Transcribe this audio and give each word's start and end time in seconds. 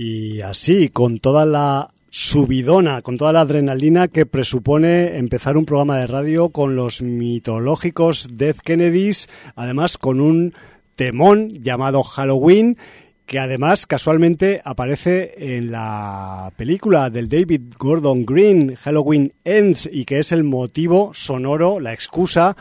Y 0.00 0.42
así, 0.42 0.90
con 0.90 1.18
toda 1.18 1.44
la 1.44 1.92
subidona, 2.08 3.02
con 3.02 3.16
toda 3.16 3.32
la 3.32 3.40
adrenalina 3.40 4.06
que 4.06 4.26
presupone 4.26 5.18
empezar 5.18 5.56
un 5.56 5.64
programa 5.64 5.98
de 5.98 6.06
radio 6.06 6.50
con 6.50 6.76
los 6.76 7.02
mitológicos 7.02 8.28
Death 8.30 8.60
Kennedys, 8.60 9.28
además 9.56 9.98
con 9.98 10.20
un 10.20 10.54
temón 10.94 11.52
llamado 11.64 12.04
Halloween, 12.04 12.78
que 13.26 13.40
además 13.40 13.88
casualmente 13.88 14.62
aparece 14.64 15.56
en 15.56 15.72
la 15.72 16.52
película 16.56 17.10
del 17.10 17.28
David 17.28 17.62
Gordon 17.76 18.24
Green, 18.24 18.76
Halloween 18.76 19.32
Ends, 19.42 19.90
y 19.92 20.04
que 20.04 20.20
es 20.20 20.30
el 20.30 20.44
motivo 20.44 21.10
sonoro, 21.12 21.80
la 21.80 21.92
excusa 21.92 22.56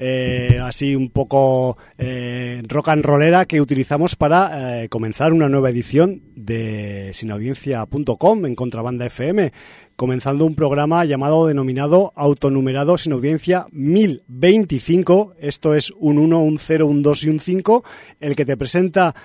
eh, 0.00 0.60
así 0.62 0.94
un 0.94 1.10
poco 1.10 1.76
eh, 1.98 2.62
rock 2.68 2.90
and 2.90 3.04
rollera 3.04 3.46
que 3.46 3.60
utilizamos 3.60 4.14
para 4.14 4.84
eh, 4.84 4.88
comenzar 4.88 5.32
una 5.32 5.48
nueva 5.48 5.70
edición 5.70 6.22
de 6.36 7.10
sinaudiencia.com 7.12 8.46
en 8.46 8.54
Contrabanda 8.54 9.06
FM, 9.06 9.52
comenzando 9.96 10.44
un 10.44 10.54
programa 10.54 11.04
llamado 11.04 11.48
denominado 11.48 12.12
autonumerado 12.14 12.96
sin 12.96 13.12
audiencia 13.12 13.66
1025. 13.72 15.34
Esto 15.40 15.74
es 15.74 15.92
un 15.98 16.18
1, 16.18 16.42
un 16.44 16.58
0, 16.60 16.86
un 16.86 17.02
2 17.02 17.24
y 17.24 17.28
un 17.30 17.40
5. 17.40 17.84
El 18.20 18.36
que 18.36 18.44
te 18.44 18.56
presenta 18.56 19.16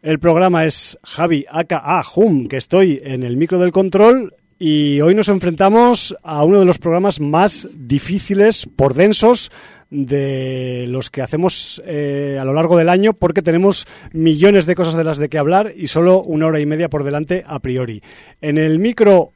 el 0.00 0.18
programa 0.18 0.64
es 0.64 0.98
Javi 1.02 1.44
aka 1.50 2.02
Hum, 2.14 2.48
que 2.48 2.56
estoy 2.56 3.02
en 3.04 3.24
el 3.24 3.36
micro 3.36 3.58
del 3.58 3.72
control 3.72 4.32
y 4.58 5.00
hoy 5.00 5.14
nos 5.14 5.28
enfrentamos 5.28 6.16
a 6.22 6.44
uno 6.44 6.58
de 6.58 6.64
los 6.64 6.78
programas 6.78 7.20
más 7.20 7.68
difíciles 7.74 8.68
por 8.76 8.94
densos 8.94 9.50
de 9.90 10.86
los 10.88 11.10
que 11.10 11.22
hacemos 11.22 11.80
eh, 11.86 12.38
a 12.40 12.44
lo 12.44 12.52
largo 12.52 12.76
del 12.76 12.88
año 12.88 13.14
porque 13.14 13.42
tenemos 13.42 13.86
millones 14.12 14.66
de 14.66 14.74
cosas 14.74 14.94
de 14.94 15.04
las 15.04 15.18
de 15.18 15.28
que 15.28 15.38
hablar 15.38 15.72
y 15.74 15.86
solo 15.86 16.22
una 16.22 16.46
hora 16.46 16.60
y 16.60 16.66
media 16.66 16.90
por 16.90 17.04
delante 17.04 17.44
a 17.46 17.60
priori. 17.60 18.02
En 18.40 18.58
el 18.58 18.78
micro 18.78 19.32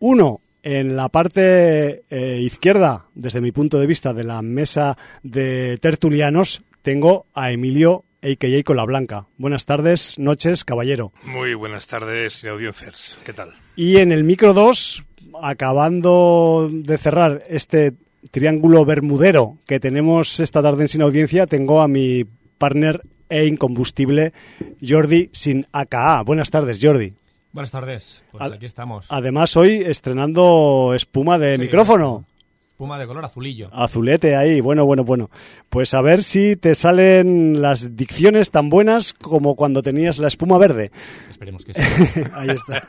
1, 0.00 0.40
en 0.62 0.96
la 0.96 1.08
parte 1.08 2.04
eh, 2.10 2.40
izquierda, 2.40 3.06
desde 3.14 3.40
mi 3.40 3.52
punto 3.52 3.80
de 3.80 3.86
vista, 3.86 4.12
de 4.12 4.24
la 4.24 4.42
mesa 4.42 4.96
de 5.22 5.78
tertulianos, 5.78 6.62
tengo 6.82 7.26
a 7.34 7.50
Emilio 7.50 8.04
a.k.a. 8.22 8.62
Cola 8.64 8.84
Blanca. 8.84 9.26
Buenas 9.36 9.64
tardes, 9.64 10.18
noches, 10.18 10.64
caballero. 10.64 11.12
Muy 11.24 11.54
buenas 11.54 11.86
tardes, 11.86 12.44
audiencers. 12.44 13.18
¿Qué 13.24 13.32
tal? 13.32 13.54
Y 13.78 13.98
en 13.98 14.10
el 14.10 14.24
micro 14.24 14.54
2, 14.54 15.04
acabando 15.40 16.68
de 16.68 16.98
cerrar 16.98 17.44
este 17.48 17.94
triángulo 18.32 18.84
bermudero 18.84 19.56
que 19.68 19.78
tenemos 19.78 20.40
esta 20.40 20.60
tarde 20.60 20.82
en 20.82 20.88
Sin 20.88 21.02
Audiencia, 21.02 21.46
tengo 21.46 21.80
a 21.80 21.86
mi 21.86 22.24
partner 22.58 23.02
e 23.28 23.46
incombustible, 23.46 24.32
Jordi 24.84 25.30
sin 25.32 25.64
AKA. 25.70 26.22
Buenas 26.22 26.50
tardes, 26.50 26.80
Jordi. 26.82 27.14
Buenas 27.52 27.70
tardes, 27.70 28.20
pues 28.32 28.50
aquí 28.50 28.66
estamos. 28.66 29.06
Además, 29.10 29.56
hoy 29.56 29.74
estrenando 29.86 30.92
espuma 30.96 31.38
de 31.38 31.54
Sí, 31.54 31.60
micrófono. 31.60 32.24
Espuma 32.78 32.96
de 32.96 33.08
color 33.08 33.24
azulillo. 33.24 33.70
Azulete 33.72 34.36
ahí, 34.36 34.60
bueno, 34.60 34.86
bueno, 34.86 35.02
bueno. 35.02 35.30
Pues 35.68 35.94
a 35.94 36.00
ver 36.00 36.22
si 36.22 36.54
te 36.54 36.76
salen 36.76 37.60
las 37.60 37.96
dicciones 37.96 38.52
tan 38.52 38.70
buenas 38.70 39.14
como 39.14 39.56
cuando 39.56 39.82
tenías 39.82 40.18
la 40.20 40.28
espuma 40.28 40.58
verde. 40.58 40.92
Esperemos 41.28 41.64
que 41.64 41.74
sí. 41.74 41.80
Ahí 42.34 42.50
está. 42.50 42.84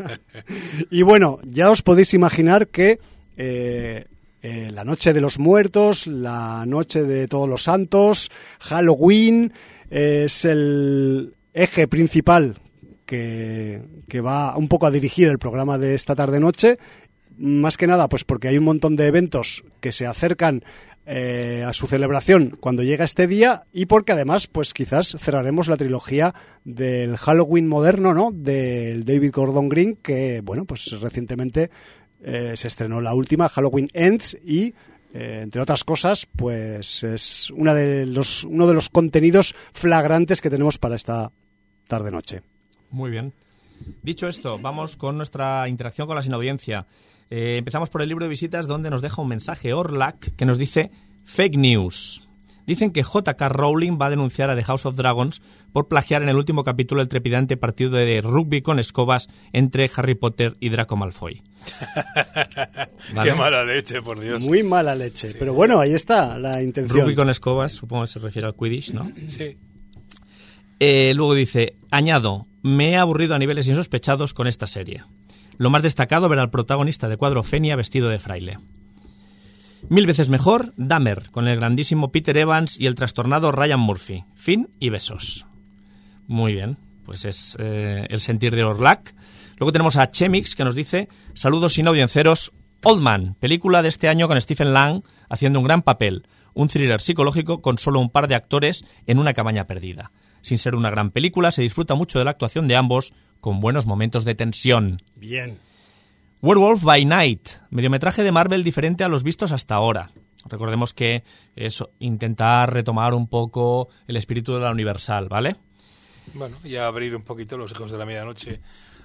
Y 0.91 1.01
bueno, 1.01 1.39
ya 1.43 1.71
os 1.71 1.81
podéis 1.81 2.13
imaginar 2.13 2.67
que 2.67 2.99
eh, 3.35 4.05
eh, 4.43 4.69
la 4.71 4.85
noche 4.85 5.11
de 5.11 5.21
los 5.21 5.39
muertos, 5.39 6.05
la 6.05 6.67
noche 6.67 7.01
de 7.01 7.27
todos 7.27 7.49
los 7.49 7.63
santos, 7.63 8.29
Halloween, 8.59 9.53
eh, 9.89 10.25
es 10.25 10.45
el 10.45 11.33
eje 11.51 11.87
principal 11.87 12.59
que, 13.07 13.81
que 14.07 14.21
va 14.21 14.55
un 14.55 14.67
poco 14.67 14.85
a 14.85 14.91
dirigir 14.91 15.29
el 15.29 15.39
programa 15.39 15.79
de 15.79 15.95
esta 15.95 16.13
tarde-noche. 16.13 16.77
Más 17.39 17.77
que 17.77 17.87
nada, 17.87 18.09
pues 18.09 18.25
porque 18.25 18.49
hay 18.49 18.57
un 18.57 18.65
montón 18.65 18.97
de 18.97 19.07
eventos 19.07 19.63
que 19.79 19.93
se 19.93 20.05
acercan 20.05 20.61
eh, 21.05 21.63
a 21.65 21.71
su 21.71 21.87
celebración 21.87 22.57
cuando 22.59 22.83
llega 22.83 23.05
este 23.05 23.27
día 23.27 23.63
y 23.71 23.85
porque 23.85 24.11
además, 24.11 24.47
pues 24.47 24.73
quizás 24.73 25.15
cerraremos 25.17 25.69
la 25.69 25.77
trilogía 25.77 26.35
del 26.65 27.15
Halloween 27.17 27.67
moderno, 27.67 28.13
¿no? 28.13 28.31
Del 28.33 29.05
David 29.05 29.31
Gordon 29.33 29.69
Green, 29.69 29.95
que, 29.95 30.41
bueno, 30.43 30.65
pues 30.65 30.91
recientemente 30.99 31.71
eh, 32.21 32.53
se 32.55 32.67
estrenó 32.67 32.99
la 32.99 33.13
última, 33.13 33.47
Halloween 33.47 33.87
Ends, 33.93 34.37
y 34.45 34.73
eh, 35.13 35.39
entre 35.41 35.61
otras 35.61 35.85
cosas, 35.85 36.27
pues 36.35 37.03
es 37.03 37.49
una 37.51 37.73
de 37.73 38.05
los, 38.05 38.43
uno 38.43 38.67
de 38.67 38.73
los 38.73 38.89
contenidos 38.89 39.55
flagrantes 39.73 40.41
que 40.41 40.49
tenemos 40.49 40.77
para 40.77 40.95
esta 40.95 41.31
tarde-noche. 41.87 42.41
Muy 42.91 43.09
bien. 43.09 43.33
Dicho 44.03 44.27
esto, 44.27 44.59
vamos 44.59 44.97
con 44.97 45.17
nuestra 45.17 45.67
interacción 45.69 46.05
con 46.05 46.17
la 46.17 46.21
sin 46.21 46.33
audiencia. 46.33 46.85
Eh, 47.29 47.57
empezamos 47.57 47.89
por 47.89 48.01
el 48.01 48.09
libro 48.09 48.25
de 48.25 48.29
visitas 48.29 48.67
donde 48.67 48.89
nos 48.89 49.01
deja 49.01 49.21
un 49.21 49.27
mensaje 49.27 49.73
Orlac 49.73 50.35
que 50.35 50.45
nos 50.45 50.57
dice 50.57 50.91
fake 51.23 51.57
news. 51.57 52.27
Dicen 52.65 52.91
que 52.91 53.01
J.K. 53.01 53.49
Rowling 53.49 53.97
va 53.99 54.07
a 54.07 54.09
denunciar 54.11 54.51
a 54.51 54.55
The 54.55 54.63
House 54.63 54.85
of 54.85 54.95
Dragons 54.95 55.41
por 55.73 55.87
plagiar 55.87 56.21
en 56.21 56.29
el 56.29 56.35
último 56.35 56.63
capítulo 56.63 57.01
el 57.01 57.09
trepidante 57.09 57.57
partido 57.57 57.91
de 57.91 58.21
rugby 58.21 58.61
con 58.61 58.77
escobas 58.77 59.27
entre 59.53 59.89
Harry 59.95 60.13
Potter 60.13 60.55
y 60.59 60.69
Draco 60.69 60.95
Malfoy. 60.95 61.41
¿Vale? 63.15 63.31
Qué 63.31 63.35
mala 63.35 63.65
leche, 63.65 64.03
por 64.03 64.19
Dios. 64.19 64.39
Muy 64.39 64.61
mala 64.61 64.93
leche, 64.93 65.33
pero 65.39 65.53
bueno, 65.53 65.79
ahí 65.79 65.93
está 65.93 66.37
la 66.37 66.61
intención. 66.61 67.01
Rugby 67.01 67.15
con 67.15 67.31
escobas, 67.31 67.71
supongo 67.71 68.03
que 68.03 68.11
se 68.11 68.19
refiere 68.19 68.47
al 68.47 68.55
Quidditch, 68.55 68.91
¿no? 68.91 69.11
Sí. 69.25 69.57
Eh, 70.79 71.13
luego 71.15 71.33
dice, 71.33 71.75
añado, 71.89 72.45
me 72.61 72.91
he 72.91 72.97
aburrido 72.97 73.33
a 73.33 73.39
niveles 73.39 73.67
insospechados 73.67 74.35
con 74.35 74.45
esta 74.45 74.67
serie. 74.67 75.03
Lo 75.59 75.69
más 75.69 75.83
destacado 75.83 76.29
ver 76.29 76.39
al 76.39 76.49
protagonista 76.49 77.09
de 77.09 77.17
cuadro 77.17 77.43
Fenia 77.43 77.75
vestido 77.75 78.07
de 78.07 78.17
fraile. 78.17 78.59
Mil 79.89 80.07
veces 80.07 80.29
mejor, 80.29 80.73
Dahmer, 80.77 81.29
con 81.31 81.49
el 81.49 81.57
grandísimo 81.57 82.13
Peter 82.13 82.37
Evans 82.37 82.79
y 82.79 82.87
el 82.87 82.95
trastornado 82.95 83.51
Ryan 83.51 83.81
Murphy. 83.81 84.23
Fin 84.35 84.69
y 84.79 84.89
besos. 84.89 85.45
Muy 86.27 86.53
bien, 86.53 86.77
pues 87.03 87.25
es 87.25 87.57
eh, 87.59 88.07
el 88.09 88.21
sentir 88.21 88.55
de 88.55 88.63
Orlac. 88.63 89.13
Luego 89.57 89.73
tenemos 89.73 89.97
a 89.97 90.07
Chemix, 90.07 90.55
que 90.55 90.63
nos 90.63 90.75
dice, 90.75 91.09
saludos 91.33 91.73
sin 91.73 91.87
audienceros, 91.87 92.53
Old 92.85 93.01
Man, 93.01 93.35
película 93.37 93.81
de 93.81 93.89
este 93.89 94.07
año 94.07 94.29
con 94.29 94.39
Stephen 94.39 94.73
Lang 94.73 95.01
haciendo 95.27 95.59
un 95.59 95.65
gran 95.65 95.81
papel, 95.81 96.25
un 96.53 96.69
thriller 96.69 97.01
psicológico 97.01 97.61
con 97.61 97.77
solo 97.77 97.99
un 97.99 98.11
par 98.11 98.29
de 98.29 98.35
actores 98.35 98.85
en 99.07 99.19
una 99.19 99.33
cabaña 99.33 99.67
perdida. 99.67 100.13
Sin 100.41 100.57
ser 100.57 100.75
una 100.75 100.89
gran 100.89 101.11
película, 101.11 101.51
se 101.51 101.63
disfruta 101.63 101.95
mucho 101.95 102.17
de 102.17 102.23
la 102.23 102.31
actuación 102.31 102.69
de 102.69 102.77
ambos, 102.77 103.13
con 103.41 103.59
buenos 103.59 103.85
momentos 103.85 104.25
de 104.25 104.35
tensión. 104.35 105.01
Bien. 105.15 105.57
Werewolf 106.41 106.83
by 106.83 107.03
Night, 107.05 107.49
mediometraje 107.69 108.23
de 108.23 108.31
Marvel 108.31 108.63
diferente 108.63 109.03
a 109.03 109.09
los 109.09 109.23
vistos 109.23 109.51
hasta 109.51 109.75
ahora. 109.75 110.11
Recordemos 110.45 110.93
que 110.93 111.23
es 111.55 111.83
intentar 111.99 112.73
retomar 112.73 113.13
un 113.13 113.27
poco 113.27 113.89
el 114.07 114.15
espíritu 114.15 114.53
de 114.53 114.61
la 114.61 114.71
Universal, 114.71 115.27
¿vale? 115.27 115.57
Bueno, 116.33 116.57
y 116.63 116.75
a 116.75 116.87
abrir 116.87 117.15
un 117.15 117.23
poquito 117.23 117.57
los 117.57 117.71
hijos 117.71 117.91
de 117.91 117.97
la 117.97 118.05
medianoche 118.05 118.61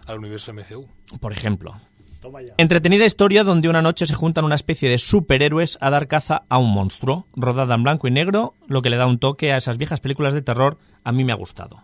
al 0.06 0.18
universo 0.18 0.52
MCU. 0.52 0.86
Por 1.18 1.32
ejemplo. 1.32 1.74
Toma 2.20 2.40
ya. 2.40 2.54
Entretenida 2.56 3.04
historia 3.04 3.44
donde 3.44 3.68
una 3.68 3.82
noche 3.82 4.06
se 4.06 4.14
juntan 4.14 4.44
una 4.44 4.54
especie 4.54 4.88
de 4.88 4.98
superhéroes 4.98 5.76
a 5.80 5.90
dar 5.90 6.06
caza 6.06 6.44
a 6.48 6.58
un 6.58 6.72
monstruo, 6.72 7.26
rodada 7.34 7.74
en 7.74 7.82
blanco 7.82 8.08
y 8.08 8.10
negro, 8.10 8.54
lo 8.66 8.80
que 8.80 8.90
le 8.90 8.96
da 8.96 9.06
un 9.06 9.18
toque 9.18 9.52
a 9.52 9.56
esas 9.56 9.76
viejas 9.76 10.00
películas 10.00 10.34
de 10.34 10.42
terror, 10.42 10.78
a 11.02 11.12
mí 11.12 11.24
me 11.24 11.32
ha 11.32 11.36
gustado. 11.36 11.82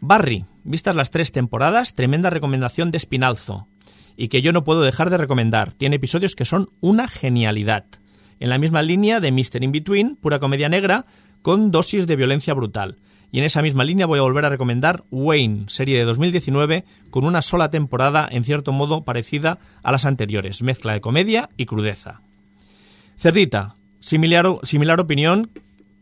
Barry, 0.00 0.44
vistas 0.62 0.94
las 0.94 1.10
tres 1.10 1.32
temporadas, 1.32 1.94
tremenda 1.94 2.30
recomendación 2.30 2.90
de 2.90 2.98
Espinalzo, 2.98 3.66
y 4.16 4.28
que 4.28 4.42
yo 4.42 4.52
no 4.52 4.62
puedo 4.62 4.82
dejar 4.82 5.10
de 5.10 5.16
recomendar. 5.16 5.72
Tiene 5.72 5.96
episodios 5.96 6.36
que 6.36 6.44
son 6.44 6.68
una 6.80 7.08
genialidad. 7.08 7.84
En 8.38 8.50
la 8.50 8.58
misma 8.58 8.82
línea 8.82 9.18
de 9.18 9.32
Mr. 9.32 9.64
In 9.64 9.72
Between, 9.72 10.16
pura 10.16 10.38
comedia 10.38 10.68
negra, 10.68 11.04
con 11.42 11.72
dosis 11.72 12.06
de 12.06 12.16
violencia 12.16 12.54
brutal. 12.54 12.98
Y 13.32 13.40
en 13.40 13.44
esa 13.44 13.60
misma 13.60 13.84
línea 13.84 14.06
voy 14.06 14.20
a 14.20 14.22
volver 14.22 14.44
a 14.44 14.50
recomendar 14.50 15.04
Wayne, 15.10 15.64
serie 15.66 15.98
de 15.98 16.04
2019, 16.04 16.84
con 17.10 17.24
una 17.24 17.42
sola 17.42 17.70
temporada 17.70 18.28
en 18.30 18.44
cierto 18.44 18.72
modo 18.72 19.02
parecida 19.02 19.58
a 19.82 19.92
las 19.92 20.06
anteriores, 20.06 20.62
mezcla 20.62 20.92
de 20.92 21.00
comedia 21.00 21.50
y 21.56 21.66
crudeza. 21.66 22.22
Cerdita, 23.18 23.74
similar, 24.00 24.46
similar 24.62 25.00
opinión 25.00 25.50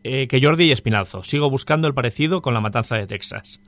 eh, 0.05 0.29
que 0.29 0.41
Jordi 0.41 0.65
y 0.65 0.73
Espinalzo. 0.73 1.23
Sigo 1.23 1.51
buscando 1.51 1.89
el 1.89 1.95
parecido 1.95 2.43
con 2.43 2.55
La 2.55 2.61
Matanza 2.61 2.97
de 2.97 3.07
Texas. 3.07 3.61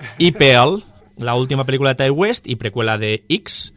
Y 0.18 0.32
Pearl, 0.32 0.82
la 1.16 1.34
última 1.34 1.64
película 1.64 1.94
de 1.94 2.04
Ty 2.04 2.10
West 2.10 2.46
y 2.46 2.56
precuela 2.56 2.98
de 2.98 3.24
X. 3.28 3.74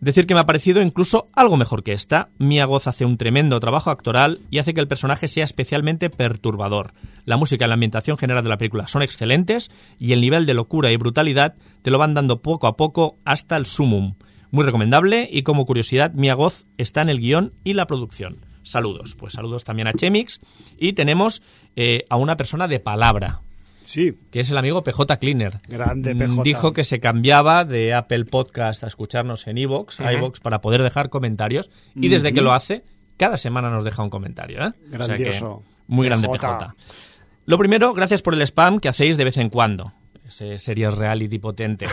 Decir 0.00 0.26
que 0.26 0.34
me 0.34 0.40
ha 0.40 0.46
parecido 0.46 0.82
incluso 0.82 1.28
algo 1.32 1.56
mejor 1.56 1.84
que 1.84 1.92
esta. 1.92 2.28
Mia 2.38 2.64
Goth 2.64 2.88
hace 2.88 3.04
un 3.04 3.18
tremendo 3.18 3.60
trabajo 3.60 3.90
actoral 3.90 4.40
y 4.50 4.58
hace 4.58 4.74
que 4.74 4.80
el 4.80 4.88
personaje 4.88 5.28
sea 5.28 5.44
especialmente 5.44 6.10
perturbador. 6.10 6.92
La 7.24 7.36
música 7.36 7.64
y 7.64 7.68
la 7.68 7.74
ambientación 7.74 8.18
general 8.18 8.42
de 8.42 8.50
la 8.50 8.58
película 8.58 8.88
son 8.88 9.02
excelentes 9.02 9.70
y 10.00 10.12
el 10.12 10.20
nivel 10.20 10.44
de 10.44 10.54
locura 10.54 10.90
y 10.90 10.96
brutalidad 10.96 11.54
te 11.82 11.92
lo 11.92 11.98
van 11.98 12.14
dando 12.14 12.42
poco 12.42 12.66
a 12.66 12.76
poco 12.76 13.16
hasta 13.24 13.56
el 13.56 13.64
sumum. 13.64 14.14
Muy 14.50 14.64
recomendable 14.64 15.28
y 15.30 15.44
como 15.44 15.66
curiosidad, 15.66 16.12
Mia 16.14 16.34
Goth 16.34 16.64
está 16.78 17.02
en 17.02 17.08
el 17.08 17.20
guion 17.20 17.52
y 17.62 17.74
la 17.74 17.86
producción. 17.86 18.38
Saludos. 18.64 19.14
Pues 19.14 19.34
saludos 19.34 19.62
también 19.62 19.86
a 19.86 19.92
Chemix 19.92 20.40
y 20.78 20.94
tenemos 20.94 21.42
eh, 21.76 22.06
a 22.08 22.16
una 22.16 22.36
persona 22.36 22.66
de 22.66 22.80
palabra, 22.80 23.42
Sí, 23.84 24.18
que 24.30 24.40
es 24.40 24.50
el 24.50 24.58
amigo 24.58 24.82
PJ 24.84 25.16
Cleaner. 25.18 25.58
Grande 25.68 26.14
Mm, 26.14 26.18
PJ. 26.18 26.42
Dijo 26.42 26.72
que 26.72 26.84
se 26.84 27.00
cambiaba 27.00 27.64
de 27.64 27.94
Apple 27.94 28.24
Podcast 28.24 28.84
a 28.84 28.86
escucharnos 28.86 29.46
en 29.46 29.58
iVoox, 29.58 30.00
iVoox, 30.00 30.40
para 30.40 30.60
poder 30.60 30.82
dejar 30.82 31.08
comentarios. 31.08 31.70
Y 31.94 32.08
desde 32.08 32.32
que 32.32 32.40
lo 32.40 32.52
hace, 32.52 32.84
cada 33.16 33.38
semana 33.38 33.70
nos 33.70 33.84
deja 33.84 34.02
un 34.02 34.10
comentario. 34.10 34.58
¿eh? 34.64 34.68
O 34.68 35.04
sea 35.04 35.16
que 35.16 35.24
Grandioso. 35.24 35.62
muy 35.86 36.06
grande. 36.06 36.28
PJ. 36.28 36.74
Lo 37.44 37.58
primero, 37.58 37.92
gracias 37.92 38.22
por 38.22 38.34
el 38.34 38.42
spam 38.42 38.78
que 38.78 38.88
hacéis 38.88 39.16
de 39.16 39.24
vez 39.24 39.36
en 39.36 39.48
cuando. 39.48 39.92
Ese 40.32 40.58
series 40.58 40.94
reality 40.94 41.38
potente. 41.38 41.86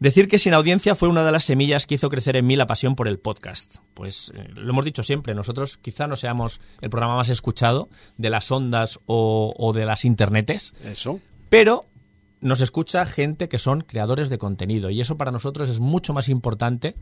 Decir 0.00 0.26
que 0.26 0.38
sin 0.38 0.54
audiencia 0.54 0.94
fue 0.94 1.08
una 1.08 1.22
de 1.22 1.32
las 1.32 1.44
semillas 1.44 1.86
que 1.86 1.96
hizo 1.96 2.08
crecer 2.08 2.36
en 2.36 2.46
mí 2.46 2.56
la 2.56 2.66
pasión 2.66 2.96
por 2.96 3.08
el 3.08 3.18
podcast. 3.18 3.76
Pues 3.92 4.32
eh, 4.34 4.48
lo 4.54 4.70
hemos 4.70 4.86
dicho 4.86 5.02
siempre, 5.02 5.34
nosotros 5.34 5.76
quizá 5.76 6.06
no 6.06 6.16
seamos 6.16 6.62
el 6.80 6.88
programa 6.88 7.16
más 7.16 7.28
escuchado 7.28 7.90
de 8.16 8.30
las 8.30 8.50
ondas 8.50 9.00
o, 9.04 9.54
o 9.54 9.72
de 9.74 9.84
las 9.84 10.06
internetes, 10.06 10.72
eso. 10.82 11.20
pero 11.50 11.84
nos 12.40 12.62
escucha 12.62 13.04
gente 13.04 13.50
que 13.50 13.58
son 13.58 13.82
creadores 13.82 14.30
de 14.30 14.38
contenido 14.38 14.88
y 14.88 15.00
eso 15.00 15.18
para 15.18 15.30
nosotros 15.30 15.68
es 15.68 15.78
mucho 15.80 16.14
más 16.14 16.30
importante 16.30 16.94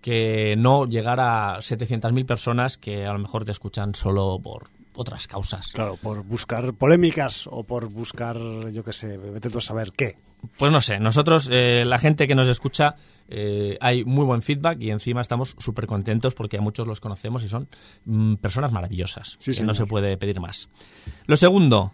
que 0.00 0.56
no 0.56 0.86
llegar 0.86 1.20
a 1.20 1.58
700.000 1.58 2.24
personas 2.24 2.78
que 2.78 3.04
a 3.04 3.12
lo 3.12 3.18
mejor 3.18 3.44
te 3.44 3.52
escuchan 3.52 3.94
solo 3.94 4.40
por 4.42 4.70
otras 4.94 5.26
causas. 5.26 5.68
Claro, 5.72 5.96
por 5.96 6.22
buscar 6.24 6.74
polémicas 6.74 7.48
o 7.50 7.64
por 7.64 7.88
buscar, 7.88 8.36
yo 8.70 8.84
qué 8.84 8.92
sé, 8.92 9.16
vete 9.18 9.50
tú 9.50 9.58
a 9.58 9.62
saber 9.62 9.92
qué. 9.92 10.16
Pues 10.58 10.72
no 10.72 10.80
sé, 10.80 10.98
nosotros, 10.98 11.48
eh, 11.52 11.84
la 11.86 11.98
gente 11.98 12.26
que 12.26 12.34
nos 12.34 12.48
escucha, 12.48 12.96
eh, 13.28 13.78
hay 13.80 14.04
muy 14.04 14.24
buen 14.24 14.42
feedback 14.42 14.80
y 14.82 14.90
encima 14.90 15.20
estamos 15.20 15.54
súper 15.58 15.86
contentos 15.86 16.34
porque 16.34 16.58
a 16.58 16.60
muchos 16.60 16.86
los 16.86 17.00
conocemos 17.00 17.44
y 17.44 17.48
son 17.48 17.68
mm, 18.04 18.34
personas 18.34 18.72
maravillosas. 18.72 19.36
Sí, 19.38 19.52
que 19.52 19.62
no 19.62 19.74
se 19.74 19.86
puede 19.86 20.16
pedir 20.16 20.40
más. 20.40 20.68
Lo 21.26 21.36
segundo, 21.36 21.92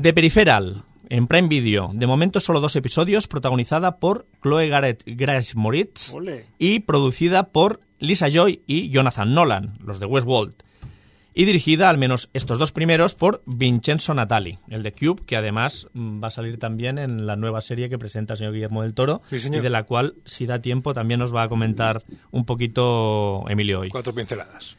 The 0.00 0.12
Peripheral, 0.12 0.82
en 1.08 1.26
Prime 1.26 1.48
Video. 1.48 1.90
De 1.94 2.06
momento 2.06 2.40
solo 2.40 2.60
dos 2.60 2.76
episodios, 2.76 3.28
protagonizada 3.28 3.98
por 3.98 4.26
Chloe 4.42 4.68
Garrett 4.68 5.02
Grace 5.06 5.54
Moritz 5.56 6.12
Ole. 6.12 6.46
y 6.58 6.80
producida 6.80 7.48
por 7.48 7.80
Lisa 7.98 8.28
Joy 8.28 8.62
y 8.66 8.90
Jonathan 8.90 9.34
Nolan, 9.34 9.74
los 9.84 10.00
de 10.00 10.06
Westworld. 10.06 10.54
Y 11.38 11.44
dirigida, 11.44 11.88
al 11.88 11.98
menos 11.98 12.30
estos 12.34 12.58
dos 12.58 12.72
primeros, 12.72 13.14
por 13.14 13.44
Vincenzo 13.46 14.12
Natali, 14.12 14.58
el 14.68 14.82
de 14.82 14.92
Cube, 14.92 15.22
que 15.24 15.36
además 15.36 15.86
mm, 15.92 16.20
va 16.20 16.26
a 16.26 16.30
salir 16.32 16.58
también 16.58 16.98
en 16.98 17.26
la 17.28 17.36
nueva 17.36 17.60
serie 17.60 17.88
que 17.88 17.96
presenta 17.96 18.32
el 18.34 18.38
señor 18.38 18.54
Guillermo 18.54 18.82
del 18.82 18.92
Toro, 18.92 19.22
Sí, 19.30 19.38
señor. 19.38 19.60
y 19.60 19.62
de 19.62 19.70
la 19.70 19.84
cual, 19.84 20.16
si 20.24 20.46
da 20.46 20.60
tiempo, 20.60 20.94
también 20.94 21.20
nos 21.20 21.32
va 21.32 21.44
a 21.44 21.48
comentar 21.48 22.02
un 22.32 22.44
poquito 22.44 23.44
Emilio 23.48 23.78
hoy. 23.78 23.90
Cuatro 23.90 24.12
pinceladas. 24.12 24.76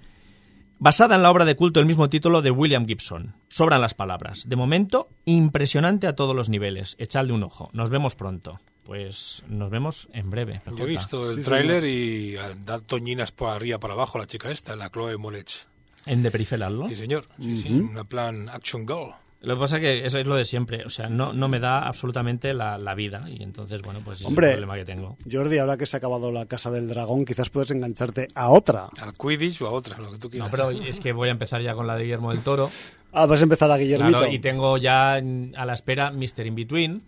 Basada 0.80 1.16
en 1.16 1.24
la 1.24 1.32
obra 1.32 1.46
de 1.46 1.56
culto 1.56 1.80
del 1.80 1.88
mismo 1.88 2.10
título 2.10 2.42
de 2.42 2.52
William 2.52 2.86
Gibson. 2.86 3.36
Sobran 3.48 3.80
las 3.80 3.94
palabras. 3.94 4.50
De 4.50 4.58
momento, 4.58 5.08
impresionante 5.24 6.08
a 6.08 6.16
todos 6.16 6.36
los 6.36 6.50
niveles. 6.50 6.98
Echadle 7.00 7.32
un 7.32 7.44
ojo. 7.44 7.70
Nos 7.72 7.90
vemos 7.90 8.16
pronto. 8.16 8.60
Pues 8.84 9.44
nos 9.48 9.70
vemos 9.70 10.10
en 10.12 10.30
breve. 10.30 10.62
Yo 10.78 10.84
he 10.84 10.88
visto 10.88 11.32
el 11.32 11.38
Sí, 11.38 11.44
tráiler 11.44 11.86
y 11.86 12.36
ah, 12.36 12.54
da 12.66 12.80
toñinas 12.80 13.32
por 13.32 13.50
arriba 13.50 13.80
para 13.80 13.94
abajo 13.94 14.18
la 14.20 14.26
chica 14.26 14.52
esta, 14.52 14.76
la 14.76 14.90
Chloe 14.90 15.16
Moretz. 15.16 15.68
En 16.06 16.24
The 16.24 16.32
Peripheral, 16.32 16.80
¿no? 16.80 16.88
Sí, 16.90 16.96
señor. 16.96 17.26
Sí, 17.40 17.58
sí, 17.58 17.70
una 17.74 18.04
plan 18.04 18.50
action 18.50 18.88
girl. 18.88 19.12
Lo 19.42 19.56
que 19.56 19.60
pasa 19.62 19.78
es 19.78 19.82
que 19.82 20.06
eso 20.06 20.20
es 20.20 20.26
lo 20.26 20.36
de 20.36 20.44
siempre. 20.44 20.84
O 20.86 20.90
sea, 20.90 21.08
no, 21.08 21.32
no 21.32 21.48
me 21.48 21.60
da 21.62 21.88
absolutamente 21.88 22.54
la, 22.54 22.78
la 22.78 22.94
vida. 22.94 23.24
Y 23.30 23.42
entonces, 23.42 23.82
bueno, 23.82 24.02
pues 24.04 24.26
Hombre. 24.26 24.48
es 24.48 24.52
el 24.52 24.58
problema 24.60 24.76
que 24.76 24.84
tengo. 24.86 25.18
Jordi, 25.32 25.58
ahora 25.60 25.78
que 25.78 25.86
se 25.86 25.96
ha 25.96 26.00
acabado 26.00 26.30
la 26.32 26.46
Casa 26.46 26.72
del 26.72 26.90
Dragón, 26.90 27.24
quizás 27.24 27.50
puedes 27.50 27.72
engancharte 27.72 28.28
a 28.36 28.50
otra. 28.50 28.90
Al 29.00 29.14
Quidditch 29.14 29.62
o 29.62 29.68
a 29.68 29.72
otra, 29.72 29.98
lo 29.98 30.12
que 30.12 30.18
tú 30.18 30.28
No, 30.28 30.32
quieras. 30.32 30.50
pero 30.52 30.72
es 30.72 31.00
que 31.00 31.14
voy 31.14 31.30
a 31.30 31.32
empezar 31.32 31.62
ya 31.62 31.74
con 31.74 31.88
la 31.88 31.96
de 31.96 32.04
Guillermo 32.04 32.32
del 32.34 32.42
Toro. 32.42 32.70
Ah, 33.14 33.26
vas 33.28 33.40
a 33.40 33.44
empezar 33.44 33.72
a 33.72 33.78
Guillermito. 33.78 34.18
Claro, 34.20 34.34
y 34.34 34.40
tengo 34.40 34.78
ya 34.78 35.14
a 35.16 35.22
la 35.66 35.74
espera 35.74 36.12
Mr. 36.12 36.46
In 36.46 36.56
Between. 36.56 37.02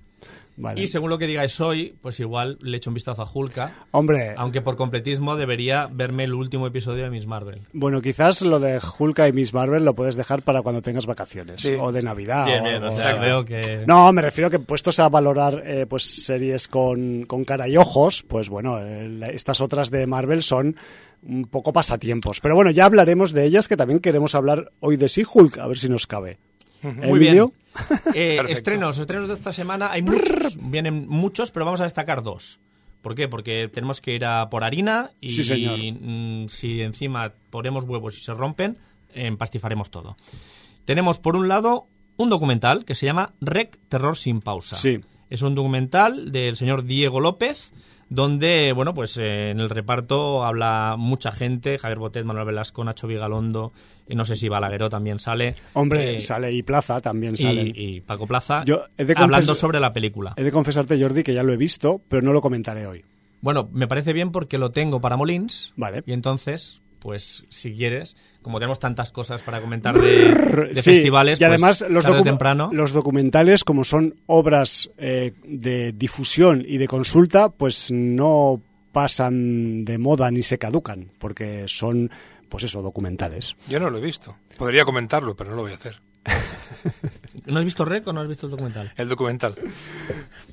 Vale. 0.58 0.82
Y 0.82 0.88
según 0.88 1.10
lo 1.10 1.18
que 1.18 1.28
digáis 1.28 1.60
hoy, 1.62 1.96
pues 2.02 2.20
igual 2.20 2.58
le 2.62 2.78
echo 2.78 2.90
un 2.90 2.94
vistazo 2.94 3.22
a 3.24 3.30
Hulka. 3.32 3.74
Hombre, 3.92 4.34
Aunque 4.38 4.62
por 4.62 4.76
completismo 4.76 5.36
debería 5.36 5.88
verme 5.92 6.26
el 6.26 6.34
último 6.34 6.68
episodio 6.68 7.04
de 7.04 7.10
Miss 7.10 7.26
Marvel. 7.26 7.62
bueno, 7.74 8.02
quizás 8.02 8.42
lo 8.42 8.60
de 8.60 8.80
Hulka 9.00 9.28
y 9.28 9.34
Miss 9.34 9.54
Marvel 9.54 9.86
lo 9.86 9.96
puedes 9.96 10.16
dejar 10.16 10.44
para 10.44 10.62
cuando 10.62 10.82
tengas 10.82 11.06
vacaciones. 11.06 11.62
Sí. 11.62 11.76
O 11.80 11.92
de 11.92 12.02
Navidad. 12.02 12.46
Bien, 12.46 12.62
o 12.62 12.64
bien, 12.64 12.84
o 12.84 12.88
algo. 12.88 12.98
sea, 12.98 13.14
veo 13.16 13.46
que... 13.46 13.84
No, 13.88 14.12
me 14.14 14.22
refiero 14.22 14.50
que 14.50 14.60
puestos 14.60 15.00
a 15.00 15.10
valorar 15.10 15.64
eh, 15.66 15.86
pues 15.90 16.04
series 16.04 16.68
con, 16.68 17.26
con 17.26 17.44
cara 17.46 17.68
y 17.68 17.78
ojos, 17.78 18.24
pues 18.28 18.50
bueno, 18.50 18.78
estas 18.80 19.62
otras 19.62 19.90
de 19.90 20.06
Marvel 20.06 20.44
son 20.44 20.76
un 21.24 21.46
poco 21.46 21.72
pasatiempos. 21.72 22.42
Pero 22.42 22.56
bueno, 22.56 22.72
ya 22.72 22.86
hablaremos 22.86 23.32
de 23.32 23.46
ellas, 23.46 23.68
que 23.68 23.78
también 23.78 24.00
queremos 24.00 24.36
hablar 24.36 24.72
hoy 24.80 24.98
de 24.98 25.08
She-Hulk, 25.08 25.60
a 25.60 25.68
ver 25.68 25.78
si 25.78 25.88
nos 25.90 26.08
cabe. 26.08 26.38
Muy 26.82 27.20
bien. 27.20 27.34
Emilio? 27.36 27.54
Eh, 28.14 28.40
estrenos, 28.50 28.98
estrenos 28.98 29.28
de 29.28 29.34
esta 29.36 29.54
semana. 29.54 29.92
Hay 29.92 30.02
muchos, 30.02 30.58
vienen 30.60 31.08
muchos, 31.08 31.52
pero 31.52 31.66
vamos 31.66 31.82
a 31.82 31.86
destacar 31.86 32.24
dos. 32.24 32.60
¿Por 33.02 33.16
qué? 33.16 33.28
Porque 33.28 33.70
tenemos 33.74 34.00
que 34.02 34.14
ir 34.16 34.26
a 34.26 34.50
por 34.50 34.64
harina 34.64 35.12
y 35.22 35.30
Sí, 35.32 35.44
señor. 35.44 35.80
mm, 35.80 36.50
si 36.50 36.82
encima 36.82 37.34
ponemos 37.50 37.86
huevos 37.86 38.18
y 38.18 38.22
se 38.22 38.34
rompen, 38.34 38.78
empastifaremos 39.14 39.90
todo. 39.90 40.16
Tenemos 40.86 41.20
por 41.20 41.36
un 41.36 41.48
lado 41.48 41.88
un 42.18 42.30
documental 42.30 42.86
que 42.86 42.94
se 42.96 43.06
llama 43.08 43.34
Rec 43.42 43.80
Terror 43.90 44.18
sin 44.18 44.42
pausa. 44.42 44.76
Sí. 44.76 45.00
Es 45.30 45.42
un 45.42 45.56
documental 45.56 46.32
del 46.32 46.58
señor 46.58 46.84
Diego 46.84 47.20
López 47.20 47.72
donde, 48.12 48.74
bueno, 48.74 48.94
pues 48.94 49.16
eh, 49.16 49.52
en 49.52 49.62
el 49.62 49.70
reparto 49.70 50.44
habla 50.44 50.96
mucha 50.98 51.32
gente, 51.32 51.78
Javier 51.78 51.98
Botet, 51.98 52.26
Manuel 52.26 52.46
Velasco, 52.46 52.84
Nacho 52.84 53.08
Vigalondo, 53.08 53.72
y 54.06 54.16
no 54.16 54.26
sé 54.26 54.36
si 54.36 54.50
Balagueró 54.50 54.90
también 54.90 55.18
sale. 55.18 55.56
Hombre, 55.72 56.18
eh, 56.18 56.22
sale 56.22 56.52
y 56.52 56.62
Plaza 56.62 57.00
también 57.00 57.36
y, 57.36 57.38
salen. 57.38 57.72
y 57.74 58.02
Paco 58.02 58.28
Plaza 58.28 58.66
Yo 58.66 58.84
he 58.98 59.06
de 59.06 59.14
hablando 59.16 59.56
sobre 59.56 59.80
la 59.80 59.94
película. 59.94 60.34
He 60.36 60.44
de 60.44 60.52
confesarte, 60.52 61.02
Jordi, 61.02 61.24
que 61.24 61.34
ya 61.34 61.42
lo 61.42 61.54
he 61.54 61.58
visto, 61.58 62.02
pero 62.10 62.22
no 62.22 62.34
lo 62.34 62.42
comentaré 62.42 62.86
hoy. 62.86 63.06
Bueno, 63.40 63.70
me 63.72 63.88
parece 63.88 64.12
bien 64.12 64.34
porque 64.34 64.58
lo 64.58 64.72
tengo 64.72 65.00
para 65.00 65.16
Molins. 65.16 65.72
Vale. 65.78 66.04
Y 66.06 66.12
entonces, 66.12 66.81
pues 67.02 67.44
si 67.50 67.74
quieres, 67.74 68.16
como 68.44 68.60
tenemos 68.60 68.80
tantas 68.80 69.12
cosas 69.12 69.42
para 69.42 69.60
comentar 69.60 70.00
de, 70.00 70.34
de 70.74 70.82
Sí, 70.82 70.92
festivales, 70.94 71.42
y 71.42 71.44
además 71.44 71.80
pues, 71.80 71.92
los, 71.92 72.06
tarde 72.06 72.18
o 72.20 72.22
docu- 72.22 72.26
temprano. 72.26 72.70
los 72.72 72.94
documentales, 72.94 73.64
como 73.64 73.84
son 73.84 74.16
obras 74.28 74.90
eh, 74.98 75.34
de 75.44 75.92
difusión 75.94 76.64
y 76.66 76.78
de 76.78 76.88
consulta, 76.88 77.50
pues 77.50 77.92
no 77.92 78.62
pasan 78.92 79.84
de 79.84 79.98
moda 79.98 80.30
ni 80.32 80.44
se 80.44 80.58
caducan, 80.60 81.12
porque 81.18 81.64
son, 81.68 82.12
pues 82.50 82.66
eso, 82.66 82.82
documentales. 82.82 83.56
Yo 83.68 83.80
no 83.80 83.90
lo 83.90 83.98
he 83.98 84.02
visto. 84.02 84.38
Podría 84.58 84.86
comentarlo, 84.86 85.36
pero 85.36 85.50
no 85.50 85.56
lo 85.56 85.62
voy 85.64 85.72
a 85.72 85.76
hacer. 85.76 86.00
¿No 87.46 87.60
has 87.60 87.66
visto 87.66 87.86
Rec 87.86 88.06
o 88.08 88.14
no 88.14 88.20
has 88.22 88.28
visto 88.28 88.46
el 88.48 88.52
documental? 88.52 88.92
El 88.98 89.08
documental. 89.10 89.56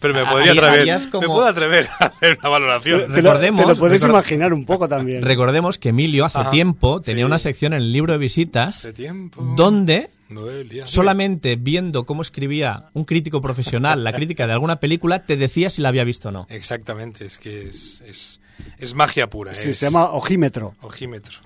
Pero 0.01 0.15
me 0.15 0.25
podría 0.25 0.53
atrever. 0.53 1.11
como- 1.11 1.23
Me 1.23 1.27
puedo 1.29 1.47
atrever 1.47 1.89
a 1.99 2.07
hacer 2.07 2.39
una 2.41 2.49
valoración. 2.49 3.01
Te 3.03 3.09
lo, 3.23 3.33
Recordemos- 3.33 3.63
te 3.67 3.73
lo 3.73 3.77
puedes 3.79 4.03
record- 4.03 4.11
imaginar 4.11 4.53
un 4.53 4.65
poco 4.65 4.89
también. 4.89 5.23
Recordemos 5.23 5.79
que 5.79 5.89
Emilio 5.91 6.25
hace 6.25 6.39
Ajá, 6.39 6.51
tiempo 6.51 7.01
tenía 7.01 7.23
sí. 7.23 7.27
una 7.27 7.39
sección 7.39 7.73
en 7.73 7.83
el 7.83 7.93
libro 7.93 8.13
de 8.13 8.19
visitas 8.19 8.79
Hace 8.79 8.93
tiempo. 8.93 9.43
donde 9.57 10.09
Noelia. 10.29 10.87
solamente 10.87 11.57
viendo 11.57 12.05
cómo 12.07 12.23
escribía 12.23 12.91
un 12.95 13.05
crítico 13.05 13.41
profesional 13.41 14.05
la 14.05 14.13
crítica 14.13 14.47
de 14.47 14.53
alguna 14.53 14.79
película 14.79 15.19
te 15.25 15.37
decía 15.37 15.71
si 15.71 15.83
la 15.83 15.89
había 15.89 16.05
visto 16.05 16.29
o 16.29 16.33
no. 16.33 16.47
Exactamente, 16.49 17.25
es 17.25 17.39
que 17.39 17.63
es, 17.69 18.03
es, 18.07 18.41
es 18.79 18.95
magia 18.95 19.29
pura. 19.29 19.55
Sí, 19.55 19.71
es 19.71 19.79
se 19.79 19.87
llama 19.87 20.11
ojímetro. 20.11 20.75
Ojímetro. 20.81 21.39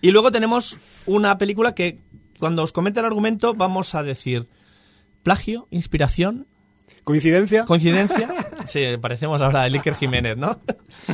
Y 0.00 0.10
luego 0.10 0.30
tenemos 0.30 0.76
una 1.06 1.38
película 1.38 1.74
que 1.74 1.98
cuando 2.38 2.62
os 2.62 2.72
comente 2.72 3.00
el 3.00 3.06
argumento 3.06 3.54
vamos 3.54 3.94
a 3.94 4.02
decir 4.02 4.46
plagio, 5.22 5.68
inspiración, 5.70 6.46
¿Coincidencia? 7.04 7.64
coincidencia. 7.64 8.34
Sí, 8.66 8.82
parecemos 8.98 9.42
ahora 9.42 9.60
a 9.60 9.64
Iker 9.64 9.94
Jiménez, 9.94 10.38
¿no? 10.38 10.58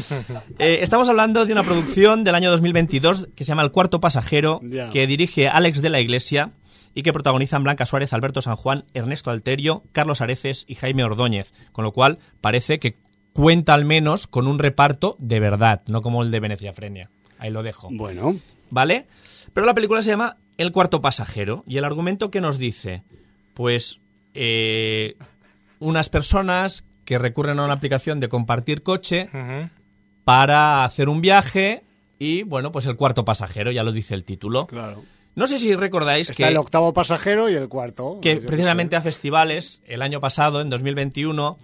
Eh, 0.60 0.78
estamos 0.82 1.08
hablando 1.08 1.46
de 1.46 1.52
una 1.52 1.64
producción 1.64 2.22
del 2.22 2.36
año 2.36 2.50
2022 2.50 3.28
que 3.34 3.44
se 3.44 3.48
llama 3.48 3.62
El 3.62 3.72
cuarto 3.72 4.00
pasajero, 4.00 4.60
que 4.92 5.06
dirige 5.08 5.48
Alex 5.48 5.82
de 5.82 5.90
la 5.90 6.00
Iglesia 6.00 6.52
y 6.94 7.02
que 7.02 7.12
protagonizan 7.12 7.64
Blanca 7.64 7.86
Suárez, 7.86 8.12
Alberto 8.12 8.40
San 8.40 8.54
Juan, 8.56 8.84
Ernesto 8.94 9.30
Alterio, 9.32 9.82
Carlos 9.90 10.20
Areces 10.20 10.64
y 10.68 10.76
Jaime 10.76 11.02
Ordóñez, 11.02 11.52
con 11.72 11.84
lo 11.84 11.92
cual 11.92 12.18
parece 12.40 12.78
que 12.78 12.98
cuenta 13.32 13.74
al 13.74 13.84
menos 13.84 14.26
con 14.28 14.46
un 14.46 14.58
reparto 14.60 15.16
de 15.18 15.40
verdad, 15.40 15.82
no 15.86 16.02
como 16.02 16.22
el 16.22 16.30
de 16.30 16.40
Venecia 16.40 16.72
Frenia. 16.72 17.10
Ahí 17.38 17.50
lo 17.50 17.62
dejo. 17.64 17.88
Bueno, 17.90 18.36
¿Vale? 18.70 19.06
Pero 19.52 19.66
la 19.66 19.74
película 19.74 20.02
se 20.02 20.10
llama 20.10 20.36
El 20.60 20.72
cuarto 20.72 21.00
pasajero. 21.00 21.64
Y 21.66 21.78
el 21.78 21.84
argumento 21.86 22.30
que 22.30 22.42
nos 22.42 22.58
dice, 22.58 23.02
pues, 23.54 23.98
eh, 24.34 25.16
unas 25.78 26.10
personas 26.10 26.84
que 27.06 27.18
recurren 27.18 27.58
a 27.58 27.64
una 27.64 27.72
aplicación 27.72 28.20
de 28.20 28.28
compartir 28.28 28.82
coche 28.82 29.30
para 30.22 30.84
hacer 30.84 31.08
un 31.08 31.22
viaje 31.22 31.82
y, 32.18 32.42
bueno, 32.42 32.72
pues 32.72 32.84
el 32.84 32.96
cuarto 32.96 33.24
pasajero, 33.24 33.70
ya 33.70 33.82
lo 33.82 33.90
dice 33.90 34.14
el 34.14 34.24
título. 34.24 34.66
claro. 34.66 35.02
No 35.34 35.46
sé 35.46 35.58
si 35.58 35.74
recordáis 35.74 36.28
Está 36.28 36.44
que, 36.44 36.50
el 36.50 36.56
octavo 36.58 36.92
pasajero 36.92 37.48
y 37.48 37.54
el 37.54 37.68
cuarto. 37.68 38.18
que 38.20 38.36
precisamente 38.36 38.96
a 38.96 39.00
festivales, 39.00 39.80
el 39.86 40.02
año 40.02 40.20
pasado, 40.20 40.60
en 40.60 40.68
2021, 40.68 41.56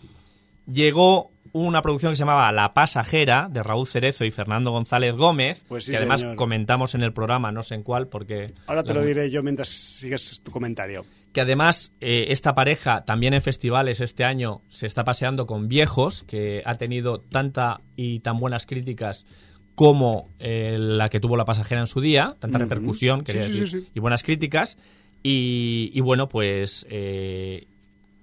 llegó 0.73 1.33
una 1.65 1.83
producción 1.83 2.13
que 2.13 2.17
se 2.17 2.21
llamaba 2.21 2.51
La 2.53 2.75
Pasajera, 2.75 3.49
de 3.51 3.63
Raúl 3.63 3.87
Cerezo 3.87 4.25
y 4.25 4.31
Fernando 4.31 4.71
González 4.71 5.15
Gómez, 5.15 5.63
Pues 5.69 5.85
sí, 5.85 5.91
que 5.93 5.97
además 5.99 6.21
señor. 6.21 6.37
comentamos 6.37 6.95
en 6.95 7.03
el 7.03 7.13
programa, 7.13 7.53
no 7.53 7.63
sé 7.63 7.75
en 7.75 7.83
cuál, 7.83 8.09
porque... 8.09 8.53
Ahora 8.67 8.83
te 8.83 8.93
lo 8.95 9.03
diré 9.05 9.31
yo 9.31 9.43
mientras 9.43 9.69
sigues 9.69 10.41
tu 10.43 10.51
comentario. 10.51 11.05
que 11.33 11.41
además 11.43 11.93
eh, 12.01 12.27
esta 12.29 12.55
pareja 12.55 13.05
también 13.05 13.35
en 13.35 13.43
festivales 13.43 14.01
este 14.01 14.25
año 14.25 14.63
se 14.71 14.87
está 14.87 15.05
paseando 15.05 15.47
con 15.47 15.69
viejos, 15.69 16.23
que 16.25 16.63
ha 16.65 16.77
tenido 16.77 17.19
tanta 17.21 17.81
y 17.97 18.21
tan 18.21 18.39
buenas 18.39 18.65
críticas 18.67 19.27
como 19.75 20.29
eh, 20.39 20.77
la 20.79 21.11
que 21.11 21.21
tuvo 21.21 21.37
la 21.37 21.45
pasajera 21.45 21.81
en 21.83 21.87
su 21.87 22.01
día, 22.01 22.37
tanta 22.39 22.57
repercusión, 22.59 23.23
quería 23.23 23.43
sí, 23.43 23.51
decir, 23.53 23.69
sí, 23.83 23.89
y 23.95 24.01
buenas 24.01 24.23
críticas. 24.23 24.79
Y, 25.23 25.91
y 25.93 26.01
bueno, 26.01 26.29
pues 26.29 26.87
eh, 26.89 27.67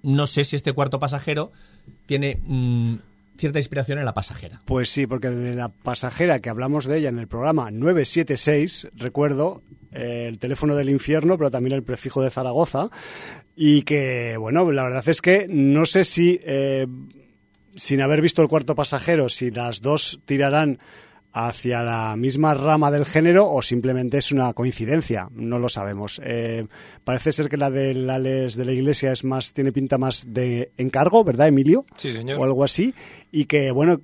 no 0.02 0.26
sé 0.26 0.42
si 0.42 0.56
este 0.56 0.72
cuarto 0.72 0.98
pasajero 0.98 1.52
tiene 2.06 2.38
mm, 2.42 2.94
cierta 3.36 3.58
inspiración 3.58 3.98
en 3.98 4.04
la 4.04 4.14
pasajera. 4.14 4.60
Pues 4.64 4.88
sí, 4.88 5.06
porque 5.06 5.30
de 5.30 5.54
la 5.54 5.68
pasajera 5.68 6.40
que 6.40 6.50
hablamos 6.50 6.86
de 6.86 6.98
ella 6.98 7.08
en 7.08 7.18
el 7.18 7.28
programa 7.28 7.70
976, 7.70 8.88
recuerdo 8.94 9.62
eh, 9.92 10.26
el 10.28 10.38
teléfono 10.38 10.74
del 10.74 10.90
infierno, 10.90 11.38
pero 11.38 11.50
también 11.50 11.74
el 11.74 11.82
prefijo 11.82 12.22
de 12.22 12.30
Zaragoza, 12.30 12.90
y 13.56 13.82
que, 13.82 14.36
bueno, 14.38 14.70
la 14.72 14.82
verdad 14.82 15.08
es 15.08 15.20
que 15.20 15.46
no 15.48 15.86
sé 15.86 16.04
si, 16.04 16.40
eh, 16.42 16.86
sin 17.76 18.00
haber 18.00 18.20
visto 18.20 18.42
el 18.42 18.48
cuarto 18.48 18.74
pasajero, 18.74 19.28
si 19.28 19.50
las 19.50 19.80
dos 19.80 20.20
tirarán 20.24 20.78
hacia 21.36 21.82
la 21.82 22.14
misma 22.16 22.54
rama 22.54 22.92
del 22.92 23.04
género 23.04 23.50
o 23.50 23.60
simplemente 23.60 24.18
es 24.18 24.30
una 24.30 24.52
coincidencia, 24.52 25.28
no 25.34 25.58
lo 25.58 25.68
sabemos. 25.68 26.20
Eh, 26.24 26.64
parece 27.02 27.32
ser 27.32 27.48
que 27.48 27.56
la 27.56 27.70
del 27.70 28.08
Alex 28.08 28.54
de 28.56 28.64
la 28.64 28.70
Iglesia 28.72 29.10
es 29.10 29.24
más, 29.24 29.52
tiene 29.52 29.72
pinta 29.72 29.98
más 29.98 30.24
de 30.28 30.70
encargo, 30.76 31.24
¿verdad, 31.24 31.48
Emilio? 31.48 31.86
Sí, 31.96 32.12
señor. 32.12 32.38
o 32.38 32.44
algo 32.44 32.62
así 32.62 32.94
y 33.32 33.46
que 33.46 33.72
bueno 33.72 34.00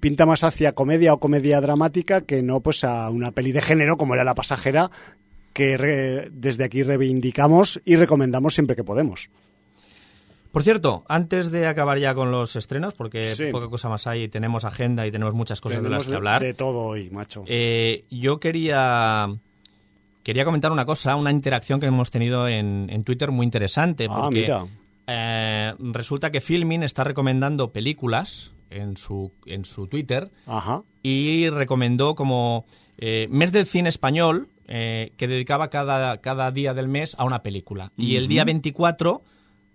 pinta 0.00 0.26
más 0.26 0.44
hacia 0.44 0.72
comedia 0.72 1.14
o 1.14 1.18
comedia 1.20 1.60
dramática 1.62 2.20
que 2.20 2.42
no 2.42 2.60
pues 2.60 2.84
a 2.84 3.08
una 3.08 3.30
peli 3.32 3.52
de 3.52 3.62
género 3.62 3.96
como 3.96 4.12
era 4.14 4.24
La 4.24 4.34
pasajera 4.34 4.90
que 5.54 5.78
re- 5.78 6.28
desde 6.32 6.64
aquí 6.64 6.82
reivindicamos 6.82 7.80
y 7.86 7.96
recomendamos 7.96 8.52
siempre 8.52 8.76
que 8.76 8.84
podemos. 8.84 9.30
Por 10.54 10.62
cierto, 10.62 11.04
antes 11.08 11.50
de 11.50 11.66
acabar 11.66 11.98
ya 11.98 12.14
con 12.14 12.30
los 12.30 12.54
estrenos, 12.56 12.94
porque 12.94 13.34
Sí. 13.34 13.46
poca 13.50 13.68
cosa 13.68 13.88
más 13.90 14.06
hay, 14.06 14.28
tenemos 14.28 14.64
agenda 14.64 15.04
y 15.06 15.10
tenemos 15.10 15.34
muchas 15.34 15.60
cosas 15.60 15.82
de 15.82 15.90
las 15.90 16.06
que 16.06 16.14
hablar. 16.14 16.40
de 16.40 16.54
todo 16.54 16.78
hoy, 16.82 17.10
macho. 17.10 17.44
Eh, 17.46 18.04
yo 18.10 18.38
quería 18.40 19.28
quería 20.22 20.44
comentar 20.46 20.72
una 20.72 20.86
cosa, 20.86 21.16
una 21.16 21.30
interacción 21.30 21.80
que 21.80 21.86
hemos 21.86 22.10
tenido 22.10 22.48
en, 22.48 22.86
en 22.88 23.04
Twitter 23.04 23.30
muy 23.30 23.44
interesante. 23.44 24.06
Ah, 24.08 24.22
Porque 24.22 24.40
mira. 24.42 24.64
eh, 25.06 25.74
resulta 25.80 26.30
que 26.30 26.40
Filmin 26.40 26.82
está 26.82 27.04
recomendando 27.04 27.72
películas 27.72 28.52
en 28.70 28.96
su, 28.96 29.32
en 29.46 29.64
su 29.66 29.86
Twitter 29.86 30.30
Ajá. 30.46 30.82
y 31.02 31.50
recomendó 31.50 32.14
como 32.14 32.64
eh, 32.96 33.26
mes 33.30 33.52
del 33.52 33.66
cine 33.66 33.88
español 33.90 34.48
eh, 34.66 35.12
que 35.18 35.28
dedicaba 35.28 35.68
cada, 35.68 36.18
cada 36.22 36.50
día 36.52 36.72
del 36.74 36.88
mes 36.88 37.14
a 37.18 37.24
una 37.24 37.42
película. 37.42 37.92
Y 37.96 38.16
el 38.16 38.28
día 38.28 38.44
24 38.44 39.20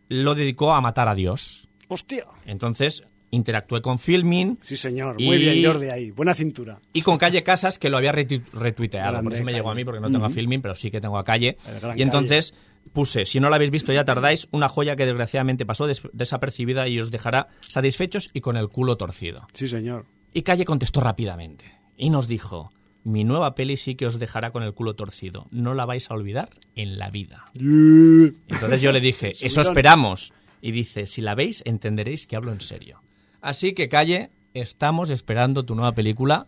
lo 0.09 0.35
dedicó 0.35 0.73
a 0.73 0.81
Matar 0.81 1.07
a 1.07 1.15
Dios. 1.15 1.67
Hostia. 1.87 2.25
Entonces 2.45 3.03
interactué 3.31 3.81
con 3.81 3.99
Filmin 3.99 4.57
Sí, 4.61 4.75
señor. 4.75 5.15
Y- 5.19 5.25
Muy 5.25 5.37
bien, 5.37 5.63
Jordi 5.63 5.89
ahí. 5.89 6.11
Buena 6.11 6.33
cintura. 6.33 6.79
y 6.93 7.01
con 7.03 7.17
Calle 7.17 7.43
Casas, 7.43 7.77
que 7.79 7.89
lo 7.89 7.97
había 7.97 8.11
retu- 8.11 8.43
retuiteado. 8.53 9.11
Grande 9.11 9.23
Por 9.29 9.33
eso 9.33 9.43
me 9.43 9.53
llegó 9.53 9.69
a 9.69 9.75
mí, 9.75 9.85
porque 9.85 9.99
no 10.01 10.09
tengo 10.09 10.25
a. 10.25 10.29
Filmin, 10.29 10.61
pero 10.61 10.75
sí 10.75 10.89
que 10.91 10.99
tengo 10.99 11.17
a 11.17 11.23
Calle. 11.23 11.57
Y 11.95 12.01
entonces 12.01 12.53
puse, 12.93 13.25
si 13.25 13.39
no 13.39 13.49
la 13.51 13.57
habéis 13.57 13.69
visto 13.71 13.93
ya 13.93 14.03
tardáis, 14.03 14.47
una 14.51 14.67
joya 14.67 14.95
que 14.95 15.05
desgraciadamente 15.05 15.65
pasó 15.65 15.85
des- 15.85 16.01
desapercibida 16.11 16.87
y 16.87 16.99
os 16.99 17.11
dejará 17.11 17.47
satisfechos 17.67 18.31
y 18.33 18.41
con 18.41 18.57
el 18.57 18.67
culo 18.69 18.97
torcido. 18.97 19.45
Sí, 19.53 19.67
señor. 19.67 20.05
Y 20.33 20.41
Calle 20.41 20.65
contestó 20.65 20.99
rápidamente 21.01 21.65
y 21.97 22.09
nos 22.09 22.27
dijo, 22.27 22.71
mi 23.03 23.23
nueva 23.23 23.55
peli 23.55 23.77
sí 23.77 23.95
que 23.95 24.05
os 24.05 24.19
dejará 24.19 24.51
con 24.51 24.63
el 24.63 24.73
culo 24.73 24.95
torcido. 24.95 25.47
No 25.51 25.73
la 25.73 25.85
vais 25.85 26.09
a 26.09 26.13
olvidar 26.13 26.49
en 26.75 26.99
la 26.99 27.09
vida. 27.09 27.45
Entonces 27.55 28.81
yo 28.81 28.91
le 28.91 28.99
dije, 28.99 29.33
eso 29.41 29.61
esperamos. 29.61 30.33
y 30.61 30.71
dice, 30.71 31.05
si 31.05 31.21
la 31.21 31.35
veis 31.35 31.63
entenderéis 31.65 32.27
que 32.27 32.35
hablo 32.35 32.51
en 32.51 32.61
serio. 32.61 33.01
Así 33.41 33.73
que 33.73 33.87
calle, 33.87 34.31
estamos 34.53 35.09
esperando 35.09 35.63
tu 35.63 35.75
nueva 35.75 35.93
película 35.93 36.47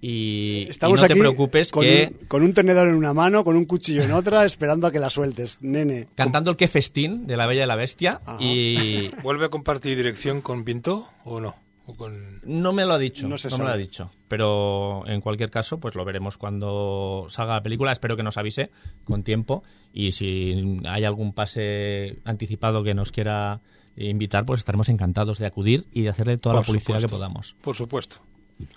y, 0.00 0.68
no 0.80 0.94
aquí 0.94 1.08
te 1.08 1.16
preocupes 1.16 1.72
con, 1.72 1.82
que 1.82 2.14
un, 2.20 2.26
con 2.28 2.42
un 2.44 2.54
tenedor 2.54 2.88
en 2.88 2.94
una 2.94 3.12
mano, 3.12 3.42
con 3.42 3.56
un 3.56 3.64
cuchillo 3.64 4.04
en 4.04 4.12
otra, 4.12 4.44
esperando 4.44 4.86
a 4.86 4.92
que 4.92 5.00
la 5.00 5.10
sueltes, 5.10 5.60
nene. 5.60 6.06
cantando 6.14 6.52
el 6.52 6.56
que 6.56 6.68
festín 6.68 7.26
de 7.26 7.36
la 7.36 7.46
Bella 7.46 7.64
y 7.64 7.66
la 7.66 7.74
Bestia 7.74 8.20
Ajá. 8.24 8.36
y 8.40 9.10
¿Vuelve 9.22 9.46
a 9.46 9.48
compartir 9.48 9.96
dirección 9.96 10.40
con 10.40 10.64
Pinto 10.64 11.08
o 11.24 11.40
no? 11.40 11.56
O 11.88 11.94
con... 11.94 12.40
no 12.44 12.72
me 12.72 12.84
lo 12.84 12.92
ha 12.92 12.98
dicho, 12.98 13.26
No 13.26 13.36
me 13.36 13.64
lo 13.64 13.70
ha 13.70 13.76
dicho, 13.76 14.10
pero 14.28 15.04
en 15.06 15.22
cualquier 15.22 15.50
caso 15.50 15.80
pues 15.80 15.94
lo 15.94 16.04
veremos 16.04 16.36
cuando 16.36 17.26
salga 17.30 17.54
la 17.54 17.62
película, 17.62 17.92
espero 17.92 18.14
que 18.14 18.22
nos 18.22 18.36
avise 18.36 18.70
con 19.04 19.22
tiempo 19.22 19.62
y 19.92 20.12
si 20.12 20.80
hay 20.84 21.04
algún 21.04 21.32
pase 21.32 22.18
anticipado 22.24 22.84
que 22.84 22.94
nos 22.94 23.10
quiera 23.10 23.60
invitar 23.96 24.44
pues 24.44 24.60
estaremos 24.60 24.90
encantados 24.90 25.38
de 25.38 25.46
acudir 25.46 25.86
y 25.92 26.02
de 26.02 26.10
hacerle 26.10 26.36
toda 26.36 26.56
Por 26.56 26.62
la 26.62 26.66
publicidad 26.66 27.00
que 27.00 27.08
podamos. 27.08 27.56
Por 27.62 27.74
supuesto. 27.74 28.18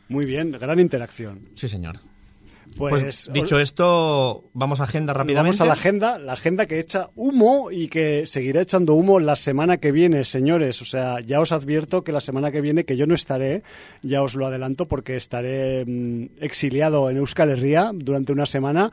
Muy 0.08 0.26
bien, 0.26 0.52
gran 0.52 0.80
interacción. 0.80 1.50
Sí, 1.56 1.68
señor. 1.68 2.00
Pues, 2.78 3.02
Pues, 3.02 3.30
dicho 3.34 3.60
esto, 3.60 4.50
vamos 4.54 4.80
a 4.80 4.84
agenda 4.84 5.14
rápidamente. 5.14 5.58
Vamos 5.58 5.62
a 5.62 5.66
la 5.66 5.74
agenda, 5.74 6.20
la 6.20 6.34
agenda 6.34 6.66
que 6.66 6.80
echa 6.80 7.10
humo 7.16 7.70
y 7.72 7.88
que 7.88 8.26
seguirá 8.26 8.62
echando 8.62 8.94
humo 8.94 9.20
la 9.20 9.36
semana 9.36 9.78
que 9.78 9.92
viene, 9.92 10.24
señores. 10.24 10.82
O 10.82 10.86
sea, 10.86 11.20
ya 11.20 11.42
os 11.42 11.52
advierto 11.52 12.04
que 12.04 12.12
la 12.12 12.22
semana 12.22 12.52
que 12.52 12.62
viene, 12.62 12.86
que 12.86 12.98
yo 12.98 13.08
no 13.08 13.16
estaré, 13.16 13.64
ya 14.02 14.24
os 14.24 14.36
lo 14.36 14.46
adelanto 14.46 14.88
porque 14.88 15.16
estaré 15.16 15.86
mm, 15.86 16.42
exiliado 16.42 17.10
en 17.10 17.18
Euskal 17.18 17.50
Herria 17.50 17.92
durante 17.94 18.32
una 18.32 18.46
semana 18.46 18.92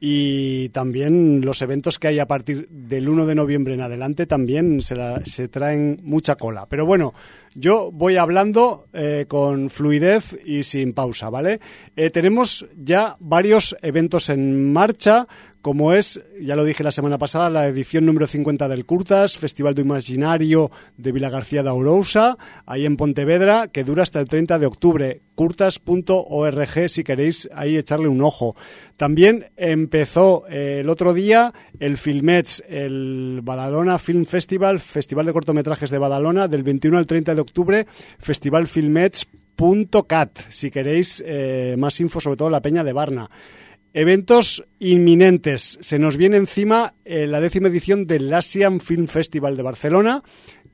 y 0.00 0.68
también 0.68 1.40
los 1.44 1.60
eventos 1.62 1.98
que 1.98 2.08
hay 2.08 2.18
a 2.18 2.26
partir 2.26 2.68
del 2.70 3.08
1 3.08 3.26
de 3.26 3.34
noviembre 3.34 3.74
en 3.74 3.80
adelante 3.80 4.26
también 4.26 4.80
se, 4.82 4.94
la- 4.94 5.24
se 5.24 5.48
traen 5.48 6.00
mucha 6.04 6.36
cola. 6.36 6.66
Pero 6.68 6.86
bueno, 6.86 7.14
yo 7.54 7.90
voy 7.92 8.16
hablando 8.16 8.86
eh, 8.92 9.24
con 9.26 9.70
fluidez 9.70 10.36
y 10.44 10.62
sin 10.62 10.92
pausa, 10.92 11.30
¿vale? 11.30 11.58
Eh, 11.96 12.10
tenemos 12.10 12.66
ya 12.76 13.16
varios 13.18 13.76
eventos 13.82 14.28
en 14.28 14.72
marcha, 14.72 15.26
como 15.62 15.92
es, 15.92 16.20
ya 16.40 16.56
lo 16.56 16.64
dije 16.64 16.84
la 16.84 16.92
semana 16.92 17.18
pasada, 17.18 17.50
la 17.50 17.66
edición 17.66 18.06
número 18.06 18.26
50 18.26 18.66
del 18.68 18.86
Curtas, 18.86 19.36
Festival 19.36 19.74
do 19.74 19.82
Imaginario 19.82 20.70
de 20.96 21.12
Vila 21.12 21.28
García 21.30 21.62
de 21.62 21.68
Ourousa, 21.70 22.38
ahí 22.64 22.86
en 22.86 22.96
Pontevedra, 22.96 23.68
que 23.68 23.84
dura 23.84 24.04
hasta 24.04 24.20
el 24.20 24.28
30 24.28 24.58
de 24.58 24.66
octubre. 24.66 25.20
curtas.org 25.34 26.88
si 26.88 27.04
queréis 27.04 27.50
ahí 27.54 27.76
echarle 27.76 28.08
un 28.08 28.22
ojo. 28.22 28.56
También 28.96 29.50
empezó 29.56 30.44
eh, 30.48 30.78
el 30.80 30.88
otro 30.88 31.12
día 31.12 31.52
el 31.80 31.98
Filmets, 31.98 32.62
el 32.68 33.40
Badalona 33.42 33.98
Film 33.98 34.26
Festival, 34.26 34.78
Festival 34.80 35.26
de 35.26 35.32
cortometrajes 35.32 35.90
de 35.90 35.98
Badalona, 35.98 36.46
del 36.48 36.62
21 36.62 36.96
al 36.98 37.06
30 37.06 37.34
de 37.34 37.40
octubre, 37.40 37.86
festivalfilmets.cat, 38.18 40.38
si 40.48 40.70
queréis 40.70 41.22
eh, 41.26 41.74
más 41.78 41.98
info, 42.00 42.20
sobre 42.20 42.36
todo 42.36 42.50
la 42.50 42.62
Peña 42.62 42.84
de 42.84 42.92
Barna. 42.92 43.28
Eventos 43.94 44.64
inminentes. 44.78 45.78
Se 45.80 45.98
nos 45.98 46.16
viene 46.16 46.36
encima 46.36 46.94
eh, 47.04 47.26
la 47.26 47.40
décima 47.40 47.68
edición 47.68 48.06
del 48.06 48.32
Asian 48.32 48.80
Film 48.80 49.06
Festival 49.06 49.56
de 49.56 49.62
Barcelona, 49.62 50.22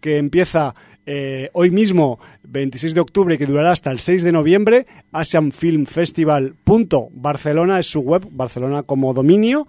que 0.00 0.18
empieza 0.18 0.74
eh, 1.06 1.50
hoy 1.52 1.70
mismo, 1.70 2.18
26 2.42 2.94
de 2.94 3.00
octubre, 3.00 3.38
que 3.38 3.46
durará 3.46 3.70
hasta 3.72 3.90
el 3.90 4.00
6 4.00 4.22
de 4.22 4.32
noviembre. 4.32 4.86
AsianFilmFestival.barcelona 5.12 7.78
es 7.78 7.86
su 7.86 8.00
web, 8.00 8.26
Barcelona 8.30 8.82
como 8.82 9.14
dominio. 9.14 9.66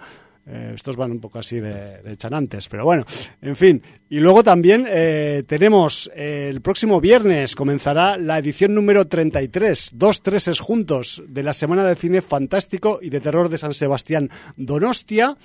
Eh, 0.47 0.73
estos 0.75 0.95
van 0.95 1.11
un 1.11 1.19
poco 1.19 1.39
así 1.39 1.59
de, 1.59 2.01
de 2.03 2.17
chanantes, 2.17 2.67
pero 2.67 2.85
bueno, 2.85 3.03
en 3.41 3.55
fin. 3.55 3.81
Y 4.09 4.19
luego 4.19 4.43
también 4.43 4.85
eh, 4.87 5.43
tenemos 5.47 6.11
eh, 6.15 6.47
el 6.51 6.61
próximo 6.61 7.01
viernes 7.01 7.55
comenzará 7.55 8.17
la 8.17 8.37
edición 8.37 8.75
número 8.75 9.07
33, 9.07 9.91
dos 9.93 10.21
treses 10.21 10.59
juntos 10.59 11.23
de 11.27 11.41
la 11.41 11.53
Semana 11.53 11.83
de 11.83 11.95
Cine 11.95 12.21
Fantástico 12.21 12.99
y 13.01 13.09
de 13.09 13.21
Terror 13.21 13.49
de 13.49 13.57
San 13.57 13.73
Sebastián 13.73 14.29
Donostia, 14.55 15.35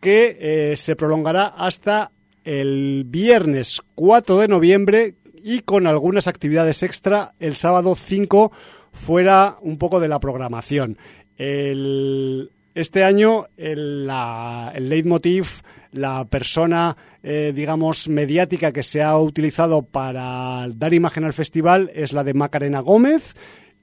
que 0.00 0.74
se 0.76 0.94
prolongará 0.94 1.46
hasta 1.46 2.12
el 2.44 3.04
viernes 3.04 3.82
4 3.96 4.38
de 4.38 4.48
noviembre 4.48 5.14
y 5.34 5.60
con 5.60 5.88
algunas 5.88 6.28
actividades 6.28 6.84
extra 6.84 7.34
el 7.40 7.56
sábado 7.56 7.96
5 7.96 8.52
fuera 8.92 9.56
un 9.60 9.76
poco 9.76 9.98
de 9.98 10.08
la 10.08 10.20
programación. 10.20 10.98
El, 11.36 12.50
este 12.78 13.02
año 13.02 13.46
el, 13.56 14.06
leitmotiv, 14.06 15.62
la 15.90 16.24
persona, 16.26 16.96
eh, 17.22 17.52
digamos, 17.54 18.08
mediática 18.08 18.72
que 18.72 18.84
se 18.84 19.02
ha 19.02 19.18
utilizado 19.18 19.82
para 19.82 20.68
dar 20.74 20.94
imagen 20.94 21.24
al 21.24 21.32
festival 21.32 21.90
es 21.94 22.12
la 22.12 22.22
de 22.22 22.34
Macarena 22.34 22.80
Gómez 22.80 23.34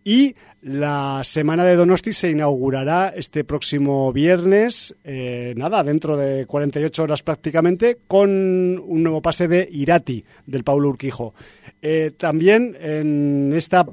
y 0.05 0.35
la 0.61 1.21
semana 1.25 1.65
de 1.65 1.75
Donosti 1.75 2.13
se 2.13 2.31
inaugurará 2.31 3.09
este 3.15 3.43
próximo 3.43 4.13
viernes, 4.13 4.95
eh, 5.03 5.53
nada, 5.57 5.83
dentro 5.83 6.15
de 6.15 6.45
48 6.45 7.03
horas 7.03 7.21
prácticamente, 7.21 7.97
con 8.07 8.29
un 8.29 9.03
nuevo 9.03 9.21
pase 9.21 9.47
de 9.47 9.67
Irati, 9.69 10.23
del 10.45 10.63
Paulo 10.63 10.89
Urquijo. 10.89 11.33
Eh, 11.81 12.11
también 12.17 12.77
en 12.79 13.51
esta 13.53 13.85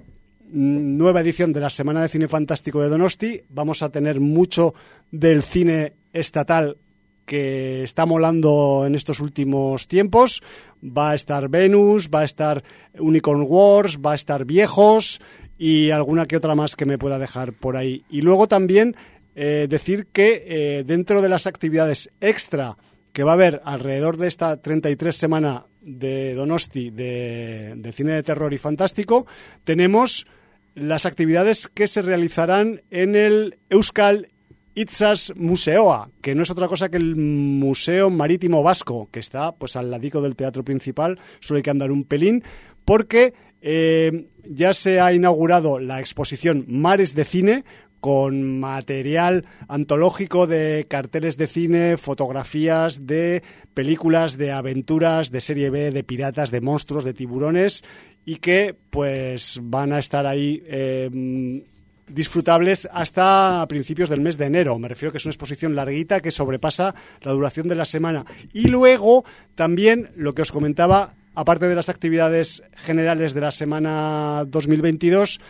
nueva 0.53 1.23
edición 1.23 1.53
de 1.53 1.61
la 1.61 1.71
Semana 1.71 2.03
de 2.03 2.09
Cine 2.09 2.29
Fantástico 2.29 2.83
de 2.83 2.91
Donosti 2.91 3.41
vamos 3.49 3.83
a 3.83 3.89
tener 3.89 4.21
mucho 4.21 4.75
del 5.11 5.43
cine 5.43 5.95
estatal 6.13 6.77
que 7.25 7.83
está 7.83 8.05
molando 8.05 8.85
en 8.87 8.95
estos 8.95 9.21
últimos 9.21 9.89
tiempos. 9.89 10.43
Va 10.85 11.11
a 11.11 11.15
estar 11.15 11.49
Venus, 11.49 12.11
va 12.11 12.21
a 12.21 12.25
estar 12.25 12.63
Unicorn 12.99 13.47
Wars, 13.49 13.99
va 14.05 14.13
a 14.13 14.15
estar 14.15 14.45
Viejos 14.45 15.21
y 15.57 15.91
alguna 15.91 16.27
que 16.27 16.37
otra 16.37 16.55
más 16.55 16.77
que 16.77 16.85
me 16.85 16.99
pueda 16.99 17.19
dejar 17.19 17.55
por 17.55 17.77
ahí. 17.77 18.05
Y 18.11 18.21
luego 18.21 18.47
también 18.47 18.95
eh, 19.35 19.67
decir 19.71 20.09
que 20.13 20.45
eh, 20.47 20.85
dentro 20.85 21.23
de 21.23 21.31
las 21.31 21.47
actividades 21.47 22.11
extra 22.21 22.77
que 23.15 23.25
va 23.25 23.31
a 23.33 23.35
haber 23.35 23.63
alrededor 23.65 24.19
de 24.19 24.29
esta 24.29 24.61
33 24.61 25.17
semana 25.17 25.67
de 25.81 26.35
Donosti 26.35 26.91
de, 26.91 27.75
de 27.77 27.93
cine 27.93 28.13
de 28.13 28.23
terror 28.23 28.53
y 28.53 28.59
fantástico, 28.59 29.27
tenemos 29.65 30.27
las 30.75 31.07
actividades 31.07 31.69
que 31.69 31.87
se 31.87 32.03
realizarán 32.03 32.83
en 32.91 33.15
el 33.15 33.59
Euskal 33.71 34.29
Itzas 34.75 35.35
Museoa, 35.37 36.11
que 36.23 36.35
no 36.35 36.43
es 36.43 36.51
otra 36.51 36.69
cosa 36.69 36.89
que 36.89 36.97
el 36.97 37.15
Museo 37.17 38.09
Marítimo 38.09 38.63
Vasco, 38.63 39.09
que 39.11 39.21
está 39.21 39.53
pues 39.53 39.77
al 39.77 39.91
ladico 39.91 40.23
del 40.23 40.37
teatro 40.37 40.65
principal, 40.65 41.19
solo 41.41 41.59
hay 41.59 41.63
que 41.63 41.71
andar 41.71 41.91
un 41.91 42.05
pelín, 42.05 42.43
porque 42.85 43.35
eh, 43.61 44.29
ya 44.45 44.73
se 44.73 45.01
ha 45.01 45.13
inaugurado 45.13 45.79
la 45.79 46.01
exposición 46.01 46.65
Mares 46.69 47.15
de 47.15 47.25
Cine, 47.25 47.65
con 48.03 48.59
material 48.59 49.45
antológico 49.69 50.49
de 50.49 50.87
carteles 50.89 51.37
de 51.37 51.47
cine, 51.47 51.97
fotografías 51.97 53.07
de 53.07 53.45
películas 53.75 54.37
de 54.37 54.51
aventuras, 54.51 55.31
de 55.31 55.41
serie 55.41 55.71
B, 55.71 55.93
de 55.93 56.03
piratas, 56.03 56.51
de 56.51 56.61
monstruos, 56.61 57.05
de 57.05 57.15
tiburones 57.15 57.85
y 58.25 58.37
que 58.37 58.75
pues 58.91 59.61
van 59.63 59.93
a 59.93 59.99
estar 59.99 60.27
ahí 60.27 60.63
eh, 60.67 61.63
disfrutables 62.09 62.89
hasta 62.93 63.65
principios 63.69 64.09
del 64.09 64.21
mes 64.21 64.39
de 64.39 64.47
enero. 64.47 64.79
Me 64.79 64.89
refiero 64.89 65.13
que 65.13 65.19
es 65.19 65.25
una 65.25 65.33
exposición 65.33 65.75
larguita 65.75 66.21
que 66.21 66.31
sobrepasa 66.31 66.95
la 67.23 67.33
duración 67.33 67.69
de 67.69 67.75
la 67.75 67.85
semana. 67.85 68.25
Y 68.53 68.69
luego 68.69 69.25
también 69.55 70.11
lo 70.17 70.35
que 70.35 70.43
os 70.43 70.53
comentaba, 70.53 71.15
aparte 71.35 71.69
de 71.69 71.75
las 71.75 71.89
actividades 71.89 72.63
generales 72.75 73.35
de 73.35 73.41
la 73.41 73.51
semana 73.51 74.45
2022, 74.47 75.41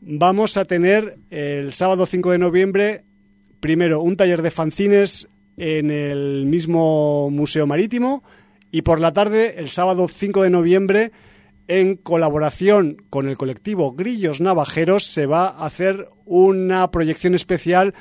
vamos 0.00 0.56
a 0.56 0.64
tener 0.64 1.18
el 1.30 1.72
sábado 1.72 2.06
5 2.06 2.32
de 2.32 2.38
noviembre, 2.38 3.04
primero 3.60 4.00
un 4.00 4.16
taller 4.16 4.42
de 4.42 4.50
fanzines 4.50 5.28
en 5.56 5.90
el 5.90 6.46
mismo 6.46 7.28
Museo 7.30 7.66
Marítimo 7.66 8.22
y 8.72 8.82
por 8.82 9.00
la 9.00 9.12
tarde, 9.12 9.54
el 9.58 9.68
sábado 9.68 10.08
5 10.08 10.42
de 10.42 10.50
noviembre, 10.50 11.12
en 11.70 11.94
colaboración 11.94 12.96
con 13.10 13.28
el 13.28 13.36
colectivo 13.36 13.92
Grillos 13.92 14.40
Navajeros, 14.40 15.04
se 15.04 15.26
va 15.26 15.46
a 15.46 15.66
hacer 15.66 16.08
una 16.24 16.90
proyección 16.90 17.36
especial 17.36 17.94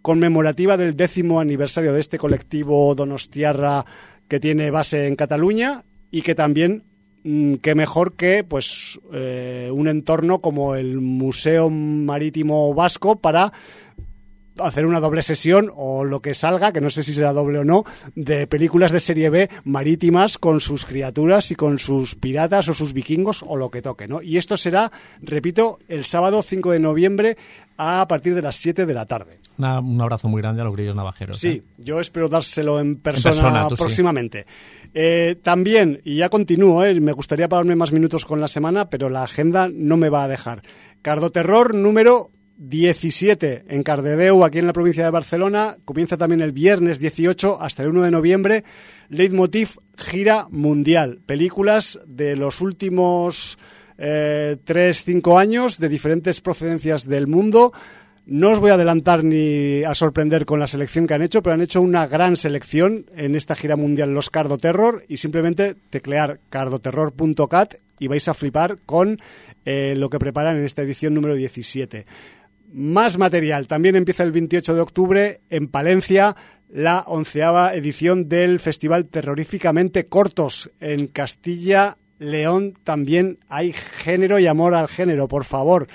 conmemorativa 0.00 0.76
del 0.76 0.94
décimo 0.94 1.40
aniversario 1.40 1.92
de 1.92 1.98
este 1.98 2.18
colectivo 2.18 2.94
Donostiarra 2.94 3.84
que 4.28 4.38
tiene 4.38 4.70
base 4.70 5.08
en 5.08 5.16
Cataluña 5.16 5.84
y 6.12 6.22
que 6.22 6.36
también 6.36 6.84
mm, 7.24 7.54
qué 7.54 7.74
mejor 7.74 8.14
que 8.14 8.44
pues 8.44 9.00
eh, 9.12 9.70
un 9.74 9.88
entorno 9.88 10.40
como 10.40 10.76
el 10.76 11.00
Museo 11.00 11.68
Marítimo 11.68 12.72
Vasco 12.74 13.16
para 13.16 13.52
hacer 14.58 14.84
una 14.86 15.00
doble 15.00 15.22
sesión 15.22 15.70
o 15.74 16.04
lo 16.04 16.20
que 16.20 16.34
salga, 16.34 16.72
que 16.72 16.80
no 16.80 16.90
sé 16.90 17.02
si 17.02 17.12
será 17.14 17.32
doble 17.32 17.60
o 17.60 17.64
no, 17.64 17.84
de 18.14 18.46
películas 18.46 18.92
de 18.92 19.00
serie 19.00 19.30
B 19.30 19.48
marítimas 19.64 20.38
con 20.38 20.60
sus 20.60 20.84
criaturas 20.84 21.50
y 21.50 21.54
con 21.54 21.78
sus 21.78 22.14
piratas 22.14 22.68
o 22.68 22.74
sus 22.74 22.92
vikingos 22.92 23.42
o 23.46 23.56
lo 23.56 23.70
que 23.70 23.80
toque, 23.82 24.08
¿no? 24.08 24.20
Y 24.22 24.36
esto 24.36 24.56
será, 24.56 24.90
repito, 25.22 25.78
el 25.88 26.04
sábado 26.04 26.42
5 26.42 26.72
de 26.72 26.80
noviembre 26.80 27.36
a 27.76 28.06
partir 28.08 28.34
de 28.34 28.42
las 28.42 28.56
7 28.56 28.84
de 28.84 28.94
la 28.94 29.06
tarde. 29.06 29.38
Una- 29.56 29.80
un 29.80 30.00
abrazo 30.00 30.28
muy 30.28 30.42
grande 30.42 30.60
a 30.60 30.64
los 30.64 30.74
grillos 30.74 30.94
navajeros. 30.96 31.38
Sí, 31.38 31.48
¿eh? 31.48 31.62
yo 31.78 32.00
espero 32.00 32.28
dárselo 32.28 32.80
en 32.80 32.96
persona, 32.96 33.34
persona, 33.34 33.68
tú 33.68 33.76
sí. 33.76 33.82
próximamente. 33.82 34.46
Eh, 34.92 35.36
también, 35.42 36.00
y 36.04 36.16
ya 36.16 36.28
continúo, 36.28 36.84
eh, 36.84 36.98
me 37.00 37.12
gustaría 37.12 37.48
pararme 37.48 37.76
más 37.76 37.92
minutos 37.92 38.24
con 38.24 38.40
la 38.40 38.48
semana, 38.48 38.90
pero 38.90 39.08
la 39.08 39.22
agenda 39.22 39.68
no 39.72 39.96
me 39.96 40.08
va 40.10 40.24
a 40.24 40.28
dejar. 40.28 40.62
Cardoterror 41.00 41.74
número 41.74 42.30
17 42.60 43.64
en 43.68 43.82
Cardedeu, 43.82 44.44
aquí 44.44 44.58
en 44.58 44.66
la 44.66 44.74
provincia 44.74 45.02
de 45.02 45.10
Barcelona. 45.10 45.78
Comienza 45.86 46.18
también 46.18 46.42
el 46.42 46.52
viernes 46.52 47.00
18 47.00 47.60
hasta 47.60 47.82
el 47.82 47.88
1 47.88 48.02
de 48.02 48.10
noviembre. 48.10 48.64
Leitmotiv 49.08 49.78
Gira 49.96 50.46
Mundial. 50.50 51.20
Películas 51.24 51.98
de 52.06 52.36
los 52.36 52.60
últimos 52.60 53.58
3-5 53.96 55.40
años 55.40 55.78
de 55.78 55.88
diferentes 55.88 56.42
procedencias 56.42 57.08
del 57.08 57.26
mundo. 57.26 57.72
No 58.26 58.50
os 58.50 58.60
voy 58.60 58.70
a 58.70 58.74
adelantar 58.74 59.24
ni 59.24 59.82
a 59.82 59.94
sorprender 59.94 60.44
con 60.44 60.60
la 60.60 60.66
selección 60.66 61.06
que 61.06 61.14
han 61.14 61.22
hecho, 61.22 61.42
pero 61.42 61.54
han 61.54 61.62
hecho 61.62 61.80
una 61.80 62.06
gran 62.06 62.36
selección 62.36 63.06
en 63.16 63.34
esta 63.36 63.56
gira 63.56 63.76
mundial 63.76 64.14
Los 64.14 64.30
Cardo 64.30 64.58
Terror 64.58 65.02
y 65.08 65.16
simplemente 65.16 65.74
teclear 65.88 66.40
cardoterror.cat 66.50 67.74
y 67.98 68.08
vais 68.08 68.28
a 68.28 68.34
flipar 68.34 68.78
con 68.86 69.18
eh, 69.64 69.94
lo 69.96 70.08
que 70.10 70.18
preparan 70.18 70.56
en 70.56 70.64
esta 70.64 70.82
edición 70.82 71.14
número 71.14 71.34
17. 71.34 72.06
Más 72.72 73.18
material. 73.18 73.66
También 73.66 73.96
empieza 73.96 74.22
el 74.22 74.32
28 74.32 74.74
de 74.74 74.80
octubre 74.80 75.40
en 75.50 75.68
Palencia 75.68 76.36
la 76.72 77.04
onceava 77.06 77.74
edición 77.74 78.28
del 78.28 78.60
Festival 78.60 79.06
Terroríficamente 79.06 80.04
Cortos 80.04 80.70
en 80.80 81.08
Castilla. 81.08 81.96
León 82.18 82.74
también 82.84 83.38
hay 83.48 83.72
género 83.72 84.38
y 84.38 84.46
amor 84.46 84.74
al 84.74 84.86
género, 84.88 85.26
por 85.26 85.44
favor. 85.44 85.88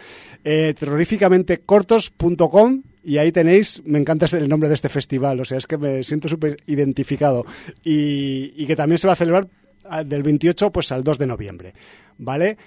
Eh, 0.43 0.73
terroríficamentecortos.com 0.77 2.83
y 3.03 3.19
ahí 3.19 3.31
tenéis, 3.31 3.81
me 3.85 3.99
encanta 3.99 4.25
el 4.35 4.49
nombre 4.49 4.67
de 4.67 4.75
este 4.75 4.89
festival, 4.89 5.39
o 5.39 5.45
sea, 5.45 5.59
es 5.59 5.67
que 5.67 5.77
me 5.77 6.03
siento 6.03 6.27
súper 6.27 6.57
identificado 6.65 7.45
y, 7.83 8.51
y 8.55 8.65
que 8.65 8.75
también 8.75 8.97
se 8.97 9.05
va 9.05 9.13
a 9.13 9.15
celebrar 9.15 9.47
ah, 9.85 10.03
del 10.03 10.23
28 10.23 10.71
pues 10.71 10.91
al 10.91 11.03
2 11.03 11.19
de 11.19 11.27
noviembre, 11.27 11.75
¿vale? 12.17 12.57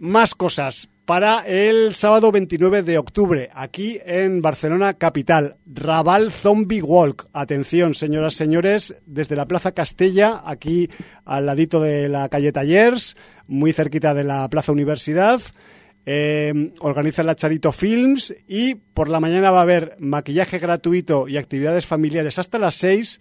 Más 0.00 0.34
cosas 0.34 0.88
para 1.04 1.40
el 1.46 1.92
sábado 1.92 2.32
29 2.32 2.82
de 2.84 2.96
octubre, 2.96 3.50
aquí 3.52 3.98
en 4.02 4.40
Barcelona 4.40 4.94
capital, 4.94 5.58
Raval 5.66 6.32
Zombie 6.32 6.80
Walk. 6.80 7.28
Atención, 7.34 7.92
señoras, 7.92 8.32
señores, 8.32 9.02
desde 9.04 9.36
la 9.36 9.44
Plaza 9.44 9.72
Castella, 9.72 10.40
aquí 10.46 10.88
al 11.26 11.44
ladito 11.44 11.82
de 11.82 12.08
la 12.08 12.30
calle 12.30 12.50
Tallers, 12.50 13.14
muy 13.46 13.74
cerquita 13.74 14.14
de 14.14 14.24
la 14.24 14.48
Plaza 14.48 14.72
Universidad. 14.72 15.42
Eh, 16.06 16.72
organiza 16.80 17.22
la 17.22 17.36
Charito 17.36 17.70
Films 17.70 18.34
y 18.48 18.76
por 18.76 19.10
la 19.10 19.20
mañana 19.20 19.50
va 19.50 19.58
a 19.58 19.62
haber 19.64 19.96
maquillaje 19.98 20.58
gratuito 20.58 21.28
y 21.28 21.36
actividades 21.36 21.84
familiares 21.84 22.38
hasta 22.38 22.58
las 22.58 22.74
6 22.76 23.20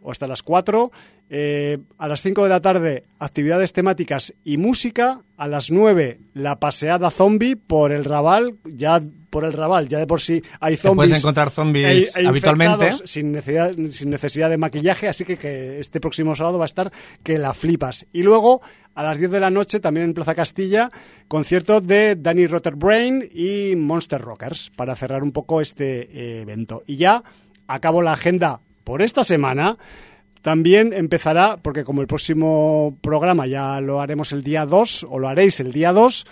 o 0.00 0.10
hasta 0.10 0.26
las 0.26 0.42
4. 0.42 0.90
Eh, 1.30 1.78
a 1.98 2.06
las 2.06 2.22
5 2.22 2.42
de 2.44 2.48
la 2.48 2.60
tarde, 2.60 3.04
actividades 3.18 3.72
temáticas 3.72 4.34
y 4.44 4.56
música. 4.56 5.20
A 5.36 5.48
las 5.48 5.70
9, 5.70 6.20
la 6.34 6.60
paseada 6.60 7.10
zombie 7.10 7.56
por 7.56 7.92
el 7.92 8.04
Raval. 8.04 8.54
Ya 8.64 9.02
por 9.30 9.44
el 9.44 9.52
Raval, 9.52 9.88
ya 9.88 9.98
de 9.98 10.06
por 10.06 10.20
sí 10.20 10.42
hay 10.60 10.76
Te 10.76 10.82
zombies. 10.82 11.08
puedes 11.10 11.18
encontrar 11.18 11.50
zombies 11.50 12.16
e- 12.16 12.22
e 12.22 12.26
habitualmente. 12.28 12.92
Sin 13.04 13.32
necesidad, 13.32 13.72
sin 13.90 14.10
necesidad 14.10 14.48
de 14.48 14.58
maquillaje, 14.58 15.08
así 15.08 15.24
que, 15.24 15.36
que 15.36 15.80
este 15.80 15.98
próximo 15.98 16.36
sábado 16.36 16.58
va 16.58 16.66
a 16.66 16.66
estar 16.66 16.92
que 17.24 17.36
la 17.38 17.52
flipas. 17.52 18.06
Y 18.12 18.22
luego, 18.22 18.60
a 18.94 19.02
las 19.02 19.18
10 19.18 19.32
de 19.32 19.40
la 19.40 19.50
noche, 19.50 19.80
también 19.80 20.04
en 20.06 20.14
Plaza 20.14 20.36
Castilla, 20.36 20.92
concierto 21.26 21.80
de 21.80 22.14
Danny 22.14 22.46
Rotterbrain 22.46 23.28
y 23.34 23.74
Monster 23.74 24.20
Rockers, 24.20 24.70
para 24.76 24.94
cerrar 24.94 25.24
un 25.24 25.32
poco 25.32 25.60
este 25.60 26.02
eh, 26.12 26.42
evento. 26.42 26.84
Y 26.86 26.94
ya 26.96 27.24
acabo 27.66 28.02
la 28.02 28.12
agenda 28.12 28.60
por 28.84 29.02
esta 29.02 29.24
semana. 29.24 29.78
También 30.44 30.92
empezará, 30.92 31.56
porque 31.56 31.84
como 31.84 32.02
el 32.02 32.06
próximo 32.06 32.98
programa 33.00 33.46
ya 33.46 33.80
lo 33.80 34.02
haremos 34.02 34.30
el 34.32 34.42
día 34.42 34.66
2, 34.66 35.06
o 35.08 35.18
lo 35.18 35.26
haréis 35.26 35.58
el 35.58 35.72
día 35.72 35.90
2, 35.90 36.26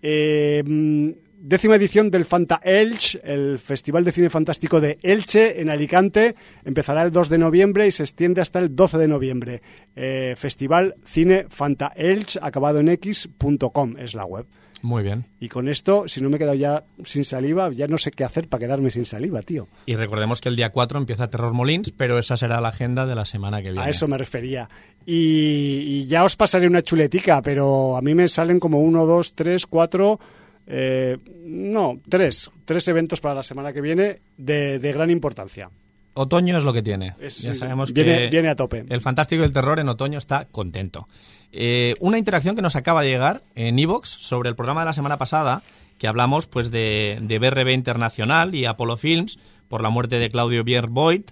eh, 0.00 0.62
mm, 0.66 1.10
décima 1.38 1.76
edición 1.76 2.10
del 2.10 2.24
Fanta 2.24 2.62
Elche, 2.64 3.20
el 3.22 3.58
Festival 3.58 4.04
de 4.04 4.12
Cine 4.12 4.30
Fantástico 4.30 4.80
de 4.80 4.98
Elche 5.02 5.60
en 5.60 5.68
Alicante, 5.68 6.34
empezará 6.64 7.02
el 7.02 7.12
2 7.12 7.28
de 7.28 7.36
noviembre 7.36 7.86
y 7.86 7.92
se 7.92 8.04
extiende 8.04 8.40
hasta 8.40 8.58
el 8.58 8.74
12 8.74 8.96
de 8.96 9.08
noviembre. 9.08 9.60
Eh, 9.94 10.34
Festival 10.38 10.94
Cine 11.04 11.44
Fanta 11.50 11.92
Elche, 11.94 12.40
acabado 12.40 12.80
en 12.80 12.88
x.com 12.88 13.96
es 13.98 14.14
la 14.14 14.24
web. 14.24 14.46
Muy 14.82 15.02
bien. 15.02 15.26
Y 15.40 15.48
con 15.48 15.68
esto, 15.68 16.06
si 16.06 16.20
no 16.20 16.30
me 16.30 16.36
he 16.36 16.38
quedado 16.38 16.54
ya 16.54 16.84
sin 17.04 17.24
saliva, 17.24 17.70
ya 17.72 17.86
no 17.88 17.98
sé 17.98 18.10
qué 18.10 18.24
hacer 18.24 18.48
para 18.48 18.60
quedarme 18.66 18.90
sin 18.90 19.04
saliva, 19.04 19.42
tío. 19.42 19.66
Y 19.86 19.96
recordemos 19.96 20.40
que 20.40 20.48
el 20.48 20.56
día 20.56 20.70
4 20.70 20.98
empieza 20.98 21.28
Terror 21.30 21.52
Molins, 21.52 21.90
pero 21.90 22.18
esa 22.18 22.36
será 22.36 22.60
la 22.60 22.68
agenda 22.68 23.04
de 23.06 23.14
la 23.14 23.24
semana 23.24 23.58
que 23.62 23.72
viene. 23.72 23.80
A 23.86 23.90
eso 23.90 24.06
me 24.08 24.16
refería. 24.18 24.68
Y, 25.04 26.02
y 26.02 26.06
ya 26.06 26.24
os 26.24 26.36
pasaré 26.36 26.66
una 26.66 26.82
chuletica, 26.82 27.42
pero 27.42 27.96
a 27.96 28.02
mí 28.02 28.14
me 28.14 28.28
salen 28.28 28.60
como 28.60 28.78
uno, 28.80 29.06
dos, 29.06 29.34
tres, 29.34 29.66
cuatro, 29.66 30.20
eh, 30.66 31.16
no, 31.44 31.98
tres, 32.08 32.50
tres 32.64 32.86
eventos 32.88 33.20
para 33.20 33.34
la 33.34 33.42
semana 33.42 33.72
que 33.72 33.80
viene 33.80 34.20
de, 34.36 34.78
de 34.78 34.92
gran 34.92 35.10
importancia. 35.10 35.70
Otoño 36.14 36.58
es 36.58 36.64
lo 36.64 36.72
que 36.72 36.82
tiene. 36.82 37.14
Es- 37.20 37.38
ya 37.42 37.54
sabemos 37.54 37.92
viene- 37.92 38.16
que 38.18 38.28
viene 38.28 38.48
a 38.48 38.56
tope. 38.56 38.84
El 38.88 39.00
fantástico 39.00 39.42
del 39.42 39.52
terror 39.52 39.78
en 39.78 39.88
otoño 39.88 40.18
está 40.18 40.46
contento. 40.46 41.06
Eh, 41.52 41.94
una 42.00 42.18
interacción 42.18 42.54
que 42.56 42.62
nos 42.62 42.76
acaba 42.76 43.02
de 43.02 43.08
llegar 43.08 43.42
en 43.54 43.78
Evox 43.78 44.08
sobre 44.10 44.48
el 44.50 44.56
programa 44.56 44.80
de 44.82 44.86
la 44.86 44.92
semana 44.92 45.16
pasada, 45.18 45.62
que 45.98 46.06
hablamos 46.08 46.46
pues 46.46 46.70
de, 46.70 47.18
de 47.22 47.38
BRB 47.38 47.70
Internacional 47.70 48.54
y 48.54 48.66
Apollo 48.66 48.96
Films 48.96 49.38
por 49.68 49.82
la 49.82 49.90
muerte 49.90 50.18
de 50.18 50.30
Claudio 50.30 50.62
Bier 50.64 50.86
Boyd 50.88 51.22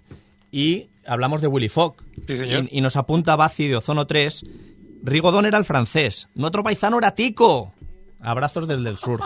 y 0.50 0.88
hablamos 1.06 1.40
de 1.40 1.48
Willy 1.48 1.68
Fogg. 1.68 1.96
Sí, 2.26 2.36
señor. 2.36 2.68
Y, 2.70 2.78
y 2.78 2.80
nos 2.80 2.96
apunta 2.96 3.36
Bazi 3.36 3.68
de 3.68 3.76
Ozono 3.76 4.06
3. 4.06 4.44
Rigodón 5.02 5.46
era 5.46 5.58
el 5.58 5.64
francés, 5.64 6.28
nuestro 6.34 6.62
paisano 6.62 6.98
era 6.98 7.12
Tico. 7.14 7.72
Abrazos 8.20 8.66
desde 8.66 8.88
el 8.88 8.96
sur. 8.96 9.20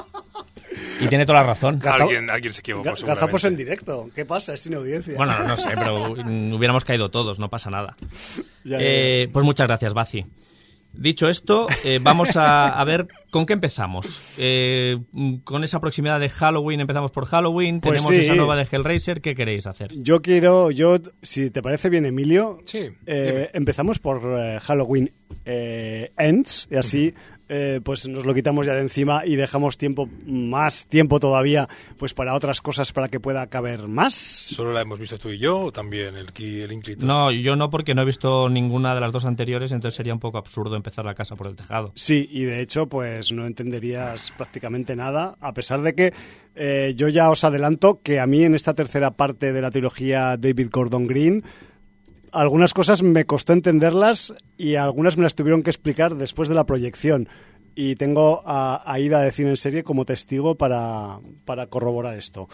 Y 1.01 1.07
tiene 1.07 1.25
toda 1.25 1.41
la 1.41 1.47
razón. 1.47 1.81
Alguien, 1.87 2.29
alguien 2.29 2.53
se 2.53 2.61
equivocó, 2.61 2.91
Ga- 2.91 3.07
Gazapos 3.07 3.45
en 3.45 3.57
directo. 3.57 4.11
¿Qué 4.15 4.27
pasa? 4.27 4.53
Es 4.53 4.61
sin 4.61 4.75
audiencia. 4.75 5.15
Bueno, 5.17 5.33
no 5.47 5.57
sé, 5.57 5.69
pero 5.75 6.11
hubiéramos 6.13 6.85
caído 6.85 7.11
todos, 7.11 7.39
no 7.39 7.49
pasa 7.49 7.71
nada. 7.71 7.97
Ya, 8.65 8.73
ya, 8.73 8.79
Eh, 8.81 9.29
pues 9.33 9.43
muchas 9.47 9.67
gracias, 9.69 9.95
Bazi. 9.95 10.27
Dicho 10.93 11.29
esto, 11.29 11.69
eh, 11.85 11.99
vamos 12.03 12.37
a, 12.37 12.69
a 12.69 12.85
ver 12.85 13.07
con 13.31 13.47
qué 13.47 13.53
empezamos. 13.53 14.21
Eh, 14.39 14.99
con 15.45 15.63
esa 15.65 15.81
proximidad 15.81 16.19
de 16.21 16.29
Halloween, 16.29 16.81
empezamos 16.81 17.11
por 17.13 17.27
Halloween, 17.27 17.81
Pues 17.81 18.03
tenemos 18.03 18.15
sí. 18.15 18.23
esa 18.23 18.35
nueva 18.35 18.57
de 18.57 18.67
Hellraiser, 18.71 19.21
¿qué 19.21 19.35
queréis 19.35 19.67
hacer? 19.67 19.93
Yo 19.95 20.21
quiero, 20.21 20.71
yo, 20.71 20.97
si 21.23 21.51
te 21.51 21.63
parece 21.63 21.89
bien, 21.91 22.07
Emilio, 22.07 22.59
Sí, 22.65 22.89
eh, 23.07 23.51
empezamos 23.55 23.99
por 23.99 24.21
eh, 24.39 24.59
Halloween 24.61 25.13
eh, 25.45 26.11
Ends, 26.19 26.69
y 26.71 26.77
así 26.77 27.15
eh, 27.53 27.81
pues 27.85 28.07
nos 28.09 28.25
lo 28.25 28.33
quitamos 28.33 28.65
ya 28.65 28.75
de 28.75 28.81
encima 28.81 29.27
y 29.27 29.35
dejamos 29.35 29.77
tiempo, 29.77 30.09
más 30.25 30.87
tiempo 30.87 31.19
todavía, 31.19 31.69
pues 31.99 32.15
para 32.15 32.35
otras 32.35 32.61
cosas 32.61 32.93
para 32.93 33.09
que 33.09 33.19
pueda 33.19 33.47
caber 33.49 33.89
más. 33.89 34.15
¿Solo 34.15 34.73
la 34.73 34.81
hemos 34.83 34.99
visto 35.01 35.19
tú 35.19 35.31
y 35.31 35.39
yo 35.39 35.59
o 35.59 35.73
también 35.73 36.17
el, 36.17 36.33
Ki- 36.33 36.61
el 36.63 36.71
Inclito? 36.73 37.05
No, 37.05 37.33
yo 37.33 37.57
no, 37.57 37.69
porque 37.69 37.95
no 37.95 38.03
he 38.03 38.05
visto 38.07 38.49
ninguna 38.49 38.95
de 38.95 39.01
las 39.01 39.11
dos 39.13 39.25
anteriores, 39.25 39.73
entonces 39.73 39.97
sería 39.97 40.15
un 40.15 40.21
poco 40.21 40.39
absurdo 40.39 40.77
empezar 40.77 41.05
la 41.05 41.15
casa 41.15 41.35
por 41.35 41.49
el 41.49 41.57
tejado. 41.57 41.93
Sí, 41.97 42.29
y 42.31 42.45
de 42.45 42.61
hecho, 42.61 42.87
pues 42.87 43.33
no 43.33 43.45
entenderías 43.47 44.33
prácticamente 44.37 44.95
nada, 44.95 45.37
a 45.41 45.53
pesar 45.53 45.83
de 45.83 45.95
que 45.95 46.13
eh, 46.55 46.95
yo 46.97 47.09
ya 47.09 47.31
os 47.31 47.43
adelanto 47.43 48.01
que 48.03 48.21
a 48.21 48.27
mí 48.27 48.45
en 48.45 48.55
esta 48.55 48.75
tercera 48.75 49.11
parte 49.11 49.53
de 49.53 49.61
la 49.61 49.71
trilogía 49.73 50.37
David 50.37 50.69
Gordon 50.71 51.07
Green, 51.09 51.43
algunas 52.33 52.75
cosas 52.75 53.03
me 53.03 53.25
costó 53.25 53.53
entenderlas 53.53 54.35
y 54.57 54.75
algunas 54.77 55.17
me 55.17 55.23
las 55.25 55.35
tuvieron 55.35 55.63
que 55.63 55.71
explicar 55.71 56.15
después 56.17 56.49
de 56.49 56.55
la 56.55 56.65
proyección. 56.65 57.29
Y 57.75 57.97
tengo 57.97 58.43
a, 58.47 58.83
a 58.85 58.99
Ida 59.01 59.21
de 59.21 59.31
Cine 59.31 59.51
en 59.51 59.57
Serie 59.57 59.85
como 59.85 60.05
testigo 60.05 60.57
para, 60.57 61.19
para 61.45 61.67
corroborar 61.69 62.17
esto. 62.19 62.49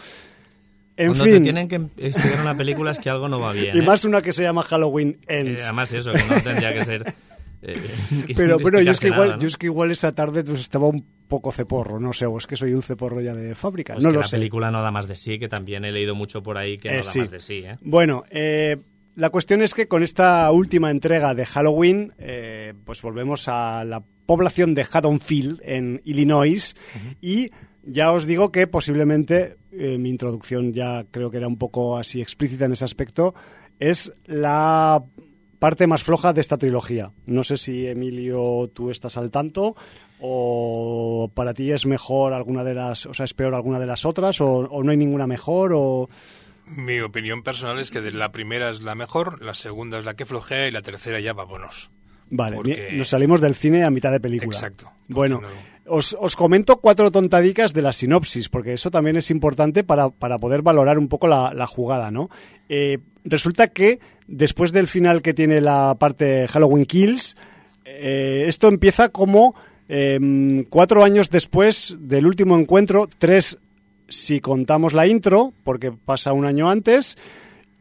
En 0.95 1.07
Cuando 1.07 1.25
te 1.25 1.31
fin, 1.33 1.43
tienen 1.43 1.67
que 1.67 1.75
explicar 1.97 2.41
una 2.41 2.55
película 2.55 2.91
es 2.91 2.99
que 2.99 3.09
algo 3.09 3.27
no 3.27 3.39
va 3.39 3.51
bien. 3.53 3.75
y 3.75 3.79
¿eh? 3.79 3.83
más 3.83 4.03
una 4.05 4.21
que 4.21 4.31
se 4.33 4.43
llama 4.43 4.63
Halloween 4.63 5.19
Eh, 5.27 5.39
Ends. 5.41 5.63
además 5.63 5.93
eso, 5.93 6.11
que 6.11 6.23
no 6.23 6.41
tendría 6.41 6.73
que 6.73 6.85
ser... 6.85 7.13
eh, 7.61 7.79
que 8.25 8.33
Pero 8.35 8.57
bueno, 8.61 8.79
yo 8.81 8.91
es, 8.91 8.99
que 8.99 9.07
explicarse 9.07 9.07
igual, 9.07 9.27
nada, 9.27 9.35
¿no? 9.37 9.41
yo 9.41 9.47
es 9.47 9.57
que 9.57 9.65
igual 9.67 9.91
esa 9.91 10.11
tarde 10.13 10.43
pues, 10.43 10.61
estaba 10.61 10.87
un 10.87 11.05
poco 11.27 11.51
ceporro, 11.51 11.99
no 11.99 12.13
sé, 12.13 12.25
o 12.25 12.37
es 12.37 12.47
que 12.47 12.55
soy 12.55 12.73
un 12.73 12.81
ceporro 12.81 13.21
ya 13.21 13.35
de 13.35 13.53
fábrica, 13.53 13.93
Pues 13.93 14.03
no 14.05 14.09
que 14.09 14.15
lo 14.15 14.21
la 14.21 14.27
sé. 14.27 14.37
película 14.37 14.71
no 14.71 14.81
da 14.81 14.89
más 14.91 15.07
de 15.07 15.15
sí, 15.15 15.37
que 15.37 15.47
también 15.47 15.83
he 15.85 15.91
leído 15.91 16.15
mucho 16.15 16.41
por 16.41 16.57
ahí 16.57 16.77
que 16.79 16.87
Eh, 16.89 16.91
no 16.91 16.97
da 16.97 17.03
sí. 17.03 17.19
más 17.19 17.31
de 17.31 17.39
sí. 17.41 17.53
¿eh? 17.65 17.77
Bueno, 17.81 18.23
eh, 18.31 18.77
la 19.17 19.31
cuestión 19.31 19.63
es 19.63 19.73
que 19.73 19.87
con 19.87 20.03
esta 20.03 20.49
última 20.51 20.91
entrega 20.91 21.33
de 21.33 21.43
Halloween, 21.43 22.13
eh, 22.19 22.75
pues 22.85 23.01
volvemos 23.01 23.47
a 23.47 23.83
la 23.83 24.03
población 24.27 24.75
de 24.75 24.85
Haddonfield, 24.89 25.59
en 25.63 26.03
Illinois, 26.05 26.75
y 27.19 27.49
ya 27.81 28.11
os 28.11 28.27
digo 28.27 28.51
que 28.51 28.67
posiblemente 28.67 29.57
eh, 29.71 29.97
mi 29.97 30.11
introducción 30.11 30.71
ya 30.71 31.03
creo 31.09 31.31
que 31.31 31.37
era 31.37 31.47
un 31.47 31.57
poco 31.57 31.97
así 31.97 32.21
explícita 32.21 32.65
en 32.65 32.73
ese 32.73 32.85
aspecto. 32.85 33.33
Es 33.79 34.13
la 34.25 35.03
parte 35.57 35.87
más 35.87 36.03
floja 36.03 36.31
de 36.31 36.41
esta 36.41 36.59
trilogía. 36.59 37.11
No 37.25 37.43
sé 37.43 37.57
si 37.57 37.87
Emilio 37.87 38.69
tú 38.71 38.91
estás 38.91 39.17
al 39.17 39.31
tanto 39.31 39.75
o 40.19 41.31
para 41.33 41.55
ti 41.55 41.71
es 41.71 41.87
mejor 41.87 42.33
alguna 42.33 42.63
de 42.63 42.75
las, 42.75 43.07
o 43.07 43.15
sea, 43.15 43.25
es 43.25 43.33
peor 43.33 43.55
alguna 43.55 43.79
de 43.79 43.87
las 43.87 44.05
otras 44.05 44.41
o, 44.41 44.47
o 44.47 44.83
no 44.83 44.91
hay 44.91 44.97
ninguna 44.97 45.25
mejor 45.25 45.71
o 45.73 46.07
Mi 46.75 46.99
opinión 46.99 47.43
personal 47.43 47.79
es 47.79 47.91
que 47.91 48.01
de 48.01 48.11
la 48.11 48.31
primera 48.31 48.69
es 48.69 48.81
la 48.81 48.93
mejor, 48.95 49.41
la 49.41 49.53
segunda 49.53 49.99
es 49.99 50.05
la 50.05 50.15
que 50.15 50.25
flojea 50.25 50.67
y 50.67 50.71
la 50.71 50.81
tercera 50.81 51.19
ya 51.19 51.33
vámonos. 51.33 51.89
Vale, 52.29 52.57
Porque- 52.57 52.89
nos 52.93 53.07
salimos 53.09 53.39
del 53.39 53.55
cine 53.55 53.83
a 53.85 53.89
mitad 53.89 54.11
de 54.11 54.19
película. 54.19 54.55
Exacto. 54.57 54.91
Bueno, 55.07 55.41
os, 55.85 56.15
os 56.19 56.35
comento 56.35 56.77
cuatro 56.81 57.09
tontadicas 57.09 57.73
de 57.73 57.81
la 57.81 57.93
sinopsis, 57.93 58.49
porque 58.49 58.73
eso 58.73 58.91
también 58.91 59.15
es 59.15 59.31
importante 59.31 59.85
para, 59.85 60.09
para 60.09 60.37
poder 60.37 60.61
valorar 60.61 60.97
un 60.99 61.07
poco 61.07 61.27
la, 61.27 61.53
la 61.53 61.67
jugada, 61.67 62.11
¿no? 62.11 62.29
Eh, 62.67 62.97
resulta 63.23 63.69
que 63.69 63.99
después 64.27 64.73
del 64.73 64.89
final 64.89 65.21
que 65.21 65.33
tiene 65.33 65.61
la 65.61 65.95
parte 65.97 66.49
Halloween 66.49 66.85
Kills, 66.85 67.37
eh, 67.85 68.43
esto 68.47 68.67
empieza 68.67 69.07
como 69.07 69.55
eh, 69.87 70.65
cuatro 70.69 71.05
años 71.05 71.29
después 71.29 71.95
del 71.97 72.25
último 72.25 72.57
encuentro, 72.57 73.07
tres 73.17 73.57
si 74.09 74.39
contamos 74.39 74.93
la 74.93 75.07
intro, 75.07 75.53
porque 75.63 75.91
pasa 75.91 76.33
un 76.33 76.45
año 76.45 76.69
antes, 76.69 77.17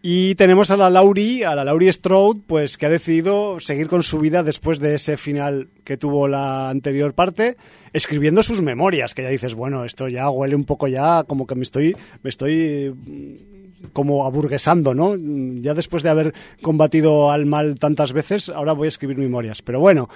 y 0.03 0.37
tenemos 0.37 0.71
a 0.71 0.77
la 0.77 0.89
Laurie, 0.89 1.45
a 1.47 1.55
la 1.55 1.65
Laurie 1.65 1.93
Strode, 1.93 2.41
pues 2.47 2.79
que 2.79 2.87
ha 2.87 2.91
decidido 2.91 3.59
seguir 3.59 3.89
con 3.89 4.03
su 4.03 4.19
vida 4.19 4.43
después 4.43 4.79
de 4.79 4.95
ese 4.95 5.17
final 5.17 5.69
que 5.85 5.97
tuvo 5.97 6.29
la 6.29 6.71
anterior 6.71 7.13
parte, 7.13 7.57
escribiendo 7.93 8.43
sus 8.43 8.63
memorias, 8.63 9.15
que 9.15 9.23
ya 9.23 9.31
dices, 9.31 9.55
bueno, 9.55 9.85
esto 9.85 10.09
ya 10.09 10.31
huele 10.31 10.55
un 10.55 10.65
poco 10.65 10.87
ya 10.87 11.25
como 11.25 11.47
que 11.47 11.57
me 11.57 11.63
estoy 11.63 11.97
me 12.23 12.31
estoy 12.31 12.95
mm, 12.95 13.89
como 13.93 14.27
aburguesando, 14.27 14.95
¿no? 14.95 15.17
Ya 15.61 15.75
después 15.75 16.03
de 16.03 16.11
haber 16.11 16.35
combatido 16.63 17.33
al 17.33 17.47
mal 17.47 17.79
tantas 17.79 18.13
veces, 18.13 18.49
ahora 18.49 18.75
voy 18.75 18.87
a 18.87 18.89
escribir 18.89 19.19
memorias. 19.19 19.61
Pero 19.63 19.81
bueno, 19.81 20.09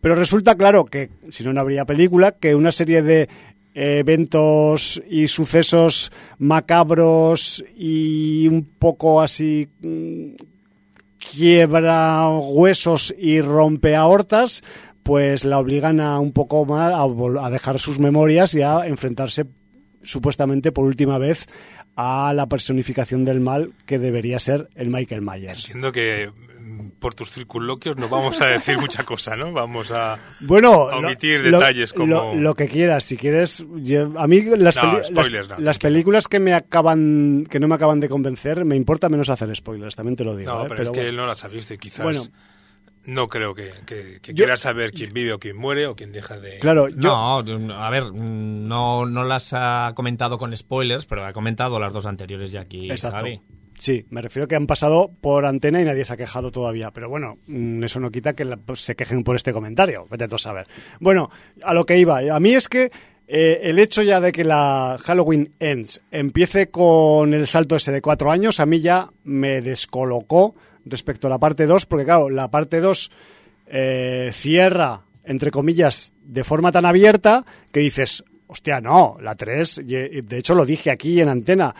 pero 0.00 0.14
resulta 0.14 0.54
claro 0.54 0.84
que, 0.84 1.10
si 1.30 1.42
no, 1.42 1.52
no 1.52 1.60
habría 1.60 1.84
película, 1.84 2.30
que 2.32 2.54
una 2.54 2.70
serie 2.70 3.02
de 3.02 3.28
eventos 3.76 5.02
y 5.06 5.28
sucesos 5.28 6.10
macabros 6.38 7.62
y 7.76 8.48
un 8.48 8.64
poco 8.64 9.20
así 9.20 9.68
mm, 9.82 10.30
quiebra 11.18 12.26
huesos 12.30 13.14
y 13.18 13.42
rompe 13.42 13.94
aortas, 13.94 14.62
pues 15.02 15.44
la 15.44 15.58
obligan 15.58 16.00
a 16.00 16.18
un 16.18 16.32
poco 16.32 16.64
más 16.64 16.94
a, 16.94 17.44
a 17.44 17.50
dejar 17.50 17.78
sus 17.78 17.98
memorias 17.98 18.54
y 18.54 18.62
a 18.62 18.86
enfrentarse 18.86 19.44
supuestamente 20.02 20.72
por 20.72 20.86
última 20.86 21.18
vez 21.18 21.46
a 21.96 22.32
la 22.34 22.46
personificación 22.46 23.26
del 23.26 23.40
mal 23.40 23.72
que 23.84 23.98
debería 23.98 24.38
ser 24.38 24.70
el 24.74 24.88
Michael 24.88 25.20
Myers. 25.20 25.66
Entiendo 25.66 25.92
que 25.92 26.30
por 26.98 27.14
tus 27.14 27.30
circunloquios 27.30 27.96
no 27.96 28.08
vamos 28.08 28.40
a 28.40 28.46
decir 28.46 28.78
mucha 28.78 29.04
cosa, 29.04 29.36
¿no? 29.36 29.52
Vamos 29.52 29.90
a... 29.90 30.18
Bueno, 30.40 30.88
a 30.88 30.96
omitir 30.96 31.40
lo- 31.46 31.58
detalles 31.58 31.92
como- 31.92 32.06
lo, 32.06 32.34
lo 32.34 32.54
que 32.54 32.68
quieras, 32.68 33.04
si 33.04 33.16
quieres. 33.16 33.64
yo- 33.76 34.12
a 34.18 34.26
mí 34.26 34.40
las, 34.42 34.76
No, 34.76 34.92
peli- 34.92 35.04
spoilers 35.04 35.48
las, 35.48 35.58
no, 35.58 35.64
las 35.64 35.78
películas 35.78 36.28
que 36.28 36.40
me 36.40 36.54
acaban, 36.54 37.46
que 37.50 37.60
no 37.60 37.68
me 37.68 37.74
acaban 37.74 38.00
de 38.00 38.08
convencer, 38.08 38.64
me 38.64 38.76
importa 38.76 39.08
menos 39.08 39.28
hacer 39.28 39.54
spoilers, 39.54 39.94
también 39.94 40.16
te 40.16 40.24
lo 40.24 40.36
digo. 40.36 40.52
No, 40.52 40.64
¿eh? 40.64 40.68
pero, 40.68 40.82
es 40.84 40.90
que 40.90 41.08
él 41.08 41.16
no 41.16 41.26
las 41.26 41.44
ha 41.44 41.48
visto 41.48 41.74
y 41.74 41.78
quizás 41.78 42.02
Bueno. 42.04 42.22
no 43.04 43.28
creo 43.28 43.54
que, 43.54 43.70
que- 43.86 44.18
que 44.22 44.32
Yo- 44.34 44.44
quiera 44.44 44.56
saber 44.56 44.90
quién 44.92 45.12
vive 45.12 45.32
o 45.34 45.38
quién 45.38 45.56
muere 45.56 45.86
o 45.86 45.94
quién 45.94 46.12
deja 46.12 46.38
de... 46.40 46.58
Claro, 46.60 46.88
yo, 46.88 46.96
No, 46.96 47.74
a 47.74 47.90
ver, 47.90 48.12
no, 48.12 49.06
no 49.06 49.24
las 49.24 49.52
ha 49.52 49.92
comentado 49.94 50.38
con 50.38 50.56
spoilers, 50.56 51.06
pero 51.06 51.24
ha 51.26 51.32
comentado 51.32 51.78
las 51.78 51.92
dos 51.92 52.06
anteriores 52.06 52.50
ya 52.52 52.62
aquí. 52.62 52.90
Exacto. 52.90 53.18
Javi. 53.18 53.40
Sí, 53.78 54.06
me 54.10 54.22
refiero 54.22 54.48
que 54.48 54.56
han 54.56 54.66
pasado 54.66 55.10
por 55.20 55.44
antena 55.44 55.80
y 55.80 55.84
nadie 55.84 56.04
se 56.04 56.12
ha 56.12 56.16
quejado 56.16 56.50
todavía. 56.50 56.90
Pero 56.92 57.08
bueno, 57.08 57.38
mm, 57.46 57.84
eso 57.84 58.00
no 58.00 58.10
quita 58.10 58.34
que 58.34 58.44
pues, 58.56 58.80
se 58.80 58.96
quejen 58.96 59.22
por 59.22 59.36
este 59.36 59.52
comentario. 59.52 60.06
Vete 60.10 60.24
a 60.24 60.38
saber. 60.38 60.66
Bueno, 61.00 61.30
a 61.62 61.74
lo 61.74 61.84
que 61.84 61.98
iba. 61.98 62.20
A 62.34 62.40
mí 62.40 62.54
es 62.54 62.68
que 62.68 62.90
eh, 63.28 63.60
el 63.64 63.78
hecho 63.78 64.02
ya 64.02 64.20
de 64.20 64.32
que 64.32 64.44
la 64.44 64.98
Halloween 65.02 65.52
Ends 65.58 66.02
empiece 66.10 66.68
con 66.68 67.34
el 67.34 67.46
salto 67.46 67.76
ese 67.76 67.92
de 67.92 68.00
cuatro 68.00 68.30
años, 68.30 68.60
a 68.60 68.66
mí 68.66 68.80
ya 68.80 69.08
me 69.24 69.60
descolocó 69.60 70.54
respecto 70.84 71.26
a 71.26 71.30
la 71.30 71.38
parte 71.38 71.66
2, 71.66 71.86
porque 71.86 72.04
claro, 72.04 72.30
la 72.30 72.50
parte 72.50 72.80
2 72.80 73.10
eh, 73.66 74.30
cierra, 74.32 75.02
entre 75.24 75.50
comillas, 75.50 76.12
de 76.24 76.44
forma 76.44 76.70
tan 76.70 76.84
abierta 76.84 77.44
que 77.72 77.80
dices, 77.80 78.22
hostia, 78.46 78.80
no, 78.80 79.16
la 79.20 79.34
3, 79.34 79.82
de 79.84 80.38
hecho 80.38 80.54
lo 80.54 80.64
dije 80.64 80.92
aquí 80.92 81.20
en 81.20 81.28
antena, 81.28 81.74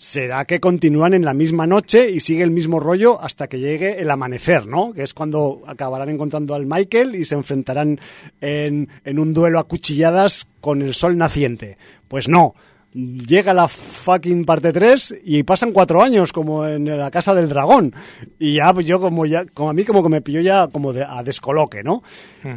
será 0.00 0.46
que 0.46 0.60
continúan 0.60 1.12
en 1.12 1.26
la 1.26 1.34
misma 1.34 1.66
noche 1.66 2.10
y 2.10 2.20
sigue 2.20 2.42
el 2.42 2.50
mismo 2.50 2.80
rollo 2.80 3.20
hasta 3.20 3.48
que 3.48 3.58
llegue 3.58 4.00
el 4.00 4.10
amanecer, 4.10 4.66
¿no? 4.66 4.94
Que 4.94 5.02
es 5.02 5.12
cuando 5.12 5.62
acabarán 5.66 6.08
encontrando 6.08 6.54
al 6.54 6.64
Michael 6.64 7.14
y 7.14 7.26
se 7.26 7.34
enfrentarán 7.34 8.00
en, 8.40 8.88
en 9.04 9.18
un 9.18 9.34
duelo 9.34 9.58
a 9.58 9.64
cuchilladas 9.64 10.48
con 10.62 10.80
el 10.80 10.94
sol 10.94 11.18
naciente. 11.18 11.76
Pues 12.08 12.28
no. 12.30 12.54
Llega 12.94 13.52
la 13.52 13.68
fucking 13.68 14.46
parte 14.46 14.72
3 14.72 15.20
y 15.22 15.42
pasan 15.42 15.70
cuatro 15.70 16.02
años 16.02 16.32
como 16.32 16.66
en 16.66 16.98
la 16.98 17.10
casa 17.10 17.34
del 17.34 17.50
dragón. 17.50 17.94
Y 18.38 18.54
ya, 18.54 18.72
pues 18.72 18.86
yo 18.86 19.02
como 19.02 19.26
ya, 19.26 19.44
como 19.44 19.68
a 19.68 19.74
mí 19.74 19.84
como 19.84 20.02
que 20.02 20.08
me 20.08 20.22
pilló 20.22 20.40
ya 20.40 20.68
como 20.68 20.94
de, 20.94 21.04
a 21.04 21.22
descoloque, 21.22 21.84
¿no? 21.84 22.02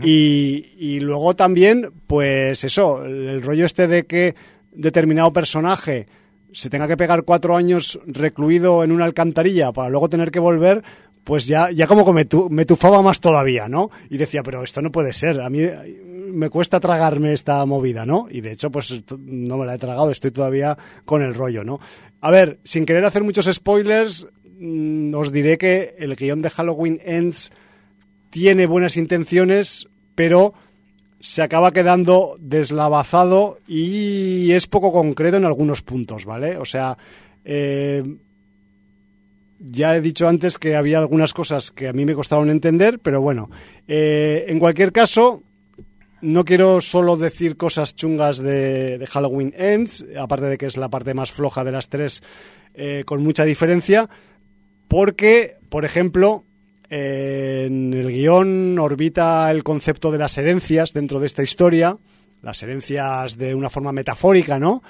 y, 0.02 0.72
y 0.80 1.02
luego 1.02 1.36
también, 1.36 1.92
pues 2.08 2.64
eso, 2.64 3.04
el, 3.04 3.28
el 3.28 3.42
rollo 3.42 3.66
este 3.66 3.90
de 3.90 4.06
que 4.06 4.34
determinado 4.72 5.34
personaje 5.34 6.08
se 6.54 6.70
tenga 6.70 6.88
que 6.88 6.98
pegar 6.98 7.24
cuatro 7.24 7.56
años 7.56 8.00
recluido 8.06 8.84
en 8.84 8.92
una 8.92 9.06
alcantarilla 9.06 9.72
para 9.72 9.90
luego 9.90 10.10
tener 10.10 10.32
que 10.32 10.40
volver, 10.40 10.84
pues 11.24 11.48
ya, 11.48 11.72
ya 11.72 11.88
como 11.88 12.06
que 12.06 12.14
me, 12.14 12.26
tu- 12.26 12.50
me 12.50 12.66
tufaba 12.66 13.02
más 13.02 13.20
todavía, 13.20 13.68
¿no? 13.68 13.90
Y 14.10 14.18
decía, 14.18 14.44
pero 14.44 14.64
esto 14.64 14.82
no 14.82 14.92
puede 14.92 15.14
ser, 15.14 15.42
a 15.42 15.50
mí 15.50 15.62
me 16.32 16.50
cuesta 16.50 16.80
tragarme 16.80 17.32
esta 17.34 17.64
movida, 17.66 18.06
¿no? 18.06 18.28
Y 18.30 18.42
de 18.42 18.52
hecho, 18.52 18.72
pues 18.72 19.04
no 19.20 19.58
me 19.58 19.66
la 19.66 19.76
he 19.76 19.78
tragado, 19.78 20.10
estoy 20.12 20.32
todavía 20.32 20.78
con 21.06 21.22
el 21.22 21.34
rollo, 21.34 21.64
¿no? 21.64 21.80
A 22.22 22.32
ver, 22.32 22.60
sin 22.64 22.86
querer 22.86 23.06
hacer 23.06 23.24
muchos 23.24 23.46
spoilers, 23.54 24.28
mm, 24.60 25.14
os 25.16 25.32
diré 25.32 25.58
que 25.58 25.96
el 26.00 26.16
guion 26.16 26.42
de 26.42 26.50
Halloween 26.50 27.00
Ends 27.06 27.52
tiene 28.30 28.66
buenas 28.66 28.98
intenciones, 28.98 29.88
pero 30.16 30.54
se 31.24 31.42
acaba 31.42 31.72
quedando 31.72 32.36
deslavazado 32.38 33.58
y 33.66 34.52
es 34.52 34.68
poco 34.68 34.92
concreto 34.92 35.38
en 35.38 35.46
algunos 35.46 35.82
puntos, 35.82 36.26
¿vale? 36.26 36.58
O 36.58 36.66
sea, 36.66 36.98
eh, 37.46 38.04
ya 39.58 39.96
he 39.96 40.02
dicho 40.02 40.28
antes 40.28 40.58
que 40.58 40.76
había 40.76 41.00
algunas 41.00 41.34
cosas 41.34 41.72
que 41.72 41.88
a 41.88 41.94
mí 41.94 42.04
me 42.04 42.14
costaron 42.14 42.50
entender, 42.50 43.00
pero 43.00 43.22
bueno, 43.22 43.50
eh, 43.88 44.44
en 44.50 44.60
cualquier 44.60 44.92
caso, 44.92 45.44
no 46.20 46.44
quiero 46.44 46.82
solo 46.82 47.16
decir 47.16 47.56
cosas 47.56 47.96
chungas 47.96 48.40
de, 48.40 48.98
de 48.98 49.08
Halloween 49.08 49.54
Ends, 49.58 50.06
aparte 50.20 50.48
de 50.48 50.58
que 50.58 50.66
es 50.66 50.76
la 50.76 50.90
parte 50.90 51.14
más 51.14 51.32
floja 51.32 51.64
de 51.64 51.72
las 51.72 51.88
tres, 51.88 52.22
eh, 52.74 53.04
con 53.06 53.24
mucha 53.24 53.46
diferencia, 53.46 54.10
porque, 54.90 55.56
por 55.70 55.86
ejemplo, 55.86 56.44
en 56.96 57.92
el 57.92 58.08
guion 58.10 58.78
orbita 58.78 59.50
el 59.50 59.64
concepto 59.64 60.12
de 60.12 60.20
las 60.20 60.38
herencias 60.38 60.94
dentro 60.94 61.20
de 61.20 61.26
esta 61.26 61.42
historia, 61.42 61.98
las 62.44 62.62
herencias 62.62 63.36
de 63.36 63.56
una 63.56 63.72
forma 63.72 63.92
metafórica, 63.92 64.60
¿no? 64.60 64.84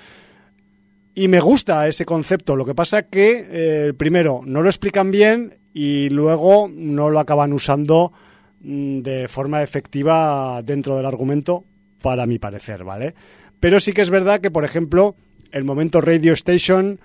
Y 1.15 1.29
me 1.29 1.39
gusta 1.39 1.87
ese 1.87 2.05
concepto. 2.05 2.57
Lo 2.57 2.65
que 2.65 2.75
pasa 2.75 3.03
que, 3.03 3.45
eh, 3.49 3.93
primero, 3.93 4.41
no 4.43 4.61
lo 4.61 4.69
explican 4.69 5.11
bien 5.11 5.59
y 5.73 6.09
luego 6.09 6.69
no 6.69 7.09
lo 7.09 7.19
acaban 7.21 7.53
usando 7.53 8.11
mm, 8.59 8.99
de 8.99 9.29
forma 9.29 9.63
efectiva 9.63 10.61
dentro 10.61 10.97
del 10.97 11.05
argumento, 11.05 11.63
para 12.01 12.25
mi 12.25 12.37
parecer, 12.37 12.83
¿vale? 12.83 13.15
Pero 13.61 13.79
sí 13.79 13.93
que 13.93 14.01
es 14.01 14.09
verdad 14.09 14.41
que, 14.41 14.51
por 14.51 14.65
ejemplo, 14.65 15.15
el 15.53 15.63
momento 15.63 16.01
Radio 16.01 16.33
Station, 16.33 16.99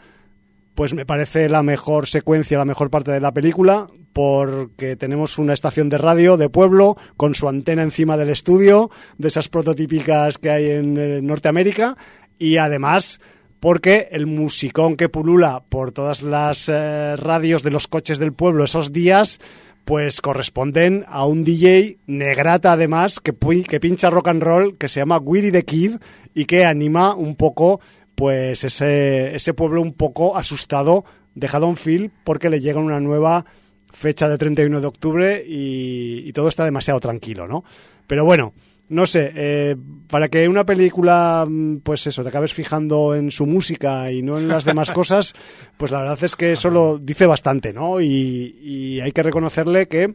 pues 0.78 0.94
me 0.94 1.04
parece 1.04 1.48
la 1.48 1.64
mejor 1.64 2.06
secuencia, 2.06 2.56
la 2.56 2.64
mejor 2.64 2.88
parte 2.88 3.10
de 3.10 3.20
la 3.20 3.34
película, 3.34 3.88
porque 4.12 4.94
tenemos 4.94 5.36
una 5.36 5.52
estación 5.52 5.88
de 5.88 5.98
radio 5.98 6.36
de 6.36 6.50
pueblo 6.50 6.96
con 7.16 7.34
su 7.34 7.48
antena 7.48 7.82
encima 7.82 8.16
del 8.16 8.28
estudio, 8.28 8.88
de 9.16 9.26
esas 9.26 9.48
prototípicas 9.48 10.38
que 10.38 10.50
hay 10.50 10.70
en 10.70 10.96
eh, 10.96 11.20
Norteamérica, 11.20 11.96
y 12.38 12.58
además 12.58 13.18
porque 13.58 14.06
el 14.12 14.28
musicón 14.28 14.96
que 14.96 15.08
pulula 15.08 15.64
por 15.68 15.90
todas 15.90 16.22
las 16.22 16.68
eh, 16.68 17.16
radios 17.16 17.64
de 17.64 17.72
los 17.72 17.88
coches 17.88 18.20
del 18.20 18.32
pueblo 18.32 18.62
esos 18.62 18.92
días, 18.92 19.40
pues 19.88 20.20
corresponden 20.20 21.06
a 21.08 21.24
un 21.24 21.44
DJ 21.44 21.96
negrata 22.06 22.72
además 22.72 23.20
que, 23.20 23.32
pincha 23.32 24.10
rock 24.10 24.28
and 24.28 24.42
roll 24.42 24.76
que 24.76 24.88
se 24.88 25.00
llama 25.00 25.16
Willy 25.16 25.50
the 25.50 25.64
Kid 25.64 25.96
y 26.34 26.44
que 26.44 26.66
anima 26.66 27.14
un 27.14 27.36
poco 27.36 27.80
pues 28.18 28.64
ese, 28.64 29.36
ese 29.36 29.54
pueblo 29.54 29.80
un 29.80 29.92
poco 29.92 30.36
asustado 30.36 31.04
de 31.36 31.46
Haddonfield 31.46 32.10
porque 32.24 32.50
le 32.50 32.58
llega 32.58 32.80
una 32.80 32.98
nueva 32.98 33.44
fecha 33.92 34.28
de 34.28 34.36
31 34.36 34.80
de 34.80 34.86
octubre 34.88 35.44
y, 35.46 36.24
y 36.26 36.32
todo 36.32 36.48
está 36.48 36.64
demasiado 36.64 36.98
tranquilo, 36.98 37.46
¿no? 37.46 37.62
Pero 38.08 38.24
bueno, 38.24 38.54
no 38.88 39.06
sé, 39.06 39.30
eh, 39.36 39.76
para 40.08 40.26
que 40.26 40.48
una 40.48 40.66
película, 40.66 41.46
mm, 41.48 41.76
pues 41.76 42.08
eso, 42.08 42.24
te 42.24 42.30
acabes 42.30 42.52
fijando 42.52 43.14
en 43.14 43.30
su 43.30 43.46
música 43.46 44.10
y 44.10 44.22
no 44.22 44.36
en 44.36 44.48
las 44.48 44.64
demás 44.64 44.90
cosas, 44.92 45.34
pues 45.76 45.92
la 45.92 46.00
verdad 46.00 46.18
es 46.20 46.34
que 46.34 46.50
eso 46.50 46.70
lo 46.70 46.98
dice 46.98 47.24
bastante, 47.24 47.72
¿no? 47.72 48.00
Y, 48.00 48.58
y 48.60 49.00
hay 49.00 49.12
que 49.12 49.22
reconocerle 49.22 49.86
que, 49.86 50.12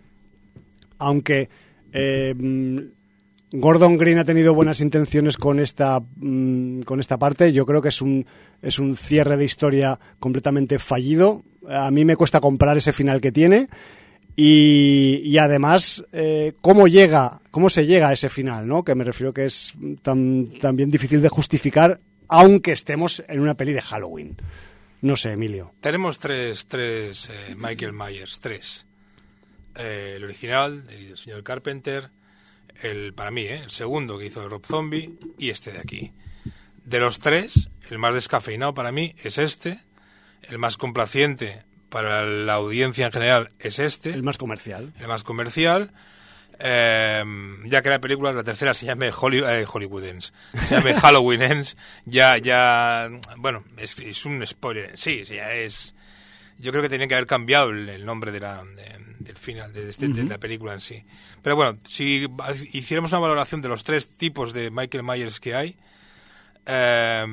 aunque 0.98 1.48
eh, 1.94 2.36
mm, 2.38 2.80
Gordon 3.56 3.98
Green 3.98 4.18
ha 4.18 4.26
tenido 4.26 4.56
buenas 4.56 4.82
intenciones 4.82 5.38
con 5.38 5.60
esta, 5.60 6.00
mm, 6.16 6.82
con 6.82 7.00
esta 7.00 7.18
parte, 7.20 7.54
yo 7.54 7.68
creo 7.68 7.84
que 7.84 7.90
es 7.90 8.02
un, 8.02 8.26
es 8.64 8.80
un 8.80 8.96
cierre 8.98 9.38
de 9.38 9.46
historia 9.46 10.00
completamente 10.20 10.80
fallido. 10.80 11.44
A 11.70 11.92
mí 11.92 12.04
me 12.04 12.16
cuesta 12.16 12.42
comprar 12.42 12.78
ese 12.78 12.92
final 12.94 13.22
que 13.22 13.32
tiene. 13.32 13.70
Y, 14.36 15.22
y 15.24 15.38
además, 15.38 16.04
eh, 16.12 16.54
cómo 16.62 16.88
llega, 16.88 17.42
cómo 17.52 17.70
se 17.70 17.86
llega 17.86 18.10
a 18.10 18.14
ese 18.14 18.30
final, 18.30 18.68
¿no? 18.68 18.84
Que 18.84 18.96
me 18.96 19.04
refiero 19.04 19.32
que 19.32 19.46
es 19.46 19.74
tan- 20.02 20.48
también 20.60 20.90
difícil 20.90 21.22
de 21.22 21.30
justificar, 21.30 22.00
aunque 22.30 22.72
estemos 22.72 23.24
en 23.28 23.40
una 23.40 23.54
peli 23.54 23.74
de 23.74 23.82
Halloween. 23.82 24.36
No 25.02 25.16
sé, 25.16 25.34
Emilio. 25.34 25.74
Tenemos 25.82 26.18
tres, 26.18 26.66
tres 26.66 27.30
eh, 27.30 27.56
Michael 27.56 27.94
Myers, 27.94 28.40
tres. 28.40 28.88
Eh, 29.78 30.14
el 30.18 30.24
original, 30.24 30.84
el 30.90 31.16
señor 31.16 31.44
Carpenter, 31.44 32.10
el 32.82 33.14
para 33.14 33.32
mí, 33.32 33.42
eh, 33.44 33.62
el 33.64 33.72
segundo 33.72 34.18
que 34.18 34.26
hizo 34.26 34.48
Rob 34.50 34.66
Zombie 34.66 35.18
y 35.38 35.50
este 35.50 35.72
de 35.72 35.80
aquí. 35.80 36.12
De 36.84 37.00
los 37.00 37.20
tres, 37.20 37.70
el 37.90 37.98
más 38.00 38.14
descafeinado 38.14 38.74
para 38.74 38.92
mí 38.92 39.16
es 39.24 39.38
este, 39.38 39.80
el 40.44 40.58
más 40.60 40.78
complaciente 40.78 41.64
para 41.90 42.24
la 42.24 42.54
audiencia 42.56 43.06
en 43.06 43.12
general 43.12 43.52
es 43.60 43.80
este, 43.80 44.10
El 44.12 44.24
más 44.24 44.38
comercial. 44.38 44.94
el 45.00 45.08
más 45.08 45.24
comercial. 45.24 45.92
eh, 46.60 47.24
ya 47.66 47.82
que 47.82 47.90
la 47.90 48.00
película, 48.00 48.34
la 48.34 48.44
tercera 48.44 48.74
se 48.74 48.86
llame 48.86 49.12
Holly, 49.18 49.40
eh, 49.46 49.66
Hollywood 49.72 50.04
Ends, 50.06 50.34
se 50.68 50.76
llame 50.76 50.94
Halloween 51.00 51.42
Ends, 51.42 51.78
ya, 52.06 52.38
ya, 52.38 53.10
bueno, 53.38 53.64
es, 53.78 54.00
es 54.00 54.26
un 54.26 54.46
spoiler 54.46 54.92
en 54.92 54.98
sí, 54.98 55.24
sí, 55.26 55.36
ya 55.36 55.54
es, 55.54 55.94
yo 56.58 56.72
creo 56.72 56.82
que 56.84 56.90
tenía 56.90 57.08
que 57.08 57.16
haber 57.16 57.28
cambiado 57.28 57.70
el, 57.70 57.90
el 57.90 58.06
nombre 58.06 58.32
de 58.32 58.40
la, 58.40 58.64
de- 58.64 59.04
del 59.20 59.38
final, 59.38 59.72
de, 59.74 59.90
este- 59.90 60.08
de 60.10 60.24
la 60.24 60.38
película 60.38 60.74
en 60.74 60.82
sí. 60.82 61.04
Pero 61.42 61.56
bueno, 61.56 61.80
si 61.88 62.28
hiciéramos 62.74 63.12
una 63.12 63.20
valoración 63.20 63.62
de 63.62 63.70
los 63.70 63.84
tres 63.84 64.08
tipos 64.10 64.54
de 64.54 64.70
Michael 64.72 65.04
Myers 65.04 65.40
que 65.40 65.56
hay, 65.56 65.78
eh, 66.66 67.26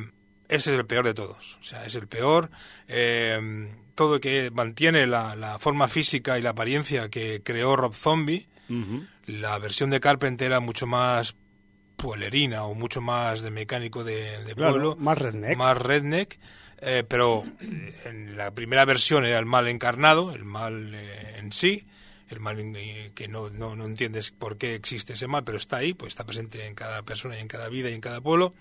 ese 0.48 0.72
es 0.72 0.78
el 0.78 0.86
peor 0.86 1.04
de 1.06 1.14
todos. 1.14 1.58
O 1.60 1.64
sea, 1.64 1.84
es 1.86 1.94
el 1.94 2.08
peor. 2.08 2.50
eh, 2.88 3.68
todo 3.94 4.18
que 4.20 4.50
mantiene 4.50 5.06
la, 5.06 5.36
la 5.36 5.58
forma 5.58 5.86
física 5.86 6.38
y 6.38 6.42
la 6.42 6.50
apariencia 6.50 7.10
que 7.10 7.42
creó 7.42 7.76
Rob 7.76 7.94
Zombie. 7.94 8.48
La 9.26 9.58
versión 9.58 9.90
de 9.90 10.00
Carpenter 10.00 10.46
era 10.46 10.60
mucho 10.60 10.86
más 10.86 11.34
pueblerina 11.96 12.64
o 12.64 12.74
mucho 12.74 13.00
más 13.02 13.42
de 13.42 13.50
mecánico 13.50 14.02
de, 14.04 14.42
de 14.44 14.54
Claro, 14.54 14.72
pueblo. 14.72 14.96
más 14.96 15.18
redneck. 15.18 15.56
Más 15.58 15.76
redneck. 15.76 16.38
Eh, 16.80 17.04
pero 17.06 17.44
en 18.04 18.36
la 18.36 18.50
primera 18.52 18.84
versión 18.84 19.24
era 19.24 19.38
el 19.38 19.46
mal 19.46 19.68
encarnado, 19.68 20.34
el 20.34 20.44
mal 20.44 20.94
eh, 20.94 21.36
en 21.38 21.52
sí. 21.52 21.86
El 22.28 22.38
mal 22.38 22.60
en- 22.60 22.76
eh, 22.76 23.10
que 23.12 23.26
no, 23.26 23.50
no, 23.50 23.74
no 23.74 23.84
entiendes 23.86 24.30
por 24.30 24.56
qué 24.56 24.76
existe 24.76 25.14
ese 25.14 25.26
mal, 25.26 25.42
pero 25.42 25.58
está 25.58 25.78
ahí, 25.78 25.94
pues 25.94 26.10
está 26.12 26.24
presente 26.24 26.64
en 26.66 26.76
cada 26.76 27.02
persona 27.02 27.36
y 27.36 27.40
en 27.40 27.48
cada 27.48 27.68
vida 27.68 27.90
y 27.90 27.94
en 27.94 28.00
cada 28.00 28.20
pueblo. 28.20 28.54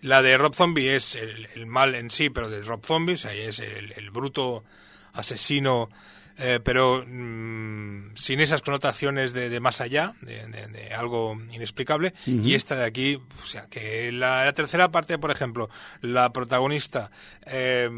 La 0.00 0.20
de 0.20 0.36
Rob 0.36 0.52
Zombie 0.52 0.96
es 0.96 1.14
el, 1.14 1.66
mal 1.66 1.94
en 1.94 2.10
sí, 2.10 2.28
pero 2.28 2.50
de 2.50 2.60
Rob 2.62 2.84
Zombie, 2.84 3.14
o 3.14 3.16
sea, 3.16 3.32
es 3.32 3.60
el 3.60 4.10
bruto 4.10 4.64
asesino, 5.12 5.90
eh, 6.38 6.60
pero 6.62 7.04
mm, 7.06 8.14
sin 8.16 8.40
esas 8.40 8.62
connotaciones 8.62 9.32
de, 9.32 9.48
de 9.50 9.60
más 9.60 9.80
allá, 9.80 10.14
de, 10.22 10.46
de- 10.46 10.66
de 10.68 10.94
algo 10.94 11.38
inexplicable. 11.52 12.14
Y 12.26 12.54
esta 12.54 12.74
de 12.76 12.84
aquí, 12.84 13.16
o 13.42 13.46
sea, 13.46 13.66
que 13.68 14.10
la, 14.12 14.44
la 14.44 14.52
tercera 14.52 14.90
parte, 14.90 15.18
por 15.18 15.30
ejemplo, 15.30 15.68
la 16.00 16.32
protagonista 16.32 17.10
eh, 17.46 17.88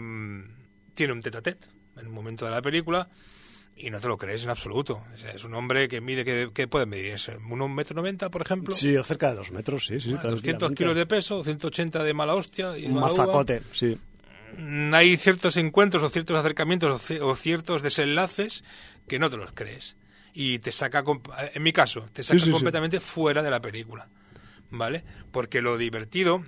tiene 0.95 1.13
un 1.13 1.23
tete 1.23 1.39
a 1.39 1.43
tete 1.43 1.67
en 1.99 2.07
un 2.09 2.13
momento 2.15 2.45
de 2.45 2.51
la 2.51 2.63
película. 2.63 3.09
Y 3.79 3.91
no 3.91 4.01
te 4.01 4.09
lo 4.09 4.17
crees 4.17 4.43
en 4.43 4.49
absoluto. 4.49 5.05
O 5.15 5.19
sea, 5.19 5.33
es 5.33 5.45
un 5.45 5.53
hombre 5.53 5.87
que 5.87 6.01
mide, 6.01 6.25
que, 6.25 6.49
que 6.55 6.67
puede 6.67 6.87
medir? 6.87 7.13
¿Es 7.13 7.29
un 7.29 7.75
metro 7.75 7.95
noventa, 7.95 8.31
por 8.31 8.41
ejemplo? 8.41 8.75
Sí, 8.75 8.97
o 8.97 9.05
cerca 9.05 9.29
de 9.29 9.35
dos 9.37 9.51
metros, 9.53 9.85
sí, 9.85 10.01
sí. 10.01 10.13
Ah, 10.13 10.13
200 10.23 10.39
tranquilamente. 10.41 10.75
kilos 10.79 10.97
de 10.97 11.05
peso, 11.05 11.45
180 11.45 12.03
de 12.03 12.15
mala 12.15 12.35
hostia. 12.37 12.79
Y 12.79 12.87
Un 12.87 12.95
mazacote, 12.95 13.61
sí. 13.75 13.99
Hay 14.93 15.17
ciertos 15.17 15.57
encuentros 15.57 16.03
o 16.03 16.09
ciertos 16.09 16.39
acercamientos 16.39 16.93
o 16.95 16.99
ci- 16.99 17.21
o 17.21 17.35
ciertos 17.37 17.83
desenlaces 17.83 18.65
que 19.09 19.19
no 19.19 19.31
te 19.31 19.37
los 19.37 19.53
crees. 19.53 19.97
Y 20.33 20.59
te 20.59 20.73
saca, 20.73 21.03
en 21.55 21.63
mi 21.63 21.73
caso, 21.73 22.09
te 22.13 22.23
saca 22.23 22.39
sí, 22.41 22.47
sí. 22.47 22.51
completamente 22.53 23.01
fuera 23.01 23.43
de 23.43 23.51
la 23.51 23.61
película. 23.61 24.09
¿Vale? 24.71 25.05
Porque 25.31 25.63
lo 25.63 25.79
divertido, 25.79 26.45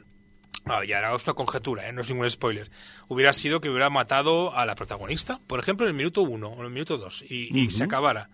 ah, 0.64 0.84
y 0.84 0.92
ahora 0.92 1.14
es 1.14 1.24
una 1.24 1.34
conjetura, 1.34 1.88
¿eh? 1.88 1.92
no 1.92 2.00
es 2.00 2.10
ningún 2.10 2.28
spoiler, 2.28 2.68
hubiera 3.06 3.32
sido 3.32 3.60
que 3.60 3.70
hubiera 3.70 3.90
matado 3.90 4.54
a 4.56 4.66
la 4.66 4.74
protagonista, 4.74 5.40
por 5.46 5.60
ejemplo, 5.60 5.86
en 5.86 5.90
el 5.90 5.96
minuto 5.96 6.22
uno 6.22 6.48
o 6.48 6.58
en 6.60 6.66
el 6.66 6.72
minuto 6.72 6.98
dos, 6.98 7.22
y, 7.22 7.56
y 7.56 7.70
se 7.70 7.84
acabara. 7.84 8.28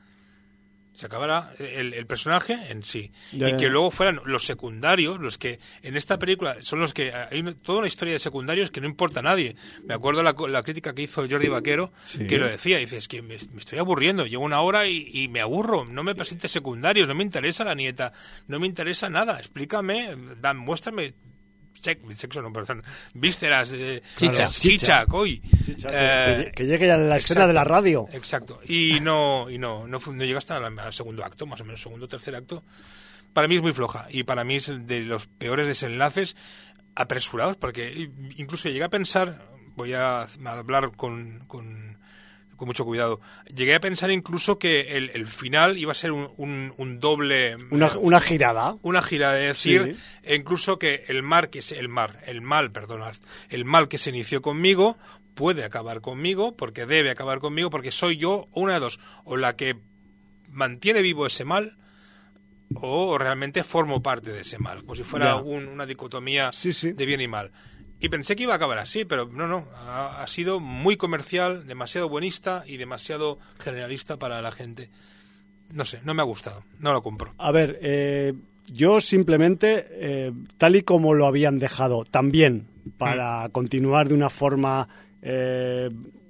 Se 0.94 1.06
acabara 1.06 1.52
el, 1.58 1.92
el 1.92 2.06
personaje 2.06 2.56
en 2.70 2.84
sí. 2.84 3.10
Ya, 3.32 3.48
y 3.48 3.50
ya. 3.50 3.56
que 3.56 3.68
luego 3.68 3.90
fueran 3.90 4.20
los 4.24 4.44
secundarios, 4.46 5.18
los 5.18 5.38
que 5.38 5.58
en 5.82 5.96
esta 5.96 6.18
película 6.20 6.56
son 6.60 6.78
los 6.80 6.94
que. 6.94 7.12
Hay 7.12 7.42
toda 7.62 7.78
una 7.80 7.88
historia 7.88 8.14
de 8.14 8.20
secundarios 8.20 8.70
que 8.70 8.80
no 8.80 8.86
importa 8.86 9.18
a 9.18 9.22
nadie. 9.24 9.56
Me 9.84 9.92
acuerdo 9.94 10.22
la, 10.22 10.34
la 10.48 10.62
crítica 10.62 10.94
que 10.94 11.02
hizo 11.02 11.28
Jordi 11.28 11.48
Vaquero, 11.48 11.92
Sí. 12.04 12.26
que 12.28 12.38
lo 12.38 12.46
decía. 12.46 12.78
Dice: 12.78 12.96
Es 12.96 13.08
que 13.08 13.22
me, 13.22 13.36
me 13.52 13.58
estoy 13.58 13.78
aburriendo. 13.80 14.24
Llevo 14.24 14.44
una 14.44 14.60
hora 14.60 14.86
y, 14.86 15.10
y 15.12 15.26
me 15.26 15.40
aburro. 15.40 15.84
No 15.84 16.04
me 16.04 16.14
presentes 16.14 16.52
secundarios. 16.52 17.08
No 17.08 17.14
me 17.16 17.24
interesa 17.24 17.64
la 17.64 17.74
nieta. 17.74 18.12
No 18.46 18.60
me 18.60 18.66
interesa 18.68 19.10
nada. 19.10 19.38
Explícame. 19.40 20.16
Dan, 20.40 20.58
muéstrame. 20.58 21.14
Sex- 21.84 22.16
sexo, 22.16 22.40
no, 22.42 22.52
perdón. 22.52 22.82
Vísceras. 23.14 23.70
eh, 23.72 24.02
Chicha. 24.16 24.46
Chicha, 24.46 25.06
coi. 25.06 25.40
Chicha, 25.64 25.88
Eh, 25.92 26.44
que, 26.46 26.52
que 26.52 26.66
llegue 26.66 26.90
a 26.90 26.96
la 26.96 27.16
escena 27.16 27.46
de 27.46 27.52
la 27.52 27.64
radio. 27.64 28.06
Exacto. 28.12 28.60
Y 28.66 28.98
no, 29.00 29.48
y 29.50 29.58
no, 29.58 29.86
no, 29.86 30.00
llega 30.18 30.38
hasta 30.38 30.56
el 30.58 30.92
segundo 30.92 31.24
acto, 31.24 31.46
más 31.46 31.60
o 31.60 31.64
menos, 31.64 31.80
segundo 31.82 32.06
o 32.06 32.08
tercer 32.08 32.34
acto. 32.34 32.64
Para 33.32 33.48
mí 33.48 33.56
es 33.56 33.62
muy 33.62 33.72
floja 33.72 34.06
y 34.10 34.22
para 34.24 34.44
mí 34.44 34.56
es 34.56 34.72
de 34.86 35.00
los 35.00 35.26
peores 35.26 35.66
desenlaces 35.66 36.36
apresurados 36.94 37.56
porque 37.56 38.10
incluso 38.36 38.68
llegué 38.68 38.84
a 38.84 38.88
pensar, 38.88 39.48
voy 39.74 39.92
a 39.94 40.28
hablar 40.46 40.92
con, 40.96 41.40
con, 41.48 41.93
con 42.56 42.66
mucho 42.66 42.84
cuidado, 42.84 43.20
llegué 43.54 43.74
a 43.74 43.80
pensar 43.80 44.10
incluso 44.10 44.58
que 44.58 44.96
el, 44.96 45.10
el 45.14 45.26
final 45.26 45.76
iba 45.78 45.92
a 45.92 45.94
ser 45.94 46.12
un, 46.12 46.30
un, 46.36 46.72
un 46.76 47.00
doble... 47.00 47.56
Una, 47.70 47.96
una 47.98 48.20
girada. 48.20 48.76
una 48.82 49.02
gira 49.02 49.32
de 49.32 49.46
decir 49.48 49.94
Sí. 49.96 50.02
e 50.22 50.34
incluso 50.36 50.78
que 50.78 51.04
el 51.08 51.22
mar 51.22 51.50
que 51.50 51.62
se, 51.62 51.78
el 51.78 51.88
mar 51.88 52.20
el 52.26 52.40
mal 52.40 52.70
perdonad 52.72 53.16
el 53.48 53.64
mal 53.64 53.88
que 53.88 53.98
se 53.98 54.10
inició 54.10 54.42
conmigo 54.42 54.96
puede 55.34 55.64
acabar 55.64 56.00
conmigo 56.00 56.56
porque 56.56 56.86
debe 56.86 57.10
acabar 57.10 57.40
conmigo 57.40 57.70
porque 57.70 57.90
soy 57.90 58.16
yo 58.16 58.46
una 58.52 58.74
de 58.74 58.80
dos 58.80 59.00
o 59.24 59.36
la 59.36 59.56
que 59.56 59.76
mantiene 60.48 61.02
vivo 61.02 61.26
ese 61.26 61.44
mal 61.44 61.76
o 62.76 63.18
realmente 63.18 63.62
formo 63.64 64.02
parte 64.02 64.32
de 64.32 64.40
ese 64.40 64.58
mal 64.58 64.80
como 64.82 64.94
si 64.94 65.02
fuera 65.04 65.36
un- 65.36 65.68
una 65.68 65.86
dicotomía 65.86 66.50
Sí, 66.52 66.72
sí. 66.72 66.92
de 66.92 67.06
bien 67.06 67.20
y 67.20 67.28
mal 67.28 67.50
y 68.04 68.08
pensé 68.10 68.36
que 68.36 68.42
iba 68.44 68.52
a 68.52 68.56
acabar 68.56 68.78
así, 68.78 69.04
pero 69.04 69.26
no, 69.32 69.46
no. 69.48 69.66
Ha, 69.88 70.22
ha 70.22 70.26
sido 70.26 70.60
muy 70.60 70.96
comercial, 70.96 71.66
demasiado 71.66 72.08
buenista 72.08 72.64
y 72.66 72.76
demasiado 72.76 73.38
generalista 73.58 74.18
para 74.18 74.42
la 74.42 74.52
gente. 74.52 74.90
No 75.72 75.84
sé, 75.84 76.00
no 76.04 76.12
me 76.14 76.20
ha 76.22 76.24
gustado. 76.24 76.62
No 76.80 76.92
lo 76.92 77.02
compro. 77.02 77.32
A 77.38 77.50
ver, 77.50 77.78
eh, 77.82 78.34
yo 78.66 79.00
simplemente, 79.00 79.86
eh, 79.90 80.32
tal 80.58 80.76
y 80.76 80.82
como 80.82 81.14
lo 81.14 81.26
habían 81.26 81.58
dejado, 81.58 82.04
también 82.04 82.66
para 82.98 83.48
continuar 83.50 84.08
de 84.08 84.14
una 84.14 84.28
forma, 84.28 84.88
eh, 85.22 85.88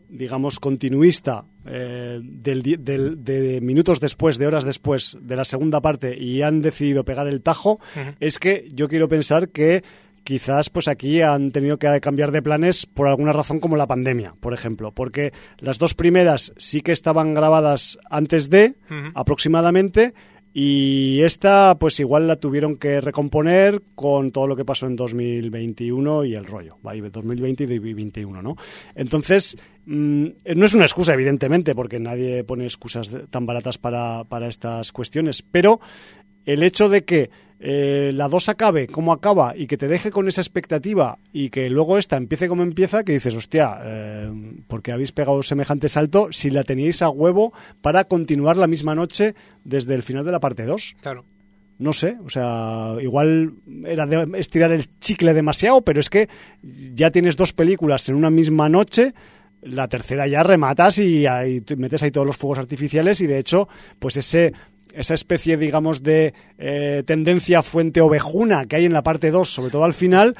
digamos, 0.09 0.61
continuista, 0.61 1.45
eh, 1.67 2.21
del, 2.23 2.63
del- 2.85 3.25
de 3.25 3.61
minutos 3.61 3.99
después, 3.99 4.39
de 4.39 4.47
horas 4.47 4.65
después 4.65 5.17
de 5.21 5.35
la 5.35 5.45
segunda 5.45 5.81
parte, 5.81 6.17
y 6.17 6.43
han 6.43 6.63
decidido 6.63 7.05
pegar 7.05 7.27
el 7.27 7.41
tajo, 7.43 7.81
es 8.21 8.39
que 8.39 8.69
yo 8.73 8.89
quiero 8.89 9.09
pensar 9.09 9.49
que 9.49 9.83
quizás 10.25 10.71
pues 10.71 10.89
aquí 10.89 11.21
han 11.21 11.53
tenido 11.53 11.79
que 11.79 12.01
cambiar 12.01 12.33
de 12.33 12.43
planes 12.43 12.87
por 12.87 13.07
alguna 13.07 13.33
razón 13.33 13.61
como 13.61 13.77
la 13.77 13.87
pandemia, 13.87 14.35
por 14.41 14.55
ejemplo, 14.55 14.93
porque 14.93 15.33
las 15.59 15.79
dos 15.79 15.95
primeras 15.95 16.53
sí 16.57 16.81
que 16.81 16.93
estaban 16.93 17.35
grabadas 17.35 17.99
antes 18.11 18.51
de 18.51 18.75
aproximadamente 19.15 20.15
y 20.57 21.21
esta 21.23 21.77
pues 21.79 21.99
igual 22.01 22.29
la 22.29 22.37
tuvieron 22.37 22.77
que 22.77 23.01
recomponer 23.01 23.83
con 23.95 24.31
todo 24.31 24.47
lo 24.47 24.57
que 24.57 24.65
pasó 24.65 24.87
en 24.87 24.97
2021 24.97 26.25
y 26.25 26.35
el 26.35 26.47
rollo, 26.47 26.79
¿vale? 26.81 27.11
2020 27.11 27.65
y 27.65 27.67
2021, 27.67 28.41
¿no? 28.41 28.57
Entonces, 28.95 29.57
mm, 29.85 30.27
no 30.55 30.65
es 30.65 30.75
una 30.75 30.85
excusa 30.85 31.13
evidentemente 31.13 31.75
porque 31.75 31.99
nadie 31.99 32.45
pone 32.45 32.65
excusas 32.65 33.11
tan 33.31 33.47
baratas 33.47 33.79
para, 33.79 34.25
para 34.25 34.47
estas 34.47 34.93
cuestiones, 34.93 35.43
pero 35.43 35.81
el 36.45 36.63
hecho 36.63 36.89
de 36.89 37.05
que 37.05 37.31
eh, 37.61 38.11
la 38.15 38.29
2 38.29 38.49
acabe 38.49 38.89
como 38.89 39.13
acaba 39.13 39.57
y 39.57 39.67
que 39.67 39.79
te 39.79 39.89
deje 39.89 40.11
con 40.11 40.29
esa 40.29 40.41
expectativa 40.41 41.19
y 41.33 41.51
que 41.51 41.71
luego 41.71 41.99
esta 41.99 42.17
empiece 42.17 42.49
como 42.49 42.63
empieza, 42.63 43.05
que 43.05 43.13
dices, 43.13 43.35
hostia, 43.35 43.79
eh, 43.83 44.33
¿por 44.67 44.83
qué 44.83 44.93
habéis 44.93 45.13
pegado 45.13 45.43
semejante 45.43 45.89
salto 45.89 46.29
si 46.31 46.51
la 46.51 46.65
teníais 46.65 47.01
a 47.03 47.09
huevo 47.09 47.53
para 47.81 48.05
continuar 48.05 48.57
la 48.57 48.67
misma 48.67 48.95
noche 48.95 49.35
desde 49.65 49.95
el 49.95 50.03
final 50.03 50.25
de 50.25 50.33
la 50.33 50.41
parte 50.41 50.65
2? 50.65 50.97
Claro. 51.01 51.25
No 51.79 51.93
sé, 51.93 52.17
o 52.25 52.31
sea, 52.31 52.97
igual 53.01 53.55
era 53.85 54.07
de 54.07 54.39
estirar 54.39 54.71
el 54.71 54.89
chicle 55.01 55.35
demasiado, 55.35 55.83
pero 55.83 55.99
es 55.99 56.09
que 56.09 56.29
ya 56.63 57.11
tienes 57.11 57.37
dos 57.37 57.53
películas 57.53 58.09
en 58.09 58.15
una 58.15 58.31
misma 58.31 58.69
noche, 58.69 59.13
la 59.61 59.89
tercera 59.89 60.27
ya 60.29 60.43
rematas 60.43 60.99
y, 60.99 61.27
ahí 61.27 61.65
metes 61.77 62.03
ahí 62.03 62.11
todos 62.11 62.27
los 62.27 62.37
fuegos 62.37 62.59
artificiales 62.59 63.21
y 63.21 63.27
de 63.27 63.39
hecho, 63.39 63.69
pues 63.99 64.17
ese 64.17 64.53
esa 64.95 65.15
especie, 65.15 65.57
digamos, 65.57 66.03
de 66.03 66.35
eh, 66.59 67.03
tendencia 67.07 67.63
fuente 67.63 68.01
ovejuna 68.01 68.67
que 68.67 68.77
hay 68.77 68.85
en 68.85 68.93
la 68.93 69.03
parte 69.03 69.31
2, 69.31 69.49
sobre 69.49 69.71
todo 69.71 69.85
al 69.85 69.95
final, 69.95 70.37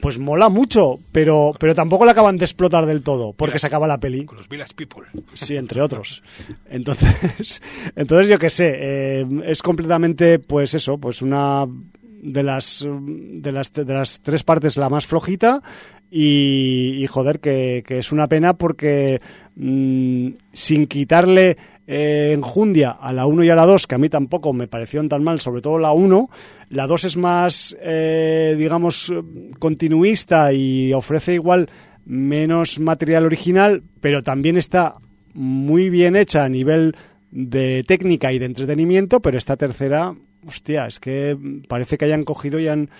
pues 0.00 0.18
mola 0.18 0.48
mucho, 0.48 0.98
pero, 1.12 1.52
pero 1.58 1.74
tampoco 1.74 2.04
la 2.04 2.12
acaban 2.12 2.36
de 2.36 2.44
explotar 2.44 2.86
del 2.86 3.02
todo, 3.02 3.32
porque 3.32 3.58
se 3.58 3.66
acaba 3.66 3.86
la 3.86 3.98
peli. 3.98 4.24
Con 4.24 4.38
los 4.38 4.48
Village 4.48 4.74
People. 4.74 5.06
Sí, 5.34 5.56
entre 5.56 5.80
otros. 5.80 6.22
Entonces, 6.68 7.62
entonces 7.96 8.28
yo 8.28 8.38
qué 8.38 8.50
sé, 8.50 8.74
eh, 8.76 9.26
es 9.44 9.62
completamente, 9.62 10.38
pues 10.38 10.74
eso, 10.74 10.98
pues 10.98 11.22
una 11.22 11.66
de 12.24 12.42
las 12.42 12.86
de 12.86 13.52
las 13.52 13.72
de 13.72 13.84
las 13.84 14.20
tres 14.20 14.42
partes 14.44 14.78
la 14.78 14.88
más 14.88 15.06
flojita 15.06 15.62
y, 16.10 16.94
y 16.98 17.06
joder 17.06 17.40
que, 17.40 17.82
es 17.86 18.12
una 18.12 18.28
pena 18.28 18.54
porque 18.54 19.20
mm, 19.56 20.28
sin 20.52 20.86
quitarle 20.86 21.56
eh, 21.86 22.32
enjundia 22.32 22.92
a 22.92 23.12
la 23.12 23.26
1 23.26 23.44
y 23.44 23.50
a 23.50 23.54
la 23.54 23.66
2, 23.66 23.86
que 23.86 23.94
a 23.94 23.98
mí 23.98 24.08
tampoco 24.08 24.52
me 24.52 24.68
parecieron 24.68 25.08
tan 25.08 25.22
mal, 25.22 25.40
sobre 25.40 25.60
todo 25.60 25.78
la 25.78 25.92
1. 25.92 26.30
La 26.70 26.86
2 26.86 27.04
es 27.04 27.16
más, 27.16 27.76
eh, 27.80 28.54
digamos, 28.56 29.12
continuista 29.58 30.52
y 30.52 30.92
ofrece 30.92 31.34
igual 31.34 31.68
menos 32.06 32.78
material 32.80 33.26
original, 33.26 33.82
pero 34.00 34.22
también 34.22 34.56
está 34.56 34.96
muy 35.34 35.90
bien 35.90 36.16
hecha 36.16 36.44
a 36.44 36.48
nivel 36.48 36.96
de 37.30 37.84
técnica 37.86 38.32
y 38.32 38.38
de 38.38 38.46
entretenimiento, 38.46 39.20
pero 39.20 39.36
esta 39.36 39.56
tercera, 39.56 40.14
hostia, 40.46 40.86
es 40.86 41.00
que 41.00 41.36
parece 41.68 41.98
que 41.98 42.04
hayan 42.04 42.22
cogido 42.22 42.60
y 42.60 42.68
han 42.68 42.90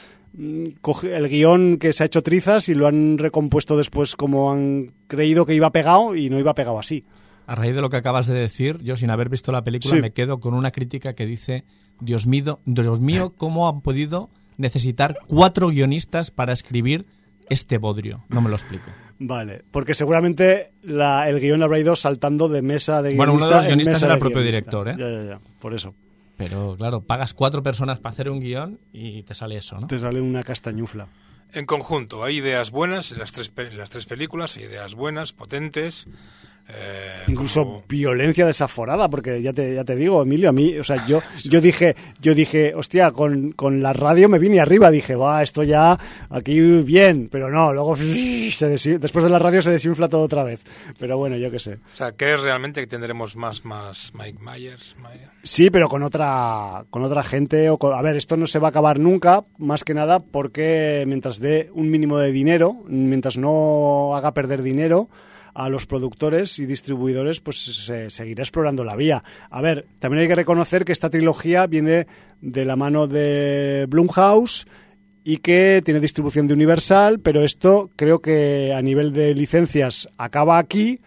coge- 0.82 1.14
el 1.16 1.28
guion 1.28 1.78
que 1.78 1.92
se 1.92 2.02
ha 2.02 2.06
hecho 2.06 2.22
trizas 2.22 2.68
y 2.68 2.74
lo 2.74 2.86
han 2.86 3.18
recompuesto 3.18 3.76
después 3.76 4.16
como 4.16 4.50
han 4.52 4.92
creído 5.06 5.46
que 5.46 5.54
iba 5.54 5.70
pegado 5.70 6.16
y 6.16 6.30
no 6.30 6.38
iba 6.38 6.54
pegado 6.54 6.78
así. 6.78 7.04
A 7.46 7.54
raíz 7.54 7.74
de 7.74 7.82
lo 7.82 7.90
que 7.90 7.96
acabas 7.98 8.26
de 8.26 8.34
decir, 8.34 8.78
yo 8.82 8.96
sin 8.96 9.10
haber 9.10 9.28
visto 9.28 9.52
la 9.52 9.62
película 9.64 9.94
Sí. 9.96 10.00
me 10.00 10.12
quedo 10.12 10.40
con 10.40 10.54
una 10.54 10.70
crítica 10.70 11.14
que 11.14 11.26
dice, 11.26 11.64
Dios 12.00 12.26
mío, 12.26 12.60
Dios 12.64 13.00
mío, 13.00 13.34
¿cómo 13.36 13.68
han 13.68 13.80
podido 13.82 14.30
necesitar 14.56 15.18
cuatro 15.26 15.68
guionistas 15.68 16.30
para 16.30 16.52
escribir 16.52 17.06
este 17.50 17.78
bodrio? 17.78 18.24
No 18.28 18.40
me 18.40 18.48
lo 18.48 18.56
explico. 18.56 18.86
Vale, 19.18 19.62
porque 19.70 19.94
seguramente 19.94 20.72
la- 20.82 21.28
el 21.28 21.38
guion 21.38 21.62
habrá 21.62 21.78
ido 21.78 21.94
saltando 21.94 22.48
de 22.48 22.62
mesa 22.62 23.00
de 23.02 23.10
guionista 23.10 23.16
Bueno, 23.18 23.32
uno 23.34 23.44
de 23.46 23.50
los 23.54 23.64
en 23.64 23.68
guionistas 23.68 23.94
mesa 23.94 24.06
era 24.06 24.14
el 24.14 24.20
propio 24.20 24.38
guionista. 24.42 24.60
director, 24.60 24.88
¿eh? 24.88 24.94
Ya, 24.98 25.10
ya, 25.22 25.28
ya, 25.38 25.40
por 25.60 25.74
eso. 25.74 25.94
Pero 26.36 26.76
claro, 26.76 27.02
pagas 27.02 27.32
cuatro 27.34 27.62
personas 27.62 28.00
para 28.00 28.12
hacer 28.12 28.28
un 28.30 28.40
guion 28.40 28.80
y 28.92 29.22
te 29.22 29.34
sale 29.34 29.56
eso, 29.56 29.78
¿no? 29.80 29.86
Te 29.86 29.98
sale 29.98 30.20
una 30.20 30.42
castañufla. 30.42 31.06
En 31.52 31.66
conjunto, 31.66 32.24
hay 32.24 32.38
ideas 32.38 32.72
buenas 32.72 33.12
en 33.12 33.18
las 33.20 33.30
tres, 33.32 33.48
pe- 33.48 33.68
en 33.68 33.78
las 33.78 33.90
tres 33.90 34.06
películas, 34.06 34.56
hay 34.56 34.64
ideas 34.64 34.94
buenas, 34.96 35.32
potentes. 35.32 36.08
Eh, 36.68 37.24
Incluso 37.28 37.64
como- 37.64 37.82
violencia 37.88 38.46
desaforada, 38.46 39.08
porque 39.08 39.42
ya 39.42 39.52
te, 39.52 39.74
ya 39.74 39.84
te 39.84 39.96
digo, 39.96 40.22
Emilio, 40.22 40.48
a 40.48 40.52
mí, 40.52 40.76
o 40.78 40.84
sea, 40.84 41.06
yo, 41.06 41.20
yo 41.44 41.60
dije, 41.60 41.94
yo 42.20 42.34
dije, 42.34 42.74
hostia, 42.74 43.10
con, 43.12 43.52
con 43.52 43.82
la 43.82 43.92
radio 43.92 44.28
me 44.28 44.38
vine 44.38 44.60
arriba, 44.60 44.90
dije, 44.90 45.14
va, 45.16 45.42
esto 45.42 45.62
ya, 45.62 45.98
aquí 46.30 46.58
bien, 46.82 47.28
pero 47.30 47.50
no, 47.50 47.72
luego 47.72 47.96
se 47.96 48.68
después 48.98 49.24
de 49.24 49.30
la 49.30 49.38
radio 49.38 49.62
se 49.62 49.70
desinfla 49.70 50.08
todo 50.08 50.22
otra 50.22 50.42
vez. 50.44 50.62
Pero 50.98 51.18
bueno, 51.18 51.36
yo 51.36 51.50
qué 51.50 51.58
sé. 51.58 51.74
O 51.92 51.96
sea, 51.96 52.12
¿crees 52.12 52.40
realmente 52.40 52.80
que 52.80 52.86
tendremos 52.86 53.36
más, 53.36 53.64
más 53.64 54.12
Mike 54.14 54.38
Myers? 54.40 54.96
Sí, 55.42 55.70
pero 55.70 55.88
con 55.88 56.02
otra, 56.02 56.84
con 56.90 57.02
otra 57.04 57.22
gente. 57.22 57.68
O 57.70 57.78
con- 57.78 57.94
a 57.94 58.02
ver, 58.02 58.16
esto 58.16 58.36
no 58.36 58.46
se 58.46 58.58
va 58.58 58.68
a 58.68 58.70
acabar 58.70 58.98
nunca, 58.98 59.44
más 59.58 59.84
que 59.84 59.94
nada 59.94 60.20
porque 60.20 61.04
mientras 61.06 61.40
dé 61.40 61.70
un 61.74 61.90
mínimo 61.90 62.18
de 62.18 62.32
dinero, 62.32 62.76
mientras 62.88 63.36
no 63.36 64.16
haga 64.16 64.32
perder 64.34 64.62
dinero 64.62 65.08
a 65.54 65.68
los 65.68 65.86
productores 65.86 66.58
y 66.58 66.66
distribuidores, 66.66 67.40
pues 67.40 67.64
se 67.64 68.10
seguirá 68.10 68.42
explorando 68.42 68.84
la 68.84 68.96
vía. 68.96 69.22
A 69.50 69.60
ver, 69.60 69.86
también 70.00 70.22
hay 70.22 70.28
que 70.28 70.34
reconocer 70.34 70.84
que 70.84 70.92
esta 70.92 71.10
trilogía 71.10 71.66
viene 71.66 72.06
de 72.40 72.64
la 72.64 72.76
mano 72.76 73.06
de 73.06 73.86
Blumhouse 73.88 74.66
y 75.22 75.38
que 75.38 75.80
tiene 75.84 76.00
distribución 76.00 76.46
de 76.46 76.54
Universal, 76.54 77.20
pero 77.20 77.44
esto 77.44 77.90
creo 77.96 78.20
que 78.20 78.74
a 78.76 78.82
nivel 78.82 79.12
de 79.12 79.34
licencias 79.34 80.08
acaba 80.18 80.58
aquí 80.58 81.00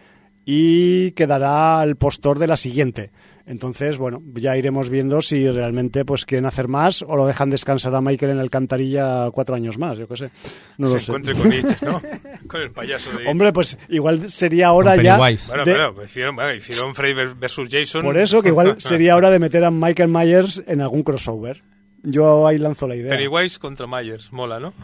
y 0.44 1.12
quedará 1.12 1.80
al 1.80 1.96
postor 1.96 2.38
de 2.38 2.46
la 2.46 2.56
siguiente. 2.56 3.10
Entonces, 3.48 3.96
bueno, 3.96 4.22
ya 4.34 4.56
iremos 4.58 4.90
viendo 4.90 5.22
si 5.22 5.50
realmente 5.50 6.04
pues 6.04 6.26
quieren 6.26 6.44
hacer 6.44 6.68
más 6.68 7.00
o 7.02 7.16
lo 7.16 7.26
dejan 7.26 7.48
descansar 7.48 7.94
a 7.94 8.02
Michael 8.02 8.32
en 8.32 8.36
la 8.36 8.42
alcantarilla 8.42 9.30
cuatro 9.32 9.54
años 9.54 9.78
más, 9.78 9.96
yo 9.96 10.06
qué 10.06 10.16
sé. 10.18 10.30
No 10.76 10.86
se 10.88 10.94
lo 10.94 11.00
sé. 11.00 11.06
encuentre 11.12 11.34
con 11.34 11.52
It, 11.54 11.80
¿no? 11.80 12.02
con 12.46 12.60
el 12.60 12.70
payaso 12.70 13.10
de 13.16 13.22
It. 13.22 13.28
Hombre, 13.30 13.52
pues 13.54 13.78
igual 13.88 14.30
sería 14.30 14.72
hora 14.72 14.96
ya. 15.02 15.16
Bueno, 15.16 15.64
de- 15.64 15.72
pero 15.72 15.94
hicieron, 16.04 16.36
bueno, 16.36 16.52
hicieron 16.54 16.94
Freddy 16.94 17.14
versus 17.40 17.68
Jason. 17.70 18.02
por 18.02 18.18
eso 18.18 18.42
que 18.42 18.48
igual 18.50 18.76
sería 18.82 19.16
hora 19.16 19.30
de 19.30 19.38
meter 19.38 19.64
a 19.64 19.70
Michael 19.70 20.10
Myers 20.10 20.62
en 20.66 20.82
algún 20.82 21.02
crossover. 21.02 21.62
Yo 22.02 22.46
ahí 22.46 22.58
lanzo 22.58 22.86
la 22.86 22.96
idea. 22.96 23.10
Pennywise 23.16 23.58
contra 23.58 23.86
Myers, 23.86 24.30
mola, 24.32 24.60
¿no? 24.60 24.74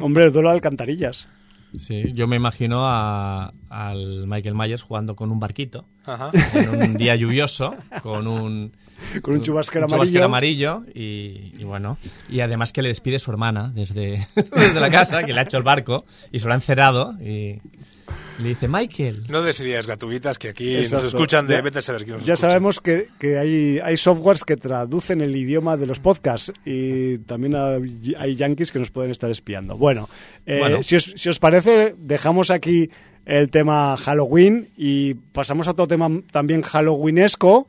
Hombre, 0.00 0.24
el 0.24 0.32
duelo 0.32 0.48
de 0.48 0.54
alcantarillas. 0.54 1.28
Sí, 1.78 2.12
yo 2.14 2.26
me 2.26 2.36
imagino 2.36 2.80
a- 2.86 3.52
al 3.68 4.26
Michael 4.26 4.54
Myers 4.54 4.82
jugando 4.82 5.14
con 5.16 5.30
un 5.30 5.38
barquito 5.40 5.86
Ajá. 6.06 6.30
en 6.54 6.82
un 6.82 6.96
día 6.96 7.14
lluvioso, 7.16 7.74
con 8.02 8.26
un, 8.26 8.72
Con 9.22 9.34
un 9.34 9.40
chubasquero 9.42 9.86
un 9.86 9.92
amarillo. 9.92 10.04
chubasquero 10.04 10.24
amarillo 10.24 10.82
y, 10.94 11.52
y 11.58 11.64
bueno, 11.64 11.98
y 12.30 12.40
además 12.40 12.72
que 12.72 12.80
le 12.82 12.88
despide 12.88 13.18
su 13.18 13.30
hermana 13.30 13.70
desde, 13.74 14.26
desde 14.56 14.80
la 14.80 14.90
casa, 14.90 15.24
que 15.24 15.32
le 15.34 15.40
ha 15.40 15.42
hecho 15.42 15.58
el 15.58 15.62
barco 15.64 16.06
y 16.32 16.38
se 16.38 16.46
lo 16.46 16.52
ha 16.52 16.56
encerrado 16.56 17.12
y 17.20 17.60
le 18.40 18.50
dice, 18.50 18.68
Michael, 18.68 19.24
No 19.28 19.42
des 19.42 19.58
ideas 19.60 19.86
gratuitas 19.86 20.38
que 20.38 20.48
aquí 20.50 20.76
Exacto. 20.76 21.04
nos 21.04 21.14
escuchan 21.14 21.46
de 21.46 21.54
Ya- 21.54 21.62
vete 21.62 21.78
a 21.78 21.82
saber 21.82 22.04
quién 22.04 22.16
nos 22.18 22.26
Ya 22.26 22.34
escucha. 22.34 22.50
sabemos 22.50 22.80
que, 22.80 23.08
que 23.18 23.38
hay, 23.38 23.78
hay 23.82 23.96
softwares 23.96 24.44
que 24.44 24.56
traducen 24.56 25.20
el 25.20 25.34
idioma 25.34 25.76
de 25.76 25.86
los 25.86 25.98
podcasts 26.00 26.52
y 26.64 27.18
también 27.18 27.54
hay, 27.56 28.14
hay 28.18 28.34
yankees 28.36 28.72
que 28.72 28.78
nos 28.78 28.90
pueden 28.90 29.10
estar 29.10 29.30
espiando. 29.30 29.76
Bueno, 29.76 30.08
eh, 30.46 30.58
Bueno. 30.58 30.82
Si, 30.82 30.96
os, 30.96 31.12
si 31.16 31.28
os 31.28 31.38
parece, 31.38 31.94
dejamos 31.98 32.50
aquí 32.50 32.90
el 33.24 33.50
tema 33.50 33.96
Halloween 33.96 34.68
y 34.76 35.14
pasamos 35.14 35.66
a 35.66 35.72
otro 35.72 35.88
tema 35.88 36.08
también 36.30 36.62
Halloweenesco, 36.62 37.66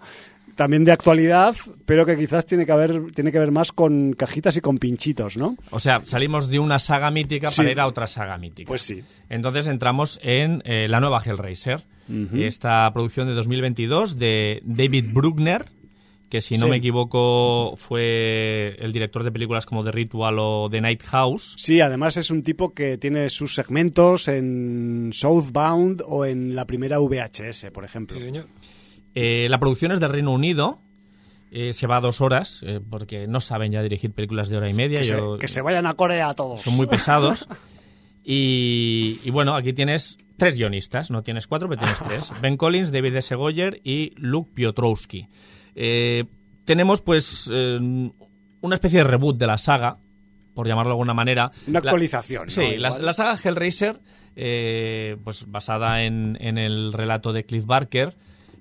también 0.57 0.83
de 0.83 0.91
actualidad, 0.91 1.55
pero 1.85 2.05
que 2.05 2.17
quizás 2.17 2.45
tiene 2.45 2.65
que, 2.65 2.73
haber, 2.73 3.11
tiene 3.13 3.31
que 3.31 3.39
ver 3.39 3.51
más 3.51 3.71
con 3.71 4.11
cajitas 4.13 4.57
y 4.57 4.61
con 4.61 4.77
pinchitos, 4.77 5.37
¿no? 5.37 5.55
o 5.71 5.79
sea, 5.79 6.01
salimos 6.03 6.49
de 6.49 6.59
una 6.59 6.79
saga 6.79 7.09
mítica 7.11 7.47
Sí. 7.49 7.57
para 7.57 7.71
ir 7.71 7.79
a 7.79 7.87
otra 7.87 8.07
saga 8.07 8.37
mítica. 8.37 8.67
Pues 8.67 8.81
sí. 8.81 9.01
Entonces 9.29 9.67
entramos 9.67 10.19
en 10.23 10.61
eh, 10.65 10.87
la 10.89 10.99
nueva 10.99 11.21
Hellraiser, 11.25 11.85
esta 12.33 12.89
producción 12.93 13.27
de 13.27 13.33
2022 13.33 14.17
de 14.17 14.61
David 14.65 15.05
Bruckner, 15.13 15.65
que 16.29 16.41
si 16.41 16.55
no 16.57 16.65
Sí. 16.65 16.69
me 16.71 16.75
equivoco 16.77 17.75
fue 17.77 18.75
el 18.79 18.91
director 18.91 19.23
de 19.23 19.31
películas 19.31 19.65
como 19.65 19.83
The 19.83 19.91
Ritual 19.93 20.37
o 20.39 20.67
The 20.69 20.81
Night 20.81 21.03
House. 21.03 21.55
Sí, 21.57 21.79
además 21.79 22.17
es 22.17 22.31
un 22.31 22.43
tipo 22.43 22.73
que 22.73 22.97
tiene 22.97 23.29
sus 23.29 23.55
segmentos 23.55 24.27
en 24.27 25.11
Southbound 25.13 26.03
o 26.05 26.25
en 26.25 26.53
la 26.55 26.65
primera 26.65 26.99
VHS, 26.99 27.71
por 27.71 27.85
ejemplo. 27.85 28.17
Sí, 28.17 28.23
señor. 28.25 28.45
Eh, 29.19 29.47
la 29.49 29.59
producción 29.59 29.91
es 29.91 29.99
del 29.99 30.11
Reino 30.11 30.31
Unido. 30.31 30.79
eh, 31.49 31.71
se 31.73 31.87
va 31.87 31.97
a 31.97 32.01
dos 32.01 32.19
horas, 32.21 32.61
eh, 32.67 32.81
porque 32.89 33.25
no 33.25 33.39
saben 33.39 33.71
ya 33.71 33.81
dirigir 33.81 34.11
películas 34.11 34.49
de 34.49 34.57
hora 34.57 34.69
y 34.69 34.73
media. 34.73 34.99
Que 34.99 35.05
se, 35.05 35.15
yo- 35.17 35.37
que 35.39 35.47
se 35.47 35.61
vayan 35.61 35.87
a 35.87 35.93
Corea 35.95 36.33
todos. 36.33 36.61
son 36.61 36.75
muy 36.75 36.87
pesados. 36.87 37.47
Y, 38.29 39.21
y 39.23 39.31
bueno, 39.31 39.55
aquí 39.55 39.71
tienes 39.71 40.17
tres 40.35 40.57
guionistas, 40.57 41.09
no 41.11 41.23
tienes 41.23 41.47
cuatro, 41.47 41.69
pero 41.69 41.79
tienes 41.79 41.99
tres. 41.99 42.31
Ben 42.41 42.57
Collins, 42.57 42.91
David 42.91 43.15
S. 43.15 43.33
Goyer 43.35 43.79
y 43.85 44.11
Luke 44.17 44.51
Piotrowski. 44.53 45.27
Eh, 45.75 46.25
tenemos 46.65 47.01
pues 47.01 47.47
una 47.47 48.75
especie 48.75 48.99
de 48.99 49.03
reboot 49.05 49.37
de 49.37 49.47
la 49.47 49.57
saga, 49.57 49.99
por 50.53 50.67
llamarlo 50.67 50.89
de 50.89 50.93
alguna 50.95 51.13
manera. 51.13 51.51
Una 51.67 51.79
La- 51.79 51.79
actualización. 51.79 52.43
¿no? 52.47 52.49
Sí, 52.49 52.75
la, 52.75 52.97
la 52.99 53.13
saga 53.13 53.39
Hellraiser, 53.41 54.01
eh, 54.35 55.15
pues 55.23 55.49
basada 55.49 56.03
en, 56.03 56.37
en 56.41 56.57
el 56.57 56.91
relato 56.91 57.31
de 57.31 57.45
Cliff 57.45 57.65
Barker, 57.65 58.13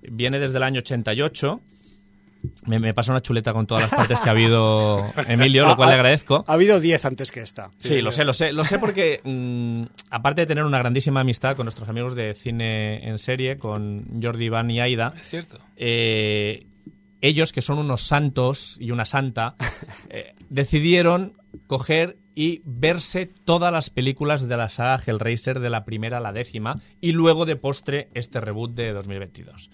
viene 0.03 0.39
desde 0.39 0.57
el 0.57 0.63
año 0.63 0.79
88. 0.81 1.61
Me, 2.67 2.79
me 2.79 2.95
pasa 2.95 3.11
una 3.11 3.23
chuleta 3.23 3.53
con 3.53 3.67
todas 3.67 3.83
las 3.85 3.91
partes 3.91 4.21
que 4.21 4.29
ha 4.29 4.33
habido 4.33 5.05
Emilio, 5.29 5.67
lo 5.67 5.75
cual 5.75 5.89
le 5.89 5.95
agradezco. 5.97 6.45
Ha 6.47 6.53
habido 6.53 6.79
10 6.79 7.05
antes 7.05 7.33
que 7.33 7.41
esta. 7.41 7.71
Sí, 7.79 8.01
lo 8.01 8.13
sé, 8.13 8.25
lo 8.25 8.33
sé. 8.33 8.53
Lo 8.53 8.63
sé 8.65 8.79
porque, 8.79 9.21
mm, 9.25 9.83
aparte 10.11 10.43
de 10.43 10.47
tener 10.47 10.65
una 10.65 10.79
grandísima 10.79 11.21
amistad 11.21 11.57
con 11.57 11.65
nuestros 11.65 11.89
amigos 11.89 12.15
de 12.15 12.35
cine 12.35 13.09
en 13.09 13.19
serie, 13.19 13.59
con 13.59 14.21
Jordi, 14.23 14.45
Iván 14.45 14.71
y 14.71 14.79
Aida, 14.81 15.13
Es 15.17 15.23
cierto. 15.29 15.59
eh, 15.77 16.67
ellos, 17.21 17.53
que 17.53 17.63
son 17.63 17.79
unos 17.79 18.03
santos 18.03 18.77
y 18.79 18.93
una 18.93 19.07
santa, 19.07 19.57
eh, 20.11 20.35
decidieron 20.49 21.33
coger 21.67 22.19
y 22.37 22.61
verse 22.65 23.27
todas 23.27 23.73
las 23.73 23.91
películas 23.91 24.47
de 24.47 24.57
la 24.57 24.69
saga 24.69 25.03
Hellraiser 25.05 25.59
de 25.59 25.71
la 25.71 25.85
primera 25.85 26.19
a 26.19 26.21
la 26.21 26.33
décima 26.33 26.79
y 27.01 27.11
luego 27.13 27.47
de 27.47 27.57
postre 27.57 28.09
este 28.15 28.41
reboot 28.41 28.75
de 28.75 28.93
2022. 28.93 29.71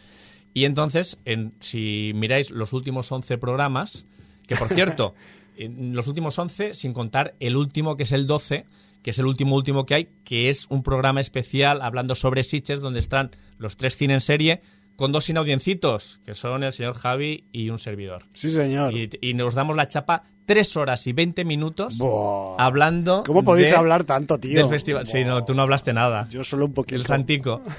Y 0.55 0.65
entonces, 0.65 1.19
en- 1.25 1.53
si 1.61 2.13
miráis 2.15 2.51
los 2.51 2.73
últimos 2.73 3.11
11 3.11 3.37
programas, 3.37 4.07
que 4.47 4.55
por 4.57 4.69
cierto, 4.69 5.15
en 5.57 5.95
los 5.95 6.07
últimos 6.07 6.39
11, 6.39 6.75
sin 6.75 6.93
contar 6.93 7.35
el 7.41 7.57
último, 7.57 7.97
que 7.97 8.05
es 8.05 8.13
el 8.13 8.27
12, 8.27 8.65
que 9.03 9.11
es 9.11 9.19
el 9.19 9.27
último 9.27 9.57
último 9.57 9.85
que 9.85 9.95
hay, 9.95 10.09
que 10.25 10.49
es 10.49 10.67
un 10.69 10.85
programa 10.85 11.21
especial 11.21 11.83
hablando 11.83 12.15
sobre 12.15 12.45
Sitges, 12.45 12.81
donde 12.81 13.01
están 13.01 13.33
los 13.59 13.77
tres 13.77 13.97
cine 13.97 14.15
en 14.15 14.21
serie, 14.21 14.61
con 15.03 15.11
dos 15.11 15.25
sin 15.25 15.37
audiencitos, 15.37 16.21
que 16.25 16.37
son 16.37 16.63
el 16.63 16.73
señor 16.73 16.95
Javi 16.95 17.45
y 17.51 17.71
un 17.71 17.81
servidor. 17.81 18.23
Sí, 18.35 18.51
señor. 18.51 18.95
Y, 18.97 19.11
y 19.21 19.35
nos 19.35 19.55
damos 19.57 19.75
la 19.75 19.89
chapa 19.89 20.23
tres 20.47 20.77
horas 20.77 21.05
y 21.09 21.13
20 21.13 21.45
minutos 21.45 21.99
Buah. 21.99 22.55
hablando. 22.65 23.25
¿Cómo 23.27 23.43
podéis 23.43 23.71
de- 23.71 23.77
hablar 23.77 24.05
tanto, 24.05 24.39
tío? 24.39 24.57
Del 24.57 24.69
festival. 24.69 25.05
Sí, 25.09 25.25
no, 25.25 25.45
tú 25.45 25.55
no 25.55 25.63
hablaste 25.63 25.93
nada. 25.93 26.29
Yo 26.31 26.45
solo 26.45 26.67
un 26.67 26.73
poquito. 26.73 26.95
El 26.95 27.05
Santico. 27.05 27.63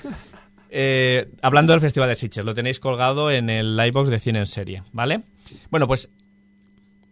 Eh, 0.76 1.30
hablando 1.44 1.72
del 1.74 1.82
Festival 1.82 2.10
de 2.10 2.16
Sitges, 2.16 2.44
lo 2.44 2.56
tenéis 2.56 2.80
colgado 2.80 3.30
en 3.30 3.52
el 3.52 3.78
livebox 3.78 4.10
de 4.10 4.20
Cine 4.20 4.40
en 4.40 4.48
Serie, 4.48 4.82
¿vale? 4.92 5.22
Bueno, 5.70 5.86
pues 5.86 6.10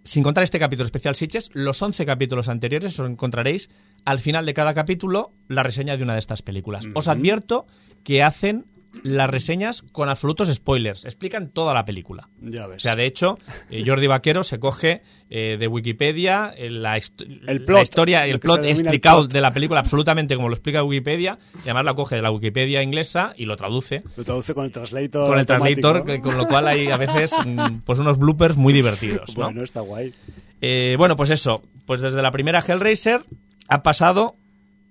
sin 0.03 0.24
contar 0.24 0.43
este 0.43 0.57
capítulo 0.57 0.86
especial 0.86 1.14
Sitges, 1.16 1.51
los 1.53 1.80
11 1.80 2.07
capítulos 2.07 2.49
anteriores 2.49 2.99
os 2.99 3.07
encontraréis 3.07 3.70
al 4.03 4.18
final 4.18 4.47
de 4.47 4.55
cada 4.55 4.74
capítulo 4.74 5.32
la 5.47 5.62
reseña 5.62 5.95
de 5.95 6.01
una 6.01 6.14
de 6.14 6.20
estas 6.20 6.41
películas. 6.41 6.88
Os 6.95 7.07
advierto 7.07 7.68
que 8.03 8.24
hacen 8.24 8.66
las 9.04 9.30
reseñas 9.30 9.84
con 9.92 10.10
absolutos 10.10 10.54
spoilers, 10.54 11.06
explican 11.06 11.50
toda 11.50 11.74
la 11.74 11.86
película. 11.86 12.28
Ya 12.42 12.66
O 12.66 12.70
ves. 12.70 12.82
sea, 12.84 12.96
de 12.96 13.06
hecho, 13.06 13.38
eh, 13.70 13.84
Jordi 13.86 14.08
Vaquero 14.08 14.44
se 14.44 14.60
coge 14.60 15.02
eh, 15.30 15.56
de 15.58 15.68
Wikipedia 15.68 16.54
eh, 16.56 16.70
la, 16.70 16.98
El 16.98 17.04
la 17.46 17.66
plot, 17.66 17.84
historia, 17.84 18.26
lo 18.28 18.34
el 18.34 18.39
plot 18.39 18.64
el 18.66 18.72
explicado 18.72 19.22
plot. 19.22 19.32
de 19.32 19.42
la 19.42 19.54
película 19.54 19.80
absolutamente 19.80 20.36
como 20.36 20.50
lo 20.50 20.54
explica 20.56 20.84
Wikipedia, 20.84 21.39
y 21.56 21.62
además 21.64 21.86
la 21.86 21.94
coge 21.94 22.16
de 22.18 22.22
la 22.22 22.32
Wikipedia 22.32 22.84
inglesa 22.84 23.34
y 23.38 23.46
lo 23.46 23.56
traduce 23.56 24.04
Lo 24.18 24.24
traduce 24.26 24.54
con 24.54 24.66
el 24.66 24.72
translator. 24.72 25.28
con 25.30 25.39
el 25.39 25.46
translator, 25.46 26.22
con 26.22 26.38
lo 26.38 26.48
cual 26.48 26.68
hay 26.68 26.88
a 26.88 26.98
veces 26.98 27.34
mm, 27.46 27.78
pues 27.86 27.98
unos 28.00 28.18
bloopers 28.18 28.58
muy 28.58 28.74
divertidos. 28.74 29.38
¿no? 29.38 29.46
Bueno, 29.46 29.64
está 29.64 29.80
guay. 29.82 30.14
Eh, 30.60 30.96
bueno, 30.98 31.16
pues 31.16 31.30
eso, 31.32 31.64
pues 31.86 32.02
desde 32.02 32.22
la 32.22 32.32
primera 32.32 32.60
Hellraiser 32.62 33.24
ha 33.70 33.84
pasado 33.84 34.36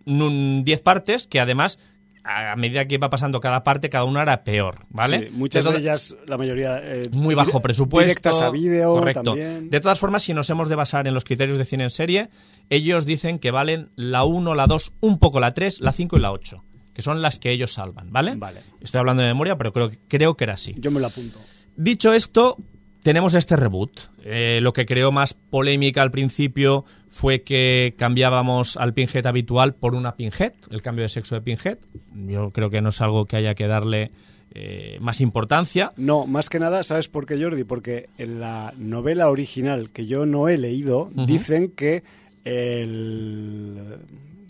mm, 0.06 0.62
10 0.62 0.80
partes 0.80 1.26
que 1.26 1.38
además 1.38 1.78
a 2.24 2.54
medida 2.56 2.86
que 2.86 2.94
iba 2.96 3.08
pasando 3.10 3.40
cada 3.40 3.64
parte, 3.64 3.88
cada 3.90 4.04
una 4.04 4.22
era 4.22 4.44
peor, 4.44 4.86
¿vale? 4.90 5.28
Sí, 5.28 5.34
muchas 5.36 5.64
De 5.64 5.78
ellas, 5.78 6.14
la 6.26 6.36
mayoría. 6.38 6.78
eh, 6.82 7.08
muy 7.12 7.34
bajo 7.34 7.60
presupuesto. 7.60 8.06
Directas 8.06 8.40
a 8.40 8.50
vídeo 8.50 8.94
Correcto. 8.94 9.22
también. 9.22 9.70
De 9.70 9.80
todas 9.80 9.98
formas, 9.98 10.22
si 10.22 10.34
nos 10.34 10.48
hemos 10.50 10.68
de 10.68 10.74
basar 10.74 11.06
en 11.08 11.14
los 11.14 11.24
criterios 11.24 11.58
de 11.58 11.64
cine 11.64 11.84
en 11.84 11.90
serie, 11.90 12.28
ellos 12.68 13.06
dicen 13.06 13.38
que 13.38 13.50
valen 13.50 13.90
la 13.96 14.24
1, 14.24 14.54
la 14.54 14.66
2, 14.66 14.92
un 15.00 15.18
poco 15.18 15.40
la 15.40 15.54
3, 15.54 15.80
la 15.80 15.92
5 15.92 16.16
y 16.16 16.20
la 16.20 16.32
8, 16.32 16.62
que 16.92 17.02
son 17.02 17.22
las 17.22 17.38
que 17.38 17.50
ellos 17.50 17.72
salvan, 17.72 18.12
¿vale? 18.12 18.34
Vale. 18.36 18.60
Estoy 18.80 18.98
hablando 19.00 19.22
de 19.22 19.28
memoria, 19.28 19.56
pero 19.56 19.72
creo, 19.72 19.90
creo 20.08 20.36
que 20.36 20.44
era 20.44 20.54
así. 20.54 20.74
Yo 20.78 20.90
me 20.90 21.00
lo 21.00 21.06
apunto. 21.06 21.38
Dicho 21.76 22.12
esto, 22.12 22.56
tenemos 23.02 23.34
este 23.34 23.56
reboot. 23.56 23.90
Eh, 24.24 24.60
lo 24.62 24.72
que 24.72 24.86
creó 24.86 25.12
más 25.12 25.34
polémica 25.34 26.02
al 26.02 26.10
principio 26.10 26.84
fue 27.08 27.42
que 27.42 27.94
cambiábamos 27.98 28.76
al 28.76 28.94
Pinhead 28.94 29.26
habitual 29.26 29.74
por 29.74 29.94
una 29.94 30.14
Pinhead, 30.16 30.52
el 30.70 30.82
cambio 30.82 31.02
de 31.02 31.08
sexo 31.08 31.34
de 31.34 31.40
Pinhead. 31.40 31.78
Yo 32.26 32.50
creo 32.50 32.70
que 32.70 32.80
no 32.80 32.90
es 32.90 33.00
algo 33.00 33.24
que 33.26 33.36
haya 33.36 33.54
que 33.54 33.66
darle 33.66 34.10
eh, 34.52 34.98
más 35.00 35.20
importancia. 35.20 35.92
No, 35.96 36.26
más 36.26 36.48
que 36.48 36.58
nada, 36.58 36.82
¿sabes 36.82 37.08
por 37.08 37.24
qué, 37.26 37.40
Jordi? 37.42 37.64
Porque 37.64 38.08
en 38.18 38.40
la 38.40 38.74
novela 38.78 39.28
original 39.30 39.90
que 39.90 40.06
yo 40.06 40.26
no 40.26 40.48
he 40.48 40.58
leído, 40.58 41.10
dicen 41.14 41.70
que 41.70 42.02
el 42.44 43.98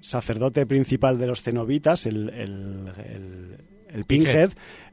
sacerdote 0.01 0.67
principal 0.67 1.19
de 1.19 1.27
los 1.27 1.43
cenobitas, 1.43 2.07
el, 2.07 2.29
el, 2.31 2.89
el- 3.09 3.57
el 3.93 4.05
Pinhead, 4.05 4.51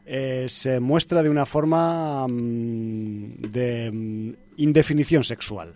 eh, 0.08 0.45
se 0.47 0.80
muestra 0.80 1.22
de 1.22 1.30
una 1.30 1.45
forma 1.45 2.26
mm, 2.28 3.41
de 3.51 3.91
mm, 3.91 4.34
indefinición 4.62 5.24
sexual. 5.24 5.76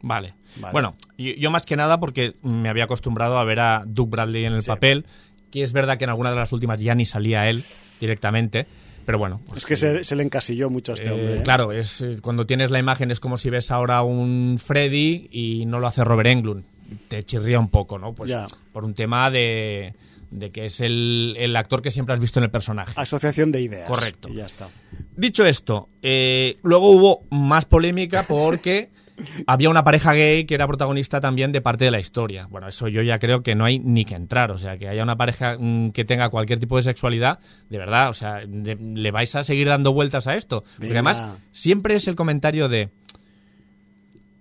Vale. 0.00 0.34
Vale. 0.56 0.72
Bueno, 0.72 0.94
yo, 1.18 1.32
yo 1.38 1.50
más 1.50 1.66
que 1.66 1.76
nada 1.76 2.00
porque 2.00 2.32
me 2.42 2.68
había 2.68 2.84
acostumbrado 2.84 3.38
a 3.38 3.44
ver 3.44 3.60
a 3.60 3.82
Doug 3.86 4.08
Bradley 4.10 4.44
en 4.44 4.54
el 4.54 4.62
Sí. 4.62 4.68
papel, 4.68 5.04
que 5.50 5.62
es 5.62 5.72
verdad 5.72 5.98
que 5.98 6.04
en 6.04 6.10
alguna 6.10 6.30
de 6.30 6.36
las 6.36 6.52
últimas 6.52 6.80
ya 6.80 6.94
ni 6.94 7.04
salía 7.04 7.48
él 7.50 7.64
directamente, 8.00 8.66
pero 9.04 9.18
bueno. 9.18 9.40
pues, 9.46 9.58
Es 9.58 9.66
que 9.66 9.76
se, 9.76 10.04
se 10.04 10.14
le 10.16 10.22
encasilló 10.22 10.70
mucho 10.70 10.92
a 10.92 10.94
este 10.94 11.08
eh, 11.08 11.12
hombre. 11.12 11.38
¿eh? 11.38 11.42
Claro, 11.42 11.72
es 11.72 12.04
cuando 12.22 12.46
tienes 12.46 12.70
la 12.70 12.78
imagen 12.78 13.10
es 13.10 13.20
como 13.20 13.36
si 13.36 13.50
ves 13.50 13.70
ahora 13.70 14.02
un 14.02 14.58
Freddy 14.64 15.28
y 15.32 15.66
no 15.66 15.80
lo 15.80 15.86
hace 15.86 16.04
Robert 16.04 16.28
Englund. 16.30 16.64
Te 17.08 17.22
chirría 17.24 17.58
un 17.60 17.68
poco, 17.68 17.98
¿no? 17.98 18.14
Pues 18.14 18.30
Ya. 18.30 18.46
por 18.72 18.84
un 18.84 18.94
tema 18.94 19.30
de, 19.30 19.94
de 20.30 20.50
que 20.50 20.66
es 20.66 20.80
el, 20.80 21.34
el 21.38 21.56
actor 21.56 21.80
que 21.82 21.90
siempre 21.90 22.14
has 22.14 22.20
visto 22.20 22.38
en 22.40 22.44
el 22.44 22.50
personaje. 22.50 22.92
Asociación 22.96 23.50
de 23.52 23.62
ideas. 23.62 23.88
Correcto. 23.88 24.28
Y 24.28 24.34
ya 24.34 24.46
está. 24.46 24.68
Dicho 25.16 25.44
esto, 25.46 25.88
eh, 26.02 26.54
luego 26.62 26.90
hubo 26.90 27.22
más 27.30 27.64
polémica 27.64 28.24
porque 28.28 28.90
había 29.46 29.68
una 29.70 29.82
pareja 29.84 30.12
gay 30.12 30.44
que 30.44 30.54
era 30.54 30.66
protagonista 30.66 31.20
también 31.20 31.50
de 31.50 31.60
parte 31.60 31.84
de 31.86 31.90
la 31.90 31.98
historia. 31.98 32.46
Bueno, 32.50 32.68
eso 32.68 32.88
yo 32.88 33.02
ya 33.02 33.18
creo 33.18 33.42
que 33.42 33.54
no 33.54 33.64
hay 33.64 33.78
ni 33.78 34.04
que 34.04 34.14
entrar. 34.14 34.50
O 34.50 34.58
sea, 34.58 34.78
que 34.78 34.86
haya 34.88 35.02
una 35.02 35.16
pareja 35.16 35.56
mm, 35.58 35.90
que 35.90 36.04
tenga 36.04 36.28
cualquier 36.28 36.60
tipo 36.60 36.76
de 36.76 36.82
sexualidad, 36.82 37.38
de 37.68 37.78
verdad, 37.78 38.10
o 38.10 38.14
sea, 38.14 38.42
de- 38.46 38.76
le 38.76 39.10
vais 39.10 39.34
a 39.34 39.42
seguir 39.42 39.66
dando 39.68 39.92
vueltas 39.92 40.26
a 40.26 40.36
esto. 40.36 40.62
Porque 40.76 40.92
además 40.92 41.22
siempre 41.52 41.94
es 41.94 42.06
el 42.06 42.14
comentario 42.16 42.68
de... 42.68 42.90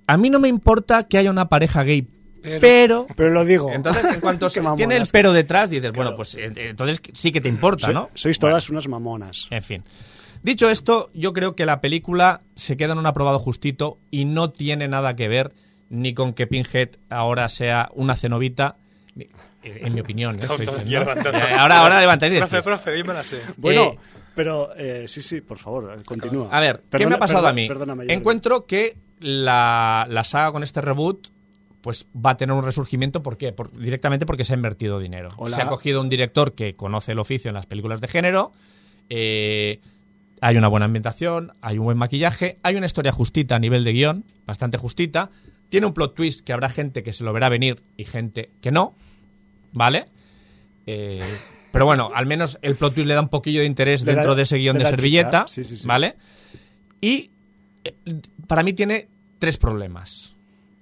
A 0.10 0.16
mí 0.18 0.30
no 0.30 0.40
me 0.40 0.48
importa 0.48 1.08
que 1.08 1.18
haya 1.18 1.30
una 1.32 1.50
pareja 1.50 1.84
gay, 1.84 2.08
Pero- 2.42 2.60
pero... 2.62 3.08
Pero 3.16 3.30
lo 3.32 3.46
digo. 3.46 3.72
Entonces, 3.72 4.06
en 4.06 4.20
cuanto 4.20 4.50
se 4.50 4.62
tiene 4.76 4.98
el 4.98 5.08
pero 5.12 5.32
detrás, 5.34 5.70
dices, 5.70 5.92
Claro. 5.92 6.12
bueno, 6.12 6.16
pues 6.18 6.36
eh, 6.36 6.52
entonces 6.56 7.02
sí 7.14 7.32
que 7.32 7.42
te 7.42 7.50
importa, 7.50 7.86
Soy- 7.88 7.94
¿no? 7.94 8.10
Sois 8.16 8.38
todas 8.40 8.70
unas 8.70 8.88
mamonas. 8.88 9.48
En 9.50 9.62
fin. 9.64 9.84
Dicho 10.44 10.70
esto, 10.70 11.10
yo 11.14 11.34
creo 11.34 11.56
que 11.56 11.66
la 11.66 11.82
película 11.82 12.42
se 12.56 12.78
queda 12.78 12.94
en 12.94 13.00
un 13.00 13.06
aprobado 13.08 13.40
justito 13.40 13.98
y 14.12 14.26
no 14.26 14.52
tiene 14.52 14.88
nada 14.88 15.16
que 15.16 15.28
ver 15.28 15.54
ni 15.90 16.14
con 16.14 16.34
que 16.34 16.48
Pinhead 16.48 16.90
ahora 17.10 17.50
sea 17.50 17.90
una 17.96 18.16
cenovita, 18.16 18.76
en 19.64 19.94
mi 19.94 20.00
opinión. 20.02 20.36
¿eh? 20.40 20.44
Eh, 20.60 21.56
Ahora, 21.58 21.80
ahora 21.80 22.00
levantáis 22.00 22.34
Profe, 22.34 22.62
profe, 22.62 22.98
yo 22.98 23.04
me 23.06 23.14
la 23.14 23.24
sé. 23.24 23.42
Bueno, 23.58 23.84
Eh, 23.94 23.98
pero 24.36 24.70
eh, 24.78 25.06
sí, 25.08 25.22
sí, 25.22 25.42
por 25.42 25.58
favor, 25.58 25.96
eh, 25.98 26.04
continúa. 26.06 26.50
A 26.52 26.60
ver, 26.60 26.84
¿qué 26.92 26.98
Perdona- 27.00 27.10
me 27.10 27.16
ha 27.16 27.20
pasado 27.20 27.48
perdona- 27.48 27.94
a 27.94 27.96
mí? 27.96 28.06
Encuentro 28.14 28.66
que 28.66 28.96
la, 29.20 30.06
la 30.10 30.24
saga 30.24 30.52
con 30.52 30.62
este 30.64 30.80
reboot 30.82 31.28
pues 31.82 32.08
va 32.16 32.32
a 32.32 32.38
tener 32.38 32.56
un 32.56 32.64
resurgimiento. 32.64 33.22
¿Por 33.24 33.38
qué? 33.38 33.52
Por- 33.54 33.72
directamente 33.78 34.26
porque 34.26 34.44
se 34.44 34.54
ha 34.54 34.56
invertido 34.58 35.00
dinero. 35.00 35.30
Hola. 35.38 35.56
Se 35.56 35.62
ha 35.62 35.68
cogido 35.68 36.02
un 36.02 36.10
director 36.10 36.54
que 36.54 36.76
conoce 36.76 37.12
el 37.14 37.20
oficio 37.20 37.50
en 37.50 37.56
las 37.56 37.66
películas 37.66 38.02
de 38.02 38.08
género. 38.08 38.52
eh, 39.10 39.80
hay 40.40 40.56
una 40.56 40.68
buena 40.68 40.86
ambientación, 40.86 41.54
hay 41.62 41.80
un 41.80 41.86
buen 41.86 41.98
maquillaje, 41.98 42.58
hay 42.62 42.76
una 42.76 42.86
historia 42.86 43.12
justita 43.12 43.56
a 43.56 43.60
nivel 43.60 43.84
de 43.84 43.92
guion, 43.92 44.24
bastante 44.46 44.78
justita. 44.78 45.32
Tiene 45.70 45.88
un 45.88 45.94
plot 45.96 46.14
twist 46.14 46.42
que 46.46 46.54
habrá 46.54 46.70
gente 46.70 47.02
que 47.02 47.12
se 47.12 47.24
lo 47.24 47.34
verá 47.34 47.50
venir 47.50 47.82
y 47.98 48.04
gente 48.06 48.52
que 48.62 48.70
no. 48.72 48.94
¿Vale? 49.72 50.06
Eh, 50.86 51.24
pero 51.72 51.86
bueno, 51.86 52.12
al 52.14 52.28
menos 52.28 52.60
el 52.62 52.76
plot 52.76 52.94
twist 52.94 53.08
le 53.08 53.16
da 53.16 53.22
un 53.22 53.30
poquillo 53.30 53.62
de 53.62 53.66
interés 53.66 54.06
dentro 54.06 54.36
de 54.36 54.44
ese 54.44 54.58
guion 54.58 54.78
de 54.78 54.86
servilleta. 54.86 55.46
Sí, 55.48 55.64
sí, 55.64 55.76
sí. 55.76 55.88
¿Vale? 55.88 56.16
Y 57.02 57.32
eh, 57.84 57.96
para 58.48 58.62
mí 58.62 58.74
tiene 58.74 59.08
tres 59.40 59.58
problemas. 59.58 60.36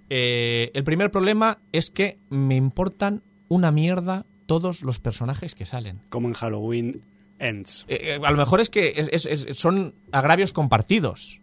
Eh, 0.09 0.71
el 0.73 0.83
primer 0.83 1.11
problema 1.11 1.59
es 1.71 1.89
que 1.89 2.17
me 2.29 2.55
importan 2.55 3.21
una 3.47 3.71
mierda 3.71 4.25
todos 4.45 4.81
los 4.83 4.99
personajes 4.99 5.55
que 5.55 5.65
salen. 5.65 5.99
Como 6.09 6.27
en 6.27 6.33
Halloween 6.35 7.01
Ends. 7.39 7.85
Eh, 7.87 8.15
eh, 8.15 8.19
a 8.23 8.31
lo 8.31 8.37
mejor 8.37 8.61
es 8.61 8.69
que 8.69 8.93
es- 8.95 9.09
es- 9.11 9.25
es- 9.25 9.57
son 9.57 9.93
agravios 10.11 10.53
compartidos. 10.53 11.39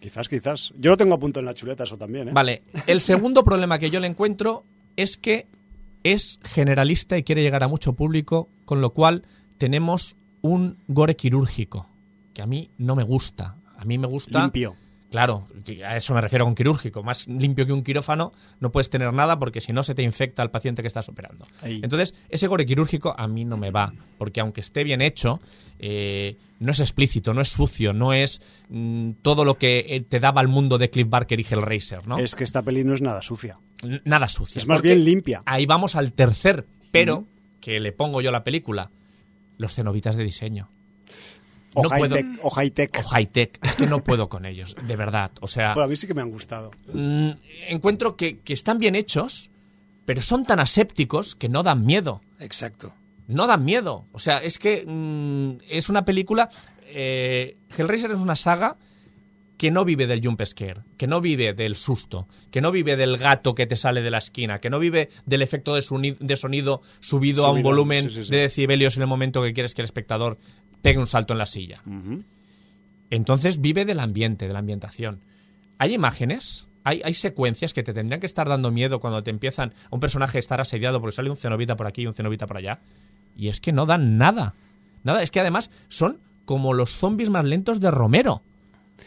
Quizás, 0.00 0.28
quizás. 0.28 0.72
Yo 0.78 0.90
lo 0.90 0.96
tengo 0.96 1.14
a 1.14 1.18
punto 1.18 1.40
en 1.40 1.46
la 1.46 1.54
chuleta, 1.54 1.84
eso 1.84 1.96
también, 1.98 2.28
¿eh? 2.28 2.32
Vale. 2.32 2.62
El 2.86 3.00
segundo 3.00 3.44
problema 3.44 3.78
que 3.78 3.90
yo 3.90 4.00
le 4.00 4.06
encuentro 4.06 4.64
es 4.96 5.16
que 5.16 5.46
es 6.04 6.38
generalista 6.42 7.18
y 7.18 7.24
quiere 7.24 7.42
llegar 7.42 7.62
a 7.64 7.68
mucho 7.68 7.92
público, 7.92 8.48
con 8.64 8.80
lo 8.80 8.90
cual 8.90 9.24
tenemos 9.58 10.16
un 10.40 10.78
gore 10.86 11.16
quirúrgico, 11.16 11.88
que 12.32 12.42
a 12.42 12.46
mí 12.46 12.70
no 12.78 12.94
me 12.94 13.02
gusta. 13.02 13.56
A 13.76 13.84
mí 13.84 13.98
me 13.98 14.06
gusta... 14.06 14.40
Limpio. 14.42 14.76
Claro, 15.10 15.46
a 15.86 15.96
eso 15.96 16.12
me 16.12 16.20
refiero 16.20 16.44
con 16.44 16.54
quirúrgico. 16.54 17.02
Más 17.02 17.26
limpio 17.28 17.64
que 17.64 17.72
un 17.72 17.82
quirófano 17.82 18.32
no 18.60 18.70
puedes 18.70 18.90
tener 18.90 19.10
nada 19.14 19.38
porque 19.38 19.62
si 19.62 19.72
no 19.72 19.82
se 19.82 19.94
te 19.94 20.02
infecta 20.02 20.42
al 20.42 20.50
paciente 20.50 20.82
que 20.82 20.88
estás 20.88 21.08
operando. 21.08 21.46
Ahí. 21.62 21.80
Entonces, 21.82 22.14
ese 22.28 22.46
gore 22.46 22.66
quirúrgico 22.66 23.14
a 23.16 23.26
mí 23.26 23.46
no 23.46 23.56
me 23.56 23.70
va, 23.70 23.94
porque 24.18 24.40
aunque 24.40 24.60
esté 24.60 24.84
bien 24.84 25.00
hecho, 25.00 25.40
eh, 25.78 26.36
no 26.60 26.72
es 26.72 26.80
explícito, 26.80 27.32
no 27.32 27.40
es 27.40 27.48
sucio, 27.48 27.94
no 27.94 28.12
es 28.12 28.42
mm, 28.68 29.12
todo 29.22 29.46
lo 29.46 29.56
que 29.56 29.78
eh, 29.88 30.00
te 30.02 30.20
daba 30.20 30.42
el 30.42 30.48
mundo 30.48 30.76
de 30.76 30.90
Cliff 30.90 31.08
Barker 31.08 31.40
y 31.40 31.46
Hellraiser, 31.48 32.06
¿no? 32.06 32.18
Es 32.18 32.34
que 32.34 32.44
esta 32.44 32.62
peli 32.62 32.84
no 32.84 32.92
es 32.92 33.00
nada 33.00 33.22
sucia. 33.22 33.56
N- 33.82 34.02
Nada 34.04 34.28
sucio. 34.28 34.58
Es 34.58 34.66
más 34.66 34.82
bien 34.82 35.04
limpia. 35.04 35.42
Ahí 35.46 35.64
vamos 35.64 35.96
al 35.96 36.12
tercer 36.12 36.66
pero 36.90 37.24
que 37.60 37.80
le 37.80 37.92
pongo 37.92 38.20
yo 38.20 38.28
a 38.28 38.32
la 38.32 38.44
película. 38.44 38.90
Los 39.56 39.74
cenobitas 39.74 40.16
de 40.16 40.24
diseño. 40.24 40.70
O 41.74 41.82
No 41.82 41.88
puedo- 41.90 42.14
high-tech. 42.50 42.94
O 43.00 43.02
high-tech. 43.02 43.58
Es 43.62 43.74
que 43.76 43.86
no 43.86 44.02
puedo 44.02 44.28
con 44.28 44.46
ellos, 44.46 44.74
de 44.86 44.96
verdad. 44.96 45.30
O 45.40 45.46
sea, 45.46 45.74
Bueno, 45.74 45.84
a 45.86 45.88
mí 45.88 45.96
sí 45.96 46.06
que 46.06 46.14
me 46.14 46.22
han 46.22 46.30
gustado. 46.30 46.70
mm, 46.92 47.30
encuentro 47.68 48.16
que, 48.16 48.38
que 48.40 48.52
están 48.52 48.78
bien 48.78 48.94
hechos, 48.96 49.50
pero 50.04 50.22
son 50.22 50.44
tan 50.44 50.60
asépticos 50.60 51.34
que 51.34 51.48
no 51.48 51.62
dan 51.62 51.84
miedo. 51.84 52.22
Exacto. 52.40 52.94
No 53.26 53.46
dan 53.46 53.64
miedo. 53.64 54.06
O 54.12 54.18
sea, 54.18 54.38
es 54.38 54.58
que 54.58 54.84
mm, 54.86 55.58
es 55.68 55.88
una 55.88 56.04
película. 56.04 56.48
eh, 56.86 57.56
Hellraiser 57.76 58.10
es 58.12 58.18
una 58.18 58.34
saga 58.36 58.76
que 59.58 59.70
no 59.72 59.84
vive 59.84 60.06
del 60.06 60.24
jump 60.24 60.40
scare, 60.46 60.82
que 60.96 61.06
no 61.08 61.20
vive 61.20 61.52
del 61.52 61.74
susto, 61.76 62.28
que 62.50 62.60
no 62.60 62.70
vive 62.70 62.96
del 62.96 63.18
gato 63.18 63.54
que 63.56 63.66
te 63.66 63.74
sale 63.76 64.00
de 64.02 64.10
la 64.10 64.18
esquina, 64.18 64.60
que 64.60 64.70
no 64.70 64.78
vive 64.78 65.10
del 65.26 65.42
efecto 65.42 65.74
de, 65.74 65.82
sonido 65.82 66.80
subido 67.00 67.44
a 67.44 67.50
un 67.52 67.62
volumen 67.64 68.08
sí, 68.08 68.14
sí, 68.14 68.24
sí. 68.26 68.30
de 68.30 68.36
decibelios 68.38 68.96
en 68.96 69.02
el 69.02 69.08
momento 69.08 69.42
que 69.42 69.52
quieres 69.52 69.74
que 69.74 69.82
el 69.82 69.86
espectador 69.86 70.38
pegue 70.82 70.98
un 70.98 71.06
salto 71.06 71.32
en 71.32 71.38
la 71.38 71.46
silla. 71.46 71.82
Entonces 73.10 73.60
vive 73.60 73.84
del 73.84 74.00
ambiente, 74.00 74.46
de 74.46 74.52
la 74.52 74.58
ambientación. 74.58 75.20
Hay 75.78 75.94
imágenes, 75.94 76.66
hay, 76.84 77.00
hay 77.04 77.14
secuencias 77.14 77.72
que 77.72 77.82
te 77.82 77.92
tendrían 77.92 78.20
que 78.20 78.26
estar 78.26 78.48
dando 78.48 78.70
miedo 78.70 79.00
cuando 79.00 79.22
te 79.22 79.30
empiezan 79.30 79.72
a 79.90 79.94
un 79.94 80.00
personaje 80.00 80.38
a 80.38 80.40
estar 80.40 80.60
asediado 80.60 81.00
porque 81.00 81.16
sale 81.16 81.30
un 81.30 81.36
cenobita 81.36 81.76
por 81.76 81.86
aquí 81.86 82.02
y 82.02 82.06
un 82.06 82.14
cenobita 82.14 82.46
por 82.46 82.58
allá. 82.58 82.80
Y 83.36 83.48
es 83.48 83.60
que 83.60 83.72
no 83.72 83.86
dan 83.86 84.18
nada. 84.18 84.54
Nada, 85.04 85.22
es 85.22 85.30
que 85.30 85.40
además 85.40 85.70
son 85.88 86.18
como 86.44 86.74
los 86.74 86.96
zombies 86.98 87.30
más 87.30 87.44
lentos 87.44 87.80
de 87.80 87.90
Romero. 87.90 88.42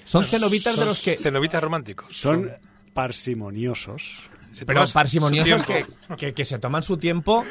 Son 0.06 0.24
cenobitas 0.24 0.78
de 0.78 0.86
los 0.86 1.02
que... 1.02 1.18
Cenobitas 1.18 1.62
románticos. 1.62 2.16
Son 2.16 2.50
parsimoniosos. 2.94 4.31
Pero 4.66 4.86
parsimoniosos 4.94 5.66
que, 5.66 5.86
que, 6.18 6.34
que 6.34 6.46
se 6.46 6.60
toman 6.60 6.84
su 6.84 6.98
tiempo. 6.98 7.44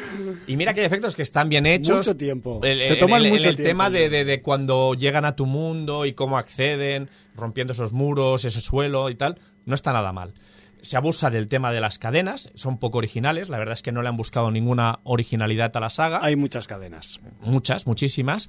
Y 0.47 0.57
mira 0.57 0.75
que 0.75 0.81
hay 0.81 0.87
efectos 0.87 1.17
que 1.17 1.23
están 1.23 1.49
bien 1.49 1.67
hechos. 1.67 1.97
Mucho 1.99 2.17
tiempo. 2.17 2.61
El, 2.63 2.83
Se 2.83 2.93
el- 2.95 2.99
toman 2.99 3.25
el- 3.25 3.31
mucho 3.31 3.49
el 3.49 3.57
tiempo. 3.57 3.69
tema 3.71 3.91
de, 3.91 4.09
de- 4.11 4.25
de 4.25 4.43
cuando 4.43 4.95
llegan 4.95 5.25
a 5.25 5.35
tu 5.35 5.47
mundo 5.47 6.05
y 6.07 6.13
cómo 6.13 6.37
acceden, 6.39 7.09
rompiendo 7.35 7.73
esos 7.73 7.93
muros, 7.93 8.45
ese 8.45 8.61
suelo 8.61 9.09
y 9.11 9.15
tal, 9.15 9.39
no 9.65 9.75
está 9.75 9.93
nada 9.93 10.13
mal. 10.13 10.35
Se 10.83 10.97
abusa 10.97 11.29
del 11.31 11.49
tema 11.49 11.73
de 11.73 11.81
las 11.81 11.99
cadenas, 11.99 12.51
son 12.55 12.79
poco 12.79 12.99
originales, 12.99 13.49
la 13.51 13.59
verdad 13.59 13.75
es 13.75 13.83
que 13.83 13.93
no 13.93 14.01
le 14.03 14.09
han 14.09 14.17
buscado 14.17 14.51
ninguna 14.51 15.01
originalidad 15.05 15.77
a 15.77 15.81
la 15.81 15.91
saga 15.91 16.21
Hay 16.23 16.37
muchas 16.37 16.67
cadenas. 16.67 17.21
muchas, 17.43 17.87
muchísimas. 17.87 18.49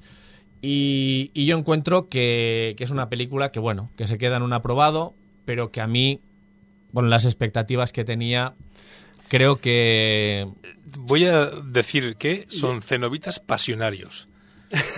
Y, 0.60 1.30
y 1.34 1.46
yo 1.46 1.58
encuentro 1.58 2.08
que, 2.08 2.74
que 2.78 2.84
es 2.84 2.90
una 2.90 3.08
película 3.08 3.50
que, 3.50 3.58
bueno, 3.60 3.90
que 3.96 4.06
se 4.06 4.16
queda 4.18 4.36
en 4.36 4.42
un 4.42 4.52
aprobado, 4.52 5.14
pero 5.44 5.70
que 5.72 5.80
a 5.80 5.86
mí, 5.86 6.20
con 6.92 7.10
las 7.10 7.24
expectativas 7.24 7.92
que 7.92 8.04
tenía, 8.04 8.54
creo 9.28 9.60
que... 9.60 10.48
Voy 10.98 11.24
a 11.24 11.46
decir 11.46 12.16
que 12.16 12.46
son 12.48 12.82
cenobitas 12.82 13.40
pasionarios. 13.40 14.28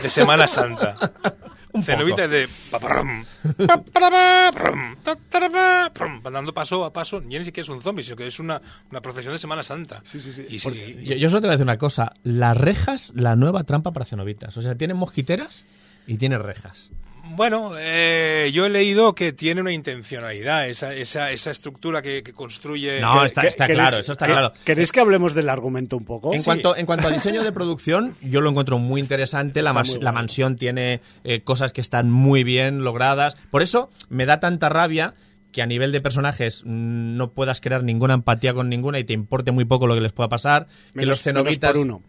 De 0.02 0.10
Semana 0.10 0.48
Santa. 0.48 0.96
Cenobitas 1.82 2.30
de... 2.30 2.48
Van 6.22 6.32
dando 6.32 6.54
paso 6.54 6.84
a 6.84 6.92
paso. 6.92 7.20
Ni 7.20 7.44
siquiera 7.44 7.64
es 7.64 7.68
un 7.68 7.82
zombie, 7.82 8.04
sino 8.04 8.16
que 8.16 8.26
es 8.26 8.38
una, 8.38 8.60
una 8.90 9.00
procesión 9.02 9.32
de 9.32 9.40
Semana 9.40 9.64
Santa. 9.64 10.02
Y 10.48 10.58
sí, 10.60 10.96
Yo, 11.02 11.16
yo 11.16 11.28
solo 11.28 11.40
te 11.40 11.46
voy 11.48 11.54
a 11.54 11.56
decir 11.56 11.64
una 11.64 11.78
cosa. 11.78 12.12
Las 12.22 12.56
rejas, 12.56 13.12
la 13.16 13.34
nueva 13.34 13.64
trampa 13.64 13.92
para 13.92 14.06
cenobitas. 14.06 14.56
O 14.56 14.62
sea, 14.62 14.76
tienen 14.76 14.96
mosquiteras 14.96 15.64
y 16.06 16.16
tienen 16.18 16.40
rejas. 16.40 16.90
Bueno, 17.30 17.72
eh, 17.78 18.50
yo 18.52 18.66
he 18.66 18.70
leído 18.70 19.14
que 19.14 19.32
tiene 19.32 19.60
una 19.60 19.72
intencionalidad, 19.72 20.68
esa, 20.68 20.94
esa, 20.94 21.32
esa 21.32 21.50
estructura 21.50 22.00
que, 22.02 22.22
que 22.22 22.32
construye... 22.32 23.00
No, 23.00 23.24
está, 23.24 23.40
¿Qué- 23.42 23.48
está 23.48 23.66
queréis- 23.66 23.74
claro, 23.88 23.96
eso 23.98 24.12
está 24.12 24.26
claro. 24.26 24.52
¿Queréis 24.64 24.92
que 24.92 25.00
hablemos 25.00 25.34
del 25.34 25.48
argumento 25.48 25.96
un 25.96 26.04
poco? 26.04 26.32
En, 26.34 26.42
cuanto, 26.42 26.76
en 26.76 26.86
cuanto 26.86 27.08
a 27.08 27.10
diseño 27.10 27.42
de 27.42 27.50
producción, 27.52 28.14
yo 28.22 28.40
lo 28.40 28.50
encuentro 28.50 28.78
muy 28.78 29.00
interesante. 29.00 29.62
La, 29.62 29.70
Está 29.70 29.72
mas- 29.80 29.88
muy 29.90 29.98
la 30.00 30.10
guay. 30.10 30.22
mansión 30.22 30.56
tiene 30.56 31.00
eh, 31.24 31.40
cosas 31.42 31.72
que 31.72 31.80
están 31.80 32.10
muy 32.10 32.44
bien 32.44 32.84
logradas. 32.84 33.36
Por 33.50 33.62
eso 33.62 33.90
me 34.08 34.26
da 34.26 34.38
tanta 34.38 34.68
rabia 34.68 35.14
que 35.50 35.62
a 35.62 35.66
nivel 35.66 35.92
de 35.92 36.00
personajes 36.00 36.62
mm, 36.64 37.16
no 37.16 37.32
puedas 37.32 37.60
crear 37.60 37.82
ninguna 37.84 38.14
empatía 38.14 38.54
con 38.54 38.68
ninguna 38.68 38.98
y 38.98 39.04
te 39.04 39.12
importe 39.12 39.50
muy 39.52 39.64
poco 39.64 39.86
lo 39.86 39.94
que 39.94 40.00
les 40.00 40.12
pueda 40.12 40.28
pasar. 40.28 40.66
que 40.94 41.06
los 41.06 41.18
menos 41.18 41.22
cenobitas. 41.22 41.72
por 41.72 41.80
uno. 41.80 42.02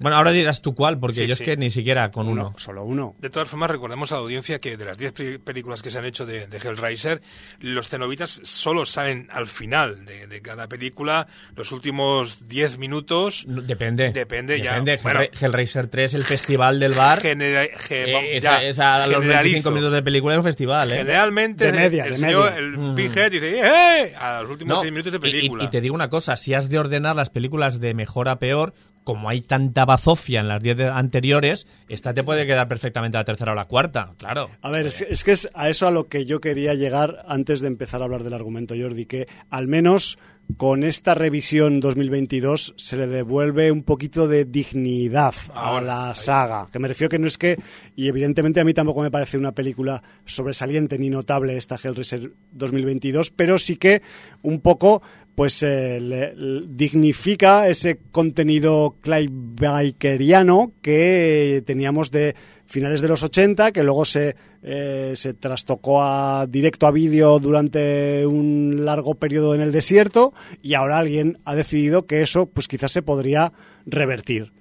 Bueno, 0.00 0.16
ahora 0.16 0.32
dirás 0.32 0.60
tú 0.62 0.74
cuál, 0.74 0.98
porque 0.98 1.16
Sí, 1.20 1.26
yo 1.26 1.36
sí. 1.36 1.42
es 1.42 1.46
que 1.48 1.56
ni 1.56 1.70
siquiera 1.70 2.10
con 2.10 2.26
uno. 2.28 2.52
Solo 2.56 2.84
uno. 2.84 3.14
De 3.18 3.30
todas 3.30 3.48
formas, 3.48 3.70
recordemos 3.70 4.10
a 4.12 4.16
la 4.16 4.20
audiencia 4.22 4.58
que 4.58 4.76
de 4.76 4.84
las 4.84 4.98
10 4.98 5.12
pe- 5.12 5.38
películas 5.38 5.82
que 5.82 5.90
se 5.90 5.98
han 5.98 6.04
hecho 6.06 6.26
de, 6.26 6.46
de 6.46 6.56
Hellraiser, 6.56 7.20
los 7.60 7.88
cenobitas 7.88 8.40
solo 8.44 8.86
salen 8.86 9.28
al 9.30 9.46
final 9.46 10.04
de, 10.06 10.26
de 10.26 10.40
cada 10.42 10.68
película, 10.68 11.28
los 11.54 11.70
últimos 11.72 12.48
10 12.48 12.78
minutos. 12.78 13.46
No, 13.46 13.60
Depende. 13.62 14.12
Depende, 14.12 14.58
ya. 14.60 14.72
Depende. 14.80 14.98
Bueno. 15.02 15.20
Hellra- 15.20 15.46
Hellraiser 15.46 15.86
3, 15.88 16.14
el 16.14 16.24
festival 16.24 16.80
del 16.80 16.94
bar. 16.94 17.20
genera- 17.20 17.66
ge- 17.78 18.04
eh, 18.10 18.36
esa, 18.38 18.62
esa 18.64 18.94
a 18.94 19.06
los 19.06 19.18
25 19.18 19.22
generalizo. 19.22 19.70
minutos 19.70 19.92
de 19.92 20.02
película 20.02 20.34
es 20.34 20.38
un 20.38 20.44
festival, 20.44 20.92
¿eh? 20.92 20.96
Generalmente, 20.96 21.66
De 21.66 21.72
media, 21.78 22.04
el 22.04 22.12
de 22.12 22.16
señor, 22.18 22.50
media. 22.52 22.58
el 22.58 22.94
Big 22.94 23.16
Head 23.16 23.30
dice, 23.32 23.60
¡eh! 23.60 24.14
A 24.18 24.40
los 24.42 24.50
últimos 24.50 24.76
No, 24.76 24.82
10 24.82 24.92
minutos 24.92 25.12
de 25.12 25.18
y- 25.18 25.30
y- 25.30 25.32
película. 25.32 25.64
Y, 25.64 25.68
te 25.68 25.80
digo 25.82 25.94
una 25.94 26.08
cosa, 26.08 26.36
si 26.36 26.54
has 26.54 26.68
de 26.70 26.78
ordenar 26.78 27.16
las 27.16 27.28
películas 27.30 27.80
de 27.80 27.92
mejor 27.94 28.28
a 28.28 28.38
peor, 28.38 28.72
como 29.04 29.28
hay 29.28 29.40
tanta 29.40 29.84
bazofia 29.84 30.40
en 30.40 30.48
las 30.48 30.62
10 30.62 30.76
de- 30.76 30.88
anteriores, 30.88 31.66
esta 31.88 32.14
te 32.14 32.22
puede 32.22 32.46
quedar 32.46 32.68
perfectamente 32.68 33.16
a 33.16 33.20
la 33.20 33.24
tercera 33.24 33.52
o 33.52 33.54
la 33.54 33.64
cuarta, 33.66 34.12
claro. 34.18 34.50
A 34.62 34.70
ver, 34.70 34.86
es, 34.86 35.00
es 35.00 35.24
que 35.24 35.32
es 35.32 35.48
a 35.54 35.68
eso 35.68 35.86
a 35.86 35.90
lo 35.90 36.08
que 36.08 36.26
yo 36.26 36.40
quería 36.40 36.74
llegar 36.74 37.24
antes 37.26 37.60
de 37.60 37.66
empezar 37.68 38.02
a 38.02 38.04
hablar 38.04 38.22
del 38.24 38.34
argumento, 38.34 38.74
Jordi, 38.78 39.06
que 39.06 39.26
al 39.50 39.68
menos 39.68 40.18
con 40.56 40.82
esta 40.82 41.14
revisión 41.14 41.78
2022 41.78 42.74
se 42.76 42.96
le 42.96 43.06
devuelve 43.06 43.70
un 43.70 43.84
poquito 43.84 44.26
de 44.26 44.44
dignidad 44.44 45.32
a 45.54 45.80
la 45.80 46.12
saga. 46.16 46.66
Que 46.72 46.80
me 46.80 46.88
refiero 46.88 47.08
que 47.08 47.20
no 47.20 47.28
es 47.28 47.38
que, 47.38 47.56
y 47.94 48.08
evidentemente 48.08 48.58
a 48.58 48.64
mí 48.64 48.74
tampoco 48.74 49.00
me 49.00 49.12
parece 49.12 49.38
una 49.38 49.52
película 49.52 50.02
sobresaliente 50.24 50.98
ni 50.98 51.08
notable 51.08 51.56
esta 51.56 51.76
Hellraiser 51.76 52.32
2022, 52.50 53.30
pero 53.30 53.58
sí 53.58 53.76
que 53.76 54.02
un 54.42 54.60
poco 54.60 55.02
pues 55.40 55.62
eh, 55.62 55.98
le- 56.02 56.34
dignifica 56.68 57.66
ese 57.66 57.98
contenido 58.12 58.96
Claybackeriano 59.00 60.72
que 60.82 61.62
teníamos 61.64 62.10
de 62.10 62.34
finales 62.66 63.00
de 63.00 63.08
los 63.08 63.22
80, 63.22 63.72
que 63.72 63.82
luego 63.82 64.04
se, 64.04 64.36
eh, 64.62 65.12
se 65.16 65.32
trastocó 65.32 66.02
a 66.02 66.46
directo 66.46 66.86
a 66.86 66.90
vídeo 66.90 67.38
durante 67.38 68.26
un 68.26 68.84
largo 68.84 69.14
periodo 69.14 69.54
en 69.54 69.62
el 69.62 69.72
desierto 69.72 70.34
y 70.60 70.74
ahora 70.74 70.98
alguien 70.98 71.38
ha 71.46 71.54
decidido 71.54 72.04
que 72.04 72.20
eso 72.20 72.44
pues 72.44 72.68
quizás 72.68 72.92
se 72.92 73.00
podría 73.00 73.54
revertir. 73.86 74.52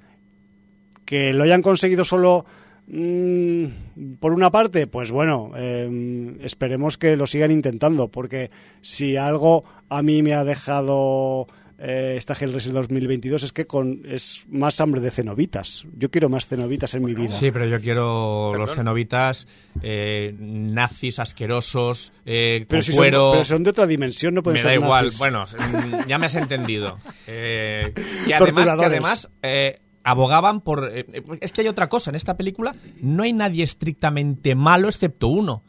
Que 1.04 1.34
lo 1.34 1.44
hayan 1.44 1.62
conseguido 1.62 2.06
solo 2.06 2.46
por 2.90 4.34
una 4.34 4.50
parte, 4.52 4.88
pues 4.88 5.12
bueno, 5.12 5.52
eh, 5.56 6.38
esperemos 6.42 6.98
que 6.98 7.16
lo 7.16 7.28
sigan 7.28 7.52
intentando, 7.52 8.10
porque 8.10 8.50
si 8.82 9.16
algo 9.16 9.64
a 9.90 10.02
mí 10.02 10.24
me 10.24 10.34
ha 10.34 10.44
dejado 10.44 11.48
eh, 11.82 12.16
esta 12.18 12.34
Hellraiser 12.34 12.74
2022 12.74 13.44
es 13.44 13.54
que 13.54 13.66
con 13.66 14.02
es 14.06 14.44
más 14.50 14.82
hambre 14.82 15.00
de 15.02 15.12
cenobitas. 15.12 15.86
Yo 15.96 16.12
quiero 16.12 16.28
más 16.28 16.46
cenobitas 16.48 16.94
en 16.94 17.04
mi 17.04 17.14
vida. 17.14 17.30
Sí, 17.30 17.52
pero 17.52 17.66
yo 17.66 17.80
quiero 17.80 18.50
Perdón. 18.52 18.68
los 18.68 18.76
cenobitas 18.76 19.48
eh, 19.82 20.36
nazis 20.38 21.20
asquerosos, 21.20 22.12
eh, 22.26 22.66
pero, 22.68 22.82
si 22.82 22.92
son, 22.92 23.02
cuero. 23.02 23.30
pero 23.32 23.44
son 23.46 23.64
de 23.64 23.70
otra 23.70 23.88
dimensión, 23.88 24.34
no 24.34 24.44
pueden 24.44 24.62
me 24.62 24.64
da 24.64 24.74
igual. 24.74 25.06
nazis. 25.06 25.20
Bueno, 25.20 25.46
mm, 25.46 26.08
ya 26.08 26.18
me 26.18 26.26
has 26.26 26.36
entendido. 26.36 26.98
Eh, 27.28 27.94
que 28.28 28.36
además, 28.36 28.76
que 28.78 28.86
además 28.86 29.30
eh, 29.42 29.80
abogaban 30.04 30.62
por... 30.62 30.90
eh, 30.94 31.06
eh, 31.12 31.24
es 31.42 31.52
que 31.52 31.62
hay 31.62 31.68
otra 31.68 31.90
cosa. 31.90 32.10
En 32.12 32.16
esta 32.16 32.38
película 32.38 32.76
no 33.02 33.24
hay 33.24 33.34
nadie 33.34 33.64
estrictamente 33.64 34.56
malo 34.56 34.88
excepto 34.88 35.28
uno. 35.28 35.64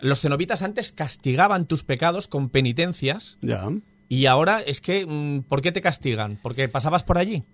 Los 0.00 0.20
cenobitas 0.20 0.62
antes 0.62 0.92
castigaban 0.92 1.66
tus 1.66 1.82
pecados 1.84 2.28
con 2.28 2.48
penitencias 2.50 3.38
Ya. 3.40 3.64
y 4.08 4.26
ahora 4.26 4.60
es 4.60 4.80
que... 4.80 5.06
mm, 5.06 5.42
¿Por 5.42 5.60
qué 5.62 5.72
te 5.72 5.80
castigan? 5.80 6.38
¿Porque 6.42 6.68
pasabas 6.68 7.04
por 7.04 7.18
allí? 7.18 7.44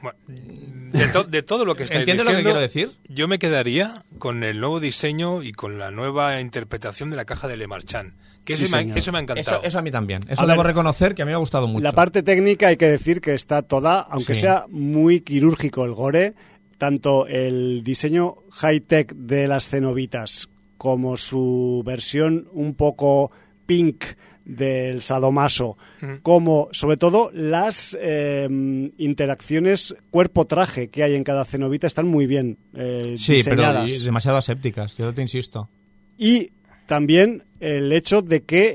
Bueno, 0.00 0.16
de, 0.28 1.08
to- 1.08 1.24
de 1.24 1.42
todo 1.42 1.64
lo 1.64 1.74
que 1.74 1.82
estáis 1.82 2.00
¿Entiendes 2.00 2.24
lo 2.24 2.30
que 2.30 2.36
diciendo, 2.36 2.58
quiero 2.60 2.60
decir? 2.60 2.92
Yo 3.12 3.26
me 3.26 3.38
quedaría 3.40 4.04
con 4.18 4.44
el 4.44 4.60
nuevo 4.60 4.78
diseño 4.78 5.42
y 5.42 5.50
con 5.52 5.78
la 5.78 5.90
nueva 5.90 6.40
interpretación 6.40 7.10
de 7.10 7.16
la 7.16 7.24
caja 7.24 7.48
de 7.48 7.56
Le 7.56 7.66
Marchand. 7.66 8.14
Que 8.46 8.56
Sí, 8.56 8.64
eso, 8.64 8.72
me, 8.72 8.78
ha- 8.78 8.80
señor. 8.82 8.98
eso 8.98 9.12
me 9.12 9.18
ha 9.18 9.20
encantado. 9.22 9.56
Eso, 9.58 9.66
eso 9.66 9.78
a 9.78 9.82
mí 9.82 9.90
también. 9.90 10.22
Eso 10.28 10.42
A 10.42 10.46
debo 10.46 10.58
ver, 10.62 10.68
reconocer 10.68 11.14
que 11.14 11.20
a 11.22 11.24
mí 11.26 11.30
me 11.30 11.34
ha 11.34 11.38
gustado 11.38 11.66
mucho. 11.66 11.82
La 11.82 11.92
parte 11.92 12.22
técnica 12.22 12.68
hay 12.68 12.76
que 12.78 12.86
decir 12.88 13.20
que 13.20 13.34
está 13.34 13.60
toda, 13.62 14.00
aunque 14.00 14.34
Sí. 14.34 14.42
sea 14.42 14.64
muy 14.70 15.20
quirúrgico 15.20 15.84
el 15.84 15.92
gore, 15.92 16.34
tanto 16.78 17.26
el 17.26 17.82
diseño 17.84 18.36
high-tech 18.50 19.12
de 19.14 19.48
las 19.48 19.68
cenobitas 19.68 20.48
como 20.78 21.16
su 21.16 21.82
versión 21.84 22.48
un 22.52 22.74
poco 22.74 23.30
pink 23.66 24.04
del 24.44 25.02
sadomaso, 25.02 25.76
como 26.22 26.68
sobre 26.70 26.96
todo 26.96 27.30
las 27.34 27.98
eh, 28.00 28.46
interacciones 28.96 29.94
cuerpo-traje 30.10 30.88
que 30.88 31.02
hay 31.02 31.14
en 31.14 31.24
cada 31.24 31.44
cenobita 31.44 31.86
están 31.86 32.06
muy 32.06 32.26
bien 32.26 32.58
eh, 32.74 33.16
Sí, 33.18 33.40
pero 33.44 33.56
diseñadas. 33.56 33.92
y- 33.92 34.04
demasiado 34.04 34.36
asépticas, 34.38 34.96
yo 34.96 35.12
te 35.12 35.22
insisto. 35.22 35.68
Y 36.18 36.50
también 36.86 37.42
el 37.58 37.90
hecho 37.92 38.20
de 38.20 38.42
que 38.44 38.72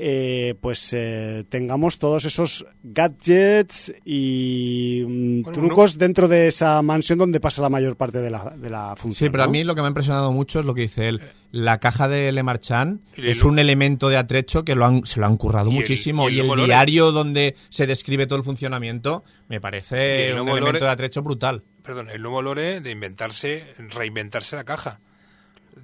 eh, 0.50 0.54
pues 0.60 0.90
eh, 0.92 1.44
tengamos 1.48 1.98
todos 1.98 2.24
esos 2.24 2.66
gadgets 2.82 3.92
y 4.04 5.04
mm, 5.06 5.42
Bueno, 5.42 5.58
trucos 5.58 5.98
dentro 5.98 6.26
de 6.28 6.48
esa 6.48 6.82
mansión 6.82 7.18
donde 7.18 7.38
pasa 7.40 7.62
la 7.62 7.68
mayor 7.68 7.96
parte 7.96 8.18
de 8.18 8.30
la, 8.30 8.52
de 8.56 8.70
la 8.70 8.94
función. 8.96 9.28
Sí, 9.28 9.30
pero 9.30 9.44
a 9.44 9.48
mí 9.48 9.62
lo 9.64 9.74
que 9.74 9.80
me 9.82 9.86
ha 9.86 9.90
impresionado 9.90 10.32
mucho 10.32 10.60
es 10.60 10.66
lo 10.66 10.74
que 10.74 10.82
dice 10.82 11.08
él. 11.08 11.20
La 11.52 11.78
caja 11.78 12.08
de 12.08 12.32
Le 12.32 12.42
Marchand 12.42 13.00
es 13.16 13.44
un 13.44 13.58
elemento 13.58 14.08
de 14.08 14.16
atrecho 14.16 14.64
que 14.64 14.74
lo 14.74 14.84
han, 14.86 15.04
se 15.04 15.20
lo 15.20 15.26
han 15.26 15.36
currado 15.36 15.68
Y 15.70 15.74
el- 15.74 15.80
muchísimo. 15.80 16.28
y 16.30 16.40
el 16.40 16.46
Y 16.46 16.64
diario 16.64 17.12
donde 17.12 17.54
se 17.68 17.86
describe 17.86 18.26
todo 18.26 18.38
el 18.38 18.44
funcionamiento 18.44 19.22
me 19.48 19.60
parece 19.60 20.28
el 20.30 20.40
un 20.40 20.48
elemento 20.48 20.78
lore- 20.78 20.80
de 20.80 20.88
atrecho 20.88 21.22
brutal. 21.22 21.62
Perdón, 21.82 22.08
el 22.10 22.22
nuevo 22.22 22.40
lore 22.42 22.80
de 22.80 22.90
inventarse, 22.90 23.64
reinventarse 23.90 24.56
la 24.56 24.64
caja. 24.64 25.00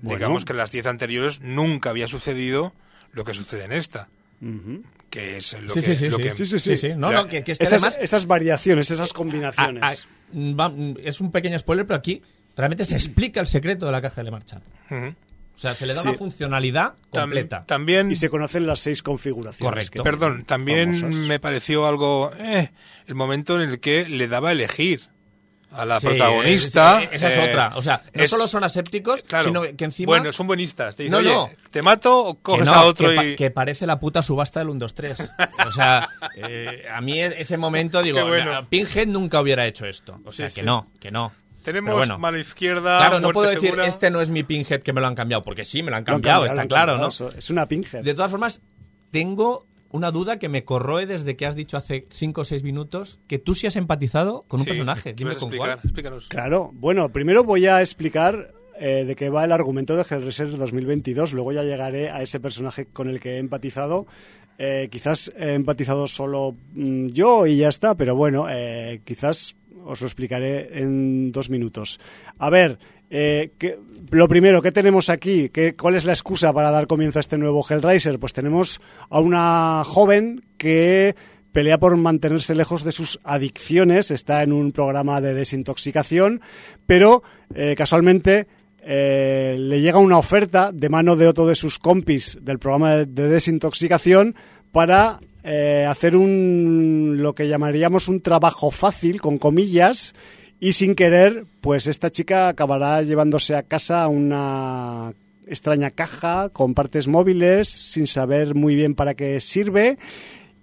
Digamos 0.03 0.44
que 0.44 0.53
en 0.53 0.59
las 0.59 0.70
10 0.70 0.86
anteriores 0.86 1.40
nunca 1.40 1.90
había 1.90 2.09
sucedido 2.09 2.72
lo 3.12 3.24
que 3.24 3.34
sucede 3.34 3.64
en 3.64 3.72
esta. 3.72 4.09
Que 5.11 5.38
es 5.38 5.55
lo 5.61 5.72
Sí, 5.72 5.80
que... 5.80 5.86
sí, 5.86 5.96
sí, 5.96 6.09
lo 6.11 6.16
sí, 6.18 6.22
que- 6.22 6.36
sí, 6.36 6.46
sí, 6.46 6.59
sí, 6.61 6.76
sí. 6.76 6.88
No, 6.96 7.11
La- 7.11 7.22
no, 7.22 7.28
que, 7.28 7.42
que 7.42 7.53
es 7.53 7.59
que 7.59 7.64
Esas, 7.64 7.82
además 7.82 7.99
esas 8.01 8.26
variaciones, 8.26 8.90
esas 8.90 9.11
Ah, 9.11 9.14
combinaciones. 9.14 9.82
ah, 9.82 9.94
va- 10.34 10.72
es 11.03 11.20
un 11.20 11.32
pequeño 11.32 11.59
spoiler, 11.59 11.86
pero 11.86 11.99
aquí 11.99 12.22
realmente 12.57 12.84
se 12.84 12.94
explica 12.96 13.40
el 13.40 13.46
secreto 13.46 13.86
de 13.86 13.92
la 13.92 14.03
caja 14.03 14.22
de 14.22 14.30
Marchand. 14.30 14.62
Ujú. 14.90 15.14
O 15.57 15.61
sea, 15.61 15.74
se 15.74 15.86
le 15.86 15.94
da 15.94 16.03
Sí. 16.03 16.09
una 16.09 16.18
funcionalidad 16.18 16.92
Tam- 17.11 17.22
completa. 17.22 17.64
También... 17.66 18.12
y 18.12 18.16
se 18.16 18.28
conocen 18.28 18.66
las 18.66 18.78
seis 18.80 19.03
configuraciones. 19.03 19.68
Correcto. 19.90 20.03
que- 20.05 20.11
Perdón, 20.11 20.44
también 20.44 20.94
famosas. 21.01 21.26
me 21.26 21.40
pareció 21.40 21.86
algo... 21.86 22.30
eh, 22.38 22.70
el 23.07 23.14
momento 23.16 23.61
en 23.61 23.68
el 23.70 23.80
que 23.80 24.09
le 24.09 24.28
daba 24.28 24.51
a 24.51 24.53
elegir 24.53 25.09
a 25.73 25.85
la 25.85 26.01
Sí, 26.01 26.07
protagonista. 26.07 27.03
es- 27.03 27.12
esa 27.12 27.29
es 27.29 27.37
eh, 27.39 27.49
otra. 27.51 27.73
O 27.77 27.83
sea, 27.83 28.03
no 28.14 28.23
es- 28.23 28.31
solo 28.31 28.47
son 28.49 28.64
asépticos, 28.64 29.23
Claro. 29.23 29.45
sino 29.45 29.62
que 29.77 29.85
encima. 29.85 30.07
Bueno, 30.12 30.33
son 30.33 30.47
buenistas. 30.47 30.97
Te 30.97 31.03
dicen, 31.05 31.12
No, 31.12 31.19
oye, 31.19 31.33
no. 31.35 31.51
¿te 31.71 31.83
mato 31.83 32.25
o 32.25 32.35
coges 32.41 32.64
no, 32.64 32.73
a 32.73 32.85
otro 32.85 33.09
que, 33.11 33.14
pa- 33.16 33.25
y...? 33.25 33.37
que 33.37 33.51
parece 33.51 33.87
la 33.87 34.01
puta 34.01 34.23
subasta 34.23 34.61
del 34.61 34.71
1, 34.71 34.79
2, 34.81 34.95
3. 34.95 35.33
O 35.66 35.73
sea, 35.73 36.09
eh, 36.37 36.85
a 36.93 37.01
mí 37.01 37.21
es- 37.21 37.35
ese 37.37 37.57
momento 37.57 38.01
digo, 38.03 38.27
bueno. 38.27 38.53
"Na- 38.53 38.69
Pinhead 38.69 39.07
nunca 39.07 39.41
hubiera 39.41 39.66
hecho 39.66 39.87
esto. 39.87 40.21
O 40.25 40.33
sea, 40.33 40.49
Sí, 40.49 40.55
que 40.57 40.61
sí. 40.62 40.66
no, 40.66 40.89
que 41.01 41.11
no. 41.11 41.33
Tenemos 41.62 41.95
bueno. 41.97 42.19
mano 42.19 42.39
izquierda, 42.39 42.99
Claro, 42.99 43.21
no 43.21 43.31
puedo 43.31 43.49
decir, 43.51 43.71
segura. 43.71 43.87
este 43.87 44.11
no 44.11 44.23
es 44.23 44.31
mi 44.31 44.43
Pinhead 44.43 44.81
que 44.81 44.93
me 44.95 45.03
lo 45.03 45.07
han 45.07 45.14
cambiado, 45.14 45.45
porque 45.45 45.64
sí, 45.66 45.83
me 45.83 45.91
lo 45.91 45.99
han 45.99 46.05
Lo 46.07 46.12
han 46.14 46.21
cambiado, 46.23 46.45
lo 46.45 46.47
está 46.51 46.66
claro, 46.66 46.97
¿no? 46.97 47.09
Es 47.09 47.51
una 47.51 47.66
pinhead. 47.69 48.03
De 48.03 48.14
todas 48.14 48.31
formas, 48.31 48.62
tengo 49.11 49.66
una 49.91 50.11
duda 50.11 50.39
que 50.39 50.49
me 50.49 50.64
corroe 50.64 51.07
desde 51.07 51.36
que 51.36 51.47
has 51.47 51.55
dicho 51.57 51.76
hace 51.76 52.07
5 52.11 52.41
o 52.41 52.45
6 52.45 52.62
minutos 52.62 53.18
que 53.26 53.39
tú 53.39 53.55
sí 53.55 53.66
has 53.66 53.76
empatizado 53.76 54.45
con 54.49 54.61
un 54.61 54.64
Sí, 54.64 54.70
personaje. 54.70 55.14
¿qué 55.14 55.24
Dime 55.24 55.30
con 55.34 55.49
explicar? 55.49 55.68
cuál. 55.76 55.80
Explícanos. 55.84 56.28
Claro, 56.28 56.70
bueno, 56.74 57.09
primero 57.11 57.45
voy 57.45 57.66
a 57.66 57.80
explicar 57.80 58.53
eh, 58.80 59.05
de 59.05 59.16
qué 59.16 59.30
va 59.30 59.45
el 59.45 59.53
argumento 59.53 59.97
de 59.97 60.03
Hellraiser 60.09 60.57
2022, 60.57 61.32
luego 61.32 61.53
ya 61.53 61.62
llegaré 61.64 62.11
a 62.11 62.22
ese 62.22 62.39
personaje 62.39 62.86
con 62.86 63.09
el 63.09 63.18
que 63.20 63.36
he 63.36 63.39
empatizado. 63.39 64.07
Eh, 64.59 64.89
quizás 64.91 65.32
he 65.36 65.55
empatizado 65.55 66.07
solo 66.09 66.55
mm, 66.74 67.07
yo 67.09 67.47
y 67.47 67.57
ya 67.59 67.68
está, 67.68 67.95
pero 67.97 68.14
bueno, 68.16 68.47
eh, 68.51 69.01
quizás 69.05 69.57
os 69.84 70.01
lo 70.01 70.07
explicaré 70.07 70.80
en 70.82 71.32
dos 71.32 71.49
minutos. 71.49 71.99
A 72.39 72.51
ver, 72.51 72.78
eh, 73.11 73.51
¿qué- 73.59 73.79
lo 74.11 74.27
primero, 74.29 74.63
¿qué 74.63 74.73
tenemos 74.73 75.11
aquí? 75.11 75.51
¿Qué, 75.51 75.75
¿Cuál 75.77 75.95
es 75.95 76.05
la 76.07 76.13
excusa 76.13 76.53
para 76.53 76.71
dar 76.71 76.87
comienzo 76.87 77.19
a 77.19 77.21
este 77.21 77.37
nuevo 77.39 77.65
Hellraiser? 77.69 78.19
Pues 78.19 78.33
tenemos 78.33 78.81
a 79.11 79.21
una 79.21 79.83
joven 79.85 80.43
que 80.57 81.15
pelea 81.53 81.79
por 81.79 81.95
mantenerse 81.97 82.55
lejos 82.55 82.85
de 82.85 82.93
sus 82.93 83.19
adicciones, 83.25 84.11
está 84.11 84.43
en 84.43 84.53
un 84.53 84.73
programa 84.73 85.21
de 85.21 85.35
desintoxicación, 85.35 86.41
pero 86.87 87.23
eh, 87.55 87.75
casualmente 87.77 88.47
eh, 88.83 89.57
le 89.59 89.81
llega 89.81 89.99
una 89.99 90.17
oferta 90.19 90.71
de 90.73 90.89
mano 90.89 91.17
de 91.17 91.27
otro 91.29 91.47
de 91.47 91.55
sus 91.55 91.79
compis 91.79 92.39
del 92.41 92.59
programa 92.59 92.95
de, 92.97 93.07
de 93.07 93.29
desintoxicación 93.29 94.35
para 94.73 95.19
hacer 95.89 96.15
un 96.15 97.17
lo 97.23 97.35
que 97.35 97.49
llamaríamos 97.49 98.09
un 98.09 98.21
trabajo 98.21 98.71
fácil, 98.71 99.19
con 99.23 99.39
comillas, 99.39 100.15
y 100.61 100.73
sin 100.73 100.95
querer, 100.95 101.45
pues 101.61 101.87
esta 101.87 102.11
chica 102.11 102.49
acabará 102.49 103.03
llevándose 103.03 103.55
a 103.55 103.63
casa 103.63 104.09
una 104.09 105.13
extraña 105.47 105.91
caja 105.91 106.51
con 106.51 106.75
partes 106.75 107.07
móviles 107.09 107.69
sin 107.69 108.07
saber 108.07 108.55
muy 108.55 108.75
bien 108.75 108.95
para 108.95 109.15
qué 109.15 109.41
sirve 109.41 109.99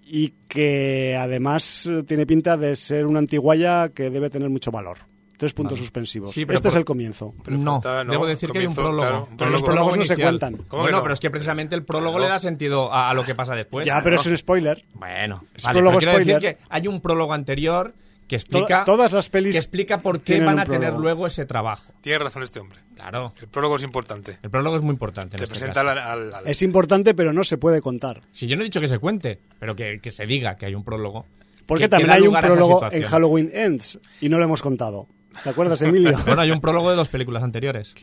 y 0.06 0.34
que 0.48 1.18
además 1.20 1.89
tiene 2.08 2.26
pinta 2.28 2.56
de 2.58 2.76
ser 2.76 3.06
una 3.08 3.20
antiguaya 3.20 3.89
que 3.89 4.10
debe 4.12 4.30
tener 4.30 4.50
mucho 4.50 4.70
valor. 4.72 4.98
Tres 5.38 5.54
puntos 5.54 5.80
suspensivos. 5.80 6.32
Sí, 6.34 6.46
pero 6.46 6.56
este 6.56 6.70
es 6.70 6.76
el 6.76 6.86
comienzo. 6.86 7.34
Pero 7.43 7.58
no, 7.58 7.82
falta, 7.82 8.06
¿no? 8.06 8.12
debo 8.12 8.26
decir 8.26 8.52
que 8.52 8.60
hay 8.60 8.68
un 8.68 8.76
prólogo. 8.76 9.02
claro, 9.02 9.28
un 9.30 9.36
Pero 9.38 9.50
los 9.50 9.62
prólogo. 9.64 9.89
prólogos 9.89 9.98
no 9.98 10.16
se 10.16 10.22
cuentan. 10.22 10.54
¿Cómo 10.56 10.68
que 10.70 10.78
Bueno, 10.84 10.98
no? 10.98 11.04
pero 11.04 11.14
es 11.14 11.20
que 11.20 11.30
precisamente 11.30 11.76
el 11.76 11.84
prólogo 11.84 12.12
Claro. 12.14 12.24
le 12.26 12.30
da 12.30 12.39
sentido 12.39 12.93
a, 12.93 13.10
a 13.10 13.14
lo 13.14 13.26
que 13.26 13.36
pasa 13.36 13.54
después. 13.54 13.86
ya, 13.86 14.02
pero 14.02 14.16
es 14.16 14.26
un 14.26 14.38
spoiler. 14.38 14.86
Bueno, 14.93 15.43
Es 15.54 15.64
vale, 15.66 15.74
prólogo 15.80 15.98
quiero 15.98 16.18
decir 16.20 16.34
spoiler. 16.36 16.56
que 16.58 16.64
hay 16.70 16.88
un 16.88 17.02
prólogo 17.02 17.34
anterior 17.34 17.93
que 18.28 18.38
To- 18.38 18.41
explica, 18.41 18.84
todas 18.86 19.11
las 19.11 19.30
pelis 19.30 19.53
que 19.53 19.59
explica 19.59 19.99
por 19.99 20.21
qué 20.21 20.39
van 20.41 20.59
a 20.59 20.65
tener 20.65 20.93
luego 20.93 21.28
ese 21.28 21.45
trabajo. 21.45 21.91
Tiene 22.01 22.19
razón 22.19 22.43
este 22.43 22.59
hombre. 22.59 22.80
Claro. 22.95 23.34
El 23.41 23.47
prólogo 23.47 23.76
es 23.76 23.84
importante. 23.84 24.38
El 24.41 24.49
prólogo 24.49 24.76
es 24.78 24.82
muy 24.82 24.91
importante. 24.93 25.36
En 25.36 25.39
Te 25.39 25.43
este 25.45 25.53
presenta 25.59 25.84
caso. 25.84 25.89
al, 25.89 25.97
al- 25.99 26.34
al- 26.34 26.47
Es 26.47 26.61
importante, 26.61 27.13
pero 27.13 27.34
no 27.34 27.43
se 27.43 27.57
puede 27.57 27.82
contar. 27.82 28.21
Si 28.32 28.47
yo 28.47 28.55
no 28.55 28.61
he 28.61 28.65
dicho 28.65 28.82
que 28.82 28.88
se 28.88 28.99
cuente, 28.99 29.39
pero 29.59 29.76
que, 29.76 29.99
que 30.01 30.11
se 30.11 30.26
diga 30.26 30.55
que 30.55 30.65
hay 30.65 30.76
un 30.76 30.84
prólogo. 30.84 31.26
Porque 31.65 31.84
que- 31.84 31.86
que 31.86 31.89
también 31.89 32.11
hay 32.11 32.28
un 32.28 32.36
prólogo 32.36 32.88
en 32.91 33.03
Halloween 33.03 33.49
Ends 33.53 33.99
y 34.21 34.30
no 34.30 34.38
lo 34.38 34.45
hemos 34.45 34.61
contado. 34.61 35.07
¿Te 35.43 35.49
acuerdas, 35.49 35.82
Emilio? 35.82 36.17
Bueno, 36.26 36.41
hay 36.41 36.51
un 36.51 36.61
prólogo 36.61 36.89
de 36.89 36.95
dos 36.95 37.09
películas 37.09 37.43
anteriores. 37.43 37.93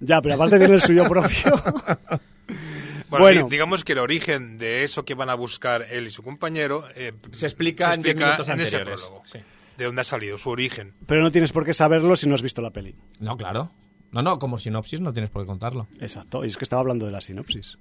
ya, 0.00 0.20
pero 0.20 0.34
aparte 0.34 0.58
tiene 0.58 0.74
el 0.74 0.80
suyo 0.80 1.04
propio. 1.04 1.28
Bueno, 3.08 3.24
Bueno. 3.26 3.44
di- 3.44 3.50
digamos 3.50 3.84
que 3.84 3.92
el 3.92 3.98
origen 3.98 4.56
de 4.56 4.84
eso 4.84 5.04
que 5.04 5.14
van 5.14 5.28
a 5.28 5.34
buscar 5.34 5.86
él 5.90 6.06
y 6.06 6.10
su 6.10 6.22
compañero 6.22 6.84
eh, 6.96 7.12
Se 7.32 7.44
explica 7.46 7.92
en 7.92 8.06
en 8.06 8.60
ese 8.62 8.78
prólogo. 8.78 9.22
Sí. 9.26 9.38
De 9.82 9.86
dónde 9.86 10.02
ha 10.02 10.04
salido, 10.04 10.38
su 10.38 10.48
origen. 10.50 10.94
pero 11.06 11.22
no 11.22 11.32
tienes 11.32 11.50
por 11.50 11.64
qué 11.64 11.74
saberlo 11.74 12.14
si 12.14 12.28
no 12.28 12.34
has 12.36 12.42
visto 12.42 12.62
la 12.62 12.70
peli. 12.70 12.94
No, 13.18 13.36
claro. 13.36 13.72
No, 14.12 14.22
no, 14.22 14.38
como 14.38 14.56
sinopsis 14.58 15.00
no 15.00 15.12
tienes 15.12 15.30
por 15.30 15.42
qué 15.42 15.46
contarlo. 15.46 15.88
Exacto. 16.00 16.44
Y 16.44 16.48
es 16.48 16.56
que 16.56 16.64
estaba 16.64 16.80
hablando 16.80 17.04
de 17.06 17.12
la 17.12 17.20
sinopsis. 17.20 17.78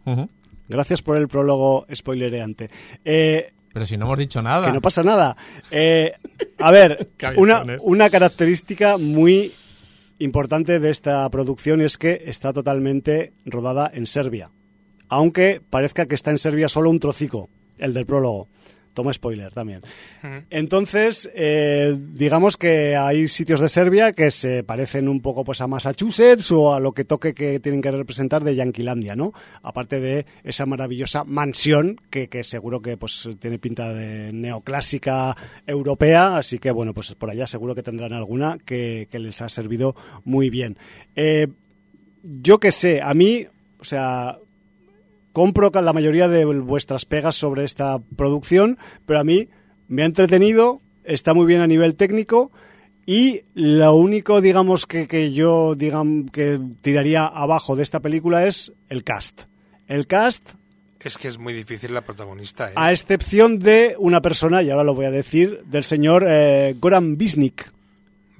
Gracias 0.68 1.02
por 1.02 1.18
el 1.18 1.28
prólogo 1.28 1.86
spoilereante. 1.94 2.70
Eh, 3.06 3.54
Pero 3.74 3.86
si 3.86 3.98
no 3.98 4.06
hemos 4.06 4.18
dicho 4.18 4.42
nada. 4.42 4.66
que 4.66 4.72
no 4.74 4.82
pasa 4.82 5.04
nada. 5.04 5.36
Eh, 5.70 6.14
a 6.58 6.72
ver, 6.72 7.10
una, 7.38 7.64
una 7.82 8.10
característica 8.10 8.98
muy 8.98 9.52
importante 10.20 10.80
de 10.80 10.90
esta 10.90 11.30
producción 11.30 11.82
es 11.82 11.98
que 11.98 12.24
está 12.26 12.54
totalmente 12.54 13.34
rodada 13.46 13.92
en 13.94 14.08
Serbia. 14.08 14.50
Aunque 15.10 15.62
parezca 15.70 16.06
que 16.06 16.16
está 16.16 16.32
en 16.32 16.38
Serbia 16.38 16.70
solo 16.70 16.90
un 16.90 17.00
trocico, 17.00 17.50
el 17.78 17.94
del 17.94 18.06
prólogo. 18.06 18.48
Toma 18.94 19.14
spoiler 19.14 19.54
también. 19.54 19.82
Entonces, 20.50 21.30
eh, 21.34 21.98
digamos 21.98 22.58
que 22.58 22.96
hay 22.96 23.28
sitios 23.28 23.60
de 23.60 23.70
Serbia 23.70 24.12
que 24.12 24.32
se 24.32 24.64
parecen 24.64 25.08
un 25.08 25.22
poco 25.22 25.44
pues 25.44 25.62
a 25.62 25.68
Massachusetts 25.68 26.52
o 26.52 26.74
a 26.74 26.80
lo 26.80 26.92
que 26.92 27.06
toque 27.06 27.34
que 27.34 27.60
tienen 27.60 27.82
que 27.82 27.92
representar 27.92 28.44
de 28.44 28.56
Yanquilandia, 28.56 29.16
¿no? 29.16 29.32
Aparte 29.64 30.00
de 30.00 30.26
esa 30.44 30.66
maravillosa 30.66 31.24
mansión 31.24 32.02
que, 32.10 32.28
que 32.28 32.44
seguro 32.44 32.82
que 32.82 32.98
pues 32.98 33.30
tiene 33.40 33.60
pinta 33.60 33.94
de 33.94 34.34
neoclásica 34.34 35.36
europea, 35.66 36.38
así 36.38 36.60
que 36.60 36.72
bueno, 36.72 36.94
pues 36.94 37.14
por 37.16 37.30
allá 37.30 37.48
seguro 37.48 37.76
que 37.76 37.84
tendrán 37.84 38.14
alguna 38.14 38.58
que, 38.66 39.08
que 39.10 39.20
les 39.20 39.42
ha 39.42 39.50
servido 39.50 39.96
muy 40.26 40.50
bien. 40.50 40.78
Eh, 41.16 41.48
yo 42.24 42.60
que 42.60 42.72
sé, 42.72 43.02
a 43.02 43.14
mí, 43.14 43.48
o 43.80 43.84
sea, 43.84 44.38
compro 45.34 45.72
la 45.74 45.94
mayoría 45.94 46.28
de 46.28 46.46
vuestras 46.46 47.06
pegas 47.06 47.36
sobre 47.36 47.64
esta 47.64 48.00
producción, 48.16 48.78
pero 49.06 49.20
a 49.20 49.24
mí 49.24 49.50
me 49.88 50.04
ha 50.04 50.06
entretenido, 50.06 50.82
está 51.04 51.34
muy 51.34 51.46
bien 51.46 51.62
a 51.62 51.68
nivel 51.68 51.96
técnico 51.96 52.52
y 53.06 53.42
lo 53.54 53.96
único, 53.96 54.42
digamos, 54.42 54.86
que, 54.86 55.08
que 55.08 55.34
yo 55.34 55.76
digam, 55.76 56.30
que 56.30 56.60
tiraría 56.82 57.26
abajo 57.26 57.76
de 57.76 57.84
esta 57.84 58.00
película 58.00 58.46
es 58.46 58.72
el 58.90 59.04
cast. 59.04 59.44
El 59.88 60.08
cast, 60.08 60.52
Es 61.04 61.18
que 61.18 61.28
es 61.28 61.40
muy 61.40 61.54
difícil 61.54 61.94
la 61.94 62.02
protagonista. 62.02 62.70
¿eh? 62.70 62.74
a 62.76 62.92
excepción 62.92 63.60
de 63.60 63.96
una 63.98 64.22
persona, 64.22 64.62
y 64.62 64.70
ahora 64.70 64.84
lo 64.84 64.94
voy 64.94 65.06
a 65.06 65.12
decir, 65.12 65.64
del 65.66 65.84
señor 65.84 66.26
eh, 66.28 66.76
Goran 66.80 67.18
Bisnik. 67.18 67.72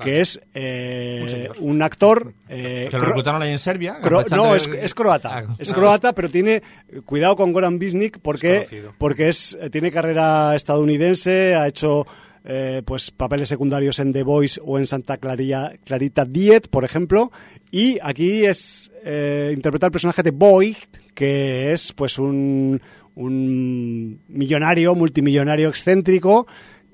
Que 0.04 0.22
es 0.22 0.42
eh, 0.54 1.50
Un 1.60 1.82
actor... 1.82 2.34
eh, 2.50 2.88
Que 2.90 2.98
lo 2.98 3.06
reclutaron 3.06 3.42
ahí 3.42 3.52
en 3.52 3.60
Serbia. 3.60 3.98
No, 4.32 4.56
es, 4.56 4.68
es 4.68 4.94
croata. 4.94 5.38
Ah, 5.38 5.56
es 5.58 5.72
ah. 5.72 5.74
croata, 5.74 6.14
pero 6.14 6.30
tiene 6.30 6.62
cuidado 7.06 7.36
con 7.36 7.54
Goran 7.54 7.80
Bisnik 7.80 8.20
porque, 8.20 8.68
porque 8.98 9.30
es, 9.30 9.58
tiene 9.72 9.92
carrera 9.92 10.56
estadounidense, 10.56 11.56
ha 11.56 11.68
hecho 11.68 12.06
eh, 12.44 12.82
pues 12.84 13.12
papeles 13.12 13.50
secundarios 13.50 14.00
en 14.00 14.14
The 14.14 14.24
Voice 14.24 14.60
o 14.64 14.80
en 14.80 14.88
Santa 14.88 15.18
Clarita, 15.18 15.74
Clarita 15.86 16.26
Diet, 16.26 16.68
por 16.70 16.84
ejemplo, 16.84 17.32
y 17.70 18.00
aquí 18.02 18.46
es 18.46 18.92
eh, 19.06 19.52
interpreta 19.54 19.86
el 19.86 19.92
personaje 19.92 20.24
de 20.24 20.32
Boyd, 20.32 20.76
que 21.14 21.72
es 21.72 21.94
pues 21.94 22.18
un, 22.18 22.82
un 23.16 24.20
millonario, 24.28 24.96
multimillonario 24.96 25.70
excéntrico 25.70 26.48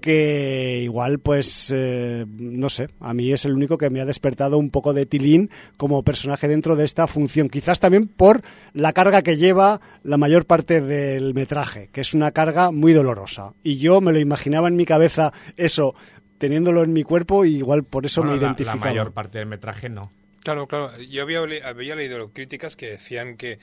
que 0.07 0.79
igual 0.83 1.19
pues 1.19 1.69
eh, 1.75 2.25
no 2.27 2.69
sé, 2.69 2.87
a 3.01 3.13
mí 3.13 3.33
es 3.33 3.43
el 3.43 3.51
único 3.51 3.77
que 3.77 3.89
me 3.89 3.99
ha 3.99 4.05
despertado 4.05 4.57
un 4.57 4.69
poco 4.69 4.93
de 4.93 5.05
tilín 5.05 5.49
como 5.75 6.01
personaje 6.01 6.47
dentro 6.47 6.77
de 6.77 6.85
esta 6.85 7.07
función, 7.07 7.49
quizás 7.49 7.81
también 7.81 8.07
por 8.07 8.41
la 8.73 8.93
carga 8.93 9.21
que 9.21 9.35
lleva 9.35 9.81
la 10.03 10.15
mayor 10.15 10.45
parte 10.45 10.79
del 10.79 11.33
metraje, 11.33 11.89
que 11.91 11.99
es 11.99 12.13
una 12.13 12.31
carga 12.31 12.71
muy 12.71 12.93
dolorosa 12.93 13.53
y 13.63 13.79
yo 13.79 13.99
me 13.99 14.13
lo 14.13 14.19
imaginaba 14.19 14.69
en 14.69 14.77
mi 14.77 14.85
cabeza 14.85 15.33
eso 15.57 15.93
teniéndolo 16.37 16.83
en 16.83 16.93
mi 16.93 17.03
cuerpo 17.03 17.43
y 17.43 17.57
igual 17.57 17.83
por 17.83 18.05
eso 18.05 18.21
Bueno, 18.21 18.35
me 18.35 18.39
la- 18.41 18.47
identificaba. 18.47 18.85
La, 18.85 18.91
mayor 18.91 19.11
parte 19.11 19.39
del 19.39 19.47
metraje 19.47 19.89
no. 19.89 20.13
Claro, 20.43 20.67
claro. 20.67 20.91
Yo 21.09 21.23
había, 21.23 21.41
había 21.65 21.95
leído 21.97 22.31
críticas 22.31 22.77
que 22.77 22.85
decían 22.91 23.35
que 23.35 23.59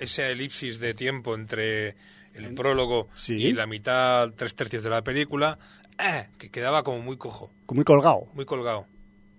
esa 0.00 0.26
elipsis 0.30 0.80
de 0.80 0.94
tiempo 0.94 1.34
entre 1.34 1.96
el 2.38 2.54
prólogo 2.54 3.08
Sí. 3.16 3.34
y 3.34 3.52
la 3.52 3.66
mitad, 3.66 4.30
tres 4.36 4.54
tercios 4.54 4.82
de 4.84 4.90
la 4.90 5.02
película, 5.02 5.58
eh, 5.98 6.28
que 6.38 6.50
quedaba 6.50 6.82
como 6.84 7.00
muy 7.00 7.16
cojo, 7.16 7.52
Muy 7.70 7.84
colgado. 7.84 8.26
muy 8.34 8.44
colgado. 8.44 8.86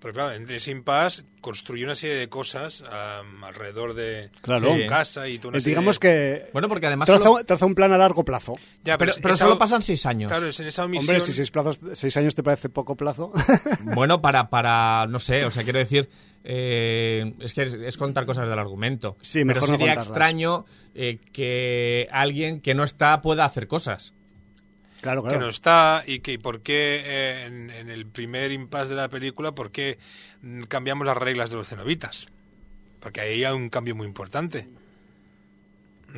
Pero 0.02 0.14
claro, 0.14 0.32
en 0.32 0.50
ese 0.50 0.72
impasse 0.72 1.26
construye 1.42 1.84
una 1.84 1.94
serie 1.94 2.16
de 2.16 2.30
cosas 2.30 2.86
am, 2.90 3.44
alrededor 3.44 3.94
de 3.94 4.32
Claro. 4.42 4.72
su 4.72 4.78
Sí. 4.78 4.88
casa 4.88 5.28
y 5.28 5.38
toda 5.40 5.50
una 5.50 5.58
Eh, 5.58 5.62
serie 5.62 5.72
digamos 5.76 6.00
de- 6.00 6.46
que 6.46 6.50
Bueno, 6.54 6.70
porque 6.70 6.88
además 6.88 7.08
traza, 7.08 7.24
solo- 7.26 7.44
traza 7.44 7.66
un 7.66 7.76
plan 7.76 7.92
a 7.92 7.98
largo 7.98 8.24
plazo. 8.24 8.56
Ya, 8.86 8.98
pero, 8.98 9.12
es- 9.12 9.20
pero 9.20 9.34
esa- 9.34 9.44
solo 9.44 9.58
pasan 9.58 9.82
seis 9.82 10.06
años. 10.06 10.32
Claro, 10.32 10.48
es 10.48 10.58
en 10.62 10.68
esa 10.68 10.86
omisión... 10.86 11.16
Hombre, 11.18 11.20
si 11.26 11.34
seis, 11.34 11.52
plazos, 11.52 11.80
seis 11.94 12.16
años 12.16 12.34
te 12.34 12.44
parece 12.44 12.70
poco 12.70 12.96
plazo. 12.96 13.34
Bueno, 13.94 14.22
para, 14.22 14.50
para, 14.50 15.06
no 15.10 15.20
sé, 15.20 15.44
o 15.44 15.52
sea, 15.52 15.64
quiero 15.64 15.80
decir, 15.80 16.10
eh, 16.44 17.34
es 17.40 17.54
que 17.54 17.64
es, 17.64 17.74
es 17.74 17.98
contar 17.98 18.26
cosas 18.26 18.48
del 18.48 18.58
argumento. 18.58 19.18
Sí, 19.22 19.40
Pero 19.40 19.46
mejor 19.46 19.70
no 19.70 19.78
sería 19.78 19.94
extraño 19.94 20.66
eh, 20.96 21.20
que 21.32 22.08
alguien 22.12 22.62
que 22.62 22.74
no 22.74 22.84
está 22.84 23.22
pueda 23.22 23.46
hacer 23.46 23.68
cosas. 23.68 24.14
claro, 25.02 25.24
que 25.24 25.38
no 25.38 25.50
está 25.50 26.04
y 26.06 26.20
que 26.20 26.40
por 26.40 26.62
qué 26.62 27.02
eh, 27.06 27.46
en, 27.46 27.70
en 27.70 27.90
el 27.90 28.06
primer 28.06 28.52
impasse 28.52 28.90
de 28.90 28.96
la 28.96 29.10
película, 29.10 29.54
por 29.54 29.72
qué 29.72 29.98
mm, 30.42 30.64
cambiamos 30.64 31.06
las 31.06 31.18
reglas 31.18 31.52
de 31.52 31.58
los 31.58 31.68
cenobitas. 31.68 32.28
Porque 33.00 33.22
ahí 33.22 33.44
hay 33.44 33.54
un 33.54 33.70
cambio 33.70 33.96
muy 33.96 34.08
importante. 34.08 34.68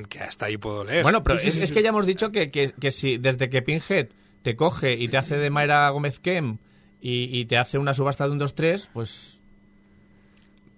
Que 0.08 0.20
hasta 0.20 0.46
ahí 0.46 0.58
puedo 0.58 0.86
leer. 0.86 1.04
Bueno, 1.04 1.24
pero 1.24 1.38
es, 1.38 1.58
es 1.58 1.72
que 1.72 1.84
ya 1.84 1.90
hemos 1.90 2.06
dicho 2.06 2.32
que, 2.32 2.50
que, 2.50 2.72
que 2.72 2.92
si 2.92 3.18
desde 3.18 3.50
que 3.50 3.62
Pinhead 3.62 4.08
te 4.42 4.56
coge 4.56 4.94
y 4.94 5.10
te 5.10 5.18
hace 5.18 5.38
de 5.38 5.50
Mayra 5.50 5.90
Gómez 5.90 6.20
Kem 6.20 6.58
y, 7.02 7.38
y 7.38 7.46
te 7.46 7.58
hace 7.58 7.78
una 7.78 7.94
subasta 7.94 8.26
de 8.26 8.32
un 8.32 8.40
2-3, 8.40 8.90
pues... 8.94 9.41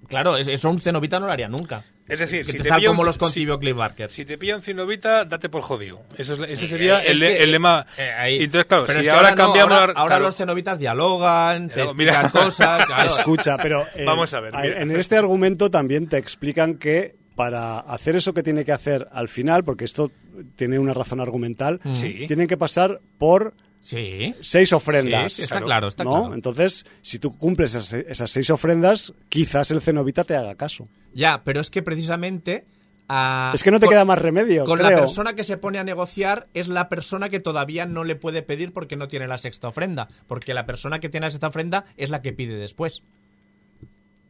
Claro, 0.08 0.38
es- 0.38 0.48
eso 0.48 0.70
un 0.70 0.80
cenobita 0.80 1.20
no 1.20 1.28
lo 1.28 1.32
haría 1.32 1.48
nunca. 1.48 1.84
es 2.08 2.20
decir, 2.20 2.46
si 2.46 2.58
te 2.58 2.68
tal 2.68 2.78
pilla 2.80 2.90
un- 2.92 2.98
como 2.98 3.06
los 3.06 3.16
si- 3.16 3.20
concibió 3.20 3.58
Cliff 3.60 3.76
Barker. 3.76 4.10
si 4.10 4.26
te 4.26 4.38
pilla 4.38 4.58
un 4.58 4.62
cenobita, 4.62 5.24
date 5.26 5.48
por 5.50 5.62
jodido. 5.62 6.02
Eso 6.18 6.34
es, 6.34 6.50
ese 6.52 6.68
sería 6.68 7.00
Eh, 7.02 7.06
es 7.06 7.12
el, 7.12 7.20
le- 7.20 7.28
que, 7.38 7.44
el 7.44 7.52
lema. 7.52 7.86
eh, 7.98 8.12
ahí- 8.20 8.44
entonces, 8.44 8.66
claro, 8.66 8.84
Pero 8.86 9.00
si 9.00 9.06
es 9.08 9.12
que 9.12 9.18
ahora 9.18 9.32
no, 9.32 9.36
cambiamos... 9.38 9.74
ahora, 9.74 9.94
la- 9.94 10.00
ahora 10.00 10.16
claro, 10.16 10.26
los 10.26 10.36
cenobitas 10.36 10.78
dialogan, 10.80 11.70
te 11.70 11.76
Pero, 11.76 11.94
mira. 11.94 12.30
cosas. 12.32 12.86
claro. 12.88 13.10
Escucha, 13.10 13.58
pero 13.58 13.84
eh, 13.96 14.04
Vamos 14.06 14.34
a 14.34 14.40
ver, 14.42 14.54
mira. 14.54 14.82
En 14.82 14.92
este 14.92 15.18
argumento 15.18 15.72
también 15.72 16.08
te 16.08 16.18
explican 16.18 16.76
que 16.76 17.16
para 17.36 17.80
hacer 17.80 18.16
eso 18.16 18.34
que 18.34 18.44
tiene 18.44 18.64
que 18.66 18.74
hacer 18.74 19.08
al 19.12 19.28
final, 19.30 19.64
porque 19.64 19.86
esto 19.86 20.12
tiene 20.56 20.78
una 20.80 20.94
razón 20.94 21.20
argumental, 21.22 21.80
Sí. 21.92 22.26
tienen 22.28 22.48
que 22.48 22.58
pasar 22.58 23.00
por 23.18 23.54
Sí. 23.84 24.34
seis 24.42 24.72
ofrendas. 24.74 25.34
Sí, 25.34 25.42
está 25.44 25.56
Claro. 25.56 25.66
claro, 25.66 25.88
está 25.90 26.04
¿no? 26.06 26.20
claro. 26.22 26.34
Entonces, 26.34 26.86
si 27.02 27.20
tú 27.20 27.38
cumples 27.38 27.76
esas, 27.76 27.94
esas 27.94 28.32
seis 28.32 28.50
ofrendas, 28.50 29.14
quizás 29.30 29.70
el 29.72 29.82
cenobita 29.82 30.24
te 30.24 30.36
haga 30.36 30.56
caso. 30.56 30.88
Ya, 31.14 31.44
pero 31.44 31.60
es 31.62 31.70
que 31.70 31.84
precisamente... 31.84 32.66
ah, 33.10 33.52
Es 33.54 33.62
que 33.62 33.72
no 33.72 33.80
te 33.80 33.86
con- 33.86 33.94
queda 33.94 34.06
más 34.06 34.18
remedio. 34.20 34.64
Con 34.66 34.80
creo. 34.80 34.90
la 34.92 34.98
persona 34.98 35.36
que 35.36 35.44
se 35.44 35.58
pone 35.58 35.80
a 35.80 35.84
negociar 35.84 36.48
es 36.54 36.70
la 36.70 36.88
persona 36.88 37.28
que 37.30 37.42
todavía 37.42 37.86
no 37.86 38.04
le 38.06 38.16
puede 38.16 38.42
pedir 38.42 38.72
porque 38.72 38.96
no 38.96 39.10
tiene 39.10 39.28
la 39.28 39.38
sexta 39.38 39.68
ofrenda. 39.68 40.08
Porque 40.28 40.54
la 40.54 40.66
persona 40.66 41.00
que 41.00 41.10
tiene 41.10 41.28
la 41.28 41.32
sexta 41.32 41.48
ofrenda 41.50 41.84
es 41.98 42.10
la 42.10 42.22
que 42.22 42.32
pide 42.34 42.56
después. 42.56 43.04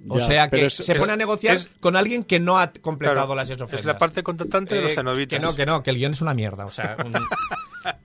O 0.10 0.20
sea 0.20 0.50
que 0.50 0.66
es- 0.66 0.74
se 0.74 0.92
es- 0.94 0.98
pone 0.98 1.14
a 1.14 1.18
negociar 1.18 1.56
es- 1.56 1.68
con 1.80 1.96
alguien 1.96 2.24
que 2.24 2.40
no 2.40 2.60
ha 2.60 2.72
completado 2.74 3.26
claro, 3.28 3.36
las 3.36 3.50
ofrendas. 3.52 3.80
es 3.80 3.86
la 3.86 3.98
parte 3.98 4.22
contratante 4.24 4.76
de 4.76 4.82
los 4.82 4.92
Eh, 4.92 4.96
cenobitas. 4.96 5.40
Que 5.40 5.46
no, 5.46 5.56
que 5.56 5.66
no, 5.66 5.82
que 5.84 5.90
el 5.92 5.98
guion 5.98 6.12
es 6.14 6.22
una 6.22 6.34
mierda. 6.34 6.66
O 6.66 6.72
sea, 6.72 6.98
un- 7.06 7.14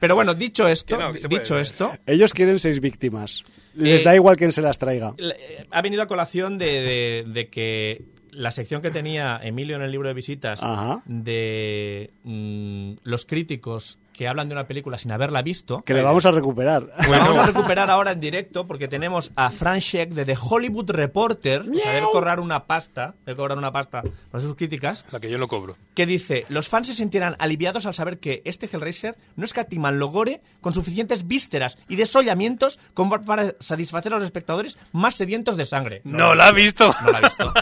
Pero 0.00 0.14
bueno, 0.16 0.34
dicho 0.34 0.66
esto, 0.66 0.96
Que 0.96 1.02
no, 1.02 1.12
que 1.12 1.20
se 1.20 1.28
puede 1.28 1.42
dicho 1.42 1.54
ver. 1.54 1.62
esto, 1.62 1.92
Ellos 2.06 2.34
quieren 2.34 2.58
seis 2.58 2.80
víctimas. 2.80 3.44
Les 3.74 4.00
Eh, 4.02 4.04
da 4.04 4.14
igual 4.14 4.36
quién 4.36 4.50
se 4.52 4.60
las 4.62 4.78
traiga. 4.78 5.14
eh, 5.18 5.66
ha 5.70 5.82
venido 5.82 6.02
a 6.02 6.06
colación 6.06 6.58
de, 6.58 6.66
de- 6.66 7.24
de 7.28 7.48
que 7.48 8.04
la 8.32 8.50
sección 8.50 8.82
que 8.82 8.90
tenía 8.90 9.40
Emilio 9.42 9.76
en 9.76 9.82
el 9.82 9.90
libro 9.90 10.08
de 10.08 10.14
visitas 10.14 10.62
Ajá. 10.62 11.02
de 11.06 12.10
mm, 12.24 12.92
los 13.04 13.24
críticos 13.24 13.98
que 14.18 14.26
hablan 14.26 14.48
de 14.48 14.54
una 14.56 14.66
película 14.66 14.98
sin 14.98 15.12
haberla 15.12 15.42
visto. 15.42 15.82
Que 15.82 15.94
le 15.94 16.02
vamos 16.02 16.26
a 16.26 16.32
recuperar. 16.32 16.92
La 17.08 17.18
vamos 17.18 17.36
a 17.36 17.46
recuperar 17.46 17.88
ahora 17.88 18.10
en 18.10 18.18
directo 18.18 18.66
porque 18.66 18.88
tenemos 18.88 19.30
a 19.36 19.50
Fran 19.50 19.80
Scheck 19.80 20.10
de 20.10 20.24
The 20.24 20.34
Hollywood 20.36 20.90
Reporter, 20.90 21.62
debe 21.64 22.02
cobrar 22.10 22.40
una 22.40 22.64
pasta, 22.66 23.14
debe 23.24 23.36
cobrar 23.36 23.56
una 23.56 23.70
pasta 23.70 24.02
por 24.28 24.40
sus 24.42 24.56
críticas, 24.56 25.04
La 25.12 25.20
que 25.20 25.30
yo 25.30 25.38
no 25.38 25.46
cobro. 25.46 25.76
que 25.94 26.04
dice, 26.04 26.46
los 26.48 26.68
fans 26.68 26.88
se 26.88 26.96
sentirán 26.96 27.36
aliviados 27.38 27.86
al 27.86 27.94
saber 27.94 28.18
que 28.18 28.42
este 28.44 28.66
Hellraiser 28.66 29.16
no 29.36 29.44
escatiman 29.44 30.00
lo 30.00 30.08
gore 30.08 30.40
con 30.60 30.74
suficientes 30.74 31.28
vísceras 31.28 31.78
y 31.88 31.94
desollamientos 31.94 32.80
como 32.94 33.20
para 33.20 33.54
satisfacer 33.60 34.12
a 34.12 34.16
los 34.16 34.24
espectadores 34.24 34.78
más 34.90 35.14
sedientos 35.14 35.56
de 35.56 35.64
sangre. 35.64 36.00
¡No 36.02 36.34
la 36.34 36.48
ha 36.48 36.52
visto! 36.52 36.92
No 37.04 37.12
la 37.12 37.18
ha 37.18 37.20
visto. 37.20 37.52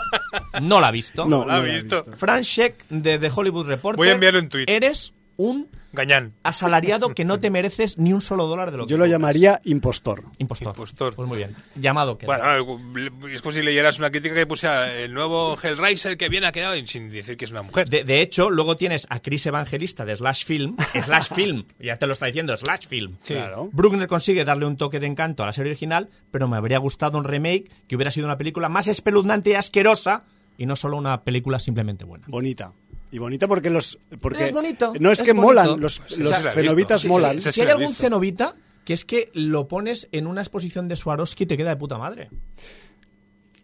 No 0.63 0.81
la 0.81 0.89
ha 0.89 0.91
visto. 0.91 1.27
No, 1.27 1.41
No 1.41 1.45
la 1.45 1.57
ha 1.57 1.59
la 1.59 1.65
visto. 1.65 2.07
Fran 2.17 2.43
Scheck 2.45 2.83
de 2.89 3.19
The 3.19 3.31
Hollywood 3.35 3.67
Reporter. 3.67 3.99
Voy 3.99 4.09
a 4.09 4.13
enviarlo 4.13 4.39
en 4.39 4.49
Twitter. 4.49 4.75
Eres 4.75 5.13
un 5.37 5.69
Gañán. 5.97 6.35
asalariado 6.45 7.09
que 7.09 7.25
no 7.25 7.41
te 7.41 7.51
mereces 7.51 7.99
ni 7.99 8.13
un 8.13 8.21
solo 8.21 8.47
dólar 8.47 8.71
de 8.71 8.77
lo 8.77 8.87
que 8.87 8.91
Yo 8.93 8.99
lo 8.99 9.07
llamaría 9.07 9.61
impostor. 9.65 10.23
Impostor. 10.39 10.69
Impostor. 10.69 11.15
Pues 11.15 11.29
muy 11.29 11.39
bien. 11.39 11.57
Llamado 11.75 12.17
queda. 12.19 12.39
Bueno, 12.39 13.09
es 13.29 13.43
como 13.43 13.53
si 13.53 13.63
leyeras 13.63 13.99
una 13.99 14.11
crítica 14.11 14.35
que 14.35 14.47
pusiera 14.47 14.95
el 14.95 15.13
nuevo 15.13 15.59
Hellraiser 15.61 16.17
que 16.17 16.29
viene 16.29 16.47
ha 16.47 16.53
quedado 16.53 16.75
sin 16.87 17.11
decir 17.11 17.37
que 17.37 17.47
es 17.47 17.51
una 17.51 17.63
mujer. 17.63 17.89
De, 17.89 18.05
de 18.05 18.21
hecho, 18.21 18.51
luego 18.51 18.77
tienes 18.77 19.07
a 19.11 19.21
Chris 19.21 19.47
Evangelista 19.47 20.05
de 20.05 20.15
Slash 20.15 20.45
Film. 20.45 20.77
Slash 21.03 21.33
Film, 21.35 21.65
ya 21.81 21.97
te 21.97 22.07
lo 22.07 22.13
está 22.13 22.27
diciendo, 22.27 22.55
Slash 22.55 22.87
Film. 22.87 23.17
Sí. 23.23 23.35
Claro. 23.35 23.71
Bruckner 23.73 24.07
consigue 24.07 24.45
darle 24.45 24.67
un 24.67 24.77
toque 24.77 25.01
de 25.01 25.07
encanto 25.07 25.43
a 25.43 25.47
la 25.47 25.53
serie 25.53 25.73
original, 25.73 26.09
pero 26.31 26.47
me 26.49 26.57
habría 26.57 26.79
gustado 26.79 27.19
un 27.19 27.25
remake 27.25 27.71
que 27.89 27.97
hubiera 27.97 28.11
sido 28.11 28.27
una 28.27 28.37
película 28.39 28.69
más 28.69 28.87
espeluznante 28.89 29.51
y 29.51 29.55
asquerosa 29.55 30.25
y 30.59 30.67
no 30.67 30.77
solo 30.77 30.97
una 30.97 31.23
película 31.23 31.59
simplemente 31.59 32.05
buena. 32.05 32.25
Bonita. 32.29 32.73
Y 33.17 33.19
bonita 33.19 33.49
porque 33.49 33.71
los. 33.71 33.99
Porque 34.21 34.45
Es 34.49 34.53
bonito, 34.53 34.93
No 35.01 35.11
es, 35.11 35.21
es 35.21 35.25
que 35.25 35.33
bonito. 35.33 35.47
molan, 35.47 35.81
los, 35.81 36.03
Sí, 36.07 36.21
los 36.23 36.37
cenobitas 36.53 37.03
visto. 37.03 37.09
molan. 37.15 37.41
Sí, 37.41 37.49
sí, 37.49 37.53
si 37.55 37.61
hay 37.63 37.69
algún 37.69 37.87
visto. 37.87 38.03
cenobita 38.03 38.53
que 38.85 38.93
es 38.93 39.07
que 39.07 39.31
lo 39.33 39.69
pones 39.69 40.07
en 40.13 40.27
una 40.27 40.43
exposición 40.43 40.87
de 40.87 40.97
Swarovski 40.97 41.45
y 41.45 41.47
te 41.47 41.57
queda 41.57 41.71
de 41.71 41.77
puta 41.77 41.97
madre. 41.97 42.29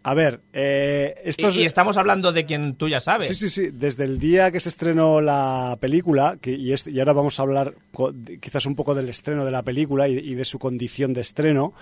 A 0.01 0.15
ver, 0.15 0.41
eh, 0.53 1.31
Y, 1.37 1.59
y 1.61 1.65
estamos 1.65 1.97
hablando 1.97 2.31
de 2.31 2.45
quien 2.45 2.75
tú 2.75 2.89
ya 2.89 2.99
sabes. 2.99 3.27
Sí, 3.27 3.35
sí, 3.35 3.47
sí. 3.49 3.69
Desde 3.71 4.05
el 4.05 4.17
día 4.17 4.49
que 4.51 4.59
se 4.59 4.69
estrenó 4.69 5.21
la 5.21 5.77
película, 5.79 6.37
que, 6.41 6.51
y, 6.53 6.73
esto- 6.73 6.89
y 6.89 6.97
ahora 6.97 7.13
vamos 7.13 7.39
a 7.39 7.43
hablar 7.43 7.75
quizás 8.41 8.65
un 8.65 8.73
poco 8.75 8.95
del 8.95 9.07
estreno 9.07 9.45
de 9.45 9.51
la 9.51 9.61
película 9.61 10.07
y, 10.09 10.17
y 10.17 10.33
de 10.35 10.45
su 10.45 10.57
condición 10.57 11.13
de 11.13 11.21
estreno, 11.21 11.73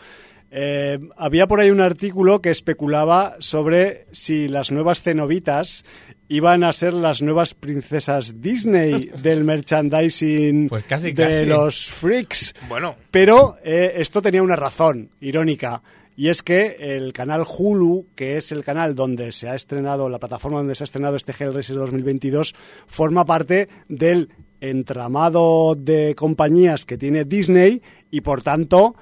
eh, 0.52 1.00
había 1.16 1.48
por 1.48 1.62
ahí 1.62 1.72
un 1.72 1.80
artículo 1.80 2.42
que 2.42 2.50
especulaba 2.50 3.38
sobre 3.40 4.06
si 4.12 4.50
las 4.50 4.70
nuevas 4.72 5.00
cenobitas 5.02 5.86
iban 6.32 6.64
a 6.64 6.72
ser 6.72 6.94
las 6.94 7.22
nuevas 7.22 7.54
princesas 7.54 8.40
Disney 8.40 9.12
del 9.22 9.44
merchandising 9.52 10.70
Pues 10.70 10.86
casi, 10.86 11.12
de 11.12 11.24
casi. 11.26 11.46
los 11.46 11.86
freaks. 11.90 12.56
Bueno, 12.70 12.96
Pero 13.12 13.58
eh, 13.64 13.94
esto 13.98 14.22
tenía 14.22 14.42
una 14.42 14.56
razón 14.56 15.10
irónica. 15.20 15.84
Y 16.16 16.30
es 16.30 16.42
que 16.42 16.78
el 16.80 17.12
canal 17.12 17.44
Hulu, 17.46 18.08
que 18.16 18.38
es 18.38 18.52
el 18.54 18.64
canal 18.64 18.96
donde 18.96 19.34
se 19.34 19.50
ha 19.50 19.56
estrenado, 19.56 20.08
la 20.08 20.20
plataforma 20.20 20.60
donde 20.60 20.76
se 20.76 20.84
ha 20.84 20.86
estrenado 20.86 21.18
este 21.18 21.34
Hellraiser 21.38 21.76
2022, 21.76 22.56
forma 22.88 23.26
parte 23.26 23.68
del 23.90 24.30
entramado 24.62 25.76
de 25.76 26.16
compañías 26.16 26.86
que 26.86 26.98
tiene 26.98 27.26
Disney 27.26 27.82
y 28.10 28.22
por 28.22 28.42
tanto 28.42 28.96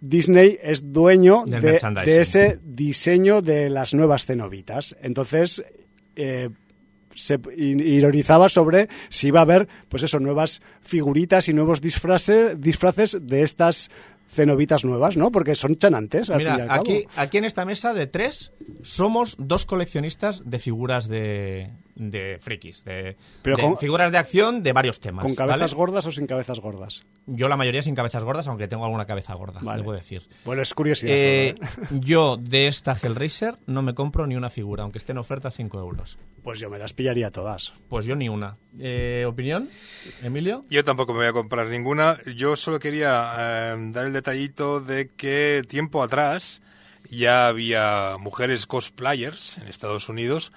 Disney 0.00 0.58
es 0.62 0.92
dueño 0.92 1.44
de 1.46 2.20
ese 2.20 2.58
diseño 2.64 3.42
de 3.42 3.70
las 3.70 3.94
nuevas 3.94 4.24
cenobitas. 4.24 4.96
Entonces, 5.02 5.62
eh, 6.16 6.48
se 7.14 7.38
ironizaba 7.56 8.48
sobre 8.48 8.88
si 9.08 9.28
iba 9.28 9.40
a 9.40 9.42
haber, 9.42 9.68
pues 9.88 10.02
eso, 10.02 10.18
nuevas 10.20 10.62
figuritas 10.80 11.48
y 11.48 11.54
nuevos 11.54 11.80
disfraces, 11.80 12.60
disfraces 12.60 13.18
de 13.20 13.42
estas 13.42 13.90
cenobitas 14.28 14.84
nuevas, 14.84 15.16
¿no? 15.16 15.30
Porque 15.30 15.54
son 15.54 15.76
chanantes, 15.76 16.30
al 16.30 16.38
fin 16.38 16.48
y 16.48 16.50
al 16.50 16.56
Mira, 16.56 16.66
cabo. 16.68 16.80
aquí, 16.80 17.06
aquí 17.16 17.38
en 17.38 17.44
esta 17.44 17.64
mesa 17.64 17.94
de 17.94 18.06
tres 18.06 18.52
somos 18.82 19.36
dos 19.38 19.64
coleccionistas 19.66 20.42
de 20.44 20.58
figuras 20.58 21.08
de, 21.08 21.70
de 21.94 22.38
frikis, 22.40 22.84
de, 22.84 23.16
Pero 23.42 23.56
de 23.56 23.62
con- 23.62 23.78
figuras 23.78 24.10
de 24.12 24.18
acción 24.18 24.62
de 24.62 24.72
varios 24.72 25.00
temas. 25.00 25.24
¿Con 25.24 25.34
cabezas 25.34 25.72
¿vale? 25.72 25.74
gordas 25.78 26.06
o 26.06 26.10
sin 26.10 26.26
cabezas 26.26 26.58
gordas? 26.60 27.04
Yo 27.26 27.48
la 27.48 27.56
mayoría 27.56 27.82
sin 27.82 27.94
cabezas 27.94 28.24
gordas, 28.24 28.46
aunque 28.48 28.68
tengo 28.68 28.84
alguna 28.84 29.06
cabeza 29.06 29.34
gorda, 29.34 29.60
Vale. 29.62 29.82
debo 29.82 29.92
decir. 29.92 30.28
Bueno, 30.44 30.62
es 30.62 30.74
curiosidad. 30.74 31.14
Eh, 31.16 31.54
solo, 31.56 31.68
¿eh? 31.82 31.86
yo 32.00 32.36
de 32.36 32.66
esta 32.66 32.92
Hellraiser 33.00 33.58
no 33.66 33.82
me 33.82 33.94
compro 33.94 34.26
ni 34.26 34.34
una 34.36 34.50
figura, 34.50 34.82
aunque 34.82 34.98
esté 34.98 35.12
en 35.12 35.18
oferta 35.18 35.48
a 35.48 35.50
5 35.50 35.78
euros. 35.78 36.18
Pues 36.42 36.58
yo 36.60 36.68
me 36.68 36.78
las 36.78 36.92
pillaría 36.92 37.30
todas. 37.30 37.72
Pues 37.88 38.04
yo 38.06 38.16
ni 38.16 38.28
una. 38.28 38.56
Eh, 38.78 39.24
¿Opinión, 39.26 39.68
Emilio? 40.22 40.64
yo 40.68 40.84
tampoco 40.84 41.12
me 41.12 41.20
voy 41.20 41.28
a 41.28 41.32
comprar 41.32 41.66
ninguna. 41.68 42.18
Yo 42.36 42.56
solo 42.56 42.78
quería 42.80 43.32
eh, 43.38 43.76
dar 43.92 44.04
el 44.06 44.12
detallito 44.12 44.80
de 44.80 45.08
que 45.16 45.62
tiempo 45.68 46.02
atrás 46.02 46.60
ya 47.10 47.48
había 47.48 48.16
mujeres 48.18 48.66
cosplayers 48.66 49.58
en 49.58 49.68
Estados 49.68 50.08
Unidos 50.08 50.52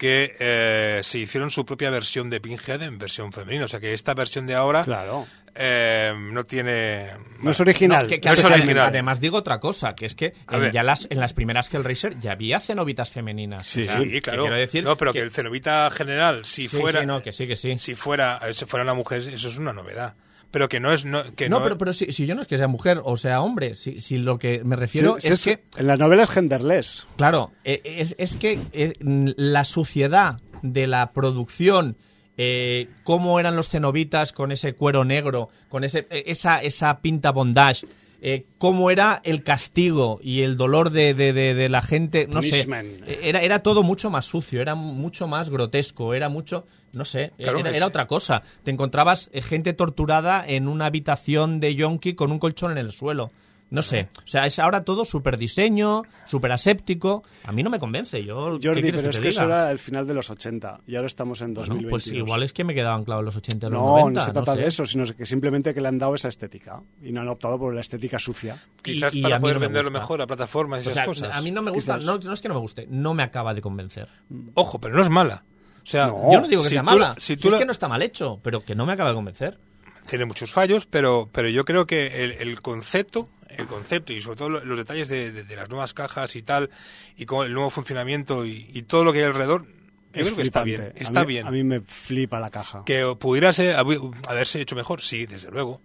que 0.00 0.34
eh, 0.40 1.00
se 1.04 1.18
hicieron 1.18 1.50
su 1.50 1.66
propia 1.66 1.90
versión 1.90 2.30
de 2.30 2.40
Pinhead 2.40 2.80
en 2.82 2.96
versión 2.96 3.34
femenina. 3.34 3.66
O 3.66 3.68
sea 3.68 3.80
que 3.80 3.92
esta 3.92 4.14
versión 4.14 4.46
de 4.46 4.54
ahora 4.54 4.82
Claro. 4.82 5.26
eh, 5.54 6.14
no 6.18 6.44
tiene... 6.44 7.10
No 7.42 7.50
es 7.50 7.60
original. 7.60 8.04
No, 8.04 8.08
que- 8.08 8.18
que 8.18 8.28
No 8.28 8.32
es 8.34 8.40
además- 8.40 8.58
original. 8.60 8.86
Además 8.88 9.20
digo 9.20 9.36
otra 9.36 9.60
cosa, 9.60 9.94
que 9.94 10.06
es 10.06 10.14
que 10.14 10.32
en, 10.50 10.60
ver. 10.60 10.72
ya 10.72 10.82
las, 10.82 11.06
en 11.10 11.20
las 11.20 11.34
primeras 11.34 11.72
Hellraiser 11.72 12.18
ya 12.18 12.32
había 12.32 12.60
cenobitas 12.60 13.10
femeninas. 13.10 13.66
Sí, 13.66 13.86
Sí, 13.86 14.22
claro. 14.22 14.44
Quiero 14.44 14.56
decir 14.56 14.84
no, 14.84 14.96
pero 14.96 15.12
que, 15.12 15.20
el 15.20 15.30
cenobita 15.30 15.90
general, 15.90 16.46
si 16.46 16.66
sí, 16.66 16.78
fuera... 16.78 17.00
sí, 17.00 17.06
no, 17.06 17.22
que 17.22 17.34
sí, 17.34 17.46
que 17.46 17.56
sí. 17.56 17.76
Si 17.78 17.94
fuera, 17.94 18.40
eh, 18.48 18.54
si 18.54 18.64
fuera 18.64 18.84
una 18.84 18.94
mujer, 18.94 19.18
eso 19.28 19.48
es 19.50 19.58
una 19.58 19.74
novedad. 19.74 20.14
Pero 20.50 20.68
que 20.68 20.80
no 20.80 20.92
es... 20.92 21.04
No, 21.04 21.22
que 21.36 21.48
no, 21.48 21.58
no, 21.58 21.62
pero, 21.64 21.78
pero 21.78 21.92
si, 21.92 22.10
si 22.12 22.26
yo 22.26 22.34
no 22.34 22.42
es 22.42 22.48
que 22.48 22.56
sea 22.58 22.66
mujer 22.68 23.00
o 23.04 23.16
sea 23.16 23.40
hombre, 23.40 23.76
si, 23.76 24.00
si 24.00 24.18
lo 24.18 24.38
que 24.38 24.64
me 24.64 24.74
refiero 24.76 25.16
sí, 25.20 25.28
es 25.28 25.34
es- 25.34 25.44
que 25.44 25.80
En 25.80 25.86
las 25.86 25.98
novelas 25.98 26.28
genderless. 26.30 27.06
Claro, 27.16 27.52
eh, 27.64 27.80
es, 27.84 28.14
es 28.18 28.36
que 28.36 28.58
eh, 28.72 28.94
la 29.00 29.64
suciedad 29.64 30.40
de 30.62 30.86
la 30.86 31.12
producción, 31.12 31.96
eh, 32.36 32.88
cómo 33.04 33.38
eran 33.38 33.54
los 33.54 33.68
cenobitas 33.68 34.32
con 34.32 34.50
ese 34.50 34.74
cuero 34.74 35.04
negro, 35.04 35.50
con 35.68 35.84
ese, 35.84 36.06
eh, 36.10 36.24
esa, 36.26 36.62
esa 36.62 37.00
pinta 37.00 37.30
bondage, 37.32 37.86
eh, 38.22 38.44
cómo 38.58 38.90
era 38.90 39.20
el 39.24 39.42
castigo 39.42 40.18
y 40.22 40.42
el 40.42 40.56
dolor 40.56 40.90
de, 40.90 41.14
de- 41.14 41.32
de- 41.32 41.54
de 41.54 41.68
la 41.68 41.80
gente, 41.82 42.26
no 42.26 42.42
sé, 42.42 42.50
Punishment. 42.50 43.08
eh, 43.08 43.20
era, 43.24 43.40
era 43.42 43.62
todo 43.62 43.82
mucho 43.82 44.10
más 44.10 44.26
sucio, 44.26 44.60
era 44.60 44.74
mucho 44.74 45.26
más 45.28 45.48
grotesco, 45.50 46.12
era 46.14 46.28
mucho, 46.28 46.66
no 46.92 47.04
sé, 47.04 47.30
Claro, 47.38 47.58
era, 47.60 47.70
era 47.70 47.86
otra 47.86 48.06
cosa. 48.06 48.42
Te 48.62 48.70
encontrabas 48.70 49.30
eh, 49.32 49.40
gente 49.42 49.72
torturada 49.72 50.44
en 50.46 50.68
una 50.68 50.86
habitación 50.86 51.60
de 51.60 51.74
yonki 51.74 52.14
con 52.14 52.30
un 52.32 52.38
colchón 52.38 52.72
en 52.72 52.78
el 52.78 52.92
suelo. 52.92 53.30
No 53.70 53.82
sé, 53.82 54.08
o 54.24 54.26
sea, 54.26 54.46
es 54.46 54.58
ahora 54.58 54.82
todo 54.84 55.04
súper 55.04 55.36
diseño, 55.38 56.02
súper 56.26 56.50
aséptico. 56.50 57.22
A 57.44 57.52
mí 57.52 57.62
no 57.62 57.70
me 57.70 57.78
convence. 57.78 58.20
Yo, 58.24 58.58
¿qué 58.60 58.66
Jordi, 58.68 58.82
pero 58.90 59.00
que 59.02 59.08
es 59.10 59.16
te 59.16 59.22
que 59.22 59.28
eso 59.28 59.42
diga? 59.42 59.62
era 59.62 59.70
el 59.70 59.78
final 59.78 60.06
de 60.08 60.14
los 60.14 60.28
80 60.28 60.80
y 60.88 60.96
ahora 60.96 61.06
estamos 61.06 61.40
en 61.40 61.54
Bueno, 61.54 61.74
2022. 61.74 61.90
pues 61.90 62.06
igual 62.12 62.42
es 62.42 62.52
que 62.52 62.64
me 62.64 62.74
quedaban 62.74 63.04
clavos 63.04 63.24
los 63.24 63.36
80 63.36 63.68
y 63.68 63.70
los 63.70 63.78
No, 63.80 63.86
90. 63.98 64.20
no 64.20 64.26
se 64.26 64.32
trata 64.32 64.54
sé. 64.54 64.60
de 64.60 64.66
eso, 64.66 64.86
sino 64.86 65.04
que 65.04 65.24
simplemente 65.24 65.72
que 65.72 65.80
le 65.80 65.86
han 65.88 65.98
dado 65.98 66.16
esa 66.16 66.28
estética 66.28 66.82
y 67.00 67.12
no 67.12 67.20
han 67.20 67.28
optado 67.28 67.58
por 67.60 67.72
la 67.72 67.80
estética 67.80 68.18
sucia. 68.18 68.56
Quizás 68.82 69.14
y- 69.14 69.22
para 69.22 69.38
poder 69.38 69.54
no 69.56 69.60
me 69.60 69.66
venderlo 69.68 69.90
gusta. 69.90 70.00
mejor 70.00 70.22
a 70.22 70.26
plataformas 70.26 70.78
y 70.84 70.88
O 70.88 70.90
esas 70.90 70.94
sea, 70.94 71.04
cosas. 71.06 71.36
a 71.36 71.40
mí 71.40 71.50
no 71.52 71.62
me 71.62 71.70
gusta, 71.70 71.96
no, 71.98 72.18
no 72.18 72.32
es 72.32 72.40
que 72.42 72.48
no 72.48 72.54
me 72.54 72.60
guste, 72.60 72.86
no 72.90 73.14
me 73.14 73.22
acaba 73.22 73.54
de 73.54 73.60
convencer. 73.60 74.08
Ojo, 74.54 74.80
pero 74.80 74.96
no 74.96 75.02
es 75.02 75.10
mala. 75.10 75.44
O 75.82 75.86
sea, 75.86 76.08
No. 76.08 76.32
Yo 76.32 76.40
no 76.40 76.48
digo 76.48 76.62
que 76.62 76.68
si 76.68 76.74
sea 76.74 76.82
tú- 76.82 76.86
mala, 76.86 77.14
si 77.18 77.34
es 77.34 77.44
la- 77.44 77.58
que 77.58 77.64
no 77.66 77.72
está 77.72 77.86
mal 77.86 78.02
hecho, 78.02 78.40
pero 78.42 78.64
que 78.64 78.74
no 78.74 78.84
me 78.84 78.92
acaba 78.94 79.10
de 79.10 79.14
convencer. 79.14 79.58
tiene 80.06 80.24
muchos 80.24 80.50
fallos, 80.52 80.86
pero, 80.86 81.28
pero 81.30 81.48
yo 81.48 81.64
creo 81.64 81.86
que 81.86 82.24
el, 82.24 82.32
el 82.32 82.60
concepto, 82.62 83.28
el 83.60 83.66
concepto 83.66 84.12
y 84.12 84.20
sobre 84.20 84.36
todo 84.36 84.48
lo- 84.50 84.64
los 84.64 84.78
detalles 84.78 85.08
de, 85.08 85.32
de- 85.32 85.44
de 85.44 85.56
las 85.56 85.68
nuevas 85.68 85.94
cajas 85.94 86.34
y 86.36 86.42
tal, 86.42 86.70
y 87.16 87.26
con 87.26 87.46
el 87.46 87.52
nuevo 87.52 87.70
funcionamiento 87.70 88.44
y, 88.46 88.68
y 88.72 88.82
todo 88.82 89.04
lo 89.04 89.12
que 89.12 89.18
hay 89.20 89.24
alrededor, 89.26 89.66
yo 89.66 90.20
Es 90.20 90.26
creo 90.26 90.36
que 90.36 90.42
está 90.42 90.64
bien. 90.64 90.80
A 90.80 90.86
Está 90.96 91.20
mí- 91.20 91.26
bien. 91.26 91.46
A 91.46 91.50
mí 91.50 91.62
me 91.62 91.80
flipa 91.82 92.40
la 92.40 92.50
caja. 92.50 92.82
Que 92.84 93.14
pudiera 93.18 93.52
ser- 93.52 93.76
haberse 93.76 94.60
hecho 94.60 94.74
mejor, 94.74 95.00
sí, 95.02 95.26
desde 95.26 95.50
luego. 95.50 95.80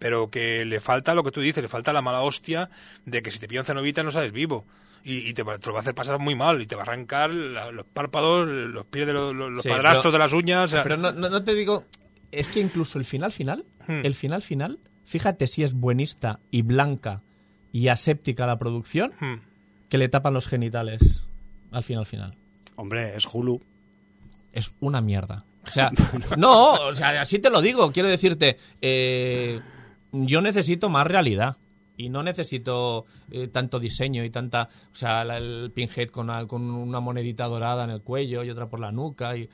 Pero 0.00 0.30
que 0.30 0.64
le 0.64 0.80
falta 0.80 1.14
lo 1.14 1.24
que 1.24 1.30
tú 1.32 1.40
dices, 1.40 1.62
le 1.62 1.68
falta 1.68 1.92
la 1.92 2.02
mala 2.02 2.20
hostia 2.22 2.70
de 3.04 3.22
que 3.22 3.30
si 3.30 3.38
te 3.40 3.48
pilla 3.48 3.60
un 3.60 3.66
cenovita 3.66 4.02
no 4.02 4.10
sabes 4.12 4.32
vivo. 4.32 4.64
Y, 5.04 5.28
y 5.28 5.32
te, 5.32 5.42
va- 5.44 5.58
te 5.58 5.66
lo 5.68 5.72
va 5.74 5.78
a 5.78 5.82
hacer 5.82 5.94
pasar 5.94 6.18
muy 6.18 6.34
mal 6.34 6.60
y 6.60 6.66
te 6.66 6.74
va 6.74 6.82
a 6.82 6.84
arrancar 6.84 7.30
la- 7.30 7.70
los 7.70 7.84
párpados, 7.86 8.46
los 8.48 8.84
pies 8.86 9.06
de 9.06 9.12
los, 9.12 9.34
los- 9.34 9.50
los 9.50 9.62
Sí, 9.62 9.68
padrastros 9.68 10.06
pero- 10.06 10.12
de 10.12 10.18
las 10.18 10.32
uñas. 10.32 10.64
o 10.64 10.68
sea, 10.68 10.82
Pero 10.82 10.96
no, 10.96 11.12
no- 11.12 11.28
no 11.30 11.42
te 11.44 11.54
digo, 11.54 11.84
es 12.32 12.48
que 12.48 12.60
incluso 12.60 12.98
el 12.98 13.04
final 13.04 13.32
final, 13.32 13.64
Hmm. 13.86 14.00
el 14.04 14.14
final 14.14 14.42
final, 14.42 14.78
fíjate 15.08 15.46
si 15.46 15.62
es 15.62 15.72
buenista 15.72 16.38
y 16.50 16.60
blanca 16.62 17.22
y 17.72 17.88
aséptica 17.88 18.46
la 18.46 18.58
producción, 18.58 19.10
hmm. 19.18 19.40
que 19.88 19.98
le 19.98 20.08
tapan 20.08 20.34
los 20.34 20.46
genitales 20.46 21.24
al 21.70 21.82
final 21.82 22.04
final. 22.06 22.36
Hombre, 22.76 23.16
es 23.16 23.26
Hulu. 23.26 23.60
es 24.52 24.74
una 24.80 25.00
mierda. 25.00 25.44
O 25.66 25.70
sea, 25.70 25.90
no, 26.36 26.74
o 26.74 26.94
sea, 26.94 27.20
así 27.20 27.38
te 27.38 27.50
lo 27.50 27.60
digo. 27.62 27.90
Quiero 27.90 28.08
decirte, 28.08 28.58
eh, 28.82 29.60
yo 30.12 30.40
necesito 30.40 30.88
más 30.88 31.06
realidad. 31.06 31.56
Y 31.96 32.10
no 32.10 32.22
necesito 32.22 33.06
eh, 33.32 33.48
tanto 33.48 33.80
diseño 33.80 34.22
y 34.24 34.30
tanta. 34.30 34.68
O 34.92 34.94
sea, 34.94 35.24
la- 35.24 35.38
el 35.38 35.72
pinhead 35.74 36.10
con 36.10 36.30
una, 36.30 36.46
con 36.46 36.70
una 36.70 37.00
monedita 37.00 37.46
dorada 37.46 37.82
en 37.82 37.90
el 37.90 38.02
cuello 38.02 38.44
y 38.44 38.50
otra 38.50 38.68
por 38.68 38.78
la 38.78 38.92
nuca. 38.92 39.36
Y, 39.36 39.48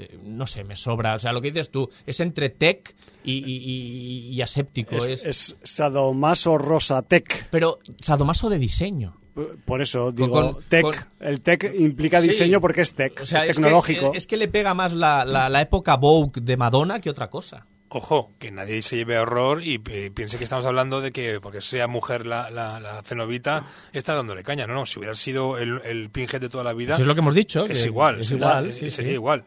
eh, 0.00 0.18
no 0.24 0.46
sé, 0.46 0.64
me 0.64 0.76
sobra. 0.76 1.14
O 1.14 1.18
sea, 1.18 1.32
lo 1.32 1.40
que 1.40 1.50
dices 1.50 1.70
tú 1.70 1.88
es 2.06 2.20
entre 2.20 2.48
tech 2.50 2.94
y, 3.24 3.32
y- 3.34 3.56
y- 3.56 4.28
y 4.34 4.42
aséptico. 4.42 4.96
Es, 4.96 5.10
es, 5.12 5.24
es 5.26 5.56
Sadomaso 5.62 6.58
Rosa 6.58 7.02
Tech. 7.02 7.48
Pero 7.50 7.78
sadomaso 8.00 8.48
de 8.48 8.58
diseño. 8.58 9.16
Por 9.64 9.80
eso 9.80 10.10
digo 10.12 10.30
con- 10.54 10.62
tech. 10.64 10.82
con- 10.82 10.94
El 11.20 11.40
tech 11.40 11.72
implica 11.78 12.20
Sí. 12.20 12.28
diseño 12.28 12.60
porque 12.60 12.82
es 12.82 12.94
tech, 12.94 13.20
O 13.22 13.26
sea, 13.26 13.40
es 13.40 13.54
tecnológico. 13.56 14.12
Es 14.14 14.26
que, 14.26 14.36
le 14.36 14.48
pega 14.48 14.74
más 14.74 14.92
la, 14.92 15.24
la- 15.24 15.48
la 15.48 15.60
época 15.62 15.96
Vogue 15.96 16.40
de 16.42 16.56
Madonna 16.56 17.00
que 17.00 17.10
otra 17.10 17.30
cosa. 17.30 17.66
Ojo, 17.92 18.30
que 18.38 18.52
nadie 18.52 18.82
se 18.82 18.96
lleve 18.96 19.16
a 19.16 19.22
horror 19.22 19.64
y 19.64 19.82
eh, 19.90 20.12
piense 20.14 20.38
que 20.38 20.44
estamos 20.44 20.64
hablando 20.64 21.00
de 21.00 21.10
que 21.10 21.40
porque 21.40 21.60
sea 21.60 21.88
mujer 21.88 22.24
la, 22.24 22.48
la, 22.50 22.78
la 22.78 23.02
cenovita 23.02 23.66
está 23.92 24.14
dándole 24.14 24.44
caña. 24.44 24.66
No, 24.68 24.74
no, 24.74 24.86
si 24.86 25.00
hubiera 25.00 25.14
sido 25.16 25.58
el, 25.58 25.80
el 25.84 26.08
pinhead 26.10 26.40
de 26.40 26.48
toda 26.48 26.62
la 26.62 26.72
vida, 26.72 26.94
Eso 26.94 27.02
es 27.02 27.08
lo 27.08 27.14
que 27.14 27.20
hemos 27.20 27.34
dicho. 27.34 27.64
es 27.66 27.80
que 27.82 27.86
igual. 27.86 28.20
Es 28.20 28.26
es- 28.30 28.36
igual. 28.36 28.66
es- 28.66 28.76
sí, 28.78 28.90
sería 28.90 29.10
sí. 29.10 29.14
igual. 29.14 29.44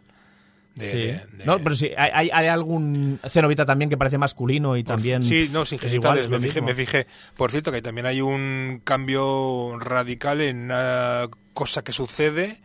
De- 0.76 0.92
Sí. 0.92 0.98
de- 0.98 1.38
de- 1.38 1.46
No, 1.46 1.60
pero 1.60 1.76
sí, 1.76 1.92
hay, 1.96 2.30
hay- 2.32 2.48
algún 2.48 3.20
cenobita 3.30 3.64
también 3.66 3.90
que 3.90 3.98
parece 3.98 4.18
masculino 4.18 4.76
y 4.76 4.84
por- 4.84 4.96
también. 4.96 5.22
Sí, 5.22 5.50
no, 5.52 5.66
sin 5.66 5.78
es 5.78 5.94
igual, 5.94 6.18
genitales. 6.18 6.26
es 6.26 6.32
me, 6.32 6.40
fijé, 6.40 6.62
me 6.62 6.74
fijé. 6.74 7.08
Por 7.38 7.52
cierto, 7.52 7.72
que 7.72 7.82
también 7.84 8.08
hay 8.08 8.22
un 8.22 8.82
cambio 8.84 9.78
radical 9.80 10.42
en 10.42 10.64
una 10.66 11.28
cosa 11.54 11.84
que 11.84 11.94
sucede. 11.94 12.60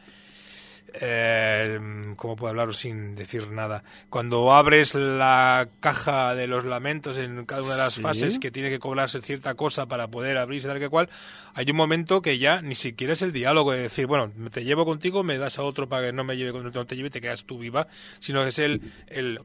Eh, 0.95 1.78
¿Cómo 2.16 2.36
puedo 2.36 2.51
hablar 2.51 2.74
sin 2.74 3.14
decir 3.14 3.51
nada? 3.51 3.84
Cuando 4.11 4.53
abres 4.53 4.95
la 4.95 5.68
caja 5.80 6.34
de 6.34 6.47
los 6.47 6.64
lamentos 6.64 7.18
en 7.18 7.45
cada 7.45 7.62
una 7.62 7.72
de 7.72 7.78
las 7.78 7.95
Sí. 7.95 8.01
fases 8.03 8.39
que 8.39 8.51
tiene 8.51 8.70
que 8.70 8.78
cobrarse 8.78 9.20
cierta 9.20 9.55
cosa 9.55 9.86
para 9.86 10.09
poder 10.11 10.36
abrirse 10.39 10.66
tal 10.68 10.78
que 10.78 10.89
cual, 10.89 11.09
hay 11.55 11.70
un 11.70 11.76
momento 11.76 12.22
que 12.22 12.39
ya 12.39 12.62
ni 12.62 12.74
siquiera 12.74 13.12
es 13.12 13.22
el 13.22 13.32
diálogo 13.32 13.72
de 13.72 13.82
decir, 13.82 14.07
bueno, 14.07 14.32
te 14.53 14.64
llevo 14.64 14.84
contigo, 14.86 15.22
me 15.22 15.39
das 15.39 15.59
a 15.59 15.62
otro 15.62 15.89
para 15.89 16.07
que 16.07 16.12
no 16.12 16.24
me 16.24 16.36
lleve, 16.36 16.53
con- 16.53 16.72
no 16.72 16.86
te 16.86 16.97
lleve, 16.97 17.11
te 17.11 17.20
quedas 17.20 17.45
tú 17.45 17.59
viva, 17.59 17.86
sino 18.20 18.43
que 18.43 18.49
es 18.49 18.59
el, 18.59 18.80
el 19.09 19.41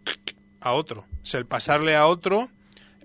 a 0.62 0.72
otro, 0.74 1.06
es 1.24 1.34
el 1.36 1.46
pasarle 1.46 1.96
a 1.96 2.08
otro 2.08 2.50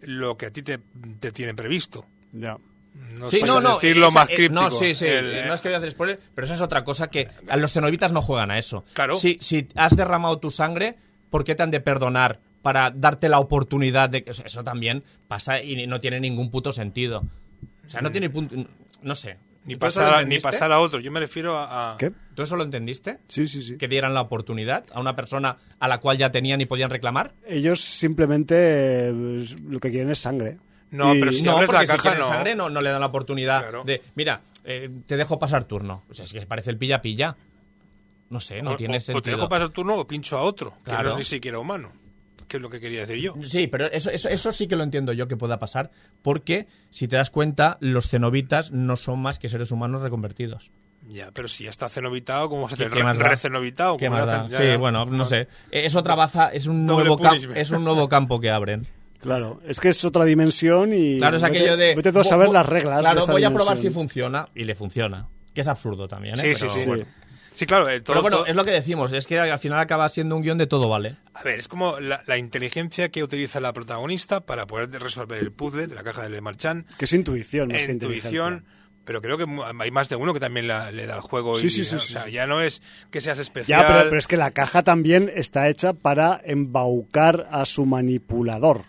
lo 0.03 0.37
que 0.37 0.47
a 0.47 0.53
ti 0.53 0.63
te, 0.63 0.79
te 1.21 1.33
tiene 1.33 1.55
previsto. 1.55 2.07
Ya. 2.33 2.57
No 3.19 3.29
Sí, 3.29 3.39
sé 3.41 3.47
no, 3.47 3.61
no, 3.61 3.75
decirlo 3.75 4.09
esa- 4.09 4.19
más 4.21 4.29
eh, 4.31 4.35
críptico. 4.35 4.61
No, 4.63 4.71
sí, 4.71 4.95
sí, 4.95 5.07
El, 5.07 5.33
no 5.47 5.53
eh, 5.53 5.55
es 5.55 5.61
que 5.61 5.69
voy 5.69 5.75
a 5.75 5.79
hacer 5.79 5.91
spoiler, 5.91 6.21
pero 6.35 6.45
esa 6.47 6.55
es 6.55 6.61
otra 6.61 6.85
cosa 6.85 7.09
que 7.09 7.29
a 7.49 7.57
los 7.57 7.73
cenobitas 7.73 8.13
no 8.13 8.23
juegan 8.23 8.51
a 8.51 8.59
eso. 8.59 8.85
Claro. 8.93 9.17
Si, 9.17 9.39
si 9.41 9.67
has 9.75 9.97
derramado 9.97 10.39
tu 10.39 10.51
sangre, 10.51 10.97
¿por 11.31 11.45
qué 11.45 11.55
te 11.55 11.63
han 11.63 11.71
de 11.71 11.81
perdonar 11.81 12.41
para 12.63 12.91
darte 12.91 13.29
la 13.29 13.39
oportunidad 13.41 14.09
de 14.11 14.25
que 14.25 14.31
eso 14.31 14.65
también 14.65 15.03
pasa 15.27 15.61
y 15.63 15.87
no 15.87 16.01
tiene 16.01 16.21
ningún 16.21 16.51
puto 16.51 16.71
sentido? 16.73 17.25
O 17.87 17.91
sea, 17.91 18.01
no 18.03 18.13
tiene 18.13 18.31
punto, 18.31 18.55
no 19.03 19.15
sé. 19.15 19.37
ni, 19.65 19.77
¿Tú 19.77 19.87
eso 19.87 20.01
lo 20.01 20.07
pasar 20.07 20.21
a, 20.21 20.27
ni 20.27 20.39
pasar 20.39 20.73
a 20.73 20.79
otro. 20.81 21.01
Yo 21.01 21.11
me 21.11 21.21
refiero 21.21 21.57
a... 21.57 21.95
a- 21.95 21.99
¿Qué? 21.99 22.13
¿Tú 22.35 22.43
eso 22.43 22.55
lo 22.57 22.63
entendiste? 22.63 23.19
Sí, 23.29 23.49
sí, 23.49 23.63
sí. 23.63 23.77
Que 23.79 23.89
dieran 23.89 24.15
la 24.15 24.21
oportunidad 24.21 24.85
a 24.93 25.01
una 25.01 25.17
persona 25.17 25.57
a 25.81 25.89
la 25.89 25.99
cual 25.99 26.19
ya 26.19 26.31
tenían 26.31 26.61
y 26.61 26.67
podían 26.67 26.91
reclamar. 26.91 27.35
Ellos 27.47 27.81
simplemente 27.81 29.09
eh, 29.09 29.13
lo 29.67 29.81
que 29.81 29.91
quieren 29.91 30.11
es 30.11 30.19
sangre. 30.21 30.59
No, 30.91 31.15
Y- 31.15 31.21
pero 31.21 31.33
si 31.33 31.43
no, 31.43 31.53
abres 31.53 31.71
la 31.73 31.85
caja, 31.87 32.15
si 32.15 32.19
no. 32.19 32.29
sangre 32.29 32.55
no, 32.55 32.71
no 32.71 32.81
le 32.81 32.91
dan 32.91 33.01
la 33.01 33.07
oportunidad 33.07 33.61
Claro. 33.61 33.85
de, 33.85 34.03
mira, 34.15 34.41
eh, 34.65 34.89
te 35.07 35.17
dejo 35.17 35.39
pasar 35.39 35.65
turno. 35.65 36.05
O 36.11 36.15
sea, 36.15 36.25
es 36.25 36.33
que 36.33 36.47
parece 36.47 36.71
el 36.71 36.79
pilla-pilla. 36.79 37.37
No 38.31 38.41
sé, 38.41 38.61
no 38.63 38.73
O- 38.73 38.77
tiene 38.77 38.99
o, 38.99 39.01
sentido. 39.01 39.19
o 39.19 39.23
te 39.23 39.31
dejo 39.31 39.49
pasar 39.49 39.69
turno 39.71 39.95
o 39.97 40.07
pincho 40.07 40.37
a 40.39 40.43
otro, 40.43 40.75
que 40.85 40.91
Claro. 40.91 41.05
no 41.05 41.11
es 41.13 41.19
ni 41.19 41.25
siquiera 41.25 41.59
humano. 41.59 41.93
Que 42.47 42.57
es 42.57 42.63
lo 42.63 42.71
que 42.71 42.81
quería 42.81 43.01
decir 43.05 43.17
yo. 43.23 43.35
Sí, 43.43 43.67
pero 43.67 43.87
eso, 43.87 44.11
eso, 44.11 44.29
eso 44.31 44.53
sí 44.53 44.67
que 44.69 44.77
lo 44.77 44.83
entiendo 44.83 45.13
yo 45.13 45.29
que 45.29 45.37
pueda 45.37 45.59
pasar, 45.59 45.91
porque 46.23 46.67
si 46.91 47.07
te 47.07 47.17
das 47.17 47.29
cuenta, 47.31 47.77
los 47.81 48.09
cenobitas 48.09 48.73
no 48.73 48.97
son 48.97 49.21
más 49.21 49.39
que 49.39 49.51
seres 49.51 49.71
humanos 49.71 50.01
reconvertidos. 50.01 50.71
Ya, 51.07 51.31
pero 51.33 51.49
si 51.49 51.65
ya 51.65 51.71
está 51.71 51.89
cenovitado, 51.91 52.49
¿cómo 52.49 52.63
vas 52.63 52.73
a 52.73 52.77
¿Qué- 52.77 52.85
tener 52.85 52.99
qué 52.99 53.05
más 53.05 53.19
da? 53.19 53.29
recenovitado? 53.29 53.97
¿Qué 53.99 54.07
¿Cómo 54.07 54.17
más 54.19 54.27
le 54.27 54.33
da? 54.33 54.39
hacen? 54.41 54.51
Ya, 54.53 54.59
Sí, 54.59 54.67
ya. 54.67 54.77
bueno, 54.79 55.05
no 55.07 55.25
sé. 55.27 55.41
Eh, 55.71 55.85
Es 55.85 55.95
otra 55.95 56.15
baza, 56.15 56.49
es 56.49 56.67
un, 56.67 56.87
nuevo 56.87 57.19
es 57.55 57.71
un 57.71 57.85
nuevo 57.85 58.09
campo 58.09 58.41
que 58.41 58.51
abren. 58.51 58.87
Claro, 59.21 59.61
es 59.67 59.81
que 59.81 59.89
es 59.89 60.05
otra 60.05 60.25
dimensión 60.25 60.93
y. 60.95 61.19
Claro, 61.19 61.37
es 61.37 61.43
vete- 61.43 61.47
aquello 61.49 61.77
de... 61.77 61.95
Vete 61.97 62.13
tú 62.13 62.21
a 62.21 62.25
saber 62.25 62.49
las 62.51 62.67
reglas. 62.67 63.01
Claro, 63.01 63.17
de 63.17 63.23
esa 63.23 63.33
voy 63.33 63.45
a 63.45 63.53
probar 63.53 63.77
si 63.77 63.91
funciona, 63.91 64.49
y 64.55 64.65
le 64.65 64.75
funciona. 64.75 65.29
Que 65.55 65.63
es 65.63 65.69
absurdo 65.69 66.07
también, 66.07 66.39
¿eh? 66.39 66.43
Sí, 66.43 66.55
sí, 66.55 66.61
Pero 66.69 66.73
sí. 66.75 66.87
bueno. 66.87 67.05
Sí, 67.55 67.67
claro, 67.67 67.89
eh, 67.89 68.01
todo, 68.01 68.15
Pero 68.15 68.23
bueno, 68.23 68.37
todo- 68.37 68.47
es 68.47 68.55
lo 68.55 68.65
que 68.65 68.71
decimos, 68.71 69.13
es 69.13 69.27
que 69.27 69.41
al 69.41 69.59
final 69.59 69.81
acaba 69.81 70.09
siendo 70.09 70.37
un 70.37 70.43
guion 70.43 70.59
de 70.59 70.69
todo 70.69 70.89
vale. 70.89 71.17
A 71.35 71.43
ver, 71.43 71.59
es 71.59 71.67
como 71.67 71.99
la, 71.99 72.23
la 72.29 72.39
inteligencia 72.39 73.09
que 73.09 73.25
utiliza 73.25 73.59
la 73.59 73.73
protagonista 73.73 74.39
para 74.47 74.69
poder 74.69 74.89
resolver 75.03 75.41
el 75.41 75.51
puzzle 75.51 75.89
de 75.89 75.97
la 75.97 76.05
caja 76.05 76.23
de 76.23 76.31
Le 76.31 76.41
Marchand. 76.41 76.87
Que 76.97 77.07
es 77.07 77.13
intuición 77.13 77.67
más 77.73 77.83
que 77.83 77.91
intuición, 77.91 78.65
pero 79.05 79.21
creo 79.21 79.37
que 79.39 79.47
hay 79.81 79.91
más 79.91 80.09
de 80.09 80.15
uno 80.15 80.33
que 80.35 80.39
también 80.39 80.69
la- 80.69 80.93
le 80.93 81.07
da 81.07 81.17
el 81.17 81.21
juego. 81.21 81.59
Sí, 81.59 81.67
y, 81.67 81.71
sí, 81.71 81.85
sí, 81.85 81.97
o 81.97 81.99
sí, 81.99 82.13
sea, 82.13 82.27
sí. 82.27 82.31
ya 82.31 82.47
no 82.47 82.61
es 82.63 82.81
que 83.11 83.21
seas 83.21 83.41
especial. 83.41 83.81
Ya, 83.83 83.89
pero, 83.89 84.05
pero 84.05 84.19
es 84.21 84.29
que 84.29 84.37
la 84.37 84.53
caja 84.53 84.85
también 84.85 85.29
está 85.35 85.69
hecha 85.69 85.95
para 85.95 86.41
embaucar 86.45 87.49
a 87.51 87.65
su 87.65 87.87
manipulador. 87.87 88.83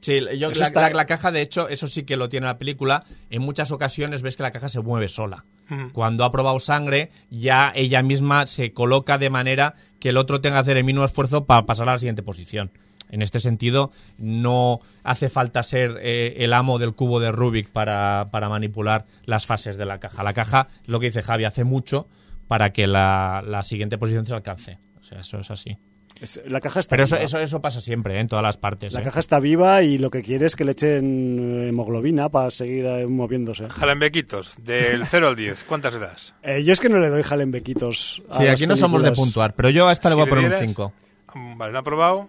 Sí, 0.00 0.18
yo, 0.38 0.48
la, 0.60 0.66
está- 0.66 0.80
la- 0.80 0.96
la 0.96 1.06
caja, 1.06 1.30
de 1.30 1.42
hecho, 1.42 1.68
eso 1.68 1.86
sí 1.86 2.04
que 2.04 2.16
lo 2.16 2.28
tiene 2.28 2.46
la 2.46 2.56
película. 2.58 3.04
En 3.28 3.42
muchas 3.42 3.70
ocasiones 3.70 4.22
ves 4.22 4.36
que 4.36 4.42
la 4.42 4.50
caja 4.50 4.68
se 4.68 4.80
mueve 4.80 5.08
sola. 5.08 5.44
Cuando 5.92 6.24
ha 6.24 6.32
probado 6.32 6.58
sangre, 6.58 7.10
ya 7.30 7.70
ella 7.74 8.02
misma 8.02 8.46
se 8.48 8.72
coloca 8.72 9.18
de 9.18 9.30
manera 9.30 9.74
que 10.00 10.08
el 10.08 10.16
otro 10.16 10.40
tenga 10.40 10.56
que 10.56 10.60
hacer 10.62 10.76
el 10.78 10.84
mínimo 10.84 11.04
esfuerzo 11.04 11.44
para 11.44 11.64
pasar 11.64 11.88
a 11.88 11.92
la 11.92 11.98
siguiente 11.98 12.22
posición. 12.24 12.72
En 13.10 13.22
este 13.22 13.38
sentido, 13.40 13.90
no 14.18 14.78
hace 15.04 15.28
falta 15.28 15.62
ser 15.62 15.98
eh, 16.00 16.36
el 16.44 16.52
amo 16.54 16.78
del 16.78 16.94
cubo 16.94 17.20
de 17.20 17.30
Rubik 17.32 17.68
para, 17.70 18.28
para 18.30 18.48
manipular 18.48 19.04
las 19.26 19.46
fases 19.46 19.76
de 19.76 19.84
la 19.84 19.98
caja. 19.98 20.22
La 20.22 20.32
caja, 20.32 20.68
lo 20.86 20.98
que 21.00 21.06
dice 21.06 21.22
Javi, 21.22 21.44
hace 21.44 21.64
mucho 21.64 22.08
para 22.48 22.72
que 22.72 22.86
la, 22.86 23.42
la 23.46 23.62
siguiente 23.62 23.98
posición 23.98 24.26
se 24.26 24.34
alcance. 24.34 24.78
O 25.00 25.04
sea, 25.04 25.20
eso 25.20 25.38
es 25.38 25.50
así. 25.50 25.76
Es- 26.20 26.40
la 26.46 26.60
caja 26.60 26.80
está 26.80 26.90
Pero 26.94 27.04
eso, 27.04 27.16
viva. 27.16 27.24
eso, 27.24 27.38
eso 27.38 27.60
pasa 27.62 27.80
siempre, 27.80 28.16
¿eh? 28.16 28.20
en 28.20 28.28
todas 28.28 28.42
las 28.42 28.56
partes. 28.58 28.92
La 28.92 29.00
¿eh? 29.00 29.04
caja 29.04 29.20
está 29.20 29.40
viva 29.40 29.82
y 29.82 29.96
lo 29.98 30.10
que 30.10 30.22
quiere 30.22 30.46
es 30.46 30.54
que 30.56 30.64
le 30.64 30.72
echen 30.72 31.66
hemoglobina 31.68 32.28
para 32.28 32.50
seguir 32.50 32.84
eh, 32.86 33.06
moviéndose. 33.06 33.68
Jalambequitos, 33.68 34.54
del 34.62 35.06
0 35.06 35.28
al 35.28 35.36
10, 35.36 35.64
¿cuántas 35.64 35.94
le 35.94 36.00
das? 36.00 36.34
Eh, 36.42 36.62
yo 36.64 36.72
es 36.72 36.80
que 36.80 36.88
no 36.88 36.98
le 36.98 37.08
doy 37.08 37.22
jalembequitos. 37.22 38.22
a 38.30 38.38
Sí, 38.38 38.46
aquí 38.48 38.66
no 38.66 38.76
somos 38.76 39.02
de 39.02 39.12
puntuar, 39.12 39.54
pero 39.54 39.70
yo 39.70 39.88
a 39.88 39.92
esta 39.92 40.08
le 40.08 40.14
voy 40.14 40.22
a 40.22 40.26
Si 40.26 40.30
poner 40.30 40.44
un 40.44 40.50
dieras- 40.50 40.66
5. 40.68 40.92
Mm, 41.34 41.58
Vale, 41.58 41.72
¿no 41.72 41.78
ha 41.78 41.82
probado? 41.82 42.28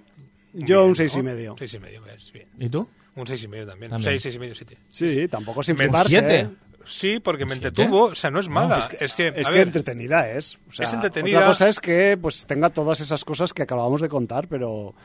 Yo 0.54 0.80
Bien, 0.80 0.90
un 0.90 0.96
seis 0.96 1.14
y 1.16 1.18
¿no? 1.20 1.24
medio. 1.24 1.56
Seis 1.58 1.74
y 1.74 1.80
medio, 1.80 2.02
pues, 2.02 2.32
bien. 2.34 2.48
¿Y 2.60 2.70
tú? 2.70 2.88
Un 3.16 3.28
seis 3.28 3.44
y 3.44 3.48
medio 3.48 3.66
también. 3.68 3.90
También. 3.90 4.12
Seis, 4.12 4.22
seis 4.24 4.36
y 4.36 4.40
medio, 4.40 4.56
siete. 4.56 4.78
Sí, 4.90 5.28
tampoco 5.30 5.64
sin 5.64 5.76
fliparse. 5.78 6.10
¿Siete? 6.10 6.40
¿eh? 6.40 6.50
Sí, 6.86 7.20
porque 7.20 7.46
me 7.46 7.54
entretuvo, 7.54 8.06
o 8.06 8.16
sea, 8.16 8.32
no 8.32 8.40
es 8.40 8.50
mala. 8.50 8.80
Es 8.80 8.88
que, 8.88 8.98
es 9.06 9.16
que, 9.16 9.34
es 9.36 9.50
entretenida 9.50 10.30
es. 10.30 10.60
O 10.70 10.74
sea, 10.74 10.86
Es 10.86 10.94
entretenida. 10.94 11.38
Otra 11.38 11.48
cosa 11.48 11.70
es 11.70 11.80
que 11.80 12.18
pues 12.22 12.46
tenga 12.46 12.70
todas 12.70 13.00
esas 13.00 13.24
cosas 13.24 13.54
que 13.54 13.64
acabamos 13.64 14.02
de 14.02 14.10
contar, 14.10 14.48
pero, 14.48 14.96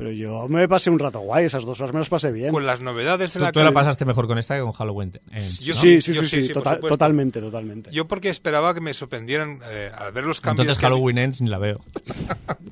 pero 0.00 0.12
yo 0.12 0.48
me 0.48 0.66
pasé 0.66 0.88
un 0.88 0.98
rato 0.98 1.20
guay. 1.20 1.44
Esas 1.44 1.66
dos 1.66 1.78
horas 1.78 1.92
me 1.92 1.98
las 2.00 2.08
pasé 2.08 2.32
bien. 2.32 2.50
con 2.52 2.64
las 2.64 2.80
novedades 2.80 3.34
de 3.34 3.38
Tú, 3.38 3.44
la 3.44 3.52
tú 3.52 3.58
la 3.58 3.66
cal- 3.66 3.74
pasaste 3.74 4.06
mejor 4.06 4.26
con 4.26 4.38
esta 4.38 4.56
que 4.56 4.62
con 4.62 4.72
Halloween. 4.72 5.12
eh, 5.30 5.46
Yo 5.60 5.74
¿no? 5.74 5.80
sí, 5.80 6.00
sí, 6.00 6.14
yo 6.14 6.22
sí, 6.22 6.26
sí, 6.28 6.42
sí, 6.44 6.52
total- 6.54 6.80
totalmente, 6.80 7.38
totalmente. 7.42 7.90
Yo 7.92 8.08
porque 8.08 8.30
esperaba 8.30 8.72
que 8.72 8.80
me 8.80 8.94
sorprendieran 8.94 9.60
eh, 9.70 9.90
al 9.94 10.10
ver 10.12 10.24
los 10.24 10.40
cambios. 10.40 10.64
Entonces 10.64 10.78
que- 10.80 10.86
Halloween 10.86 11.18
Ends 11.18 11.42
ni 11.42 11.50
la 11.50 11.58
veo. 11.58 11.84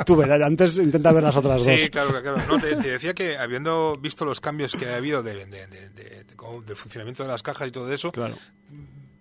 Tú 0.07 0.17
verás, 0.17 0.41
antes 0.41 0.79
intenta 0.79 1.13
ver 1.13 1.23
las 1.23 1.37
otras 1.37 1.63
dos. 1.65 1.79
Sí, 1.81 1.91
claro, 1.91 2.09
claro. 2.23 2.39
No, 2.49 2.59
te, 2.59 2.75
te 2.77 2.89
decía 2.89 3.13
que 3.13 3.37
habiendo 3.37 3.99
visto 4.01 4.25
los 4.25 4.41
cambios 4.41 4.75
que 4.75 4.87
ha 4.87 4.97
habido 4.97 5.23
de, 5.23 5.35
de- 5.35 5.47
de- 5.47 5.67
de- 5.91 6.25
de- 6.25 6.37
como 6.37 6.63
del 6.63 6.77
funcionamiento 6.77 7.25
de 7.25 7.29
las 7.29 7.43
cajas 7.43 7.69
y 7.69 7.71
todo 7.73 7.93
eso, 7.93 8.11
Claro. 8.11 8.35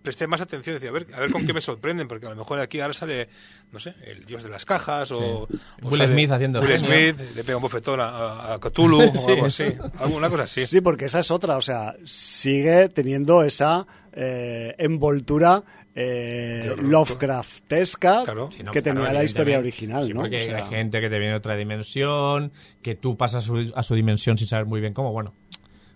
Presté 0.02 0.28
más 0.28 0.42
atención. 0.42 0.76
Decía, 0.76 0.90
a 0.90 0.94
ver, 0.94 1.08
a 1.14 1.20
ver 1.20 1.32
con 1.32 1.46
qué 1.46 1.54
me 1.54 1.62
sorprenden, 1.62 2.08
porque 2.08 2.28
a 2.28 2.30
lo 2.30 2.36
mejor 2.36 2.60
aquí 2.60 2.80
ahora 2.80 2.94
sale, 2.94 3.28
no 3.72 3.80
sé, 3.80 3.96
el 4.06 4.26
dios 4.26 4.44
de 4.44 4.50
las 4.50 4.66
cajas 4.66 5.12
o. 5.12 5.44
o 5.44 5.48
Will 5.84 5.98
sale 5.98 6.14
Smith 6.14 6.32
haciendo 6.32 6.62
Will. 6.62 6.80
Smith 6.80 7.20
le 7.36 7.44
pega 7.44 7.58
un 7.58 7.62
bofetón 7.64 8.00
a, 8.02 8.58
Cthulhu 8.62 9.02
o 9.02 9.28
algo 9.30 9.46
así. 9.46 9.66
Alguna 10.00 10.30
cosa 10.30 10.44
así. 10.44 10.66
Sí, 10.66 10.82
porque 10.82 11.06
esa 11.06 11.20
es 11.20 11.32
otra, 11.32 11.58
o 11.58 11.62
sea, 11.62 11.96
sigue 12.06 12.90
teniendo 12.90 13.44
esa 13.44 13.86
eh, 14.14 14.76
envoltura 14.78 15.64
eh. 16.00 16.76
Lovecraftesca 16.80 18.24
Claro. 18.24 18.50
Sí, 18.52 18.64
que 18.72 18.84
tenía 18.84 19.02
claro, 19.02 19.18
la 19.18 19.24
historia 19.24 19.58
original, 19.58 20.06
Sí, 20.06 20.14
¿no? 20.14 20.22
porque 20.22 20.36
O 20.38 20.40
sea, 20.40 20.58
hay 20.58 20.64
gente 20.70 21.02
que 21.02 21.10
te 21.10 21.18
viene 21.18 21.32
de 21.32 21.38
otra 21.38 21.56
dimensión, 21.56 22.52
que 22.84 22.94
tú 22.94 23.18
pasas 23.18 23.44
a 23.44 23.48
su, 23.48 23.74
a 23.76 23.82
su 23.82 23.96
dimensión 23.96 24.38
sin 24.38 24.48
saber 24.48 24.68
muy 24.68 24.80
bien 24.80 24.94
cómo, 24.94 25.12
bueno, 25.12 25.34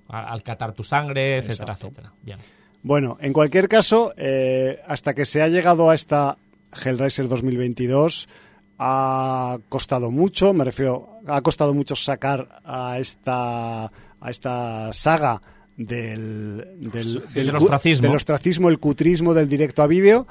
al 0.07 0.41
catar 0.41 0.73
tu 0.73 0.83
sangre, 0.83 1.37
etcétera, 1.37 1.73
Exacto. 1.73 1.87
etcétera. 1.87 2.13
Bien. 2.23 2.39
Bueno, 2.83 3.17
en 3.21 3.33
cualquier 3.33 3.67
caso, 3.67 4.13
eh, 4.17 4.79
hasta 4.87 5.13
que 5.13 5.25
se 5.25 5.41
ha 5.41 5.47
llegado 5.47 5.89
a 5.89 5.95
esta 5.95 6.37
Hellraiser 6.83 7.27
2022, 7.27 8.27
ha 8.79 9.59
costado 9.69 10.09
mucho, 10.09 10.53
me 10.53 10.65
refiero, 10.65 11.19
ha 11.27 11.41
costado 11.41 11.73
mucho 11.73 11.95
sacar 11.95 12.61
a 12.65 12.97
esta, 12.99 13.85
a 13.85 14.29
esta 14.29 14.91
saga 14.93 15.41
del, 15.77 16.65
del, 16.79 17.23
Del 17.33 17.55
ostracismo. 17.55 18.07
del 18.07 18.15
ostracismo, 18.15 18.69
el 18.69 18.79
cutrismo 18.79 19.33
del 19.33 19.47
directo 19.47 19.83
a 19.83 19.87
vídeo. 19.87 20.25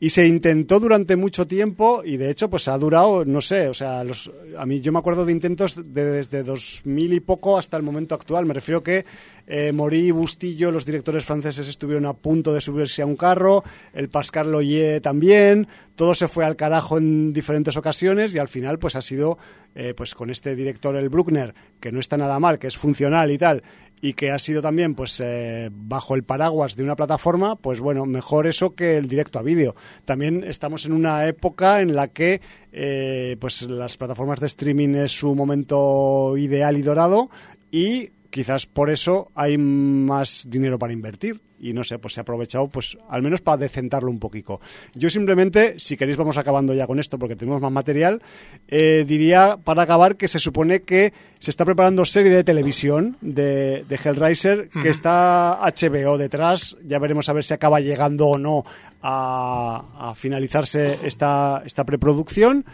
Y 0.00 0.10
se 0.10 0.26
intentó 0.26 0.80
durante 0.80 1.16
mucho 1.16 1.46
tiempo 1.46 2.02
y 2.04 2.16
de 2.18 2.28
hecho 2.28 2.50
pues 2.50 2.68
ha 2.68 2.76
durado, 2.76 3.24
no 3.24 3.40
sé, 3.40 3.68
o 3.68 3.74
sea, 3.74 4.04
los, 4.04 4.30
a 4.58 4.66
mí 4.66 4.80
yo 4.80 4.92
me 4.92 4.98
acuerdo 4.98 5.24
de 5.24 5.32
intentos 5.32 5.76
de- 5.76 6.04
desde 6.10 6.42
2000 6.42 7.12
y 7.14 7.20
poco 7.20 7.56
hasta 7.56 7.76
el 7.76 7.84
momento 7.84 8.14
actual. 8.14 8.44
Me 8.44 8.52
refiero 8.54 8.82
que 8.82 9.04
eh, 9.46 9.72
Morí 9.72 10.08
y 10.08 10.10
Bustillo, 10.10 10.70
los 10.72 10.84
directores 10.84 11.24
franceses 11.24 11.68
estuvieron 11.68 12.06
a 12.06 12.12
punto 12.14 12.52
de 12.52 12.60
subirse 12.60 13.02
a 13.02 13.06
un 13.06 13.16
carro, 13.16 13.62
el 13.94 14.08
Pascal 14.08 14.50
Loyer 14.50 15.00
también, 15.00 15.68
todo 15.94 16.14
se 16.14 16.28
fue 16.28 16.44
al 16.44 16.56
carajo 16.56 16.98
en 16.98 17.32
diferentes 17.32 17.76
ocasiones 17.76 18.34
y 18.34 18.38
al 18.38 18.48
final 18.48 18.78
pues 18.78 18.96
ha 18.96 19.00
sido 19.02 19.38
eh, 19.74 19.94
pues 19.96 20.14
con 20.14 20.28
este 20.30 20.54
director 20.56 20.96
el 20.96 21.08
Bruckner, 21.08 21.54
que 21.80 21.92
no 21.92 22.00
está 22.00 22.16
nada 22.16 22.38
mal, 22.40 22.58
que 22.58 22.66
es 22.66 22.76
funcional 22.76 23.30
y 23.30 23.38
tal, 23.38 23.62
y 24.04 24.12
que 24.12 24.30
ha 24.30 24.38
sido 24.38 24.60
también 24.60 24.94
pues 24.94 25.18
eh, 25.24 25.70
bajo 25.72 26.14
el 26.14 26.24
paraguas 26.24 26.76
de 26.76 26.82
una 26.84 26.94
plataforma, 26.94 27.56
pues 27.56 27.80
bueno, 27.80 28.04
mejor 28.04 28.46
eso 28.46 28.74
que 28.74 28.98
el 28.98 29.08
directo 29.08 29.38
a 29.38 29.42
vídeo. 29.42 29.74
También 30.04 30.44
estamos 30.44 30.84
en 30.84 30.92
una 30.92 31.26
época 31.26 31.80
en 31.80 31.94
la 31.94 32.08
que 32.08 32.42
eh, 32.70 33.38
pues 33.40 33.62
las 33.62 33.96
plataformas 33.96 34.40
de 34.40 34.46
streaming 34.46 34.90
es 34.90 35.12
su 35.12 35.34
momento 35.34 36.36
ideal 36.36 36.76
y 36.76 36.82
dorado 36.82 37.30
y 37.72 38.10
quizás 38.34 38.66
por 38.66 38.90
eso 38.90 39.30
hay 39.36 39.56
más 39.58 40.44
dinero 40.48 40.76
para 40.76 40.92
invertir 40.92 41.40
y 41.60 41.72
no 41.72 41.84
sé, 41.84 42.00
pues 42.00 42.14
se 42.14 42.20
ha 42.20 42.22
aprovechado 42.22 42.66
pues 42.66 42.98
al 43.08 43.22
menos 43.22 43.40
para 43.40 43.58
decentarlo 43.58 44.10
un 44.10 44.18
poquito. 44.18 44.60
Yo 44.92 45.08
simplemente, 45.08 45.78
si 45.78 45.96
queréis 45.96 46.16
vamos 46.16 46.36
acabando 46.36 46.74
ya 46.74 46.88
con 46.88 46.98
esto 46.98 47.16
porque 47.16 47.36
tenemos 47.36 47.60
más 47.60 47.70
material, 47.70 48.20
eh, 48.66 49.04
diría 49.06 49.56
para 49.62 49.82
acabar 49.82 50.16
que 50.16 50.26
se 50.26 50.40
supone 50.40 50.82
que 50.82 51.12
se 51.38 51.52
está 51.52 51.64
preparando 51.64 52.04
serie 52.04 52.32
de 52.32 52.42
televisión 52.42 53.16
de, 53.20 53.84
de 53.88 54.00
Hellraiser, 54.04 54.68
que 54.82 54.88
está 54.88 55.60
HBO 55.60 56.18
detrás, 56.18 56.76
ya 56.84 56.98
veremos 56.98 57.28
a 57.28 57.34
ver 57.34 57.44
si 57.44 57.54
acaba 57.54 57.78
llegando 57.78 58.26
o 58.26 58.36
no 58.36 58.64
a, 59.00 60.10
a 60.10 60.14
finalizarse 60.16 60.98
esta, 61.04 61.62
esta 61.64 61.84
preproducción. 61.84 62.64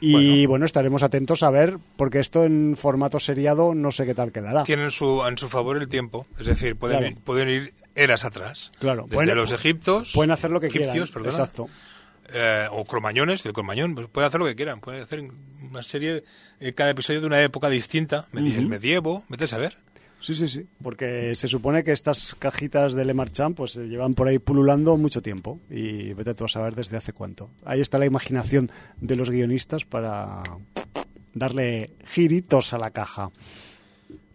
Y 0.00 0.46
bueno. 0.46 0.64
estaremos 0.64 1.02
atentos 1.02 1.42
a 1.42 1.50
ver, 1.50 1.78
porque 1.96 2.20
esto 2.20 2.44
en 2.44 2.76
formato 2.76 3.18
seriado 3.18 3.74
no 3.74 3.90
sé 3.92 4.06
qué 4.06 4.14
tal 4.14 4.30
quedará. 4.32 4.62
Tienen 4.64 4.90
su, 4.90 5.24
en 5.26 5.36
su 5.38 5.48
favor 5.48 5.76
el 5.76 5.88
tiempo, 5.88 6.26
es 6.38 6.46
decir, 6.46 6.76
pueden, 6.76 6.98
Claro. 6.98 7.12
ir, 7.14 7.20
pueden 7.22 7.48
ir 7.48 7.74
eras 7.94 8.24
atrás. 8.24 8.70
Claro, 8.78 9.02
Desde 9.04 9.14
pueden- 9.16 9.36
los 9.36 9.52
egiptos. 9.52 10.12
Pueden 10.14 10.30
hacer 10.30 10.50
lo 10.50 10.60
que 10.60 10.68
egipcios, 10.68 11.10
quieran. 11.10 11.12
perdona, 11.12 11.30
Exacto. 11.30 11.68
eh, 12.32 12.66
o 12.70 12.84
cromañones, 12.84 13.44
el 13.46 13.52
cromañón, 13.52 13.94
pues 13.94 14.06
puede 14.08 14.26
hacer 14.26 14.38
lo 14.38 14.46
que 14.46 14.54
quieran. 14.54 14.80
Puede 14.80 15.00
hacer 15.00 15.24
una 15.68 15.82
serie, 15.82 16.22
eh, 16.60 16.72
cada 16.74 16.90
episodio 16.90 17.20
de 17.20 17.26
una 17.26 17.42
época 17.42 17.68
distinta, 17.68 18.28
el 18.34 18.66
medievo, 18.68 19.24
vete 19.28 19.46
a 19.46 19.48
saber. 19.48 19.78
Sí, 20.20 20.34
sí, 20.34 20.48
sí. 20.48 20.66
Porque 20.82 21.34
se 21.34 21.48
supone 21.48 21.84
que 21.84 21.92
estas 21.92 22.34
cajitas 22.38 22.94
de 22.94 23.04
Le 23.04 23.14
Marchand 23.14 23.54
pues 23.56 23.72
se 23.72 23.88
llevan 23.88 24.14
por 24.14 24.28
ahí 24.28 24.38
pululando 24.38 24.96
mucho 24.96 25.22
tiempo. 25.22 25.60
Y 25.70 26.12
vete 26.14 26.34
tú 26.34 26.44
a 26.44 26.48
saber 26.48 26.74
desde 26.74 26.96
hace 26.96 27.12
cuánto. 27.12 27.50
Ahí 27.64 27.80
está 27.80 27.98
la 27.98 28.06
imaginación 28.06 28.70
de 29.00 29.16
los 29.16 29.30
guionistas 29.30 29.84
para 29.84 30.42
darle 31.34 31.90
giritos 32.06 32.72
a 32.72 32.78
la 32.78 32.90
caja. 32.90 33.30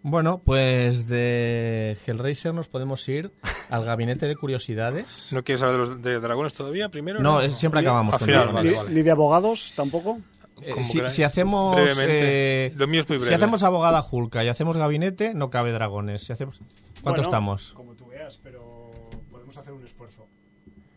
Bueno, 0.05 0.41
pues 0.43 1.07
de 1.07 1.97
Hellraiser 2.05 2.53
nos 2.53 2.67
podemos 2.67 3.07
ir 3.07 3.31
al 3.69 3.85
gabinete 3.85 4.27
de 4.27 4.35
curiosidades. 4.35 5.29
¿No 5.31 5.43
quieres 5.43 5.61
hablar 5.61 5.79
de 5.79 5.85
los 5.85 6.01
de 6.01 6.19
dragones 6.19 6.53
todavía 6.53 6.89
primero? 6.89 7.21
No, 7.21 7.41
siempre 7.49 7.79
acabamos 7.79 8.17
con 8.17 8.27
dragones. 8.27 8.53
vale, 8.53 8.71
vale. 8.73 8.91
Ni 8.91 9.01
de 9.01 9.11
abogados 9.11 9.71
tampoco. 9.77 10.19
Eh, 10.65 10.83
si, 10.83 10.99
si 11.09 11.23
hacemos 11.23 11.75
Brevemente. 11.75 12.65
eh, 12.67 12.73
Lo 12.75 12.87
mío 12.87 13.01
es 13.01 13.09
muy 13.09 13.17
si 13.17 13.21
breve. 13.21 13.35
hacemos 13.35 13.63
abogada 13.63 14.01
Julka 14.01 14.43
y 14.43 14.47
hacemos 14.49 14.77
gabinete, 14.77 15.33
no 15.33 15.49
cabe 15.49 15.71
dragones. 15.71 16.23
Si 16.23 16.33
hacemos 16.33 16.57
¿Cuánto 16.57 17.03
Bueno, 17.03 17.21
estamos? 17.23 17.73
Como 17.73 17.95
tú 17.95 18.07
veas, 18.07 18.39
pero 18.41 18.91
podemos 19.31 19.55
hacer 19.57 19.73
un 19.73 19.83
esfuerzo. 19.83 20.27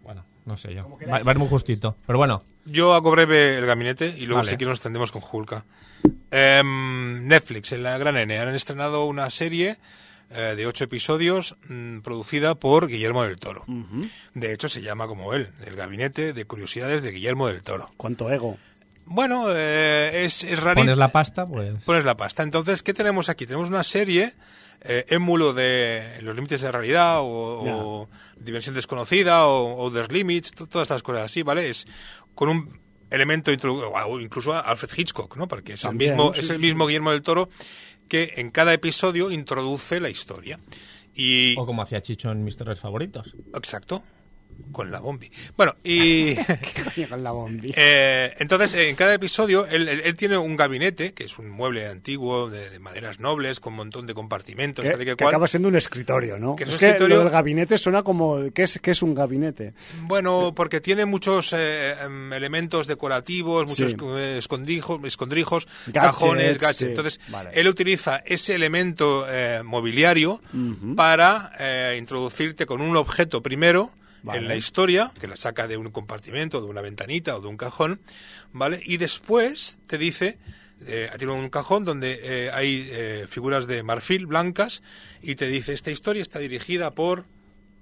Bueno, 0.02 0.24
no 0.44 0.56
sé 0.56 0.72
yo. 0.74 0.88
Va, 1.10 1.18
va 1.22 1.30
a 1.30 1.32
ir 1.32 1.38
muy 1.38 1.48
justito. 1.48 1.96
Pero 2.06 2.16
bueno, 2.18 2.42
Yo 2.64 2.94
hago 2.94 3.10
breve 3.10 3.58
el 3.58 3.66
gabinete 3.66 4.14
y 4.16 4.26
luego 4.26 4.36
Vale. 4.40 4.50
si 4.50 4.56
quieres 4.56 4.72
nos 4.72 4.80
tendemos 4.80 5.10
con 5.12 5.22
Hulka. 5.30 5.64
Em, 6.30 7.26
Netflix, 7.26 7.72
en 7.72 7.82
la 7.82 7.98
Gran 7.98 8.16
N, 8.16 8.38
han 8.38 8.54
estrenado 8.54 9.04
una 9.06 9.30
serie 9.30 9.78
eh, 10.30 10.54
de 10.56 10.66
ocho 10.66 10.84
episodios 10.84 11.56
mm, 11.68 12.00
producida 12.00 12.54
por 12.56 12.88
Guillermo 12.88 13.22
del 13.22 13.36
Toro. 13.36 13.64
De 14.34 14.52
hecho, 14.52 14.68
se 14.68 14.82
llama 14.82 15.06
como 15.06 15.34
él, 15.34 15.48
El 15.64 15.76
Gabinete 15.76 16.32
de 16.32 16.44
Curiosidades 16.44 17.02
de 17.02 17.12
Guillermo 17.12 17.46
del 17.48 17.62
Toro. 17.62 17.88
Cuánto 17.96 18.30
ego. 18.30 18.56
Bueno, 19.06 19.46
eh, 19.54 20.24
es, 20.24 20.42
es 20.44 20.60
rarito. 20.60 20.82
pones 20.82 20.98
la 20.98 21.12
pasta, 21.12 21.46
pues... 21.46 21.82
Pones 21.84 22.04
la 22.04 22.16
pasta. 22.16 22.42
Entonces, 22.42 22.82
¿qué 22.82 22.92
tenemos 22.92 23.28
aquí? 23.28 23.46
Tenemos 23.46 23.68
una 23.68 23.84
serie, 23.84 24.34
eh, 24.82 25.04
émulo 25.08 25.52
de 25.52 26.18
los 26.22 26.34
límites 26.34 26.60
de 26.60 26.72
realidad 26.72 27.20
o, 27.20 27.24
o 28.04 28.08
dimensión 28.36 28.74
desconocida 28.74 29.46
o 29.46 29.76
Other 29.84 30.10
Limits, 30.12 30.50
to- 30.50 30.66
todas 30.66 30.86
estas 30.86 31.02
cosas 31.02 31.24
así, 31.26 31.42
¿vale? 31.42 31.68
Es 31.70 31.86
con 32.34 32.48
un 32.48 32.80
elemento 33.10 33.52
introdu- 33.52 33.90
o 34.06 34.20
incluso 34.20 34.52
a 34.52 34.60
Alfred 34.60 34.90
Hitchcock, 34.96 35.36
¿no? 35.36 35.46
Porque 35.46 35.74
es 35.74 35.80
También, 35.82 36.10
el 36.12 36.16
mismo, 36.16 36.34
sí, 36.34 36.40
es 36.40 36.50
el 36.50 36.58
mismo 36.58 36.86
Guillermo 36.86 37.12
del 37.12 37.22
Toro 37.22 37.48
que 38.08 38.32
en 38.36 38.50
cada 38.50 38.72
episodio 38.72 39.30
introduce 39.30 40.00
la 40.00 40.10
historia. 40.10 40.58
Y 41.14 41.54
O 41.58 41.64
como 41.64 41.82
hacía 41.82 42.02
Chicho 42.02 42.30
en 42.32 42.42
mis 42.44 42.56
terrores 42.56 42.80
favoritos. 42.80 43.34
exacto. 43.54 44.02
Con 44.72 44.90
la 44.90 45.00
bombi. 45.00 45.30
Bueno, 45.56 45.74
y... 45.84 46.34
Coño, 46.94 47.08
con 47.08 47.22
la 47.24 47.30
bombi. 47.30 47.72
Eh, 47.76 48.34
entonces, 48.38 48.74
en 48.74 48.94
cada 48.96 49.14
episodio, 49.14 49.66
él, 49.66 49.88
él- 49.88 50.02
él 50.04 50.14
tiene 50.16 50.36
un 50.36 50.56
gabinete, 50.56 51.14
que 51.14 51.24
es 51.24 51.38
un 51.38 51.48
mueble 51.48 51.86
antiguo, 51.86 52.50
de, 52.50 52.68
de 52.70 52.78
maderas 52.78 53.20
nobles, 53.20 53.60
con 53.60 53.72
un 53.72 53.78
montón 53.78 54.06
de 54.06 54.14
compartimentos, 54.14 54.84
que, 54.84 54.90
tal 54.90 55.02
y 55.02 55.04
que 55.04 55.10
que 55.16 55.24
cual. 55.24 55.34
acaba 55.34 55.46
siendo 55.46 55.68
un 55.68 55.76
escritorio, 55.76 56.38
¿no? 56.38 56.56
Que 56.56 56.64
es 56.64 56.70
es 56.70 56.74
un 56.74 56.80
que 56.80 56.86
escritorio- 56.90 57.16
lo 57.16 57.20
del 57.20 57.30
gabinete 57.30 57.78
suena 57.78 58.02
como... 58.02 58.50
¿Qué 58.52 58.64
es, 58.64 58.78
qué 58.82 58.90
es 58.90 59.02
un 59.02 59.14
gabinete? 59.14 59.74
Bueno, 60.02 60.52
porque 60.54 60.80
tiene 60.80 61.06
muchos 61.06 61.52
eh, 61.54 61.94
em, 62.04 62.32
elementos 62.32 62.86
decorativos, 62.86 63.66
muchos 63.66 63.92
Sí. 63.92 63.96
eh, 64.02 64.36
escondijos, 64.38 65.00
escondrijos, 65.04 65.66
Gadgets, 65.86 66.02
cajones, 66.18 66.58
sí. 66.76 66.84
Entonces, 66.86 67.20
Vale. 67.28 67.50
él 67.54 67.68
utiliza 67.68 68.22
ese 68.26 68.54
elemento 68.54 69.26
eh, 69.28 69.62
mobiliario 69.64 70.40
para 70.96 71.52
eh, 71.58 71.96
introducirte 71.98 72.66
con 72.66 72.80
un 72.80 72.96
objeto 72.96 73.42
primero 73.42 73.90
Vale. 74.26 74.40
en 74.40 74.48
la 74.48 74.56
historia, 74.56 75.12
que 75.20 75.26
la 75.28 75.36
saca 75.36 75.66
de 75.68 75.76
un 75.76 75.90
compartimento, 75.90 76.60
de 76.60 76.66
una 76.66 76.82
ventanita 76.82 77.36
o 77.36 77.40
de 77.40 77.46
un 77.48 77.56
cajón, 77.56 78.00
¿vale? 78.52 78.80
Y 78.84 78.96
después 78.98 79.78
te 79.86 79.96
dice, 79.98 80.38
eh, 80.86 81.08
tiene 81.16 81.32
un 81.32 81.48
cajón 81.48 81.84
donde 81.84 82.20
eh, 82.22 82.50
hay 82.52 82.88
eh, 82.90 83.26
figuras 83.28 83.66
de 83.66 83.82
marfil 83.82 84.26
blancas 84.26 84.82
y 85.22 85.36
te 85.36 85.46
dice, 85.46 85.72
esta 85.72 85.90
historia 85.90 86.20
está 86.22 86.38
dirigida 86.40 86.90
por 86.90 87.24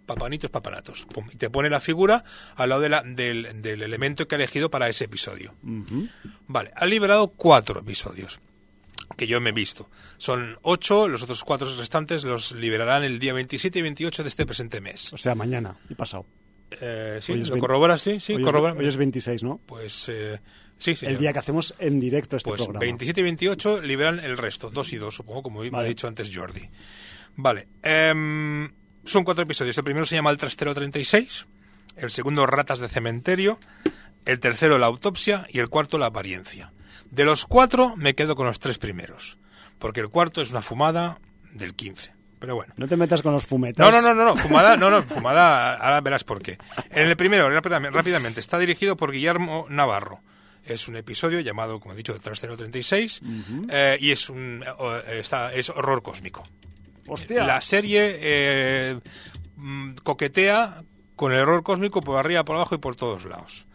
papanitos 0.06 0.50
papanatos. 0.50 1.06
Pum, 1.06 1.26
y 1.32 1.36
te 1.36 1.48
pone 1.48 1.70
la 1.70 1.80
figura 1.80 2.22
al 2.56 2.68
lado 2.68 2.82
de 2.82 2.90
la- 2.90 3.02
del, 3.02 3.62
del 3.62 3.82
elemento 3.82 4.28
que 4.28 4.34
ha 4.34 4.38
elegido 4.38 4.70
para 4.70 4.88
ese 4.90 5.04
episodio. 5.04 5.54
Vale, 6.46 6.72
ha 6.76 6.84
liberado 6.86 7.28
cuatro 7.28 7.80
episodios 7.80 8.38
que 9.16 9.26
yo 9.26 9.40
me 9.40 9.50
he 9.50 9.52
visto. 9.52 9.88
Son 10.18 10.58
ocho, 10.62 11.08
los 11.08 11.22
otros 11.22 11.44
cuatro 11.44 11.68
restantes 11.76 12.24
los 12.24 12.52
liberarán 12.52 13.04
el 13.04 13.18
día 13.18 13.32
27 13.32 13.78
y 13.78 13.82
28 13.82 14.22
de 14.22 14.28
este 14.28 14.46
presente 14.46 14.80
mes. 14.80 15.12
O 15.12 15.18
sea, 15.18 15.34
mañana 15.34 15.76
y 15.88 15.94
pasado. 15.94 16.26
Eh, 16.80 17.18
¿Sí? 17.22 17.32
Hoy 17.32 17.40
es 17.42 17.48
¿Lo 17.50 17.58
corroboras? 17.58 18.02
Sí, 18.02 18.18
sí, 18.20 18.34
hoy, 18.34 18.42
es, 18.42 18.44
corrobora. 18.46 18.74
hoy 18.74 18.86
es 18.86 18.96
26, 18.96 19.42
¿no? 19.44 19.60
Pues 19.66 20.08
eh, 20.08 20.40
sí, 20.78 20.96
sí. 20.96 21.06
El 21.06 21.18
día 21.18 21.32
que 21.32 21.38
hacemos 21.38 21.74
en 21.78 22.00
directo 22.00 22.36
este 22.36 22.48
Pues 22.48 22.62
programa. 22.62 22.80
27 22.80 23.20
y 23.20 23.22
28 23.24 23.82
liberan 23.82 24.18
el 24.18 24.36
resto, 24.36 24.70
dos 24.70 24.92
y 24.92 24.96
dos, 24.96 25.14
supongo, 25.14 25.42
como 25.44 25.60
me 25.60 25.78
ha 25.78 25.82
dicho 25.82 26.08
antes 26.08 26.30
Jordi. 26.34 26.68
Vale. 27.36 27.68
em, 27.82 28.72
son 29.04 29.22
cuatro 29.24 29.42
episodios. 29.44 29.76
El 29.76 29.84
primero 29.84 30.06
se 30.06 30.14
llama 30.16 30.30
El 30.30 30.36
Trastero 30.36 30.74
36, 30.74 31.46
el 31.96 32.10
segundo 32.10 32.46
Ratas 32.46 32.80
de 32.80 32.88
Cementerio, 32.88 33.58
el 34.24 34.40
tercero 34.40 34.78
La 34.78 34.86
Autopsia 34.86 35.46
y 35.50 35.58
el 35.58 35.68
cuarto 35.68 35.98
La 35.98 36.06
Apariencia. 36.06 36.72
De 37.14 37.24
los 37.24 37.46
cuatro 37.46 37.94
me 37.96 38.14
quedo 38.14 38.34
con 38.34 38.46
los 38.46 38.58
tres 38.58 38.78
primeros, 38.78 39.38
porque 39.78 40.00
el 40.00 40.08
cuarto 40.08 40.42
es 40.42 40.50
una 40.50 40.62
fumada 40.62 41.20
del 41.52 41.74
15. 41.74 42.12
Pero 42.40 42.56
bueno. 42.56 42.74
No 42.76 42.88
te 42.88 42.96
metas 42.96 43.22
con 43.22 43.32
los 43.32 43.46
fumetas. 43.46 43.86
No, 43.86 43.92
no, 43.92 44.02
no, 44.02 44.14
no, 44.14 44.24
no, 44.24 44.36
fumada, 44.36 44.76
no, 44.76 44.90
no, 44.90 45.02
fumada, 45.04 45.76
ahora 45.76 46.00
verás 46.00 46.24
por 46.24 46.42
qué. 46.42 46.58
En 46.90 47.06
el 47.06 47.16
primero, 47.16 47.48
rápidamente, 47.48 48.40
está 48.40 48.58
dirigido 48.58 48.96
por 48.96 49.12
Guillermo 49.12 49.66
Navarro. 49.70 50.20
Es 50.64 50.88
un 50.88 50.96
episodio 50.96 51.38
llamado, 51.40 51.78
como 51.78 51.94
he 51.94 51.96
dicho, 51.96 52.18
Trastero 52.18 52.56
36, 52.56 53.22
eh, 53.70 53.96
y 54.00 54.10
es 54.10 54.28
un 54.28 54.64
está, 55.08 55.54
es 55.54 55.70
horror 55.70 56.02
cósmico. 56.02 56.42
Hostia. 57.06 57.44
La 57.44 57.60
serie 57.60 58.18
eh, 58.20 59.00
mm, 59.56 59.94
coquetea 60.02 60.82
con 61.14 61.32
el 61.32 61.40
horror 61.40 61.62
cósmico 61.62 62.00
por 62.00 62.18
arriba, 62.18 62.44
por 62.44 62.56
abajo 62.56 62.74
y 62.74 62.78
por 62.78 62.96
todos 62.96 63.24
lados. 63.24 63.66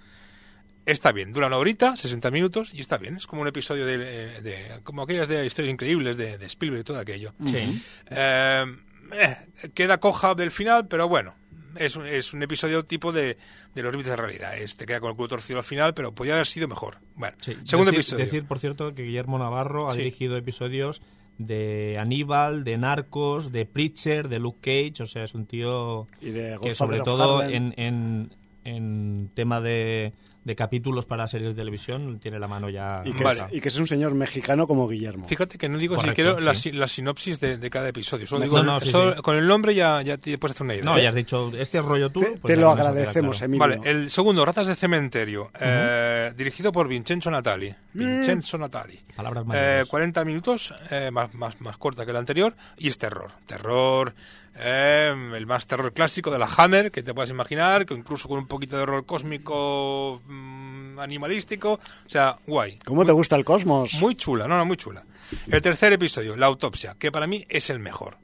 Está 0.86 1.12
bien, 1.12 1.34
dura 1.34 1.48
una 1.48 1.58
horita, 1.58 1.96
60 1.96 2.32
minutos, 2.32 2.74
y 2.74 2.80
está 2.82 2.98
bien. 2.98 3.16
Es 3.18 3.28
como 3.28 3.42
un 3.44 3.48
episodio 3.48 3.86
de, 3.86 3.96
eh, 3.96 4.42
de- 4.42 4.82
como 4.84 5.04
aquellas 5.04 5.28
de 5.28 5.46
historias 5.46 5.74
increíbles 5.74 6.18
de, 6.18 6.38
de 6.38 6.46
Spielberg 6.48 6.82
y 6.82 6.84
todo 6.84 7.00
aquello. 7.00 7.34
Sí. 7.46 7.82
Eh, 8.10 8.66
eh, 9.14 9.36
queda 9.74 10.00
coja 10.00 10.34
del 10.36 10.52
final, 10.52 10.88
pero 10.88 11.08
bueno, 11.08 11.36
es 11.76 11.96
un, 11.96 12.08
es 12.08 12.34
un 12.34 12.42
episodio 12.42 12.84
tipo 12.86 13.12
de, 13.12 13.38
de 13.76 13.84
los 13.84 13.92
límites 13.92 14.10
de 14.12 14.16
realidad. 14.16 14.58
Es, 14.58 14.76
te 14.78 14.86
queda 14.88 15.00
con 15.00 15.12
el 15.12 15.16
culo 15.16 15.28
torcido 15.28 15.60
al 15.60 15.66
final, 15.66 15.94
pero 15.94 16.14
podría 16.16 16.34
haber 16.36 16.48
sido 16.48 16.68
mejor. 16.68 16.98
Bueno, 17.16 17.38
Sí. 17.42 17.56
segundo 17.64 17.92
decir, 17.92 18.00
episodio. 18.16 18.26
Decir, 18.26 18.46
por 18.46 18.60
cierto, 18.60 18.96
que 18.96 19.04
Guillermo 19.04 19.38
Navarro 19.38 19.90
ha 19.90 19.94
Sí. 19.94 20.00
dirigido 20.00 20.38
episodios 20.38 21.02
de 21.38 21.98
Aníbal, 22.00 22.64
de 22.64 22.78
Narcos, 22.78 23.52
de 23.52 23.66
Preacher, 23.66 24.28
de 24.28 24.40
Luke 24.40 24.60
Cage, 24.92 25.04
o 25.04 25.06
sea, 25.06 25.24
es 25.24 25.34
un 25.36 25.46
tío 25.46 26.08
Y 26.20 26.32
de 26.32 26.58
que 26.62 26.74
sobre 26.76 27.00
todo 27.02 27.44
en, 27.44 27.74
en, 27.78 28.32
en 28.66 29.30
tema 29.36 29.62
de, 29.62 30.12
de 30.50 30.56
capítulos 30.56 31.06
para 31.06 31.28
series 31.28 31.52
de 31.52 31.56
televisión 31.56 32.20
tiene 32.20 32.40
la 32.40 32.48
mano 32.48 32.70
ya... 32.70 33.04
Y 33.06 33.14
que, 33.14 33.24
Vale. 33.24 33.40
es, 33.50 33.54
y 33.54 33.62
que 33.62 33.68
es 33.70 33.78
un 33.80 33.88
señor 33.88 34.14
mexicano 34.16 34.66
como 34.68 34.88
Guillermo. 34.88 35.28
Fíjate 35.28 35.58
que 35.58 35.70
no 35.70 35.78
digo 35.78 35.96
Correcto, 35.96 36.12
siquiera 36.16 36.40
la, 36.42 36.56
sí. 36.56 36.72
si- 36.72 36.72
la 36.72 36.88
sinopsis 36.88 37.40
de, 37.40 37.58
de 37.58 37.70
cada 37.70 37.88
episodio. 37.90 38.26
Solo 38.28 38.40
No, 38.40 38.46
digo, 38.46 38.64
no, 38.64 38.80
sí, 38.80 38.90
solo 38.90 39.16
sí. 39.16 39.22
con 39.22 39.38
el 39.38 39.48
nombre 39.48 39.74
ya, 39.76 40.02
ya 40.02 40.18
te 40.18 40.38
puedes 40.38 40.56
hacer 40.56 40.66
una 40.66 40.74
idea. 40.76 40.84
No, 40.86 40.98
ya 41.00 41.10
has 41.10 41.16
dicho, 41.16 41.52
este 41.58 41.82
rollo 41.82 42.10
tú... 42.10 42.22
Te, 42.22 42.32
pues 42.38 42.54
te 42.54 42.60
lo 42.60 42.72
agradecemos, 42.72 43.38
claro. 43.38 43.46
Emilio. 43.46 43.60
Vale, 43.86 43.90
el 43.92 44.10
segundo, 44.10 44.44
Ratas 44.44 44.68
de 44.68 44.76
Cementerio, 44.76 45.52
eh, 45.60 46.34
dirigido 46.36 46.72
por 46.72 46.88
Vincenzo 46.88 47.30
Natali. 47.32 47.74
Vincenzo 47.94 48.58
Natali. 48.58 49.00
Palabras 49.16 49.44
Eh, 49.44 49.48
mayores. 49.48 49.86
40 49.90 50.26
minutos, 50.26 50.74
eh, 50.90 51.10
más, 51.12 51.34
más, 51.36 51.60
más 51.62 51.78
corta 51.78 52.06
que 52.06 52.12
el 52.12 52.18
anterior, 52.18 52.56
y 52.78 52.88
es 52.88 52.98
terror. 52.98 53.32
Terror, 53.46 54.14
eh, 54.56 55.14
el 55.36 55.46
más 55.46 55.68
terror 55.68 55.94
clásico 55.94 56.32
de 56.32 56.40
la 56.40 56.50
Hammer, 56.58 56.92
que 56.92 57.04
te 57.04 57.14
puedas 57.14 57.30
imaginar, 57.30 57.86
que 57.86 57.94
incluso 57.94 58.28
con 58.28 58.40
un 58.40 58.48
poquito 58.48 58.76
de 58.78 58.84
horror 58.84 59.06
cósmico 59.06 60.22
mm, 60.28 61.00
animalístico. 61.00 61.74
O 61.74 62.10
sea, 62.10 62.38
guay. 62.46 62.78
¿Cómo 62.86 63.06
te 63.06 63.12
gusta 63.12 63.36
el 63.36 63.46
cosmos? 63.46 63.94
Muy 63.96 64.16
chula, 64.16 64.48
no, 64.48 64.58
no, 64.58 64.66
muy 64.66 64.78
chula. 64.78 65.06
El 65.48 65.62
tercer 65.62 65.94
episodio, 65.94 66.36
La 66.36 66.48
Autopsia, 66.48 66.96
que 66.98 67.12
para 67.12 67.28
mí 67.28 67.46
es 67.50 67.70
el 67.70 67.80
mejor. 67.80 68.18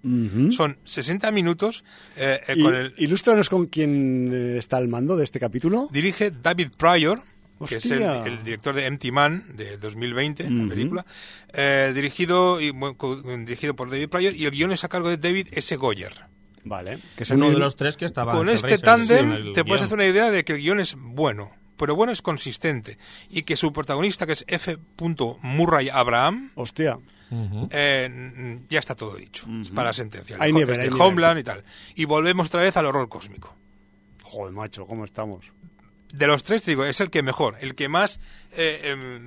Son 0.52 0.78
60 0.84 1.32
minutos 1.32 1.84
eh, 2.16 2.42
eh, 2.48 2.62
con 2.62 2.74
el... 2.74 2.94
Ilústranos 2.98 3.50
con 3.50 3.68
quién 3.68 4.32
eh, 4.34 4.58
está 4.58 4.78
al 4.78 4.88
mando 4.88 5.16
de 5.16 5.24
este 5.24 5.40
capítulo. 5.40 5.88
Dirige 5.92 6.32
David 6.32 6.70
Pryor, 6.78 7.22
que 7.68 7.76
es 7.76 7.86
el, 7.90 8.44
director 8.44 8.76
de 8.76 8.86
Empty 8.86 9.12
Man 9.12 9.46
de 9.56 9.78
2020, 9.78 10.50
la 10.50 10.68
película. 10.70 11.06
Eh, 11.54 11.92
dirigido, 11.96 12.60
y, 12.60 12.72
bueno, 12.72 12.98
co- 12.98 13.16
dirigido 13.16 13.76
por 13.76 13.90
David 13.90 14.10
Pryor 14.10 14.36
y 14.36 14.46
el 14.46 14.52
guion 14.52 14.72
es 14.72 14.84
a 14.84 14.90
cargo 14.90 15.10
de 15.10 15.18
David 15.18 15.48
S. 15.52 15.76
Goyer. 15.78 16.14
Vale. 16.64 17.00
Que 17.16 17.24
es 17.24 17.30
Uno 17.32 17.48
el 17.48 17.54
de 17.54 17.60
los 17.60 17.76
tres 17.76 17.96
que 17.96 18.06
estaba... 18.06 18.34
Con 18.34 18.50
en 18.50 18.56
este 18.56 18.78
tándem 18.80 19.54
te 19.54 19.64
puedes 19.64 19.84
hacer 19.84 19.94
una 19.96 20.06
idea 20.06 20.32
de 20.32 20.44
que 20.44 20.54
el 20.54 20.60
guion 20.60 20.80
es 20.80 20.96
bueno, 20.98 21.52
pero 21.78 21.96
bueno 21.96 22.12
es 22.12 22.22
consistente 22.22 22.98
y 23.30 23.44
que 23.44 23.56
su 23.56 23.72
protagonista, 23.72 24.26
que 24.26 24.34
es 24.34 24.44
F. 24.48 24.78
Murray 25.42 25.90
Abraham, 25.90 26.52
Hostia. 26.56 27.00
Eh, 27.72 28.60
ya 28.70 28.80
está 28.80 28.96
todo 28.96 29.16
dicho. 29.16 29.48
Es 29.62 29.70
para 29.72 29.94
sentencia. 29.94 30.38
Hay 30.40 30.54
nivel, 30.54 30.78
de 30.78 30.84
hay 30.84 30.90
nivel. 30.90 31.02
Homeland 31.02 31.40
y 31.40 31.44
tal. 31.44 31.64
Y 31.96 32.06
volvemos 32.06 32.48
otra 32.48 32.62
vez 32.62 32.76
al 32.78 32.86
horror 32.86 33.10
cósmico. 33.10 33.56
Joder, 34.24 34.54
macho, 34.54 34.86
¿cómo 34.86 35.06
estamos? 35.06 35.46
De 36.16 36.28
los 36.28 36.44
tres, 36.44 36.64
te 36.64 36.72
digo, 36.72 36.86
es 36.86 37.00
el 37.02 37.10
que 37.10 37.22
mejor, 37.24 37.58
el 37.60 37.76
que 37.76 37.90
más 37.90 38.20
eh, 38.58 38.82
em, 38.92 39.20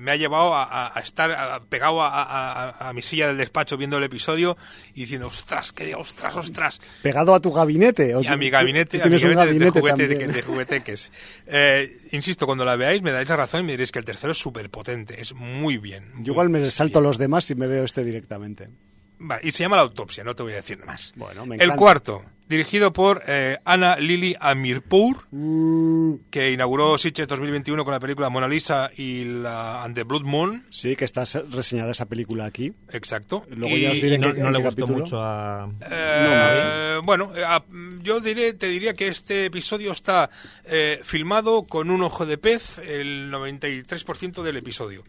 me 0.00 0.10
ha 0.10 0.16
llevado 0.16 0.52
a, 0.54 0.92
estar 1.02 1.30
a- 1.30 1.60
pegado 1.64 1.98
a, 2.02 2.92
mi 2.94 3.02
silla 3.02 3.28
del 3.28 3.36
despacho 3.36 3.76
viendo 3.76 3.98
el 3.98 4.04
episodio 4.04 4.56
y 4.94 5.00
diciendo, 5.02 5.28
ostras, 5.28 5.72
qué 5.72 5.84
de 5.86 5.94
ostras, 5.94 6.36
ostras. 6.36 6.80
¿Pegado 7.02 7.34
a 7.34 7.40
tu 7.40 7.52
gabinete? 7.52 8.14
¿O 8.14 8.22
Y 8.22 8.26
a 8.26 8.36
mi 8.36 8.50
gabinete, 8.50 9.00
a 9.02 9.06
mi 9.06 9.18
gabinete 9.18 9.40
de- 9.40 9.46
gabinete 9.46 9.70
de, 9.72 9.80
juguete- 9.80 10.08
de- 10.08 10.26
de 10.32 10.42
jugueteques. 10.42 11.12
Eh, 11.46 11.98
insisto, 12.12 12.46
cuando 12.46 12.64
la 12.64 12.76
veáis 12.76 13.02
me 13.02 13.12
daréis 13.12 13.28
la 13.28 13.36
razón 13.36 13.60
y 13.60 13.64
me 13.64 13.72
diréis 13.72 13.92
que 13.92 13.98
el 14.00 14.04
tercero 14.04 14.32
es 14.32 14.38
súper 14.38 14.68
potente, 14.70 15.20
es 15.20 15.32
muy 15.34 15.78
bien. 15.78 16.12
Yo 16.20 16.32
igual 16.32 16.48
me 16.48 16.64
salto 16.70 16.98
bien. 17.00 17.04
los 17.08 17.18
demás 17.18 17.44
si 17.44 17.54
me 17.54 17.66
veo 17.66 17.84
este 17.84 18.02
directamente. 18.04 18.68
Vale, 19.18 19.40
y 19.44 19.50
se 19.52 19.62
llama 19.62 19.76
La 19.76 19.82
Autopsia, 19.82 20.24
no 20.24 20.34
te 20.34 20.42
voy 20.42 20.52
a 20.52 20.56
decir 20.56 20.78
nada 20.78 20.92
más. 20.92 21.12
Bueno, 21.16 21.46
me 21.46 21.56
el 21.56 21.74
cuarto, 21.74 22.22
dirigido 22.48 22.92
por 22.92 23.22
eh, 23.26 23.58
Ana 23.64 23.96
Lili 23.96 24.36
Amirpour, 24.38 25.26
Mm, 25.30 26.16
que 26.30 26.52
inauguró 26.52 26.98
Sitges 26.98 27.26
2021 27.26 27.82
con 27.84 27.92
la 27.92 27.98
película 28.00 28.28
Mona 28.28 28.46
Lisa 28.46 28.90
y 28.96 29.24
la 29.24 29.82
And 29.84 29.94
the 29.94 30.02
Blood 30.04 30.22
Moon. 30.24 30.66
sí, 30.70 30.96
que 30.96 31.04
está 31.06 31.24
reseñada 31.50 31.92
esa 31.92 32.04
película 32.06 32.44
aquí. 32.44 32.72
Exacto. 32.92 33.44
Luego 33.48 33.74
Y, 33.76 33.80
ya 33.82 33.90
os 33.92 34.00
diré 34.02 34.18
no, 34.18 34.34
qué- 34.34 34.40
no 34.40 34.50
le 34.50 34.58
gustó 34.58 34.70
capítulo. 34.82 34.98
mucho 34.98 35.22
a... 35.22 35.70
eh, 35.90 37.00
bueno, 37.02 37.32
eh, 37.34 37.42
a- 37.44 37.64
yo 38.02 38.20
diré, 38.20 38.52
te 38.52 38.68
diría 38.68 38.92
que 38.94 39.08
este 39.08 39.46
episodio 39.46 39.92
está 39.92 40.28
eh, 40.64 41.00
filmado 41.02 41.62
con 41.66 41.90
un 41.90 42.02
ojo 42.02 42.26
de 42.26 42.36
pez 42.38 42.78
el 42.78 43.30
93% 43.32 44.42
del 44.42 44.56
episodio. 44.58 45.04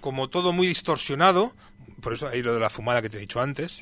Como 0.00 0.28
todo 0.28 0.52
muy 0.52 0.68
distorsionado, 0.68 1.52
por 2.02 2.12
eso 2.12 2.28
hay 2.28 2.42
lo 2.42 2.52
de 2.52 2.60
la 2.60 2.68
fumada 2.68 3.00
que 3.00 3.08
te 3.08 3.16
he 3.16 3.20
dicho 3.20 3.40
antes. 3.40 3.80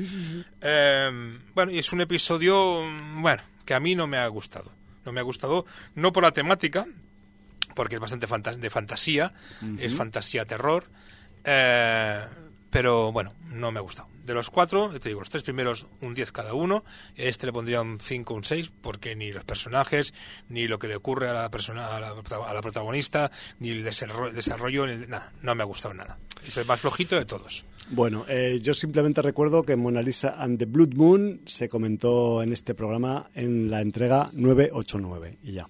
Eh, 0.61 1.39
bueno, 1.55 1.73
y 1.73 1.79
es 1.79 1.93
un 1.93 2.01
episodio, 2.03 2.83
mm, 2.85 3.23
bueno, 3.23 3.43
que 3.65 3.75
a 3.75 3.81
mí 3.81 3.95
no 3.97 4.07
me 4.07 4.19
ha 4.19 4.27
gustado. 4.29 4.71
No 5.05 5.11
me 5.13 5.19
ha 5.21 5.25
gustado, 5.25 5.65
no 5.95 6.13
por 6.13 6.23
la 6.23 6.31
temática, 6.33 6.87
porque 7.75 7.95
es 7.95 8.01
bastante 8.01 8.27
fanta- 8.29 8.55
de 8.55 8.71
fantasía, 8.71 9.33
es 9.79 9.95
fantasía 9.95 10.45
terror. 10.45 10.85
eh, 11.45 12.21
pero 12.71 13.11
bueno, 13.13 13.33
no 13.53 13.73
me 13.73 13.79
ha 13.79 13.83
gustado. 13.83 14.09
De 14.25 14.35
los 14.35 14.51
cuatro, 14.51 14.91
te 14.99 15.09
digo, 15.09 15.21
los 15.21 15.31
tres 15.31 15.43
primeros 15.43 15.87
un 16.01 16.15
10 16.15 16.33
cada 16.33 16.55
uno, 16.55 16.85
este 17.17 17.47
le 17.47 17.53
pondría 17.53 17.83
un 17.83 17.99
5 18.01 18.35
un 18.35 18.45
6, 18.45 18.71
porque 18.81 19.17
ni 19.17 19.33
los 19.33 19.45
personajes, 19.45 20.15
ni 20.49 20.69
lo 20.69 20.79
que 20.79 20.89
le 20.89 20.97
ocurre 20.97 21.29
a 21.29 21.33
la 21.33 21.51
persona, 21.51 21.97
a 21.97 22.01
la, 22.01 22.11
a 22.11 22.55
la 22.55 22.63
protagonista, 22.63 23.31
ni 23.59 23.71
el 23.71 23.85
desarrollo, 23.85 24.87
nada, 24.87 25.33
no 25.43 25.55
me 25.55 25.63
ha 25.63 25.67
gustado 25.67 25.95
nada. 25.95 26.19
Es 26.47 26.57
el 26.57 26.67
más 26.67 26.81
flojito 26.81 27.17
de 27.17 27.25
todos. 27.25 27.65
Bueno, 27.91 28.25
eh, 28.29 28.61
yo 28.63 28.73
simplemente 28.73 29.21
recuerdo 29.21 29.65
que 29.65 29.77
Mona 29.77 30.01
Lisa 30.01 30.37
and 30.39 30.59
the 30.59 30.65
Blood 30.65 30.95
Moon 30.95 31.41
se 31.47 31.69
comentó 31.69 32.43
en 32.43 32.53
este 32.53 32.75
programa 32.75 33.31
en 33.35 33.71
la 33.71 33.81
entrega 33.81 34.31
989 34.33 35.39
y 35.43 35.53
ya. 35.53 35.69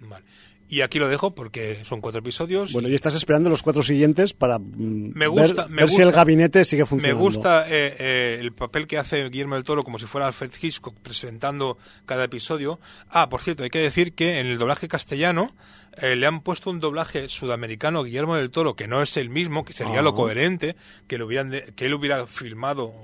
Vale. 0.00 0.24
Y 0.72 0.80
aquí 0.80 0.98
lo 0.98 1.06
dejo 1.08 1.34
porque 1.34 1.80
son 1.84 2.00
cuatro 2.00 2.20
episodios. 2.20 2.72
Bueno, 2.72 2.88
y 2.88 2.94
estás 2.94 3.14
esperando 3.14 3.50
los 3.50 3.62
cuatro 3.62 3.82
siguientes 3.82 4.32
para 4.32 4.58
mm, 4.58 5.12
Me 5.14 5.26
gusta- 5.26 5.64
ver, 5.64 5.70
me 5.70 5.76
ver 5.82 5.90
si 5.90 6.00
el 6.00 6.12
gabinete 6.12 6.64
sigue 6.64 6.84
me 6.84 6.86
funcionando. 6.86 7.22
gusta 7.22 7.66
eh, 7.68 7.94
eh, 7.98 8.38
el 8.40 8.52
papel 8.54 8.86
que 8.86 8.96
hace 8.96 9.22
Guillermo 9.28 9.56
del 9.56 9.64
Toro 9.64 9.82
como 9.82 9.98
si 9.98 10.06
fuera 10.06 10.26
Alfred 10.28 10.50
Hitchcock 10.62 10.96
presentando 11.00 11.76
cada 12.06 12.24
episodio. 12.24 12.80
Ah, 13.10 13.28
por 13.28 13.42
cierto, 13.42 13.64
hay 13.64 13.68
que 13.70 13.80
decir 13.80 14.14
que 14.14 14.38
en 14.40 14.46
el 14.46 14.56
doblaje 14.56 14.88
castellano 14.88 15.54
eh, 16.00 16.16
le 16.16 16.26
han 16.26 16.40
puesto 16.40 16.70
un 16.70 16.80
doblaje 16.80 17.28
sudamericano 17.28 18.00
a 18.00 18.04
Guillermo 18.04 18.36
del 18.36 18.48
Toro 18.50 18.74
que 18.74 18.88
no 18.88 19.02
es 19.02 19.18
el 19.18 19.28
mismo, 19.28 19.66
que 19.66 19.74
sería 19.74 19.98
Ah. 19.98 20.02
lo 20.02 20.14
coherente, 20.14 20.74
que, 21.06 21.18
lo 21.18 21.26
hubieran 21.26 21.50
de- 21.50 21.64
que 21.76 21.84
él 21.84 21.92
hubiera 21.92 22.26
filmado 22.26 22.94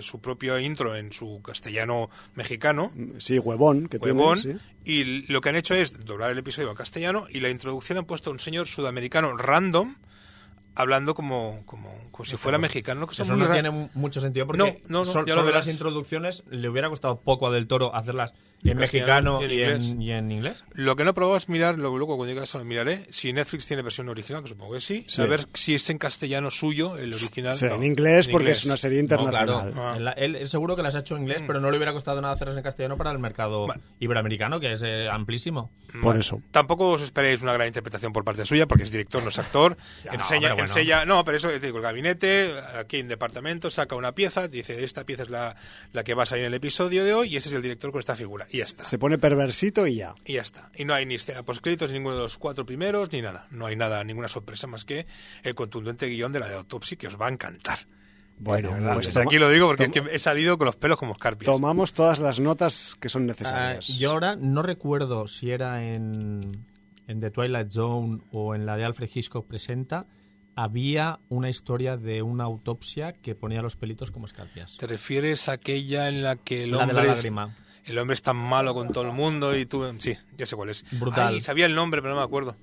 su 0.00 0.20
propio 0.20 0.58
intro 0.58 0.96
en 0.96 1.12
su 1.12 1.40
castellano 1.42 2.08
mexicano. 2.34 2.90
Sí, 3.18 3.38
huevón. 3.38 3.86
Que 3.88 3.98
tiene, 3.98 4.12
Huevón, 4.18 4.42
sí. 4.42 4.52
y 4.84 5.04
lo 5.30 5.40
que 5.40 5.50
han 5.50 5.56
hecho 5.56 5.74
es 5.74 6.04
doblar 6.04 6.30
el 6.32 6.38
episodio 6.38 6.70
al 6.70 6.76
castellano 6.76 7.17
y 7.30 7.40
la 7.40 7.48
introducción 7.50 7.98
han 7.98 8.04
puesto 8.04 8.30
a 8.30 8.32
un 8.32 8.38
señor 8.40 8.66
sudamericano 8.68 9.36
random 9.36 9.94
hablando 10.74 11.14
como, 11.14 11.62
como, 11.66 11.92
como 12.12 12.24
si 12.24 12.36
fuera 12.36 12.58
mexicano. 12.58 13.06
Que 13.06 13.20
Eso 13.20 13.36
no 13.36 13.50
tiene 13.50 13.70
mu- 13.70 13.88
mucho 13.94 14.20
sentido 14.20 14.46
porque 14.46 14.58
No, 14.88 15.04
no, 15.04 15.04
no, 15.04 15.26
ya 15.26 15.34
lo 15.34 15.40
solo 15.42 15.52
las 15.52 15.66
introducciones 15.66 16.44
le 16.50 16.68
hubiera 16.68 16.88
costado 16.88 17.20
poco 17.20 17.46
a 17.46 17.50
Del 17.50 17.66
Toro 17.66 17.94
hacerlas 17.94 18.32
en, 18.64 18.70
En 18.72 18.78
mexicano 18.78 19.40
y 19.42 19.44
y 19.54 19.62
en 19.62 19.70
en, 19.70 19.82
inglés. 19.82 19.96
y 20.06 20.10
en 20.12 20.32
inglés. 20.32 20.64
Lo 20.72 20.96
que 20.96 21.04
no 21.04 21.10
he 21.10 21.14
probado 21.14 21.36
es 21.36 21.48
mirar, 21.48 21.78
luego, 21.78 21.96
luego 21.98 22.16
cuando 22.16 22.26
llegue 22.30 22.40
a 22.40 22.42
casa 22.42 22.58
lo 22.58 22.64
miraré, 22.64 23.06
si 23.10 23.32
Netflix 23.32 23.66
tiene 23.66 23.82
versión 23.82 24.08
original, 24.08 24.42
que 24.42 24.48
supongo 24.48 24.74
que 24.74 24.80
sí, 24.80 25.04
Sí. 25.08 25.22
a 25.22 25.26
ver 25.26 25.46
si 25.54 25.74
es 25.74 25.88
en 25.90 25.98
castellano 25.98 26.50
suyo, 26.50 26.96
el 26.96 27.14
original. 27.14 27.54
Sí, 27.54 27.66
no, 27.66 27.76
en 27.76 27.84
inglés 27.84 28.26
en 28.26 28.32
porque 28.32 28.44
inglés. 28.46 28.58
es 28.58 28.64
una 28.64 28.76
serie 28.76 28.98
No, 28.98 29.02
internacional. 29.02 29.72
claro. 29.72 29.88
Ah. 29.88 29.94
Él, 29.96 30.08
él- 30.16 30.36
él 30.36 30.48
seguro 30.48 30.74
que 30.76 30.82
las 30.82 30.94
ha 30.94 30.98
hecho 31.00 31.14
en 31.16 31.22
inglés, 31.22 31.42
pero 31.46 31.60
no 31.60 31.70
le 31.70 31.76
hubiera 31.76 31.92
costado 31.92 32.20
nada 32.20 32.34
hacerlas 32.34 32.56
en 32.56 32.62
castellano 32.62 32.96
para 32.96 33.10
el 33.12 33.18
mercado 33.18 33.66
Vale. 33.66 33.80
iberoamericano, 34.00 34.58
que 34.60 34.72
es 34.72 34.82
eh, 34.84 35.08
amplísimo. 35.10 35.70
Por 36.02 36.18
eso. 36.18 36.42
Tampoco 36.50 36.88
os 36.90 37.02
esperéis 37.02 37.40
una 37.42 37.52
gran 37.52 37.68
interpretación 37.68 38.12
por 38.12 38.24
parte 38.24 38.44
suya, 38.44 38.66
porque 38.66 38.82
es 38.84 38.90
director, 38.90 39.22
no 39.22 39.28
es 39.30 39.38
actor. 39.38 39.76
enseña, 40.10 40.40
pero 40.42 40.54
bueno. 40.56 40.68
enseña, 40.68 41.04
no, 41.04 41.24
pero 41.24 41.36
eso, 41.36 41.48
te 41.48 41.60
digo, 41.60 41.78
el 41.78 41.82
gabinete, 41.82 42.52
aquí 42.78 42.98
en 42.98 43.08
departamento, 43.08 43.70
saca 43.70 43.94
una 43.94 44.12
pieza, 44.14 44.48
dice, 44.48 44.84
esta 44.84 45.04
pieza 45.04 45.22
es 45.22 45.30
la, 45.30 45.56
la 45.92 46.04
que 46.04 46.14
va 46.14 46.24
a 46.24 46.26
salir 46.26 46.44
en 46.44 46.48
el 46.48 46.54
episodio 46.54 47.04
de 47.04 47.14
hoy, 47.14 47.32
y 47.32 47.36
ese 47.36 47.48
es 47.48 47.54
el 47.54 47.62
director 47.62 47.90
con 47.92 48.00
esta 48.00 48.16
figura. 48.16 48.46
Y 48.50 48.58
ya 48.58 48.64
está. 48.64 48.84
Se 48.84 48.98
pone 48.98 49.18
perversito 49.18 49.86
y 49.86 49.96
ya. 49.96 50.14
Y 50.24 50.34
ya 50.34 50.42
está. 50.42 50.70
Y 50.74 50.84
no 50.84 50.94
hay 50.94 51.04
ni 51.06 51.14
escena 51.16 51.42
postcréditos, 51.42 51.90
ni 51.90 51.98
ninguno 51.98 52.16
de 52.16 52.22
los 52.22 52.38
cuatro 52.38 52.64
primeros, 52.64 53.12
ni 53.12 53.20
nada. 53.22 53.46
No 53.50 53.66
hay 53.66 53.76
nada, 53.76 54.02
ninguna 54.04 54.28
sorpresa 54.28 54.66
más 54.66 54.84
que 54.84 55.06
el 55.42 55.54
contundente 55.54 56.06
guion 56.06 56.32
de 56.32 56.40
la 56.40 56.48
de 56.48 56.54
Autopsy, 56.54 56.96
que 56.96 57.06
os 57.08 57.20
va 57.20 57.26
a 57.26 57.30
encantar. 57.30 57.78
Bueno, 58.40 58.68
De 58.68 58.74
verdad, 58.74 58.94
pues 58.94 59.06
desde 59.06 59.20
aquí 59.22 59.36
lo 59.38 59.50
digo 59.50 59.66
porque 59.66 59.88
toma- 59.88 60.06
es 60.06 60.10
que 60.10 60.16
he 60.16 60.18
salido 60.20 60.56
con 60.58 60.66
los 60.66 60.76
pelos 60.76 60.96
como 60.96 61.12
escarpias. 61.12 61.46
tomamos 61.46 61.92
todas 61.92 62.20
las 62.20 62.38
notas 62.38 62.94
que 63.00 63.08
son 63.08 63.26
necesarias. 63.26 63.98
yo 63.98 64.12
ahora 64.12 64.36
no 64.36 64.62
recuerdo 64.62 65.26
si 65.26 65.50
era 65.50 65.84
en, 65.84 66.64
en 67.08 67.20
The 67.20 67.32
Twilight 67.32 67.70
Zone 67.72 68.20
o 68.30 68.54
en 68.54 68.64
la 68.64 68.76
de 68.76 68.84
Alfred 68.84 69.10
Hitchcock 69.12 69.44
Presenta, 69.44 70.06
había 70.54 71.18
una 71.28 71.48
historia 71.48 71.96
de 71.96 72.22
una 72.22 72.44
autopsia 72.44 73.12
que 73.12 73.34
ponía 73.34 73.60
los 73.62 73.76
pelitos 73.76 74.10
como 74.10 74.26
escarpias. 74.26 74.76
¿Te 74.76 74.86
refieres 74.86 75.48
a 75.48 75.52
aquella 75.52 76.08
en 76.08 76.22
la 76.22 76.36
que 76.36 76.64
el 76.64 76.70
La 76.70 76.78
de 76.78 76.82
hombre... 76.84 76.96
la 76.96 77.02
es- 77.02 77.08
lágrima. 77.16 77.56
El 77.88 77.98
hombre 77.98 78.14
es 78.14 78.22
tan 78.22 78.36
malo 78.36 78.74
con 78.74 78.92
todo 78.92 79.04
el 79.04 79.12
mundo 79.12 79.56
y 79.56 79.64
tú... 79.64 79.84
Sí, 79.98 80.16
ya 80.36 80.46
sé 80.46 80.56
cuál 80.56 80.68
es. 80.68 80.84
Brutal. 80.92 81.34
Ay, 81.34 81.40
sabía 81.40 81.64
el 81.66 81.74
nombre, 81.74 82.02
pero 82.02 82.14
no 82.14 82.20
me 82.20 82.24
acuerdo. 82.24 82.54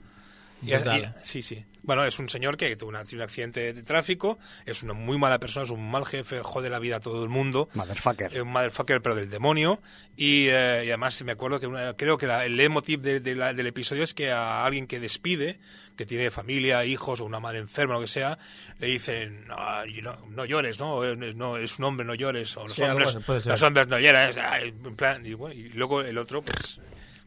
Y- 0.62 0.74
y- 0.74 1.10
sí, 1.24 1.42
sí. 1.44 1.66
Bueno, 1.84 2.04
es 2.04 2.18
un 2.18 2.30
señor 2.30 2.58
que 2.58 2.76
tuvo 2.76 2.90
una- 2.90 3.04
un 3.14 3.22
accidente 3.22 3.72
de 3.72 3.84
tráfico, 3.84 4.40
es 4.66 4.82
una 4.82 4.94
muy 4.94 5.20
mala 5.20 5.40
persona, 5.40 5.66
es 5.66 5.70
un 5.70 5.92
mal 5.92 6.04
jefe, 6.04 6.40
jode 6.42 6.72
la 6.72 6.80
vida 6.80 6.96
a 6.96 7.00
todo 7.00 7.22
el 7.24 7.30
mundo. 7.30 7.70
Motherfucker. 7.76 8.34
Es 8.34 8.42
un 8.42 8.48
motherfucker, 8.52 9.04
pero 9.04 9.14
del 9.14 9.30
demonio. 9.30 9.80
Y, 10.18 10.48
eh, 10.48 10.82
y 10.86 10.88
además 10.90 11.22
me 11.24 11.34
acuerdo 11.34 11.60
que 11.60 11.68
una- 11.68 11.94
creo 11.96 12.18
que 12.18 12.26
la- 12.26 12.44
el 12.46 12.58
leitmotiv 12.58 13.02
de- 13.02 13.20
de 13.20 13.36
la- 13.36 13.54
del 13.54 13.68
episodio 13.68 14.04
es 14.04 14.16
que 14.16 14.32
a 14.32 14.66
alguien 14.66 14.88
que 14.88 15.00
despide, 15.00 15.60
que 15.96 16.08
tiene 16.08 16.32
familia, 16.32 16.84
hijos 16.86 17.20
o 17.22 17.26
una 17.26 17.40
madre 17.40 17.60
enferma, 17.60 17.94
lo 17.94 18.02
que 18.02 18.08
sea, 18.08 18.40
le 18.80 18.88
dicen, 18.88 19.46
no, 19.46 19.56
know, 20.02 20.16
no 20.32 20.46
llores, 20.46 20.80
¿no? 20.80 21.16
No, 21.16 21.58
es 21.58 21.78
un 21.78 21.86
hombre, 21.86 22.04
no 22.06 22.16
llores. 22.16 22.58
O 22.58 22.68
los, 22.68 22.76
Sí, 22.76 22.82
hombres, 22.82 23.16
los 23.46 23.62
hombres 23.62 23.88
no 23.88 24.00
lloran. 24.00 24.32
en 24.64 24.96
plan, 24.96 25.24
y, 25.24 25.36
bueno, 25.36 25.54
y 25.54 25.70
luego 25.70 26.02
el 26.02 26.18
otro, 26.18 26.42
pues, 26.42 26.80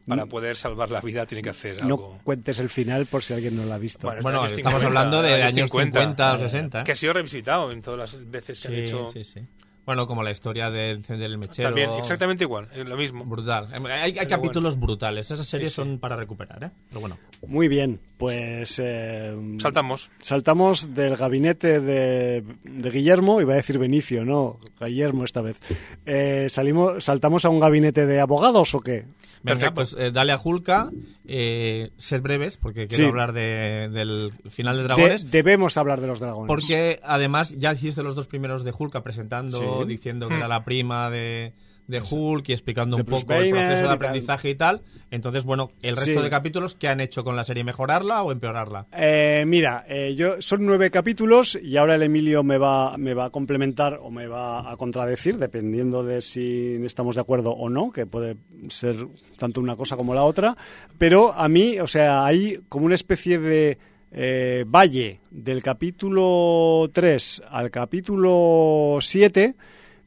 para 0.09 0.25
Mm. 0.25 0.29
poder 0.29 0.57
salvar 0.57 0.89
la 0.91 0.99
vida 1.01 1.25
tiene 1.25 1.41
que 1.41 1.49
hacer 1.51 1.77
No 1.85 1.95
algo. 1.95 2.17
cuentes 2.25 2.59
el 2.59 2.69
final 2.69 3.05
por 3.05 3.23
si 3.23 3.33
alguien 3.33 3.55
no 3.55 3.63
lo 3.63 3.73
ha 3.73 3.77
visto. 3.77 4.07
Bueno, 4.07 4.21
Bueno, 4.23 4.45
estamos 4.45 4.81
50, 4.81 4.87
hablando 4.87 5.21
de 5.21 5.33
años 5.35 5.53
años 5.53 5.69
50, 5.69 5.99
50 6.01 6.33
o 6.33 6.37
60. 6.39 6.81
¿eh? 6.81 6.83
Que 6.83 6.91
ha 6.91 6.95
sido 6.97 7.13
revisitado 7.13 7.71
en 7.71 7.81
todas 7.81 8.13
las 8.13 8.29
veces 8.29 8.59
que 8.59 8.67
han 8.67 8.73
Sí, 8.73 8.79
hecho. 8.81 9.11
sí, 9.13 9.23
sí. 9.23 9.39
Bueno, 9.85 10.05
como 10.05 10.21
la 10.21 10.29
historia 10.29 10.69
de 10.69 10.91
encender 10.91 11.25
el 11.31 11.39
mechero. 11.39 11.69
También, 11.69 11.89
exactamente 11.97 12.43
igual, 12.43 12.67
lo 12.85 12.95
mismo. 12.95 13.25
Brutal. 13.25 13.69
Hay, 13.73 14.19
hay 14.19 14.27
capítulos 14.27 14.79
brutales. 14.79 15.31
Esas 15.31 15.47
series 15.47 15.71
Sí, 15.73 15.81
sí. 15.81 15.87
son 15.87 15.97
para 15.97 16.15
recuperar, 16.15 16.63
¿eh? 16.63 16.69
Pero 16.89 16.99
bueno. 17.01 17.17
Muy 17.47 17.67
bien, 17.67 17.99
pues 18.17 18.77
eh, 18.77 19.35
Saltamos. 19.57 20.11
saltamos 20.21 20.93
del 20.93 21.15
gabinete 21.17 21.79
de, 21.79 22.43
de 22.65 22.89
Guillermo, 22.91 23.41
iba 23.41 23.53
a 23.53 23.55
decir 23.55 23.79
Benicio, 23.79 24.23
no, 24.25 24.59
Guillermo 24.79 25.25
esta 25.25 25.41
vez. 25.41 25.57
Eh, 26.05 26.47
salimos, 26.51 27.03
¿Saltamos 27.03 27.43
a 27.45 27.49
un 27.49 27.59
gabinete 27.59 28.05
de 28.05 28.19
abogados 28.19 28.75
o 28.75 28.81
qué? 28.81 29.05
Venga, 29.41 29.55
Perfecto. 29.59 29.73
pues 29.75 29.95
eh, 29.97 30.11
dale 30.11 30.31
a 30.33 30.37
Julka, 30.37 30.91
eh, 31.25 31.91
ser 31.97 32.21
breves, 32.21 32.57
porque 32.57 32.87
quiero 32.87 33.03
Sí. 33.05 33.09
hablar 33.09 33.31
de- 33.33 33.89
del 33.89 34.31
final 34.49 34.75
de 34.75 34.81
De- 34.81 34.87
Dragones. 34.87 35.31
debemos 35.31 35.77
hablar 35.77 36.01
de 36.01 36.07
los 36.07 36.19
dragones. 36.19 36.47
Porque 36.47 36.99
además 37.03 37.53
ya 37.57 37.73
hiciste 37.73 38.03
los 38.03 38.15
dos 38.15 38.27
primeros 38.27 38.63
de 38.63 38.73
Hulk 38.77 39.01
presentando, 39.01 39.81
Sí. 39.83 39.87
diciendo 39.87 40.27
que 40.27 40.35
era 40.35 40.47
la 40.47 40.65
prima 40.65 41.09
de, 41.09 41.53
de 41.89 42.01
Hulk 42.07 42.47
y 42.49 42.53
explicando 42.53 42.95
De 42.97 43.01
un 43.01 43.07
Bruce 43.07 43.25
poco 43.25 43.39
el 43.39 43.49
proceso 43.49 43.71
y 43.71 43.75
de 43.77 43.83
tal. 43.83 43.91
aprendizaje 43.95 44.49
y 44.51 44.55
tal. 44.55 44.81
Entonces, 45.11 45.43
bueno, 45.43 45.71
el 45.81 45.95
resto 45.97 46.13
Sí. 46.13 46.21
de 46.21 46.29
capítulos, 46.29 46.75
¿qué 46.75 46.87
han 46.87 46.99
hecho 46.99 47.23
con 47.23 47.35
la 47.35 47.43
serie? 47.43 47.63
¿Mejorarla 47.63 48.21
o 48.21 48.31
empeorarla? 48.31 48.85
Eh, 48.95 49.43
mira, 49.47 49.85
eh, 49.89 50.13
yo 50.15 50.39
son 50.39 50.65
nueve 50.65 50.91
capítulos 50.91 51.57
y 51.61 51.77
ahora 51.77 51.95
el 51.95 52.03
Emilio 52.03 52.43
me 52.43 52.59
va, 52.59 52.95
me 52.97 53.13
va 53.15 53.25
a 53.25 53.29
complementar 53.31 53.99
o 54.03 54.11
me 54.11 54.27
va 54.27 54.71
a 54.71 54.77
contradecir, 54.77 55.37
dependiendo 55.37 56.03
de 56.03 56.21
si 56.21 56.75
estamos 56.85 57.15
de 57.15 57.21
acuerdo 57.21 57.51
o 57.51 57.69
no, 57.69 57.91
que 57.91 58.05
puede 58.05 58.37
ser 58.69 58.95
tanto 59.37 59.59
una 59.59 59.75
cosa 59.75 59.97
como 59.97 60.13
la 60.13 60.23
otra. 60.23 60.55
Pero 60.99 61.33
a 61.33 61.49
mí, 61.49 61.79
o 61.79 61.87
sea, 61.87 62.23
hay 62.23 62.59
como 62.69 62.85
una 62.85 62.95
especie 62.95 63.39
de 63.39 63.79
eh, 64.11 64.63
valle 64.67 65.21
del 65.31 65.63
capítulo 65.63 66.89
3 66.93 67.43
al 67.49 67.71
capítulo 67.71 68.97
7 69.01 69.55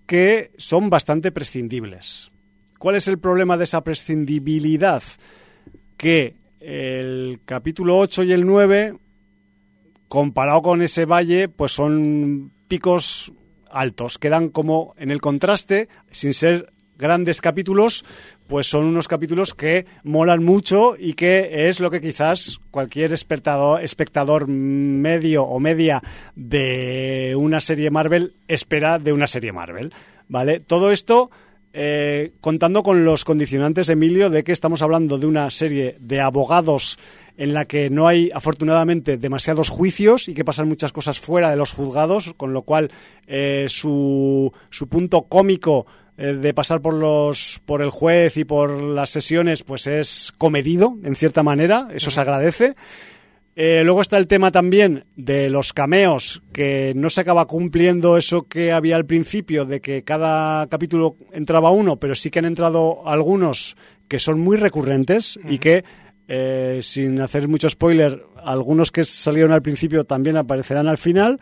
que 0.07 0.53
son 0.59 0.91
bastante 0.91 1.33
prescindibles. 1.33 2.31
¿Cuál 2.79 2.97
es 2.97 3.09
el 3.09 3.19
problema 3.19 3.57
de 3.57 3.65
esa 3.65 3.85
prescindibilidad? 3.85 5.03
Que 5.97 6.37
el 6.61 7.41
capítulo 7.45 7.99
8 7.99 8.25
y 8.25 8.33
el 8.33 8.45
9 8.47 8.95
comparado 10.09 10.63
con 10.63 10.83
ese 10.83 11.05
valle, 11.05 11.49
pues 11.49 11.73
son 11.73 12.53
picos 12.69 13.33
altos. 13.71 14.19
Quedan 14.19 14.49
como 14.49 14.95
en 14.99 15.11
el 15.11 15.21
contraste, 15.21 15.89
sin 16.11 16.35
ser 16.35 16.72
grandes 17.03 17.43
capítulos, 17.43 18.05
pues 18.47 18.67
son 18.67 18.87
unos 18.87 19.09
capítulos 19.09 19.53
que 19.53 19.85
molan 20.05 20.43
mucho 20.43 20.95
y 20.99 21.13
que 21.13 21.69
es 21.69 21.81
lo 21.81 21.91
que 21.91 22.01
quizás 22.01 22.61
cualquier 22.71 23.13
espectador, 23.13 23.83
espectador 23.83 24.47
medio 24.47 25.43
o 25.43 25.61
media 25.61 26.03
de 26.35 27.35
una 27.37 27.61
serie 27.61 27.91
Marvel 27.91 28.35
espera 28.49 28.99
de 28.99 29.13
una 29.13 29.27
serie 29.27 29.53
Marvel. 29.53 29.93
¿Vale? 30.29 30.61
Todo 30.61 30.93
esto 30.93 31.31
eh, 31.75 32.33
contando 32.41 32.83
con 32.83 33.05
los 33.05 33.25
condicionantes, 33.25 33.89
Emilio, 33.89 34.31
de 34.31 34.45
que 34.45 34.53
estamos 34.53 34.83
hablando 34.83 35.19
de 35.19 35.27
una 35.27 35.51
serie 35.51 35.97
de 36.01 36.21
abogados 36.21 36.99
en 37.39 37.55
la 37.55 37.65
que 37.65 37.89
no 37.89 38.09
hay, 38.09 38.31
afortunadamente, 38.35 39.17
demasiados 39.17 39.71
juicios 39.71 40.29
y 40.29 40.35
que 40.35 40.45
pasan 40.45 40.69
muchas 40.69 40.93
cosas 40.93 41.19
fuera 41.19 41.51
de 41.51 41.57
los 41.57 41.73
juzgados, 41.73 42.35
con 42.37 42.53
lo 42.53 42.63
cual 42.63 42.91
eh, 43.27 43.67
su, 43.69 44.53
su 44.71 44.87
punto 44.87 45.23
cómico 45.23 45.87
eh, 46.23 46.35
de 46.35 46.55
pasar 46.55 46.81
por 46.81 46.95
los 46.95 47.61
por 47.67 47.83
el 47.83 47.91
juez 47.91 48.37
y 48.37 48.45
por 48.45 48.81
las 48.81 49.11
sesiones 49.11 49.63
pues 49.63 49.87
es 49.87 50.33
comedido 50.39 50.97
en 51.03 51.17
cierta 51.17 51.43
manera 51.43 51.89
eso 51.93 52.11
se 52.11 52.21
agradece 52.21 52.75
eh, 53.55 53.83
luego 53.85 54.01
está 54.01 54.17
el 54.17 54.29
tema 54.29 54.51
también 54.51 55.05
de 55.15 55.51
los 55.51 55.75
cameos, 55.75 56.43
que 56.55 56.95
no 56.97 57.11
se 57.11 57.21
acaba 57.21 57.47
cumpliendo 57.47 58.17
eso 58.17 58.45
que 58.45 58.73
había 58.73 58.97
al 58.97 59.05
principio, 59.05 59.67
de 59.67 59.83
que 59.83 60.05
cada 60.05 60.67
capítulo 60.69 61.17
entraba 61.33 61.71
uno, 61.71 61.97
pero 61.97 62.15
sí 62.15 62.31
que 62.31 62.39
han 62.39 62.47
entrado 62.47 63.07
algunos 63.07 63.77
que 64.09 64.19
son 64.19 64.41
muy 64.41 64.57
recurrentes 64.57 65.39
y 65.49 65.59
que, 65.59 65.85
eh, 66.29 66.79
sin 66.83 67.21
hacer 67.21 67.47
mucho 67.47 67.69
spoiler, 67.69 68.25
algunos 68.43 68.91
que 68.91 69.05
salieron 69.05 69.53
al 69.53 69.63
principio 69.63 70.05
también 70.05 70.37
aparecerán 70.37 70.89
al 70.89 70.99
final. 70.99 71.39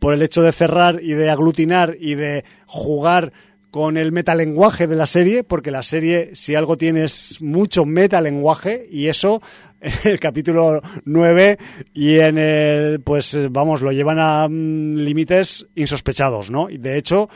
por 0.00 0.14
el 0.14 0.22
hecho 0.22 0.42
de 0.42 0.50
cerrar 0.50 0.98
y 1.00 1.12
de 1.12 1.30
aglutinar 1.30 1.96
y 1.96 2.16
de 2.16 2.44
jugar 2.66 3.32
con 3.72 3.96
el 3.96 4.12
metalenguaje 4.12 4.86
de 4.86 4.96
la 4.96 5.06
serie, 5.06 5.42
porque 5.44 5.70
la 5.70 5.82
serie, 5.82 6.30
si 6.34 6.54
algo 6.54 6.76
tiene, 6.76 7.04
es 7.04 7.40
mucho 7.40 7.84
metalenguaje, 7.86 8.86
y 8.90 9.08
eso 9.08 9.40
en 9.80 9.92
el 10.04 10.20
capítulo 10.20 10.82
9 11.06 11.58
y 11.94 12.18
en 12.18 12.36
el, 12.36 13.00
pues 13.00 13.36
vamos, 13.50 13.80
lo 13.80 13.90
llevan 13.90 14.18
a 14.20 14.46
mm, 14.46 14.96
límites 14.96 15.66
insospechados, 15.74 16.50
¿no? 16.50 16.68
Y 16.68 16.76
de 16.76 16.98
hecho, 16.98 17.30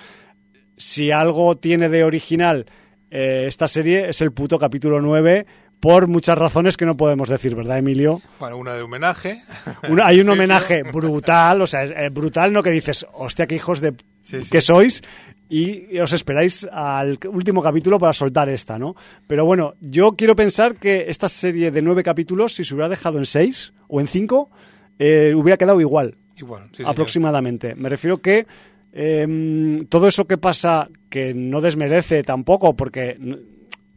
si 0.77 1.11
algo 1.11 1.57
tiene 1.57 1.89
de 1.89 2.05
original 2.05 2.67
eh, 3.11 3.47
esta 3.49 3.67
serie, 3.67 4.11
es 4.11 4.21
el 4.21 4.33
puto 4.33 4.59
capítulo 4.59 5.01
9, 5.01 5.47
por 5.81 6.07
muchas 6.07 6.37
razones 6.37 6.77
que 6.77 6.85
no 6.85 6.99
podemos 6.99 7.31
decir, 7.31 7.55
¿verdad, 7.55 7.79
Emilio? 7.79 8.21
Bueno, 8.39 8.59
una 8.59 8.75
de 8.75 8.83
homenaje. 8.83 9.41
Una- 9.89 10.07
hay 10.07 10.21
un 10.21 10.29
homenaje 10.29 10.83
brutal, 10.83 11.63
o 11.63 11.67
sea, 11.67 11.85
es, 11.85 11.93
eh, 11.93 12.11
brutal, 12.11 12.53
¿no? 12.53 12.63
Que 12.63 12.71
dices, 12.71 13.07
hostia, 13.15 13.47
qué 13.47 13.55
hijos 13.55 13.81
de 13.81 13.95
Sí, 14.23 14.43
sí. 14.43 14.51
que 14.51 14.61
sois. 14.61 15.03
Y 15.49 15.99
os 15.99 16.13
esperáis 16.13 16.65
al 16.73 17.19
último 17.31 17.63
capítulo 17.63 17.99
para 18.01 18.13
soltar 18.13 18.49
esta, 18.49 18.79
¿no? 18.79 18.97
Pero 19.27 19.45
bueno, 19.45 19.75
yo 19.81 20.13
quiero 20.17 20.35
pensar 20.35 20.75
que 20.77 21.05
esta 21.09 21.29
serie 21.29 21.71
de 21.71 21.83
nueve 21.83 22.03
capítulos, 22.03 22.55
si 22.55 22.65
se 22.65 22.75
hubiera 22.75 22.89
dejado 22.89 23.19
en 23.19 23.27
seis 23.27 23.73
o 23.87 24.01
en 24.01 24.09
cinco, 24.09 24.51
eh, 24.99 25.35
hubiera 25.37 25.57
quedado 25.57 25.81
igual, 25.81 26.17
Igual, 26.37 26.65
sí, 26.73 26.79
señor. 26.79 26.91
aproximadamente. 26.91 27.75
Me 27.77 27.89
refiero 27.89 28.19
que 28.19 28.47
eh, 28.93 29.85
todo 29.89 30.09
eso 30.09 30.27
que 30.27 30.39
pasa, 30.39 30.89
que 31.11 31.33
no 31.35 31.61
desmerece 31.61 32.23
tampoco, 32.25 32.75
porque 32.75 33.17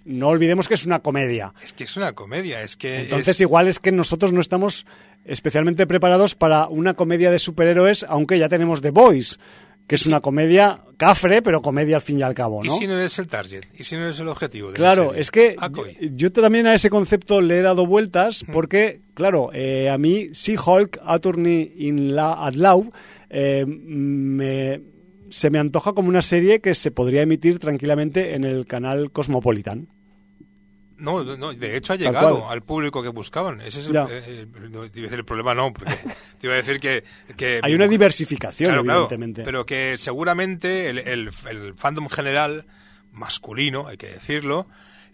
no 0.05 0.27
olvidemos 0.27 0.67
que 0.67 0.73
es 0.76 0.85
una 0.85 0.99
comedia. 0.99 1.53
Es 1.63 1.73
que 1.73 1.85
es 1.85 1.97
una 1.97 2.13
comedia, 2.13 2.61
es 2.61 2.76
que 2.77 3.01
Entonces 3.01 3.30
es- 3.38 3.41
igual 3.41 3.67
es 3.67 3.80
que 3.80 3.91
nosotros 3.91 4.34
no 4.34 4.41
estamos 4.41 4.85
especialmente 5.26 5.88
preparados 5.88 6.35
para 6.35 6.67
una 6.67 6.93
comedia 6.93 7.31
de 7.31 7.39
superhéroes, 7.39 8.05
aunque 8.07 8.38
ya 8.39 8.49
tenemos 8.49 8.81
The 8.81 8.91
Boys, 8.91 9.39
que 9.88 9.95
es 9.95 10.05
una 10.05 10.19
comedia 10.21 10.81
cafre, 10.99 11.41
pero 11.41 11.61
comedia 11.63 11.95
al 11.95 12.01
fin 12.03 12.19
y 12.19 12.21
al 12.21 12.35
cabo, 12.35 12.59
¿Y 12.63 12.67
¿no? 12.67 12.76
si 12.77 12.85
no 12.85 12.93
eres 12.93 13.17
el 13.17 13.26
target? 13.27 13.63
¿Y 13.76 13.84
si 13.85 13.95
no 13.95 14.03
eres 14.03 14.19
el 14.19 14.27
objetivo? 14.27 14.67
De 14.67 14.73
la 14.73 14.77
Claro, 14.77 15.13
es 15.15 15.31
que 15.31 15.55
yo, 16.01 16.07
yo 16.15 16.31
también 16.31 16.67
a 16.67 16.76
ese 16.76 16.89
concepto 16.91 17.41
le 17.41 17.57
he 17.57 17.61
dado 17.63 17.88
vueltas 17.88 18.43
porque, 18.51 19.01
claro, 19.15 19.49
eh, 19.53 19.89
a 19.89 19.97
mí 19.97 20.30
She-Hulk, 20.34 20.99
Attorney 21.03 21.73
in 21.77 22.13
la, 22.15 22.45
at 22.45 22.53
Law, 22.55 22.88
eh, 23.31 23.65
me- 23.65 24.81
se 25.31 25.49
me 25.49 25.59
antoja 25.59 25.93
como 25.93 26.09
una 26.09 26.21
serie 26.23 26.59
que 26.59 26.73
se 26.76 26.91
podría 26.91 27.21
emitir 27.21 27.59
tranquilamente 27.59 28.34
en 28.34 28.43
el 28.43 28.65
canal 28.65 29.11
Cosmopolitan. 29.11 29.88
No, 30.99 31.23
no, 31.23 31.53
de 31.53 31.77
hecho 31.77 31.93
ha 31.93 31.95
llegado 31.95 32.49
al 32.49 32.61
público 32.61 33.01
que 33.01 33.09
buscaban. 33.09 33.61
Ese 33.61 33.80
es 33.80 33.88
el, 33.88 33.95
eh, 33.95 34.45
el- 34.55 34.71
decir 34.91 35.13
el 35.19 35.26
problema, 35.26 35.55
no, 35.55 35.71
porque 35.73 35.93
te 36.39 36.47
iba 36.47 36.53
a 36.53 36.57
decir 36.57 36.80
que... 36.80 37.03
que 37.38 37.59
Hay 37.63 37.73
una 37.73 37.88
diversificación, 37.88 38.69
Claro, 38.69 38.84
claro, 38.84 38.99
evidentemente. 38.99 39.43
pero 39.43 39.65
que 39.65 39.97
seguramente 39.97 40.89
el, 40.89 40.99
el- 40.99 41.31
el 41.49 41.73
fandom 41.76 42.07
general, 42.09 42.65
masculino, 43.13 43.88
hay 43.88 43.97
que 43.97 44.07
decirlo, 44.07 44.67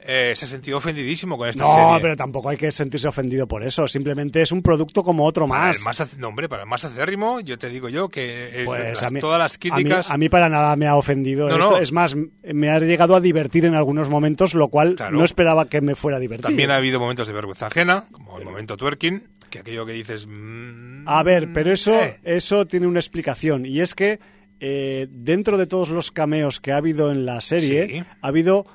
eh, 0.08 0.34
se 0.36 0.46
ha 0.46 0.48
sentido 0.48 0.78
ofendidísimo 0.78 1.38
con 1.38 1.50
esta 1.50 1.64
No, 1.64 1.74
serie. 1.74 2.00
pero 2.02 2.16
tampoco 2.16 2.50
hay 2.50 2.58
que 2.58 2.72
sentirse 2.72 3.08
ofendido 3.08 3.48
por 3.48 3.64
eso. 3.64 3.88
Simplemente 3.88 4.42
es 4.42 4.52
un 4.52 4.62
producto 4.62 5.04
como 5.04 5.26
otro 5.26 5.48
Para 5.48 5.68
más. 5.68 5.78
el 5.78 5.84
más 5.84 6.18
no, 6.18 6.28
hombre, 6.28 6.48
para 6.50 6.64
el 6.64 6.70
más 6.70 6.86
acérrimo, 6.86 7.40
yo 7.40 7.58
te 7.58 7.70
digo 7.70 7.90
yo 7.90 8.10
que 8.10 8.62
eh, 8.62 8.66
Pues 8.66 8.84
las- 9.02 9.04
a 9.04 9.10
mí- 9.10 9.20
todas 9.20 9.40
las 9.40 9.54
a 9.54 9.56
mí- 9.56 9.60
críticas... 9.72 10.12
A 10.12 10.18
mí, 10.18 10.30
para 10.30 10.50
nada 10.50 10.76
me 10.76 10.88
ha 10.88 10.96
ofendido 10.96 11.48
No, 11.50 11.56
esto. 11.56 11.72
no. 11.72 11.78
Es 11.78 11.92
más, 11.92 12.16
me 12.44 12.70
ha 12.70 12.80
llegado 12.80 13.16
a 13.16 13.22
divertir 13.22 13.66
en 13.66 13.76
algunos 13.76 14.10
momentos, 14.10 14.54
lo 14.54 14.68
cual 14.70 14.96
Claro. 14.96 15.18
no 15.18 15.24
esperaba 15.24 15.68
que 15.68 15.82
me 15.82 15.96
fuera 15.96 16.18
a 16.18 16.20
divertir. 16.20 16.46
También 16.46 16.72
ha 16.72 16.78
habido 16.78 17.00
momentos 17.00 17.28
de 17.28 17.34
vergüenza 17.34 17.68
ajena, 17.68 18.06
como 18.12 18.38
el 18.38 18.46
momento 18.46 18.78
twerking, 18.78 19.24
que 19.50 19.60
aquello 19.60 19.86
que 19.86 19.94
dices... 19.94 20.28
mm, 20.28 21.08
A 21.08 21.24
ver, 21.24 21.50
pero 21.54 21.72
eso, 21.72 21.94
eh, 21.94 22.20
eso 22.24 22.66
tiene 22.68 22.88
una 22.88 23.00
explicación. 23.00 23.66
Y 23.66 23.80
es 23.80 23.96
que 23.96 24.20
eh, 24.60 25.08
dentro 25.12 25.58
de 25.58 25.68
todos 25.68 25.90
los 25.90 26.12
cameos 26.12 26.60
que 26.62 26.72
ha 26.72 26.78
habido 26.78 27.12
en 27.12 27.26
la 27.26 27.42
serie, 27.42 27.88
Sí. 27.88 28.04
ha 28.22 28.28
habido 28.28 28.66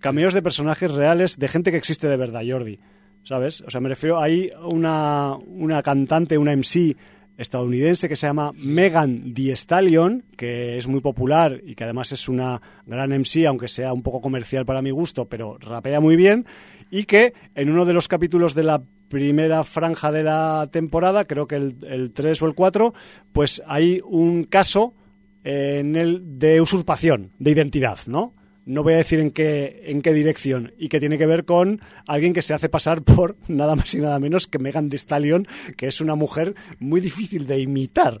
cameos 0.00 0.34
de 0.34 0.42
personajes 0.42 0.90
reales, 0.90 1.38
de 1.38 1.48
gente 1.48 1.70
que 1.70 1.76
existe 1.76 2.08
de 2.08 2.16
verdad, 2.16 2.42
Jordi. 2.46 2.80
¿Sabes? 3.22 3.60
O 3.60 3.70
sea, 3.70 3.80
me 3.80 3.90
refiero, 3.90 4.18
hay 4.18 4.50
una, 4.62 5.36
una 5.36 5.82
cantante, 5.82 6.38
una 6.38 6.56
MC 6.56 6.96
estadounidense 7.36 8.08
que 8.08 8.16
se 8.16 8.26
llama 8.26 8.52
Megan 8.54 9.32
Thee 9.34 9.52
Stallion, 9.52 10.24
que 10.36 10.78
es 10.78 10.86
muy 10.86 11.00
popular 11.00 11.60
y 11.64 11.74
que 11.74 11.84
además 11.84 12.12
es 12.12 12.28
una 12.28 12.60
gran 12.86 13.10
MC, 13.10 13.46
aunque 13.46 13.68
sea 13.68 13.92
un 13.92 14.02
poco 14.02 14.20
comercial 14.20 14.66
para 14.66 14.82
mi 14.82 14.90
gusto, 14.90 15.26
pero 15.26 15.56
rapea 15.58 16.00
muy 16.00 16.16
bien, 16.16 16.44
y 16.90 17.04
que 17.04 17.32
en 17.54 17.70
uno 17.70 17.84
de 17.84 17.94
los 17.94 18.08
capítulos 18.08 18.54
de 18.54 18.64
la 18.64 18.82
primera 19.08 19.64
franja 19.64 20.12
de 20.12 20.22
la 20.22 20.68
temporada, 20.70 21.24
creo 21.24 21.46
que 21.46 21.56
el, 21.56 21.76
el 21.88 22.12
3 22.12 22.42
o 22.42 22.46
el 22.46 22.54
4, 22.54 22.94
pues 23.32 23.62
hay 23.66 24.00
un 24.04 24.44
caso 24.44 24.94
en 25.42 25.96
el 25.96 26.38
de 26.38 26.60
usurpación 26.60 27.32
de 27.38 27.50
identidad, 27.52 27.98
¿no? 28.06 28.34
No 28.70 28.84
voy 28.84 28.92
a 28.94 28.98
decir 28.98 29.18
en 29.18 29.32
qué, 29.32 29.82
en 29.86 30.00
qué 30.00 30.12
dirección 30.12 30.72
y 30.78 30.88
que 30.90 31.00
tiene 31.00 31.18
que 31.18 31.26
ver 31.26 31.44
con 31.44 31.80
alguien 32.06 32.32
que 32.32 32.40
se 32.40 32.54
hace 32.54 32.68
pasar 32.68 33.02
por 33.02 33.34
nada 33.48 33.74
más 33.74 33.92
y 33.94 33.98
nada 33.98 34.20
menos 34.20 34.46
que 34.46 34.60
Megan 34.60 34.88
Thee 34.88 34.96
Stallion, 34.96 35.44
que 35.76 35.88
es 35.88 36.00
una 36.00 36.14
mujer 36.14 36.54
muy 36.78 37.00
difícil 37.00 37.48
de 37.48 37.58
imitar, 37.58 38.18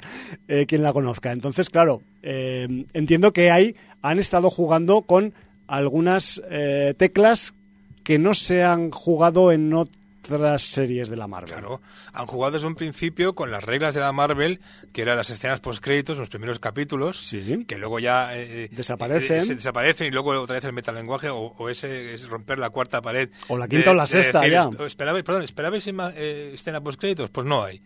eh, 0.48 0.66
quien 0.66 0.82
la 0.82 0.92
conozca. 0.92 1.30
Entonces, 1.30 1.70
claro, 1.70 2.02
eh, 2.24 2.66
entiendo 2.94 3.32
que 3.32 3.52
ahí 3.52 3.76
han 4.02 4.18
estado 4.18 4.50
jugando 4.50 5.02
con 5.02 5.34
algunas 5.68 6.42
eh, 6.50 6.94
teclas 6.96 7.54
que 8.02 8.18
no 8.18 8.34
se 8.34 8.64
han 8.64 8.90
jugado 8.90 9.52
en 9.52 9.70
otras 10.36 10.62
series 10.62 11.08
de 11.08 11.16
la 11.16 11.26
Marvel. 11.26 11.50
Claro, 11.52 11.80
han 12.12 12.26
jugado 12.26 12.52
desde 12.52 12.66
un 12.66 12.74
principio 12.74 13.34
con 13.34 13.50
las 13.50 13.62
reglas 13.64 13.94
de 13.94 14.00
la 14.00 14.12
Marvel, 14.12 14.60
que 14.92 15.02
eran 15.02 15.16
las 15.16 15.30
escenas 15.30 15.60
post-créditos, 15.60 16.18
los 16.18 16.28
primeros 16.28 16.58
capítulos, 16.58 17.18
Sí. 17.18 17.64
que 17.66 17.78
luego 17.78 17.98
ya 17.98 18.36
eh, 18.36 18.68
Desaparecen. 18.72 19.38
eh, 19.38 19.40
se 19.42 19.54
desaparecen 19.54 20.06
y 20.08 20.10
luego 20.10 20.30
otra 20.40 20.54
vez 20.54 20.64
el 20.64 20.72
metalenguaje 20.72 21.28
o, 21.30 21.38
o 21.56 21.68
ese 21.68 22.14
es 22.14 22.28
romper 22.28 22.58
la 22.58 22.70
cuarta 22.70 23.00
pared. 23.02 23.28
O 23.48 23.56
la 23.58 23.68
quinta 23.68 23.90
o 23.90 23.94
la 23.94 24.06
sexta, 24.06 24.46
ya. 24.46 24.64
esp- 24.64 24.86
Esperabais, 24.86 25.24
perdón, 25.24 25.42
¿esperabais 25.42 25.84
eh, 25.88 26.50
escena 26.54 26.80
post-créditos? 26.80 27.30
Pues 27.30 27.46
no 27.46 27.62
hay. 27.64 27.80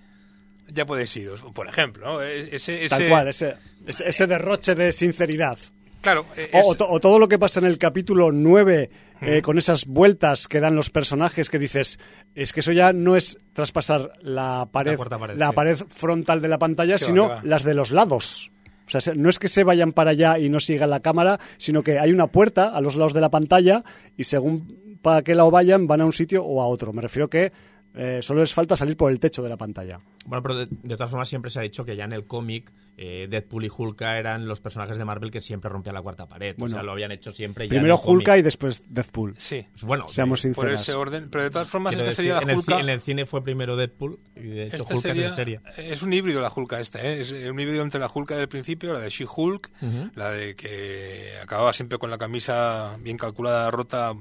Ya 0.68 0.86
podéis 0.86 1.14
iros, 1.16 1.42
por 1.52 1.68
ejemplo. 1.68 2.04
¿no? 2.06 2.22
E- 2.22 2.54
Ese, 2.56 2.88
Tal 2.88 3.02
ese- 3.02 3.10
cual, 3.10 3.28
ese, 3.28 3.54
ese, 3.86 4.08
ese 4.08 4.26
derroche 4.26 4.74
de 4.74 4.92
sinceridad. 4.92 5.58
Claro, 6.00 6.26
eh, 6.36 6.50
O, 6.52 6.72
es- 6.74 6.80
o 6.80 6.88
o 6.90 7.00
todo 7.00 7.18
lo 7.18 7.28
que 7.28 7.38
pasa 7.38 7.60
en 7.60 7.66
el 7.66 7.78
capítulo 7.78 8.30
9, 8.32 8.90
eh, 9.26 9.42
con 9.42 9.58
esas 9.58 9.86
vueltas 9.86 10.48
que 10.48 10.60
dan 10.60 10.74
los 10.76 10.90
personajes 10.90 11.50
que 11.50 11.58
dices, 11.58 11.98
es 12.34 12.52
que 12.52 12.60
eso 12.60 12.72
ya 12.72 12.92
no 12.92 13.16
es 13.16 13.38
traspasar 13.52 14.12
la 14.22 14.68
pared, 14.70 14.98
La 14.98 15.18
pared, 15.18 15.36
la 15.36 15.48
sí. 15.50 15.54
pared 15.54 15.76
frontal 15.88 16.40
de 16.40 16.48
la 16.48 16.58
pantalla, 16.58 16.94
Qué 16.94 17.04
sino 17.04 17.28
va. 17.28 17.40
las 17.42 17.62
de 17.64 17.74
los 17.74 17.90
lados. 17.90 18.50
O 18.86 18.90
sea, 18.90 19.00
se- 19.00 19.14
no 19.14 19.28
es 19.30 19.38
que 19.38 19.48
se 19.48 19.64
vayan 19.64 19.92
para 19.92 20.10
allá 20.10 20.38
y 20.38 20.48
no 20.50 20.60
sigan 20.60 20.90
la 20.90 21.00
cámara, 21.00 21.40
sino 21.56 21.82
que 21.82 21.98
hay 21.98 22.12
una 22.12 22.26
puerta 22.26 22.68
a 22.68 22.80
los 22.80 22.96
lados 22.96 23.14
de 23.14 23.20
la 23.20 23.30
pantalla 23.30 23.82
y 24.16 24.24
según 24.24 24.98
para 25.00 25.22
qué 25.22 25.34
lado 25.34 25.50
vayan, 25.50 25.86
van 25.86 26.00
a 26.02 26.04
un 26.06 26.12
sitio 26.12 26.44
o 26.44 26.60
a 26.62 26.66
otro. 26.66 26.92
Me 26.92 27.00
refiero 27.02 27.28
que 27.30 27.52
eh, 27.94 28.20
solo 28.22 28.40
les 28.40 28.52
falta 28.52 28.76
salir 28.76 28.96
por 28.96 29.10
el 29.10 29.20
techo 29.20 29.42
de 29.42 29.48
la 29.48 29.56
pantalla. 29.56 30.00
Bueno, 30.26 30.42
pero 30.42 30.56
de, 30.56 30.66
de 30.70 30.96
todas 30.96 31.10
formas 31.10 31.28
siempre 31.28 31.50
se 31.50 31.60
ha 31.60 31.62
dicho 31.62 31.84
que 31.84 31.94
ya 31.96 32.04
en 32.04 32.12
el 32.12 32.24
cómic 32.26 32.72
eh, 32.96 33.26
Deadpool 33.28 33.64
y 33.64 33.70
Hulka 33.76 34.18
eran 34.18 34.46
los 34.46 34.60
personajes 34.60 34.96
de 34.98 35.04
Marvel 35.04 35.30
que 35.30 35.40
siempre 35.40 35.68
rompían 35.68 35.94
la 35.94 36.02
cuarta 36.02 36.26
pared. 36.26 36.54
Bueno. 36.56 36.74
o 36.74 36.76
sea, 36.76 36.82
lo 36.84 36.92
habían 36.92 37.10
hecho 37.12 37.30
siempre. 37.30 37.66
ya 37.66 37.70
Primero 37.70 37.94
en 37.94 38.00
el 38.00 38.04
cómic. 38.04 38.18
Hulka 38.20 38.38
y 38.38 38.42
después 38.42 38.82
Deathpool. 38.88 39.34
sí, 39.36 39.66
Pues 39.72 39.82
bueno, 39.84 40.08
Seamos 40.08 40.44
eh, 40.44 40.52
por 40.54 40.64
sinceros. 40.66 40.80
ese 40.82 40.94
orden. 40.94 41.28
Pero 41.30 41.44
de 41.44 41.50
todas 41.50 41.68
formas, 41.68 41.90
quiero 41.94 42.08
esta 42.08 42.22
decir, 42.22 42.32
sería 42.32 42.38
en, 42.40 42.46
la 42.46 42.52
el, 42.52 42.58
Hulka. 42.58 42.76
ci- 42.76 42.80
en 42.80 42.88
el 42.88 43.00
cine 43.00 43.26
fue 43.26 43.42
primero 43.42 43.76
Deadpool 43.76 44.18
y 44.36 44.40
de 44.42 44.64
hecho 44.66 44.76
Esta 44.76 44.94
Hulka 44.94 45.08
sería- 45.08 45.22
es 45.24 45.28
en 45.30 45.34
serie. 45.34 45.60
es 45.76 46.02
un 46.02 46.12
híbrido 46.12 46.40
la 46.40 46.52
Hulka 46.54 46.80
esta, 46.80 47.02
¿eh? 47.02 47.20
es 47.20 47.32
un 47.32 47.58
híbrido 47.58 47.82
entre 47.82 47.98
la 48.00 48.10
Hulka 48.12 48.36
del 48.36 48.48
principio, 48.48 48.92
la 48.92 49.00
de 49.00 49.10
She-Hulk, 49.10 49.70
la 50.14 50.30
de 50.30 50.54
que 50.54 51.30
acababa 51.42 51.72
siempre 51.72 51.98
con 51.98 52.10
la 52.10 52.18
camisa 52.18 52.96
bien 53.00 53.16
calculada, 53.16 53.70
rota, 53.70 54.14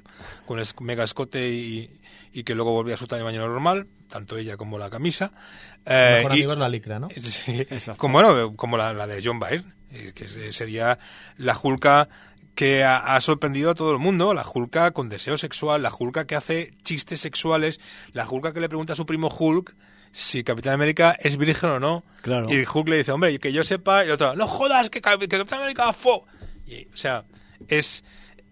con 0.45 0.59
es- 0.59 0.73
mega 0.81 1.03
escote 1.03 1.49
y, 1.49 1.89
y 2.33 2.43
que 2.43 2.55
luego 2.55 2.71
volvía 2.71 2.95
a 2.95 2.97
su 2.97 3.07
tamaño 3.07 3.39
normal, 3.47 3.87
tanto 4.09 4.37
ella 4.37 4.57
como 4.57 4.77
la 4.77 4.89
camisa. 4.89 5.31
El 5.85 5.93
Eh, 5.95 6.15
mejor 6.17 6.31
y- 6.31 6.39
amigo 6.39 6.53
es 6.53 6.59
la 6.59 6.69
licra, 6.69 6.99
¿no? 6.99 7.07
Sí, 7.21 7.65
como, 7.97 8.13
bueno, 8.21 8.55
como 8.55 8.75
la, 8.77 8.93
la 8.93 9.07
de 9.07 9.21
John 9.23 9.39
Byrne, 9.39 9.71
eh, 9.91 10.11
que 10.15 10.27
se- 10.27 10.51
sería 10.51 10.97
la 11.37 11.57
Hulka 11.61 12.09
que 12.55 12.83
ha, 12.83 12.97
ha 13.15 13.19
sorprendido 13.21 13.71
a 13.71 13.75
todo 13.75 13.91
el 13.91 13.97
mundo, 13.99 14.33
la 14.33 14.45
Hulka 14.47 14.91
con 14.91 15.09
deseo 15.09 15.37
sexual, 15.37 15.81
la 15.81 15.91
Hulka 15.97 16.25
que 16.27 16.35
hace 16.35 16.73
chistes 16.83 17.19
sexuales, 17.19 17.79
la 18.11 18.27
Hulka 18.29 18.53
que 18.53 18.59
le 18.59 18.69
pregunta 18.69 18.93
a 18.93 18.95
su 18.95 19.05
primo 19.07 19.27
Hulk 19.27 19.75
si 20.11 20.43
Capitán 20.43 20.75
América 20.75 21.17
es 21.19 21.37
virgen 21.37 21.69
o 21.71 21.79
no. 21.79 22.03
Claro. 22.21 22.45
Y 22.53 22.63
Hulk 22.71 22.87
le 22.89 22.97
dice, 22.97 23.11
hombre, 23.11 23.39
que 23.39 23.51
yo 23.51 23.63
sepa, 23.63 24.03
y 24.03 24.07
el 24.07 24.11
otro, 24.13 24.35
no 24.35 24.47
jodas, 24.47 24.91
que, 24.91 25.01
que 25.01 25.27
Capitán 25.27 25.59
América 25.61 25.91
fue. 25.93 26.19
Y, 26.67 26.85
o 26.93 26.97
sea, 26.97 27.25
es 27.67 28.03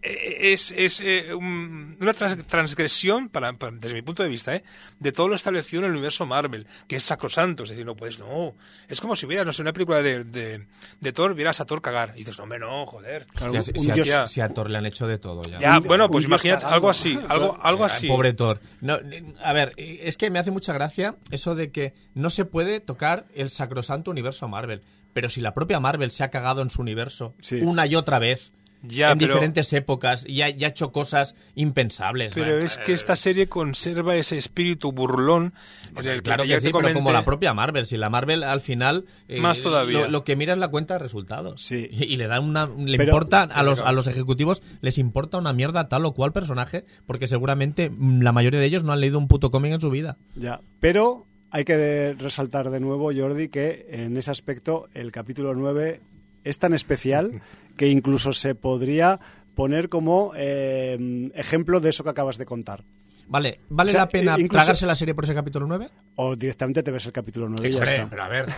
es, 0.02 0.72
es 0.76 1.00
eh, 1.02 1.34
un- 1.34 1.96
una 2.00 2.14
trans- 2.14 2.46
transgresión, 2.48 3.30
para, 3.30 3.54
para- 3.54 3.76
desde 3.78 3.94
mi 3.94 4.02
punto 4.02 4.24
de 4.24 4.30
vista, 4.30 4.56
¿eh? 4.56 4.64
de 5.00 5.12
todo 5.12 5.28
lo 5.28 5.36
establecido 5.36 5.82
en 5.82 5.86
el 5.86 5.92
universo 5.92 6.26
Marvel, 6.26 6.66
que 6.88 6.96
es 6.96 7.04
sacrosanto. 7.04 7.64
Es 7.64 7.70
decir, 7.70 7.86
no 7.86 7.96
puedes, 7.96 8.20
no. 8.20 8.56
Es 8.88 9.00
como 9.02 9.16
si 9.16 9.26
vieras, 9.26 9.46
no 9.46 9.54
sé, 9.54 9.62
una 9.62 9.74
película 9.74 10.02
de, 10.02 10.24
de, 10.24 10.66
de 11.00 11.14
Thor, 11.14 11.36
vieras 11.36 11.60
a 11.62 11.66
Thor 11.66 11.82
cagar. 11.82 12.14
Y 12.16 12.20
dices, 12.20 12.40
hombre, 12.40 12.60
no, 12.60 12.86
joder. 12.86 13.28
Claro, 13.36 13.62
si, 13.62 13.72
un 13.76 13.80
si 13.84 13.92
a, 13.92 13.94
dios- 13.94 14.32
si 14.32 14.42
a 14.42 14.50
Thor 14.50 14.70
le 14.70 14.78
han 14.78 14.86
hecho 14.86 15.08
de 15.08 15.18
todo 15.18 15.42
ya. 15.44 15.58
Ya, 15.60 15.78
un- 15.78 15.84
bueno, 15.84 16.10
pues 16.10 16.26
imagínate 16.26 16.66
algo 16.66 16.90
así, 16.90 17.20
algo, 17.30 17.58
algo 17.62 17.86
así. 17.86 18.08
Pobre 18.08 18.34
Thor. 18.34 18.60
No, 18.82 18.98
a 19.44 19.54
ver, 19.54 19.74
es 19.78 20.18
que 20.18 20.30
me 20.30 20.40
hace 20.40 20.52
mucha 20.52 20.74
gracia 20.74 21.16
eso 21.30 21.56
de 21.56 21.72
que 21.72 21.94
no 22.16 22.30
se 22.30 22.46
puede 22.46 22.80
tocar 22.80 23.26
el 23.36 23.50
sacrosanto 23.50 24.12
universo 24.12 24.48
Marvel. 24.48 24.82
pero 25.14 25.28
si 25.30 25.42
la 25.42 25.54
propia 25.54 25.80
Marvel 25.82 26.10
se 26.10 26.24
ha 26.24 26.30
cagado 26.30 26.62
en 26.62 26.70
su 26.70 26.82
universo 26.82 27.34
Sí. 27.42 27.58
una 27.62 27.86
y 27.86 27.96
otra 27.96 28.18
vez 28.18 28.54
Ya, 28.84 29.12
en 29.12 29.18
pero- 29.20 29.34
diferentes 29.36 29.72
épocas 29.74 30.26
y 30.28 30.42
ha, 30.42 30.50
y 30.50 30.64
ha 30.64 30.68
hecho 30.70 30.92
cosas 30.92 31.36
impensables. 31.56 32.34
Pero 32.34 32.58
es 32.58 32.78
que 32.78 32.94
esta 32.94 33.16
serie 33.16 33.48
conserva 33.48 34.16
ese 34.16 34.38
espíritu 34.38 34.92
burlón 34.92 35.54
en 35.96 36.08
el 36.08 36.18
que 36.18 36.22
Claro 36.22 36.44
que 36.44 36.56
sí, 36.60 36.68
te 36.68 36.72
pero 36.74 36.94
como 36.94 37.12
la 37.12 37.24
propia 37.24 37.54
Marvel. 37.54 37.86
Si 37.86 37.98
la 37.98 38.10
Marvel 38.10 38.44
al 38.44 38.62
final. 38.62 39.06
eh, 39.28 39.40
Más 39.40 39.62
todavía. 39.62 40.02
Lo, 40.06 40.08
lo 40.10 40.24
que 40.24 40.36
mira 40.36 40.54
es 40.54 40.60
la 40.60 40.70
cuenta 40.70 40.96
de 40.96 41.00
resultados. 41.00 41.62
Sí. 41.64 41.88
Y, 41.92 42.06
y 42.06 42.18
le 42.18 42.28
da 42.28 42.40
una. 42.40 42.66
Le 42.66 42.98
Pero- 42.98 43.12
importa 43.12 43.44
a 43.44 43.64
los, 43.64 43.82
a 43.82 43.92
los 43.92 44.08
ejecutivos, 44.08 44.62
les 44.82 44.98
importa 44.98 45.38
una 45.38 45.54
mierda 45.54 45.88
tal 45.88 46.06
o 46.06 46.14
cual 46.14 46.32
personaje, 46.32 46.84
porque 47.06 47.28
seguramente 47.28 47.90
mm, 47.90 48.22
la 48.22 48.32
mayoría 48.32 48.60
de 48.60 48.66
ellos 48.66 48.84
no 48.84 48.94
han 48.94 49.00
leído 49.02 49.18
un 49.20 49.28
puto 49.28 49.52
cómic 49.52 49.74
en 49.74 49.82
su 49.82 49.90
vida. 49.92 50.18
Ya, 50.36 50.62
pero 50.80 51.28
hay 51.52 51.66
que 51.66 52.16
resaltar 52.18 52.70
de 52.72 52.80
nuevo, 52.80 53.12
Jordi, 53.16 53.50
que 53.50 53.86
en 53.92 54.18
ese 54.18 54.32
aspecto 54.32 54.88
el 54.94 55.12
capítulo 55.12 55.54
9 55.54 56.02
es 56.44 56.58
tan 56.58 56.74
especial 56.74 57.42
que 57.78 57.88
incluso 57.88 58.34
se 58.34 58.56
podría 58.56 59.20
poner 59.56 59.90
como 59.90 60.32
eh, 60.36 61.30
ejemplo 61.36 61.80
de 61.80 61.90
eso 61.90 62.04
que 62.04 62.10
acabas 62.10 62.38
de 62.38 62.46
contar. 62.46 62.84
Vale, 63.28 63.60
¿vale 63.70 63.92
O 63.92 63.94
sea, 63.94 64.02
la 64.02 64.08
pena 64.10 64.32
incluso- 64.34 64.50
tragarse 64.64 64.86
la 64.86 64.96
serie 64.96 65.16
por 65.16 65.24
ese 65.24 65.34
capítulo 65.34 65.66
9? 65.66 65.88
O 66.16 66.36
directamente 66.36 66.84
te 66.84 66.92
ves 66.92 67.06
el 67.06 67.14
capítulo 67.14 67.48
9 67.48 67.70
y 67.70 67.72
ya 67.72 67.84
está. 67.84 68.08
pero 68.10 68.24
a 68.24 68.28
ver, 68.28 68.50
eh, 68.50 68.54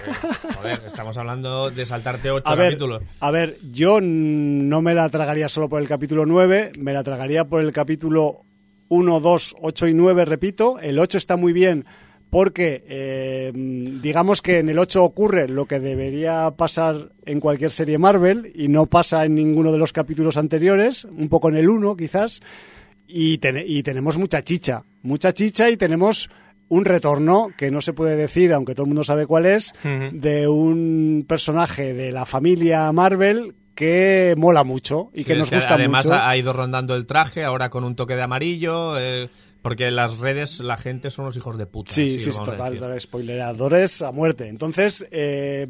joder, 0.55 0.81
estamos 0.87 1.15
hablando 1.17 1.69
de 1.69 1.85
saltarte 1.85 2.31
ocho 2.31 2.47
A 2.47 2.55
ver, 2.55 2.69
capítulos. 2.71 3.03
a 3.19 3.29
ver, 3.31 3.57
yo 3.71 3.99
no 4.01 4.81
me 4.81 4.95
la 4.95 5.07
tragaría 5.09 5.47
solo 5.47 5.69
por 5.69 5.79
el 5.79 5.87
capítulo 5.87 6.25
9, 6.25 6.71
me 6.79 6.91
la 6.93 7.03
tragaría 7.03 7.45
por 7.45 7.61
el 7.61 7.71
capítulo 7.71 8.45
1, 8.87 9.19
2, 9.19 9.55
8 9.61 9.87
y 9.89 9.93
9, 9.93 10.25
repito. 10.25 10.79
El 10.79 10.97
8 10.97 11.19
está 11.19 11.35
muy 11.35 11.53
bien 11.53 11.85
porque 12.33 12.83
eh, 12.89 13.51
digamos 13.53 14.41
que 14.41 14.57
en 14.59 14.67
el 14.69 14.79
8 14.79 15.03
ocurre 15.03 15.47
lo 15.47 15.65
que 15.67 15.79
debería 15.79 16.51
pasar 16.57 17.11
en 17.25 17.39
cualquier 17.39 17.69
serie 17.71 17.97
Marvel 17.97 18.51
y 18.55 18.67
no 18.67 18.87
pasa 18.87 19.23
en 19.23 19.35
ninguno 19.35 19.71
de 19.71 19.77
los 19.77 19.93
capítulos 19.93 20.35
anteriores, 20.35 21.05
un 21.05 21.29
poco 21.29 21.49
en 21.49 21.55
el 21.57 21.69
1 21.69 21.95
quizás, 21.95 22.41
y, 23.07 23.37
tene- 23.37 23.65
y 23.67 23.83
tenemos 23.83 24.17
mucha 24.17 24.41
chicha, 24.41 24.83
mucha 25.03 25.31
chicha 25.33 25.69
y 25.69 25.77
tenemos 25.77 26.29
un 26.69 26.85
retorno 26.85 27.49
que 27.55 27.69
no 27.69 27.81
se 27.81 27.93
puede 27.93 28.15
decir, 28.15 28.51
aunque 28.51 28.73
todo 28.73 28.85
el 28.85 28.89
mundo 28.89 29.03
sabe 29.03 29.27
cuál 29.27 29.45
es, 29.45 29.73
de 30.11 30.47
un 30.47 31.23
personaje 31.27 31.93
de 31.93 32.11
la 32.11 32.25
familia 32.25 32.91
Marvel 32.91 33.53
que 33.75 34.33
mola 34.37 34.63
mucho 34.63 35.11
y 35.13 35.23
que 35.23 35.35
nos 35.35 35.51
gusta 35.51 35.75
además 35.75 36.05
mucho. 36.05 36.15
ha 36.15 36.29
ha 36.29 36.37
ido 36.37 36.51
rondando 36.53 36.95
el 36.95 37.05
traje, 37.05 37.43
ahora 37.43 37.69
con 37.69 37.83
un 37.83 37.95
toque 37.95 38.15
de 38.15 38.23
amarillo, 38.23 38.97
eh, 38.99 39.29
porque 39.63 39.87
en 39.87 39.95
las 39.95 40.17
redes 40.17 40.59
la 40.59 40.77
gente 40.77 41.09
son 41.09 41.25
los 41.25 41.37
hijos 41.37 41.57
de 41.57 41.65
puta. 41.65 41.91
Sí, 41.91 42.17
así 42.17 42.31
sí, 42.31 42.37
a 42.39 42.43
total, 42.43 42.77
total, 42.77 43.01
spoileradores 43.01 44.03
a 44.03 44.11
muerte. 44.11 44.49
Entonces, 44.49 45.07
eh, 45.09 45.67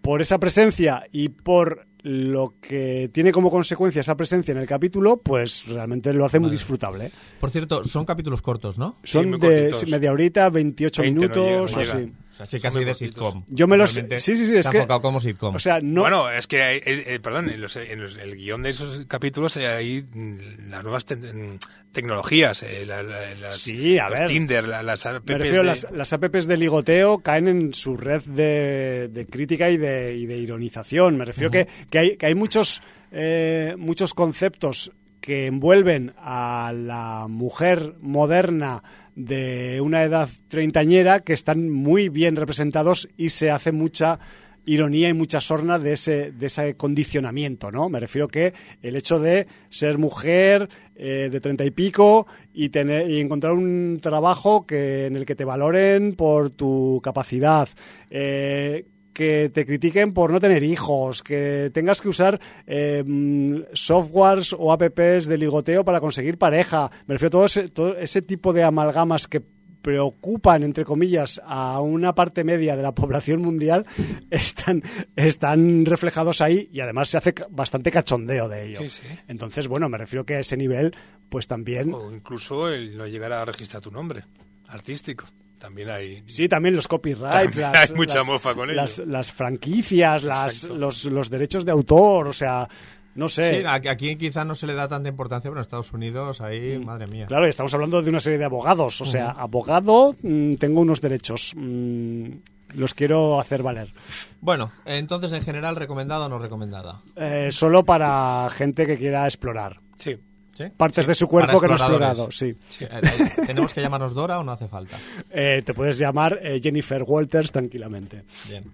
por 0.00 0.22
esa 0.22 0.38
presencia 0.38 1.04
y 1.12 1.28
por 1.28 1.86
lo 2.02 2.54
que 2.60 3.10
tiene 3.12 3.32
como 3.32 3.50
consecuencia 3.50 4.00
esa 4.00 4.16
presencia 4.16 4.52
en 4.52 4.58
el 4.58 4.68
capítulo, 4.68 5.16
pues 5.16 5.66
realmente 5.66 6.12
lo 6.12 6.24
hace 6.24 6.38
muy 6.38 6.50
disfrutable. 6.50 7.10
Por 7.40 7.50
cierto, 7.50 7.82
son 7.82 8.04
capítulos 8.04 8.40
cortos, 8.40 8.78
¿no? 8.78 8.96
Son 9.02 9.32
de 9.32 9.38
cortitos. 9.38 9.90
media 9.90 10.12
horita, 10.12 10.48
28 10.48 11.02
20 11.02 11.14
no 11.14 11.20
minutos 11.20 11.70
llega, 11.70 11.84
no 11.84 11.90
o 11.90 11.94
llega. 12.00 12.12
Sea, 12.38 12.46
sí, 12.46 12.60
casi 12.60 12.84
de 12.84 12.94
sitcom. 12.94 13.44
Yo 13.48 13.66
me 13.66 13.76
los- 13.76 13.92
sí, 13.92 14.02
sí, 14.18 14.36
sí, 14.36 14.56
es 14.56 14.68
que- 14.68 14.76
enfocado 14.78 15.02
como 15.02 15.20
sitcom. 15.20 15.54
O 15.54 15.58
sea, 15.58 15.80
no, 15.82 16.02
Bueno, 16.02 16.30
es 16.30 16.46
que, 16.46 16.62
hay- 16.62 16.76
eh, 16.78 17.04
eh, 17.06 17.20
perdón, 17.20 17.50
en, 17.50 17.60
los- 17.60 17.76
en 17.76 18.00
los- 18.02 18.16
el 18.18 18.36
guion 18.36 18.62
de 18.62 18.70
esos 18.70 19.04
capítulos 19.06 19.56
hay 19.56 20.04
mm, 20.14 20.70
las 20.70 20.82
nuevas 20.82 21.04
te- 21.04 21.16
mm, 21.16 21.58
tecnologías, 21.92 22.62
eh, 22.62 22.84
la- 22.86 23.02
la- 23.02 23.34
las, 23.34 23.58
Sí, 23.58 23.98
a 23.98 24.08
los 24.08 24.18
ver. 24.18 24.28
Tinder, 24.28 24.68
la- 24.68 24.82
las 24.82 25.04
apps 25.06 25.26
Me 25.26 25.38
refiero, 25.38 25.58
de- 25.62 25.66
las, 25.68 25.86
las 25.92 26.12
apps 26.12 26.46
de 26.46 26.56
ligoteo 26.56 27.18
caen 27.18 27.48
en 27.48 27.74
su 27.74 27.96
red 27.96 28.22
de, 28.22 29.08
de 29.08 29.26
crítica 29.26 29.70
y 29.70 29.76
de, 29.76 30.14
y 30.16 30.26
de 30.26 30.36
ironización. 30.38 31.16
Me 31.16 31.24
refiero 31.24 31.50
que, 31.50 31.66
que, 31.90 31.98
hay, 31.98 32.16
que 32.16 32.26
hay 32.26 32.34
muchos, 32.34 32.82
eh, 33.10 33.74
muchos 33.78 34.14
conceptos 34.14 34.92
que 35.20 35.46
envuelven 35.46 36.14
a 36.18 36.72
la 36.74 37.26
mujer 37.28 37.94
moderna 38.00 38.82
de 39.18 39.80
una 39.80 40.04
edad 40.04 40.28
treintañera 40.46 41.20
que 41.20 41.32
están 41.32 41.70
muy 41.70 42.08
bien 42.08 42.36
representados 42.36 43.08
y 43.16 43.30
se 43.30 43.50
hace 43.50 43.72
mucha 43.72 44.20
ironía 44.64 45.08
y 45.08 45.14
mucha 45.14 45.40
sorna 45.40 45.78
de 45.78 45.94
ese, 45.94 46.30
de 46.30 46.46
ese 46.46 46.76
condicionamiento, 46.76 47.72
¿no? 47.72 47.88
Me 47.88 47.98
refiero 47.98 48.28
que 48.28 48.52
el 48.80 48.94
hecho 48.94 49.18
de 49.18 49.48
ser 49.70 49.98
mujer 49.98 50.68
eh, 50.94 51.30
de 51.32 51.40
treinta 51.40 51.64
y 51.64 51.70
pico 51.72 52.28
y 52.52 52.68
tener 52.68 53.10
y 53.10 53.20
encontrar 53.20 53.54
un 53.54 53.98
trabajo 54.00 54.66
que 54.66 55.06
en 55.06 55.16
el 55.16 55.26
que 55.26 55.34
te 55.34 55.44
valoren 55.44 56.14
por 56.14 56.50
tu 56.50 57.00
capacidad, 57.02 57.68
eh, 58.10 58.84
que 59.18 59.50
te 59.52 59.66
critiquen 59.66 60.14
por 60.14 60.30
no 60.30 60.38
tener 60.38 60.62
hijos, 60.62 61.24
que 61.24 61.72
tengas 61.74 62.00
que 62.00 62.08
usar 62.08 62.40
eh, 62.68 63.02
mm, 63.04 63.62
softwares 63.72 64.54
o 64.56 64.72
apps 64.72 65.26
de 65.26 65.36
ligoteo 65.36 65.84
para 65.84 65.98
conseguir 65.98 66.38
pareja. 66.38 66.88
Me 67.08 67.14
refiero 67.16 67.26
a 67.26 67.30
todo 67.30 67.46
ese, 67.46 67.68
todo 67.68 67.98
ese 67.98 68.22
tipo 68.22 68.52
de 68.52 68.62
amalgamas 68.62 69.26
que 69.26 69.42
preocupan, 69.82 70.62
entre 70.62 70.84
comillas, 70.84 71.42
a 71.44 71.80
una 71.80 72.14
parte 72.14 72.44
media 72.44 72.76
de 72.76 72.84
la 72.84 72.94
población 72.94 73.42
mundial, 73.42 73.86
están, 74.30 74.84
están 75.16 75.84
reflejados 75.84 76.40
ahí 76.40 76.68
y 76.72 76.78
además 76.78 77.08
se 77.08 77.18
hace 77.18 77.34
bastante 77.50 77.90
cachondeo 77.90 78.48
de 78.48 78.68
ello. 78.68 78.78
Sí, 78.82 78.88
sí. 78.88 79.08
Entonces, 79.26 79.66
bueno, 79.66 79.88
me 79.88 79.98
refiero 79.98 80.24
que 80.24 80.36
a 80.36 80.38
ese 80.38 80.56
nivel, 80.56 80.94
pues 81.28 81.48
también... 81.48 81.92
O 81.92 82.12
incluso 82.12 82.68
el 82.68 82.96
no 82.96 83.04
llegar 83.08 83.32
a 83.32 83.44
registrar 83.44 83.82
tu 83.82 83.90
nombre 83.90 84.22
artístico. 84.68 85.24
También 85.58 85.90
hay... 85.90 86.22
Sí, 86.26 86.48
también 86.48 86.76
los 86.76 86.86
copyrights, 86.86 87.50
También 87.52 87.72
las, 87.72 87.90
hay 87.90 87.96
mucha 87.96 88.18
las- 88.18 88.26
mofa 88.26 88.54
con 88.54 88.70
ello. 88.70 88.76
las, 88.76 88.98
las 88.98 89.32
franquicias, 89.32 90.22
las, 90.22 90.64
los, 90.64 91.04
los 91.06 91.30
derechos 91.30 91.64
de 91.64 91.72
autor, 91.72 92.28
o 92.28 92.32
sea, 92.32 92.68
no 93.16 93.28
sé. 93.28 93.60
Sí, 93.60 93.66
aquí 93.88 94.16
quizás 94.16 94.46
no 94.46 94.54
se 94.54 94.66
le 94.68 94.74
da 94.74 94.86
tanta 94.86 95.08
importancia, 95.08 95.50
pero 95.50 95.58
en 95.60 95.62
Estados 95.62 95.92
Unidos 95.92 96.40
ahí, 96.40 96.78
madre 96.78 97.08
mía. 97.08 97.24
Mm. 97.24 97.28
Claro, 97.28 97.46
y 97.46 97.50
estamos 97.50 97.74
hablando 97.74 98.00
de 98.00 98.08
una 98.10 98.20
serie 98.20 98.38
de 98.38 98.44
abogados, 98.44 99.00
o 99.00 99.04
sea, 99.04 99.30
abogado, 99.30 100.14
mm, 100.22 100.54
tengo 100.54 100.80
unos 100.80 101.00
derechos, 101.00 101.52
mm, 101.56 102.28
los 102.74 102.94
quiero 102.94 103.40
hacer 103.40 103.64
valer. 103.64 103.92
Bueno, 104.40 104.70
entonces 104.84 105.32
en 105.32 105.42
general, 105.42 105.74
¿recomendada 105.74 106.26
o 106.26 106.28
no 106.28 106.38
recomendada? 106.38 107.00
Eh, 107.16 107.48
solo 107.50 107.84
para 107.84 108.48
gente 108.50 108.86
que 108.86 108.96
quiera 108.96 109.24
explorar. 109.26 109.80
Sí. 109.98 110.16
¿Sí? 110.58 110.64
Partes 110.76 111.04
Sí, 111.04 111.08
de 111.08 111.14
su 111.14 111.28
cuerpo 111.28 111.60
que 111.60 111.68
no 111.68 111.74
ha 111.74 111.76
explorado, 111.76 112.32
sí. 112.32 112.46
Eh, 112.80 112.88
eh, 112.90 113.00
¿Tenemos 113.46 113.72
que 113.72 113.80
llamarnos 113.80 114.12
Dora 114.12 114.40
o 114.40 114.42
no 114.42 114.50
hace 114.50 114.66
falta? 114.66 114.96
Eh, 115.30 115.62
te 115.64 115.72
puedes 115.72 115.98
llamar 115.98 116.40
eh, 116.42 116.58
Jennifer 116.60 117.02
Walters 117.04 117.52
tranquilamente. 117.52 118.24
Bien. 118.48 118.64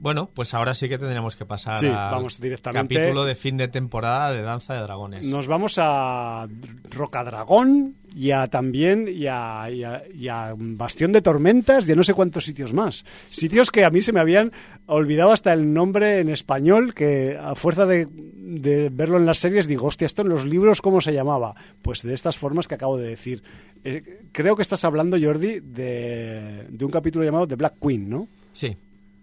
Bueno, 0.00 0.30
pues 0.34 0.54
ahora 0.54 0.74
sí 0.74 0.88
que 0.88 0.98
tendríamos 0.98 1.36
que 1.36 1.44
pasar 1.44 1.78
Sí, 1.78 1.86
al 1.86 1.92
vamos 2.12 2.40
directamente. 2.40 2.94
capítulo 2.94 3.24
de 3.24 3.34
fin 3.34 3.56
de 3.56 3.68
temporada 3.68 4.32
de 4.32 4.42
Danza 4.42 4.74
de 4.74 4.80
Dragones. 4.82 5.26
Nos 5.26 5.46
vamos 5.46 5.76
a 5.78 6.46
Rocadragón 6.90 7.94
y 8.14 8.30
a 8.32 8.46
también 8.48 9.06
y 9.08 9.26
a, 9.26 9.70
y 9.70 9.84
a- 9.84 10.02
y 10.14 10.28
a 10.28 10.54
Bastión 10.56 11.12
de 11.12 11.22
Tormentas 11.22 11.88
y 11.88 11.92
a 11.92 11.94
no 11.96 12.02
sé 12.04 12.14
cuántos 12.14 12.44
sitios 12.44 12.72
más. 12.72 13.04
Sitios 13.30 13.70
que 13.70 13.84
a 13.84 13.90
mí 13.90 14.00
se 14.00 14.12
me 14.12 14.20
habían 14.20 14.52
olvidado 14.86 15.32
hasta 15.32 15.52
el 15.52 15.72
nombre 15.72 16.18
en 16.20 16.28
español, 16.28 16.94
que 16.94 17.38
a 17.40 17.54
fuerza 17.54 17.86
de, 17.86 18.06
de 18.10 18.88
verlo 18.90 19.16
en 19.18 19.26
las 19.26 19.38
series 19.38 19.66
digo, 19.68 19.86
hostia, 19.86 20.06
esto 20.06 20.22
en 20.22 20.28
los 20.30 20.44
libros, 20.44 20.80
¿cómo 20.80 21.00
se 21.00 21.12
llamaba? 21.12 21.54
Pues 21.82 22.02
de 22.02 22.14
estas 22.14 22.36
formas 22.38 22.66
que 22.68 22.74
acabo 22.74 22.96
de 22.98 23.08
decir. 23.08 23.42
Eh, 23.84 24.22
creo 24.32 24.56
que 24.56 24.62
estás 24.62 24.84
hablando, 24.84 25.16
Jordi, 25.22 25.60
de, 25.60 26.66
de 26.68 26.84
un 26.84 26.90
capítulo 26.90 27.24
llamado 27.24 27.46
The 27.46 27.54
Black 27.56 27.74
Queen, 27.80 28.08
¿no? 28.10 28.26
Sí, 28.52 28.76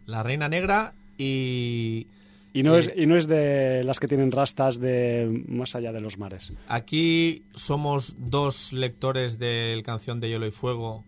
la 0.06 0.24
Reina 0.24 0.48
Negra 0.50 0.94
y... 1.18 2.08
Y 2.54 2.64
no, 2.64 2.78
Eh, 2.78 2.80
es, 2.80 2.92
y 2.96 3.06
no 3.06 3.18
es 3.18 3.28
de 3.28 3.84
las 3.84 4.00
que 4.00 4.08
tienen 4.08 4.32
rastas 4.32 4.80
de 4.80 5.44
más 5.46 5.76
allá 5.76 5.92
de 5.92 6.00
los 6.00 6.18
mares. 6.18 6.54
Aquí 6.70 7.44
somos 7.54 8.16
dos 8.18 8.72
lectores 8.72 9.38
del 9.40 9.84
Canción 9.84 10.22
de 10.22 10.30
Hielo 10.30 10.48
y 10.48 10.52
Fuego 10.52 11.04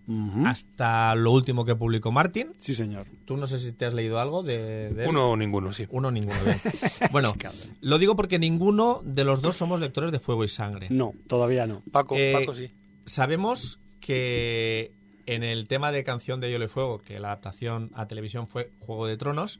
hasta 0.45 1.15
lo 1.15 1.31
último 1.31 1.63
que 1.63 1.73
publicó 1.73 2.11
Martin. 2.11 2.49
Sí, 2.59 2.75
señor. 2.75 3.07
Tú 3.23 3.37
no 3.37 3.47
sé 3.47 3.59
si 3.59 3.71
te 3.71 3.85
has 3.85 3.93
leído 3.93 4.19
algo 4.19 4.43
de, 4.43 4.89
de 4.89 5.03
él. 5.03 5.09
Uno 5.09 5.31
o 5.31 5.37
ninguno, 5.37 5.71
sí. 5.71 5.85
Uno, 5.89 6.11
ninguno. 6.11 6.35
bien. 6.43 6.59
bueno, 7.13 7.33
lo 7.79 7.97
digo 7.97 8.17
porque 8.17 8.39
ninguno 8.39 9.01
de 9.05 9.23
los 9.23 9.41
dos 9.41 9.55
somos 9.55 9.79
lectores 9.79 10.11
de 10.11 10.19
Fuego 10.19 10.43
y 10.43 10.49
Sangre. 10.49 10.87
No, 10.89 11.13
todavía 11.27 11.65
no. 11.65 11.81
Paco, 11.93 12.15
Eh, 12.17 12.33
Paco 12.37 12.53
sí. 12.55 12.71
Sabemos 13.05 13.79
que 14.01 14.91
en 15.27 15.43
el 15.43 15.67
tema 15.67 15.91
de 15.91 16.05
Canción 16.05 16.39
de 16.39 16.49
Hielo 16.49 16.65
y 16.65 16.69
Fuego, 16.69 16.99
que 16.99 17.19
la 17.19 17.27
adaptación 17.27 17.91
a 17.93 18.07
televisión 18.07 18.47
fue 18.47 18.71
Juego 18.79 19.07
de 19.07 19.17
Tronos, 19.17 19.59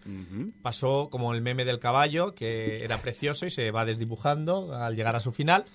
pasó 0.62 1.10
como 1.12 1.34
el 1.34 1.42
meme 1.42 1.66
del 1.66 1.80
caballo, 1.80 2.34
que 2.34 2.84
era 2.84 3.02
precioso 3.02 3.46
y 3.46 3.52
se 3.52 3.70
va 3.72 3.86
desdibujando 3.86 4.74
al 4.74 4.96
llegar 4.96 5.18
a 5.18 5.20
su 5.20 5.34
final, 5.34 5.66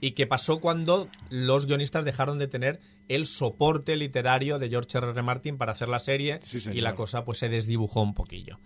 y 0.00 0.12
que 0.12 0.26
pasó 0.26 0.60
cuando 0.60 1.08
los 1.28 1.66
guionistas 1.66 2.06
dejaron 2.06 2.38
de 2.38 2.48
tener 2.48 2.80
el 3.08 3.26
soporte 3.26 3.96
literario 3.96 4.58
de 4.58 4.70
George 4.70 4.96
R. 4.96 5.10
R. 5.10 5.22
Martin 5.22 5.58
para 5.58 5.72
hacer 5.72 5.88
la 5.88 5.98
serie 5.98 6.38
Sí, 6.40 6.58
y 6.72 6.80
la 6.80 6.94
cosa 6.94 7.24
pues 7.24 7.38
se 7.38 7.50
desdibujó 7.50 8.00
un 8.00 8.14
poquillo. 8.14 8.58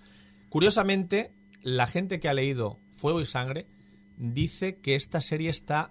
Curiosamente, 0.49 1.33
la 1.61 1.89
gente 1.89 2.21
que 2.21 2.29
ha 2.29 2.35
leído 2.35 2.79
Fuego 2.97 3.21
y 3.21 3.25
Sangre 3.25 3.67
dice 4.17 4.77
que 4.77 4.95
esta 4.95 5.21
serie 5.21 5.51
está 5.51 5.91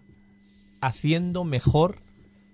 haciendo 0.79 1.43
mejor 1.43 2.01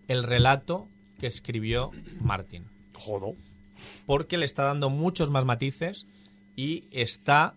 el 0.08 0.24
relato 0.24 0.90
que 1.24 1.28
escribió 1.28 1.92
Martin 2.22 2.66
Jodo. 2.94 3.38
porque 4.06 4.38
le 4.38 4.44
está 4.44 4.64
dando 4.64 4.90
muchos 4.90 5.32
más 5.32 5.46
matices 5.46 6.06
y 6.58 6.84
está 6.92 7.56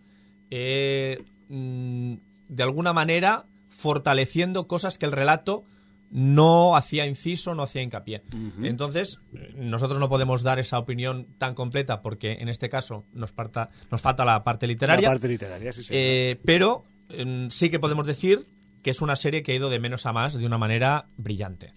eh, 0.52 1.24
mm, 1.48 2.14
de 2.48 2.62
alguna 2.62 2.92
manera 2.92 3.46
fortaleciendo 3.70 4.68
cosas 4.68 4.98
que 4.98 5.06
el 5.06 5.10
relato 5.10 5.64
no 6.12 6.76
hacía 6.76 7.08
inciso, 7.08 7.56
no 7.56 7.64
hacía 7.64 7.82
hincapié. 7.82 8.22
Entonces, 8.62 9.18
nosotros 9.56 9.98
no 9.98 10.08
podemos 10.08 10.44
dar 10.44 10.60
esa 10.60 10.78
opinión 10.78 11.26
tan 11.38 11.56
completa 11.56 12.02
porque 12.02 12.34
en 12.34 12.48
este 12.48 12.68
caso 12.68 13.04
nos, 13.12 13.32
parta, 13.32 13.70
nos 13.90 14.00
falta 14.00 14.24
la 14.24 14.44
parte 14.44 14.68
literaria. 14.68 15.08
La 15.08 15.14
parte 15.14 15.26
literaria, 15.26 15.72
sí, 15.72 15.82
sí. 15.82 15.92
Eh, 15.92 16.38
pero 16.44 16.84
mm, 17.08 17.48
sí 17.48 17.68
que 17.68 17.80
podemos 17.80 18.06
decir 18.06 18.46
que 18.84 18.90
es 18.90 19.00
una 19.02 19.16
serie 19.16 19.42
que 19.42 19.50
ha 19.50 19.56
ido 19.56 19.70
de 19.70 19.80
menos 19.80 20.06
a 20.06 20.12
más 20.12 20.34
de 20.34 20.46
una 20.46 20.56
manera 20.56 21.06
brillante. 21.16 21.74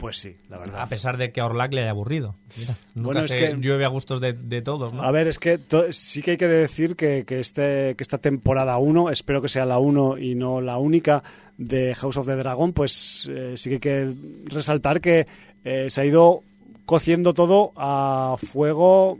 Pues 0.00 0.16
sí, 0.16 0.34
la 0.48 0.56
verdad. 0.58 0.80
A 0.80 0.86
pesar 0.86 1.16
de 1.18 1.30
que 1.30 1.40
a 1.40 1.46
Orlac 1.46 1.72
le 1.74 1.82
haya 1.82 1.90
aburrido. 1.90 2.34
Mira, 2.58 2.76
nunca 2.94 3.06
Bueno, 3.06 3.20
es 3.20 3.30
se 3.30 3.36
que- 3.38 3.56
llueve 3.60 3.84
a 3.84 3.88
gustos 3.88 4.20
de, 4.20 4.32
de 4.32 4.62
todos, 4.62 4.94
¿no? 4.94 5.02
A 5.02 5.10
ver, 5.10 5.28
es 5.28 5.38
que 5.38 5.58
to- 5.58 5.92
sí 5.92 6.22
que 6.22 6.32
hay 6.32 6.36
que 6.38 6.48
decir 6.48 6.96
que, 6.96 7.24
que 7.26 7.38
este, 7.38 7.94
que 7.96 8.02
esta 8.02 8.16
temporada 8.18 8.78
1, 8.78 9.10
espero 9.10 9.42
que 9.42 9.48
sea 9.50 9.66
la 9.66 9.78
1 9.78 10.16
y 10.18 10.34
no 10.34 10.60
la 10.62 10.78
única 10.78 11.22
de 11.58 11.94
House 11.94 12.16
of 12.16 12.26
the 12.26 12.34
Dragon, 12.36 12.72
pues 12.72 13.28
eh, 13.30 13.54
sí 13.58 13.68
que 13.68 13.74
hay 13.74 13.80
que 13.80 14.14
resaltar 14.46 15.02
que 15.02 15.26
eh, 15.64 15.86
se 15.90 16.00
ha 16.00 16.04
ido 16.06 16.42
cociendo 16.86 17.34
todo 17.34 17.72
a 17.76 18.36
fuego 18.42 19.18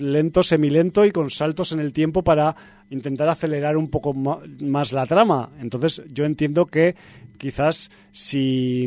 lento, 0.00 0.42
semilento 0.42 1.04
y 1.06 1.10
con 1.10 1.30
saltos 1.30 1.72
en 1.72 1.80
el 1.80 1.92
tiempo 1.92 2.22
para 2.22 2.54
intentar 2.90 3.28
acelerar 3.28 3.76
un 3.76 3.88
poco 3.88 4.12
más 4.14 4.92
la 4.92 5.06
trama. 5.06 5.50
Entonces 5.60 6.02
yo 6.12 6.24
entiendo 6.24 6.66
que 6.66 6.94
quizás 7.38 7.90
si 8.12 8.86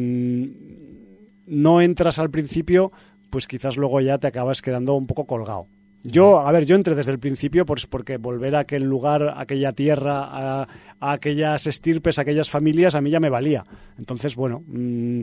no 1.48 1.82
entras 1.82 2.20
al 2.20 2.30
principio, 2.30 2.92
pues 3.30 3.48
quizás 3.48 3.78
luego 3.78 4.00
ya 4.02 4.18
te 4.18 4.28
acabas 4.28 4.62
quedando 4.62 4.96
un 4.96 5.08
poco 5.08 5.26
colgado. 5.26 5.68
Yo, 6.04 6.40
a 6.40 6.52
ver, 6.52 6.66
yo 6.66 6.76
entré 6.76 6.96
desde 6.96 7.12
el 7.12 7.20
principio 7.20 7.66
pues 7.66 7.88
porque 7.88 8.18
volver 8.18 8.56
a 8.56 8.60
aquel 8.60 8.84
lugar, 8.84 9.24
a 9.24 9.40
aquella 9.40 9.72
tierra, 9.72 10.24
a, 10.24 10.68
a 11.00 11.12
aquellas 11.14 11.66
estirpes, 11.66 12.20
a 12.20 12.24
aquellas 12.24 12.50
familias, 12.50 12.96
a 12.96 13.02
mí 13.02 13.10
ya 13.10 13.22
me 13.22 13.30
valía. 13.30 13.66
Entonces, 13.98 14.36
bueno, 14.36 14.64
mm, 14.68 15.22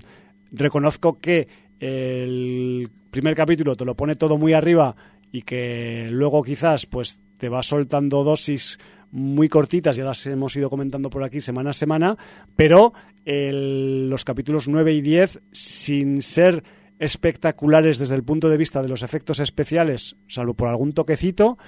reconozco 0.53 1.19
que 1.19 1.49
el 1.81 2.91
primer 3.11 3.35
capítulo 3.35 3.77
te 3.77 3.85
lo 3.85 3.95
pone 3.95 4.17
todo 4.17 4.39
muy 4.39 4.53
arriba 4.55 4.97
y 5.33 5.43
que 5.43 6.09
luego 6.11 6.43
quizás 6.43 6.87
pues 6.87 7.21
te 7.39 7.49
va 7.49 7.63
soltando 7.63 8.25
dosis 8.25 8.79
muy 9.13 9.49
cortitas, 9.49 9.97
ya 9.97 10.05
las 10.05 10.25
hemos 10.27 10.55
ido 10.57 10.71
comentando 10.71 11.11
por 11.11 11.25
aquí 11.25 11.41
semana 11.41 11.71
a 11.71 11.75
semana, 11.75 12.17
pero 12.57 12.93
el- 13.25 14.09
los 14.09 14.25
capítulos 14.25 14.69
9 14.69 14.93
y 14.93 15.01
10, 15.01 15.41
sin 15.53 16.23
ser 16.23 16.63
espectaculares 16.99 17.99
desde 17.99 18.15
el 18.15 18.23
punto 18.23 18.49
de 18.49 18.57
vista 18.57 18.83
de 18.83 18.89
los 18.89 19.03
efectos 19.03 19.41
especiales, 19.41 20.17
salvo 20.29 20.55
por 20.55 20.69
algún 20.69 20.93
toquecito, 20.93 21.59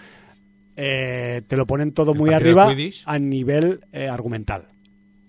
eh, 0.77 1.43
te 1.47 1.57
lo 1.57 1.67
ponen 1.67 1.93
todo 1.93 2.13
El 2.13 2.19
muy 2.19 2.33
arriba 2.33 2.73
a 3.07 3.19
nivel 3.19 3.81
eh, 3.93 4.09
argumental, 4.09 4.67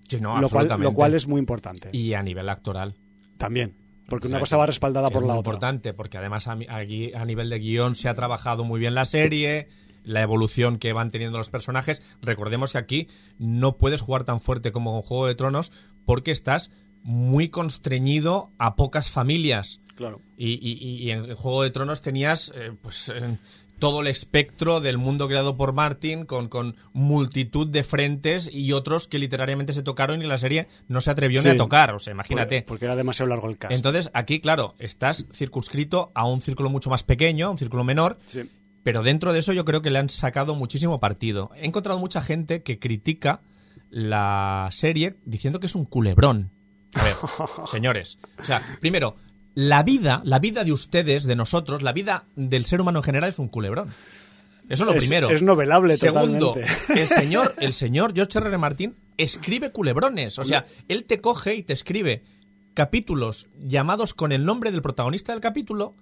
Sí, 0.08 0.20
no, 0.20 0.38
lo, 0.40 0.48
cual, 0.50 0.68
lo 0.78 0.92
cual 0.92 1.14
es 1.14 1.26
muy 1.26 1.38
importante. 1.38 1.88
Y 1.92 2.12
a 2.14 2.22
nivel 2.22 2.48
actoral. 2.50 2.94
También, 3.38 3.74
porque 4.08 4.26
O 4.26 4.28
una 4.28 4.36
sea, 4.36 4.40
cosa 4.42 4.56
va 4.58 4.66
respaldada 4.66 5.10
por 5.10 5.22
la 5.22 5.32
muy 5.32 5.40
otra. 5.40 5.52
importante, 5.54 5.94
porque 5.94 6.18
además 6.18 6.46
a, 6.46 6.56
aquí 6.68 7.12
a 7.14 7.24
nivel 7.24 7.48
de 7.50 7.58
guion 7.58 7.94
se 7.94 8.08
ha 8.08 8.14
trabajado 8.14 8.64
muy 8.64 8.78
bien 8.80 8.94
la 8.94 9.04
serie, 9.06 9.66
la 10.04 10.20
evolución 10.22 10.78
que 10.78 10.92
van 10.92 11.10
teniendo 11.10 11.38
los 11.38 11.50
personajes. 11.50 12.00
Recordemos 12.22 12.72
que 12.72 12.78
aquí 12.78 13.08
no 13.38 13.76
puedes 13.78 14.00
jugar 14.00 14.24
tan 14.24 14.40
fuerte 14.40 14.70
como 14.72 14.92
con 14.92 15.02
Juego 15.02 15.26
de 15.26 15.34
Tronos 15.34 15.72
porque 16.04 16.30
estás 16.30 16.70
muy 17.02 17.48
constreñido 17.48 18.50
a 18.58 18.76
pocas 18.76 19.10
familias. 19.10 19.80
Claro. 19.96 20.20
Y, 20.36 20.52
y- 20.54 21.02
y 21.04 21.10
en 21.10 21.34
Juego 21.34 21.62
de 21.62 21.70
Tronos 21.70 22.00
tenías 22.02 22.50
eh, 22.54 22.72
pues 22.80 23.10
eh, 23.14 23.38
todo 23.78 24.00
el 24.00 24.06
espectro 24.06 24.80
del 24.80 24.98
mundo 24.98 25.28
creado 25.28 25.56
por 25.56 25.72
Martin 25.72 26.24
con, 26.24 26.48
con 26.48 26.76
multitud 26.92 27.66
de 27.66 27.82
frentes 27.84 28.48
y 28.52 28.72
otros 28.72 29.06
que 29.08 29.18
literariamente 29.18 29.72
se 29.72 29.82
tocaron 29.82 30.22
y 30.22 30.26
la 30.26 30.38
serie 30.38 30.68
no 30.88 31.00
se 31.00 31.10
atrevió 31.10 31.42
Sí. 31.42 31.48
ni 31.48 31.54
a 31.54 31.58
tocar. 31.58 31.92
O 31.94 31.98
sea, 31.98 32.12
imagínate. 32.12 32.62
Porque, 32.62 32.86
era 32.86 32.96
demasiado 32.96 33.28
largo 33.28 33.48
el 33.50 33.58
cast. 33.58 33.74
Entonces, 33.74 34.10
aquí, 34.14 34.40
claro, 34.40 34.74
estás 34.78 35.26
circunscrito 35.32 36.10
a 36.14 36.24
un 36.26 36.40
círculo 36.40 36.70
mucho 36.70 36.88
más 36.90 37.02
pequeño, 37.02 37.50
un 37.50 37.58
círculo 37.58 37.84
menor, 37.84 38.18
Sí. 38.26 38.48
Pero 38.84 39.02
dentro 39.02 39.32
de 39.32 39.40
eso 39.40 39.52
yo 39.52 39.64
creo 39.64 39.82
que 39.82 39.90
le 39.90 39.98
han 39.98 40.08
sacado 40.08 40.54
muchísimo 40.54 41.00
partido. 41.00 41.50
He 41.56 41.66
encontrado 41.66 41.98
mucha 41.98 42.22
gente 42.22 42.62
que 42.62 42.78
critica 42.78 43.40
la 43.90 44.68
serie 44.70 45.16
diciendo 45.24 45.58
que 45.60 45.66
es 45.66 45.74
un 45.74 45.84
culebrón. 45.84 46.50
A 46.94 47.02
ver, 47.02 47.14
señores, 47.66 48.18
o 48.40 48.44
sea, 48.44 48.62
primero, 48.80 49.16
la 49.54 49.82
vida, 49.82 50.20
la 50.24 50.38
vida 50.38 50.64
de 50.64 50.72
ustedes, 50.72 51.24
de 51.24 51.36
nosotros, 51.36 51.82
la 51.82 51.92
vida 51.92 52.24
del 52.36 52.64
ser 52.66 52.80
humano 52.80 53.00
en 53.00 53.04
general 53.04 53.28
es 53.28 53.38
un 53.38 53.48
culebrón. 53.48 53.88
Eso 54.68 54.84
es 54.84 54.86
lo 54.86 54.92
Es- 54.94 55.04
primero. 55.04 55.30
es 55.30 55.42
novelable 55.42 55.96
Segundo, 55.96 56.54
totalmente. 56.54 57.00
el 57.02 57.06
señor, 57.08 57.54
el 57.58 57.72
señor 57.72 58.14
George 58.14 58.38
R. 58.38 58.48
R. 58.48 58.58
Martin 58.58 58.96
escribe 59.16 59.70
culebrones. 59.72 60.38
O 60.38 60.44
sea, 60.44 60.64
él 60.88 61.04
te 61.04 61.20
coge 61.20 61.54
y 61.54 61.62
te 61.62 61.72
escribe 61.72 62.24
capítulos 62.72 63.48
llamados 63.58 64.14
con 64.14 64.32
el 64.32 64.44
nombre 64.44 64.72
del 64.72 64.82
protagonista 64.82 65.32
del 65.32 65.40
capítulo, 65.40 65.94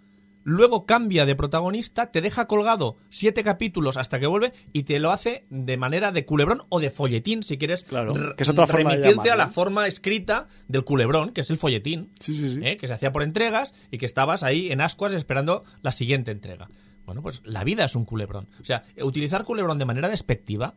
luego 0.44 0.86
cambia 0.86 1.26
de 1.26 1.34
protagonista, 1.36 2.10
te 2.10 2.20
deja 2.20 2.46
colgado 2.46 2.96
siete 3.10 3.42
capítulos 3.44 3.96
hasta 3.96 4.18
que 4.20 4.26
vuelve 4.26 4.52
y 4.72 4.82
te 4.84 4.98
lo 4.98 5.10
hace 5.12 5.46
de 5.50 5.76
manera 5.76 6.12
de 6.12 6.24
culebrón 6.24 6.62
o 6.68 6.80
de 6.80 6.90
folletín, 6.90 7.42
si 7.42 7.58
quieres 7.58 7.84
Claro, 7.84 8.14
que 8.36 8.42
es 8.42 8.48
otra 8.48 8.66
forma 8.66 8.90
de 8.90 8.96
remitirte 8.96 9.30
a 9.30 9.34
llamarlo. 9.34 9.44
la 9.44 9.48
forma 9.52 9.86
escrita 9.86 10.48
del 10.68 10.84
culebrón, 10.84 11.32
que 11.32 11.42
es 11.42 11.50
el 11.50 11.58
folletín. 11.58 12.10
Sí, 12.20 12.34
sí, 12.34 12.50
sí. 12.54 12.60
¿eh? 12.62 12.76
que 12.76 12.88
se 12.88 12.94
hacía 12.94 13.12
por 13.12 13.22
entregas 13.22 13.74
y 13.90 13.98
que 13.98 14.06
estabas 14.06 14.42
ahí 14.42 14.72
en 14.72 14.80
ascuas 14.80 15.14
esperando 15.14 15.64
la 15.82 15.92
siguiente 15.92 16.30
entrega. 16.30 16.68
Bueno, 17.04 17.22
pues 17.22 17.42
la 17.44 17.64
vida 17.64 17.84
es 17.84 17.94
un 17.96 18.04
culebrón. 18.04 18.48
O 18.60 18.64
sea, 18.64 18.84
utilizar 19.02 19.44
culebrón 19.44 19.78
de 19.78 19.84
manera 19.84 20.08
despectiva, 20.08 20.74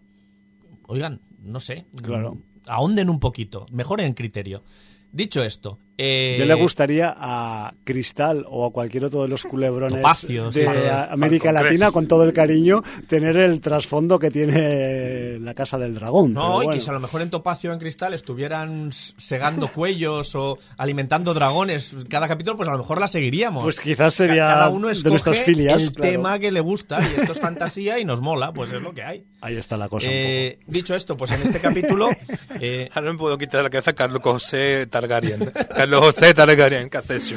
oigan, 0.88 1.22
no 1.40 1.60
sé, 1.60 1.86
Claro. 2.02 2.38
ahonden 2.66 3.10
un 3.10 3.20
poquito, 3.20 3.66
mejoren 3.72 4.14
criterio. 4.14 4.64
Dicho 5.12 5.44
esto, 5.44 5.80
eh, 5.97 6.35
Yo 6.38 6.45
le 6.45 6.53
gustaría 6.55 7.13
a 7.17 7.73
Cristal 7.84 8.45
o 8.49 8.65
a 8.65 8.72
cualquier 8.72 9.05
otro 9.05 9.22
de 9.22 9.27
los 9.30 9.43
culebrones 9.45 10.01
Topacios, 10.01 10.53
de 10.53 10.67
a- 10.89 11.05
América 11.11 11.45
Falcon 11.49 11.63
Latina, 11.63 11.85
Crest. 11.85 11.93
con 11.93 12.07
todo 12.07 12.23
el 12.23 12.34
cariño, 12.34 12.84
tener 13.07 13.38
el 13.38 13.61
trasfondo 13.61 14.19
que 14.19 14.30
tiene 14.31 15.39
la 15.39 15.53
Casa 15.53 15.77
del 15.77 15.93
Dragón. 15.95 16.34
No, 16.34 16.41
Pero 16.41 16.51
y 16.61 16.65
bueno. 16.65 16.72
que 16.73 16.81
si 16.81 16.89
a 16.89 16.93
lo 16.93 16.99
mejor 16.99 17.22
en 17.22 17.30
Topacio 17.30 17.69
o 17.69 17.73
en 17.73 17.80
Cristal 17.80 18.13
estuvieran 18.13 18.91
segando 18.91 19.67
cuellos 19.69 20.35
o 20.35 20.57
alimentando 20.77 21.34
dragones 21.34 21.95
cada 22.09 22.27
capítulo, 22.27 22.57
pues 22.57 22.67
a 22.69 22.73
lo 22.73 22.80
mejor 22.80 22.99
la 22.99 23.07
seguiríamos. 23.07 23.63
Pues 23.63 23.80
quizás 23.80 24.13
sería 24.13 24.47
Cada 24.47 24.69
uno 24.69 24.89
de 24.89 25.09
nuestras 25.09 25.38
filias. 25.39 25.88
el 25.88 25.93
claro. 25.93 26.11
tema 26.11 26.39
que 26.39 26.51
le 26.51 26.59
gusta 26.59 26.99
y 27.01 27.19
esto 27.22 27.34
es 27.34 27.39
fantasía 27.39 27.99
y 27.99 28.05
nos 28.05 28.22
mola, 28.22 28.51
pues 28.53 28.72
es 28.73 28.81
lo 28.81 28.93
que 28.93 29.03
hay. 29.03 29.23
Ahí 29.41 29.55
está 29.57 29.77
la 29.77 29.88
cosa. 29.89 30.07
un 30.07 30.13
Eh, 30.13 30.59
dicho 30.67 30.95
esto, 30.95 31.15
pues 31.15 31.31
en 31.31 31.41
este 31.41 31.59
capítulo 31.59 32.09
eh, 32.59 32.89
Ahora 32.93 33.07
no 33.07 33.13
me 33.13 33.19
puedo 33.19 33.38
quitar 33.38 33.63
la 33.63 33.69
cabeza 33.69 33.93
Carlos 33.93 34.19
José 34.23 34.88
Targaryen. 34.88 35.51
Carlos 35.86 35.99
José 36.16 36.34
Targaryen, 36.34 36.90
¿qué 36.90 36.98
haces. 36.98 37.36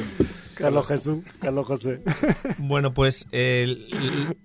Carlos 0.55 0.87
Jesús, 0.87 1.23
Carlos 1.39 1.67
José. 1.67 2.01
Bueno, 2.57 2.95
pues 2.95 3.27
el- 3.31 3.87
el- 3.91 4.37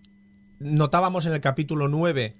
notábamos 0.58 1.24
en 1.24 1.32
el 1.32 1.40
capítulo 1.40 1.88
9 1.88 2.36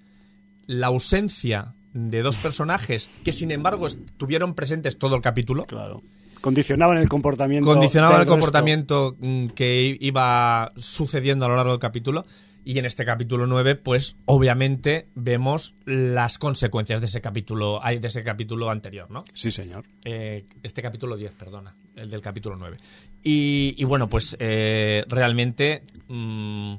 la 0.66 0.89
ausencia 0.89 1.74
de 1.95 2.20
dos 2.20 2.36
personajes 2.36 3.09
que 3.24 3.32
sin 3.32 3.51
embargo 3.51 3.86
estuvieron 3.86 4.55
presentes 4.55 4.99
todo 4.99 5.16
el 5.16 5.23
capítulo. 5.23 5.65
claro. 5.65 6.03
Condicionaban 6.43 6.99
el 6.99 7.09
comportamiento. 7.09 7.66
Condicionaban 7.66 8.16
el 8.16 8.20
resto. 8.27 8.32
comportamiento 8.35 9.16
mm, 9.19 9.47
que 9.49 9.97
iba 9.99 10.70
sucediendo 10.77 11.47
a 11.47 11.49
lo 11.49 11.57
largo 11.57 11.70
del 11.73 11.81
capítulo. 11.81 12.27
Y 12.65 12.78
en 12.78 12.86
este 12.86 13.05
capítulo 13.05 13.47
9, 13.47 13.74
pues 13.74 14.16
obviamente 14.24 15.09
vemos 15.15 15.74
las 15.85 16.39
consecuencias 16.39 17.01
de 17.01 17.07
ese 17.07 17.20
capítulo, 17.20 17.81
de 17.85 18.07
ese 18.07 18.24
capítulo 18.24 18.70
anterior, 18.70 19.11
¿no? 19.11 19.24
Sí, 19.35 19.51
señor. 19.51 19.85
Eh, 20.03 20.47
este 20.62 20.81
capítulo 20.81 21.16
10, 21.16 21.35
perdona, 21.35 21.77
el 21.95 22.09
del 22.09 22.23
capítulo 22.23 22.57
9. 22.57 22.78
Y, 23.23 23.74
y 23.77 23.85
bueno, 23.85 24.09
pues 24.09 24.35
eh, 24.41 25.05
realmente 25.09 25.82
mm, 26.09 26.77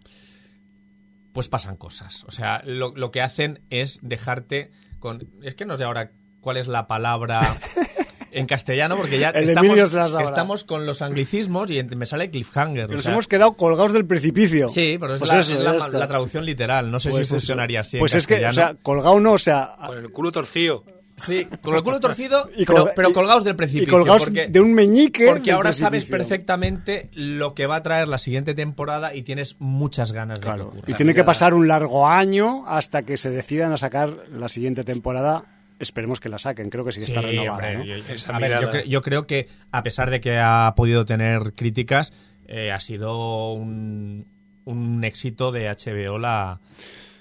pues 1.34 1.50
pasan 1.50 1.78
cosas. 1.78 2.24
O 2.24 2.32
sea, 2.32 2.64
lo, 2.66 2.96
lo 2.96 3.12
que 3.12 3.22
hacen 3.22 3.62
es 3.70 4.00
dejarte 4.02 4.72
con... 4.98 5.30
Es 5.44 5.54
que 5.54 5.66
no 5.66 5.78
sé 5.78 5.84
ahora 5.84 6.12
cuál 6.42 6.58
es 6.58 6.68
la 6.68 6.88
palabra 6.88 7.42
en 8.36 8.46
castellano, 8.48 8.98
porque 8.98 9.18
ya 9.20 9.30
estamos, 9.30 10.64
con 10.64 10.86
los 10.86 11.02
anglicismos 11.02 11.72
y 11.72 11.82
me 11.84 12.06
sale 12.06 12.30
cliffhanger. 12.30 12.88
Que 12.88 12.94
o 12.94 12.96
nos 12.98 13.04
sea, 13.06 13.14
hemos 13.14 13.28
quedado 13.28 13.54
colgados 13.54 13.94
del 13.94 14.06
precipicio. 14.06 14.70
Sí, 14.70 14.98
pero 15.00 15.14
es, 15.16 15.20
Pues 15.20 15.32
la, 15.32 15.40
eso, 15.40 15.58
es 15.58 15.94
la- 15.94 16.08
traducción 16.08 16.46
literal. 16.46 16.92
No 16.92 17.00
sé 17.00 17.10
Pues 17.10 17.18
si 17.20 17.24
eso. 17.24 17.36
funcionaría 17.36 17.80
así. 17.82 17.98
en 17.98 18.02
Pues 18.02 18.14
es 18.16 18.28
que, 18.28 18.46
o 18.46 18.52
sea, 18.54 18.76
colgado 18.82 19.20
no, 19.20 19.34
o 19.34 19.40
sea, 19.40 19.76
Con 19.88 19.98
el 19.98 20.10
culo 20.12 20.32
torcido. 20.32 20.84
Sí, 21.18 21.48
con 21.62 21.74
el 21.76 21.82
culo 21.82 22.02
torcido, 22.02 22.50
Y 22.58 22.66
pero, 22.66 22.88
colga- 22.88 22.92
pero 22.94 23.10
y- 23.10 23.14
colgados 23.14 23.44
del 23.46 23.54
y 23.54 23.58
precipicio. 23.58 23.94
colgados 23.94 24.26
porque, 24.26 24.48
de 24.48 24.60
un 24.60 24.74
meñique. 24.74 25.28
porque 25.28 25.54
ahora 25.54 25.72
sabes 25.72 26.04
perfectamente 26.04 27.10
lo 27.14 27.54
que 27.54 27.68
va 27.68 27.78
a 27.78 27.84
traer 27.84 28.10
la 28.10 28.18
siguiente 28.18 28.54
temporada 28.54 29.16
y 29.16 29.22
tienes 29.24 29.56
muchas 29.60 30.12
ganas 30.12 30.42
de 30.42 30.46
que 30.46 30.62
ocurra. 30.62 30.82
Y 30.88 30.94
tiene 30.94 31.14
que 31.14 31.24
pasar 31.24 31.54
un 31.54 31.70
largo 31.70 32.06
año 32.08 32.66
hasta 32.68 33.04
que 33.04 33.16
se 33.16 33.30
decidan 33.30 33.72
a 33.72 33.78
sacar 33.78 34.10
la 34.38 34.50
siguiente 34.50 34.84
temporada. 34.84 35.46
Esperemos 35.80 36.20
que 36.20 36.30
la 36.30 36.40
saquen, 36.40 36.70
creo 36.70 36.86
que 36.86 36.92
sí 36.94 37.00
que 37.00 37.06
está 37.06 37.22
Sí, 37.22 37.28
renovada. 37.28 37.54
hombre, 37.54 37.76
¿no? 37.78 37.84
yo- 37.84 37.96
Esa 38.14 38.36
a 38.36 38.40
ver, 38.40 38.88
yo, 38.88 39.02
creo 39.02 39.28
que 39.28 39.48
a 39.72 39.84
pesar 39.84 40.10
de 40.10 40.22
que 40.22 40.38
ha 40.40 40.74
podido 40.76 41.06
tener 41.06 41.54
críticas, 41.54 42.14
eh, 42.48 42.72
ha 42.72 42.80
sido 42.80 43.52
un, 43.54 44.26
un 44.64 45.04
éxito 45.04 45.52
de 45.52 45.68
HBO 45.70 46.18
la, 46.18 46.60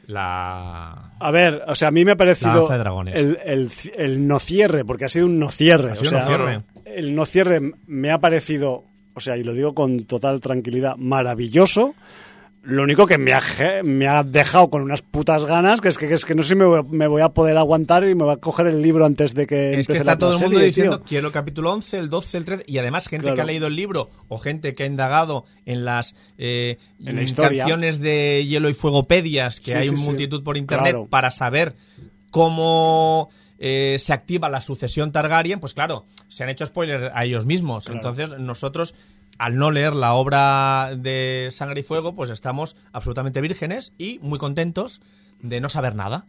la... 0.06 1.12
A 1.18 1.30
ver, 1.30 1.62
o 1.66 1.74
sea, 1.74 1.88
a 1.88 1.90
mí 1.90 2.04
me 2.04 2.12
ha 2.12 2.16
parecido 2.16 2.52
danza 2.60 2.74
de 2.74 2.78
dragones. 2.78 3.14
el, 3.16 3.38
el, 3.44 3.70
el 3.96 4.26
no 4.28 4.38
cierre, 4.38 4.84
porque 4.84 5.04
ha 5.06 5.08
sido 5.08 5.26
un 5.26 5.38
no 5.38 5.50
cierre. 5.50 5.92
O 5.92 6.04
sea, 6.04 6.20
no 6.20 6.26
cierre. 6.26 6.62
el 6.84 7.14
no 7.14 7.26
cierre 7.26 7.60
me 7.86 8.10
ha 8.10 8.18
parecido, 8.20 8.84
o 9.14 9.20
sea, 9.20 9.36
y 9.36 9.44
lo 9.44 9.52
digo 9.54 9.74
con 9.74 10.04
total 10.04 10.40
tranquilidad, 10.40 10.96
maravilloso. 10.96 11.94
Lo 12.66 12.82
único 12.82 13.06
que 13.06 13.18
me 13.18 13.34
ha, 13.34 13.40
ge- 13.42 13.82
me 13.82 14.08
ha 14.08 14.22
dejado 14.22 14.70
con 14.70 14.80
unas 14.82 15.02
putas 15.02 15.44
ganas, 15.44 15.80
que 15.82 15.88
es 15.88 15.98
que, 15.98 16.08
que 16.08 16.14
es 16.14 16.24
que 16.24 16.34
no 16.34 16.42
sé 16.42 16.50
si 16.50 16.54
me 16.54 16.64
voy, 16.64 16.80
a- 16.80 16.82
me 16.82 17.06
voy 17.06 17.20
a 17.20 17.28
poder 17.28 17.58
aguantar 17.58 18.04
y 18.04 18.14
me 18.14 18.24
voy 18.24 18.32
a 18.32 18.38
coger 18.38 18.66
el 18.68 18.80
libro 18.80 19.04
antes 19.04 19.34
de 19.34 19.46
que 19.46 19.78
Es 19.80 19.86
que 19.86 19.92
está 19.98 20.12
la 20.12 20.18
todo 20.18 20.30
el 20.32 20.36
serie, 20.38 20.52
mundo 20.52 20.64
diciendo 20.64 20.98
tío. 21.00 21.06
quiero 21.06 21.26
el 21.26 21.32
capítulo 21.34 21.72
11, 21.72 21.98
el 21.98 22.08
12, 22.08 22.38
el 22.38 22.44
13 22.46 22.64
y 22.66 22.78
además 22.78 23.06
gente 23.06 23.24
Claro. 23.24 23.34
que 23.36 23.40
ha 23.42 23.44
leído 23.44 23.66
el 23.66 23.76
libro 23.76 24.08
o 24.28 24.38
gente 24.38 24.74
que 24.74 24.84
ha 24.84 24.86
indagado 24.86 25.44
en 25.66 25.84
las 25.84 26.14
eh, 26.38 26.78
En 27.04 27.16
la 27.16 27.24
canciones 27.34 28.00
de 28.00 28.46
Hielo 28.48 28.70
y 28.70 28.74
Fuegopedias 28.74 29.60
que 29.60 29.72
Sí, 29.72 29.76
hay 29.76 29.88
sí, 29.88 29.96
multitud 29.96 30.42
por 30.42 30.56
internet 30.56 30.92
Claro. 30.92 31.06
para 31.10 31.30
saber 31.30 31.74
cómo 32.30 33.28
eh, 33.58 33.96
se 33.98 34.12
activa 34.12 34.48
la 34.48 34.60
sucesión 34.60 35.12
Targaryen, 35.12 35.60
pues 35.60 35.74
claro, 35.74 36.06
se 36.28 36.42
han 36.44 36.50
hecho 36.50 36.66
spoilers 36.66 37.10
a 37.14 37.24
ellos 37.24 37.46
mismos. 37.46 37.84
Claro. 37.84 37.98
Entonces 37.98 38.38
nosotros 38.38 38.94
al 39.38 39.56
no 39.56 39.70
leer 39.70 39.94
la 39.94 40.14
obra 40.14 40.92
de 40.96 41.48
Sangre 41.50 41.80
y 41.80 41.82
Fuego, 41.82 42.14
pues 42.14 42.30
estamos 42.30 42.76
absolutamente 42.92 43.40
vírgenes 43.40 43.92
y 43.98 44.18
muy 44.22 44.38
contentos 44.38 45.00
de 45.40 45.60
no 45.60 45.68
saber 45.68 45.94
nada. 45.94 46.26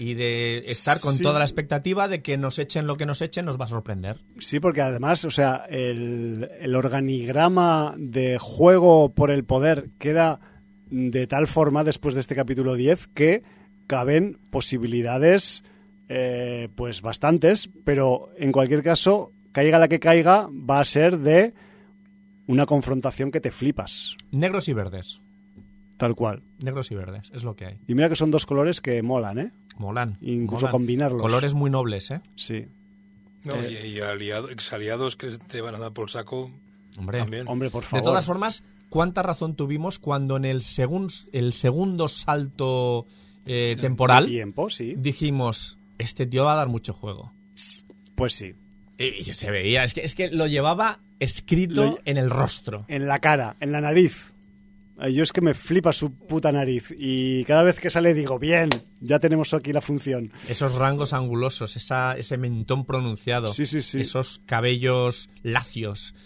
Y 0.00 0.14
de 0.14 0.58
estar 0.68 1.00
con 1.00 1.14
Sí. 1.14 1.24
toda 1.24 1.40
la 1.40 1.44
expectativa 1.44 2.06
de 2.06 2.22
que 2.22 2.36
nos 2.38 2.60
echen 2.60 2.86
lo 2.86 2.96
que 2.96 3.04
nos 3.04 3.20
echen, 3.20 3.44
nos 3.44 3.58
va 3.60 3.64
a 3.64 3.68
sorprender. 3.68 4.18
Sí, 4.38 4.60
porque 4.60 4.80
además, 4.80 5.24
o 5.24 5.30
sea, 5.30 5.64
el, 5.68 6.48
el 6.60 6.76
organigrama 6.76 7.94
de 7.98 8.38
juego 8.38 9.12
por 9.12 9.32
el 9.32 9.42
poder 9.44 9.90
queda 9.98 10.38
de 10.88 11.26
tal 11.26 11.48
forma 11.48 11.82
después 11.82 12.14
de 12.14 12.20
este 12.20 12.36
capítulo 12.36 12.74
10 12.74 13.08
que 13.08 13.42
caben 13.88 14.38
posibilidades, 14.50 15.64
eh, 16.08 16.68
pues 16.76 17.02
bastantes, 17.02 17.68
pero 17.84 18.30
en 18.38 18.52
cualquier 18.52 18.82
caso, 18.84 19.32
caiga 19.50 19.78
la 19.78 19.88
que 19.88 19.98
caiga, 19.98 20.48
va 20.52 20.78
a 20.78 20.84
ser 20.84 21.18
de 21.18 21.54
una 22.48 22.66
confrontación 22.66 23.30
que 23.30 23.40
te 23.40 23.52
flipas, 23.52 24.16
Negros 24.32 24.66
y 24.68 24.72
verdes. 24.72 25.20
tal 25.98 26.14
cual. 26.16 26.42
Negros 26.58 26.90
y 26.90 26.96
verdes, 26.96 27.30
es 27.32 27.44
lo 27.44 27.54
que 27.54 27.66
hay. 27.66 27.78
Y 27.86 27.94
mira 27.94 28.08
que 28.08 28.16
son 28.16 28.30
dos 28.32 28.44
colores 28.46 28.80
que 28.80 29.00
molan, 29.02 29.38
¿eh? 29.38 29.52
Molan. 29.76 30.18
Incluso 30.20 30.62
molan. 30.66 30.72
combinarlos. 30.72 31.22
Colores 31.22 31.54
muy 31.54 31.70
nobles, 31.70 32.10
¿eh? 32.10 32.20
Sí. 32.34 32.66
No, 33.44 33.54
y, 33.62 33.74
y 33.86 34.00
aliado- 34.00 34.50
exaliados 34.50 35.14
que 35.14 35.28
te 35.30 35.60
van 35.60 35.76
a 35.76 35.78
dar 35.78 35.92
por 35.92 36.10
saco 36.10 36.50
Hombre. 36.98 37.18
también. 37.18 37.46
Hombre, 37.46 37.70
por 37.70 37.82
De 37.84 37.88
favor. 37.88 38.04
todas 38.04 38.26
formas, 38.26 38.64
¿cuánta 38.88 39.22
razón 39.22 39.54
tuvimos 39.54 39.98
cuando 40.00 40.36
en 40.36 40.44
el, 40.44 40.62
segun- 40.62 41.28
el 41.32 41.52
segundo 41.52 42.08
salto 42.08 43.06
eh, 43.46 43.76
temporal 43.80 44.26
Tiempo, 44.26 44.68
sí. 44.70 44.94
dijimos, 44.96 45.78
este 45.98 46.26
tío 46.26 46.44
va 46.44 46.54
a 46.54 46.56
dar 46.56 46.68
mucho 46.68 46.92
juego? 46.92 47.32
Pues 48.16 48.34
sí. 48.34 48.54
Y, 48.98 49.24
se 49.24 49.50
veía, 49.50 49.84
es 49.84 49.94
que, 49.94 50.02
es 50.02 50.14
que 50.14 50.28
lo 50.30 50.46
llevaba 50.48 50.98
escrito 51.20 51.82
Lo- 51.84 51.98
en 52.04 52.16
el 52.16 52.30
rostro. 52.30 52.84
en 52.88 53.06
la 53.06 53.18
cara, 53.20 53.56
en 53.60 53.70
la 53.72 53.80
nariz. 53.80 54.32
Yo 55.12 55.22
es 55.22 55.32
que 55.32 55.40
me 55.40 55.54
flipa 55.54 55.92
su 55.92 56.12
puta 56.12 56.50
nariz 56.50 56.92
y 56.98 57.44
cada 57.44 57.62
vez 57.62 57.78
que 57.78 57.88
sale 57.88 58.14
digo, 58.14 58.40
bien, 58.40 58.68
ya 59.00 59.20
tenemos 59.20 59.54
aquí 59.54 59.72
la 59.72 59.80
función. 59.80 60.32
Esos 60.48 60.74
rangos 60.74 61.12
angulosos, 61.12 61.76
esa, 61.76 62.18
ese 62.18 62.36
mentón 62.36 62.84
pronunciado, 62.84 63.46
Sí, 63.46 63.64
sí, 63.64 63.80
sí. 63.82 64.00
esos 64.00 64.40
cabellos 64.44 65.30
lacios, 65.44 66.16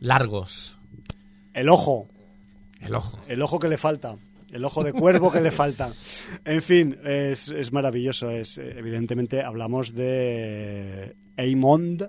largos, 0.00 0.76
El 1.54 1.68
ojo, 1.68 2.08
el 2.80 2.96
ojo. 2.96 3.20
el 3.28 3.40
ojo 3.42 3.60
que 3.60 3.68
le 3.68 3.78
falta, 3.78 4.16
el 4.50 4.64
ojo 4.64 4.82
de 4.82 4.92
cuervo 4.92 5.30
que 5.30 5.40
le 5.40 5.52
falta. 5.52 5.92
En 6.44 6.62
fin, 6.62 6.98
es, 7.04 7.48
es 7.50 7.72
maravilloso. 7.72 8.28
Es, 8.30 8.58
evidentemente 8.58 9.42
hablamos 9.42 9.94
de 9.94 11.14
Aemond. 11.36 12.08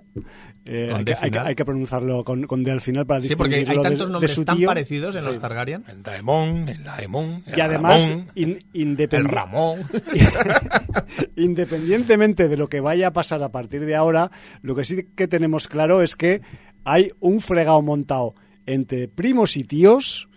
Eh, 0.70 0.92
hay, 0.94 1.04
que, 1.04 1.12
hay 1.12 1.16
que- 1.20 1.24
final. 1.28 1.46
hay 1.46 1.54
que 1.54 1.64
pronunciarlo 1.64 2.24
con, 2.24 2.46
con 2.46 2.62
D 2.62 2.70
al 2.70 2.80
final 2.82 3.06
para 3.06 3.22
Sí, 3.22 3.34
porque 3.36 3.54
hay 3.56 3.64
tantos 3.64 3.98
de 4.06 4.12
nombres 4.12 4.44
tan 4.44 4.56
tío. 4.58 4.68
parecidos 4.68 5.14
en 5.16 5.20
Sí. 5.22 5.26
los 5.26 5.38
Targaryen. 5.38 5.82
El 5.88 6.02
Daemon, 6.02 6.68
el 6.68 6.84
Daemon, 6.84 7.42
el 7.46 7.58
Y 7.58 7.60
además, 7.60 8.08
Ramón. 8.10 8.26
in- 8.34 8.58
El 8.74 8.96
independ- 8.96 9.28
Ramón. 9.30 9.78
Independientemente 11.36 12.48
de 12.48 12.56
lo 12.56 12.68
que 12.68 12.80
vaya 12.80 13.08
a 13.08 13.12
pasar 13.12 13.42
a 13.42 13.50
partir 13.50 13.84
de 13.84 13.94
ahora, 13.96 14.30
lo 14.62 14.74
que 14.74 14.84
sí 14.84 15.06
que 15.14 15.28
tenemos 15.28 15.68
claro 15.68 16.02
es 16.02 16.14
que 16.16 16.40
hay 16.84 17.12
un 17.20 17.40
fregado 17.40 17.82
montado 17.82 18.34
entre 18.66 19.08
primos 19.08 19.56
y 19.56 19.64
tíos 19.64 20.28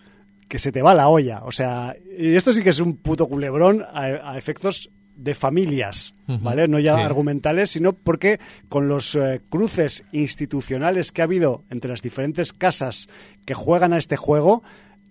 que 0.48 0.60
se 0.60 0.72
te 0.72 0.82
va 0.82 0.94
la 0.94 1.08
olla. 1.08 1.44
O 1.44 1.52
sea, 1.52 1.96
y 2.18 2.36
esto 2.36 2.54
sí 2.54 2.62
que 2.64 2.70
es 2.72 2.80
un 2.80 2.98
puto 2.98 3.28
culebrón 3.28 3.84
a, 3.94 4.04
a 4.32 4.38
efectos 4.38 4.90
de 5.16 5.36
familias, 5.36 6.14
¿vale? 6.40 6.68
No 6.68 6.80
ya 6.80 6.96
Sí. 6.96 7.02
argumentales, 7.02 7.70
sino 7.72 7.94
porque 7.94 8.40
con 8.70 8.88
los 8.88 9.16
eh, 9.16 9.42
cruces 9.50 10.04
institucionales 10.12 11.12
que 11.12 11.22
ha 11.22 11.26
habido 11.26 11.64
entre 11.70 11.90
las 11.92 12.02
diferentes 12.02 12.54
casas 12.54 13.10
que 13.46 13.54
juegan 13.54 13.94
a 13.94 13.98
este 13.98 14.16
juego, 14.18 14.64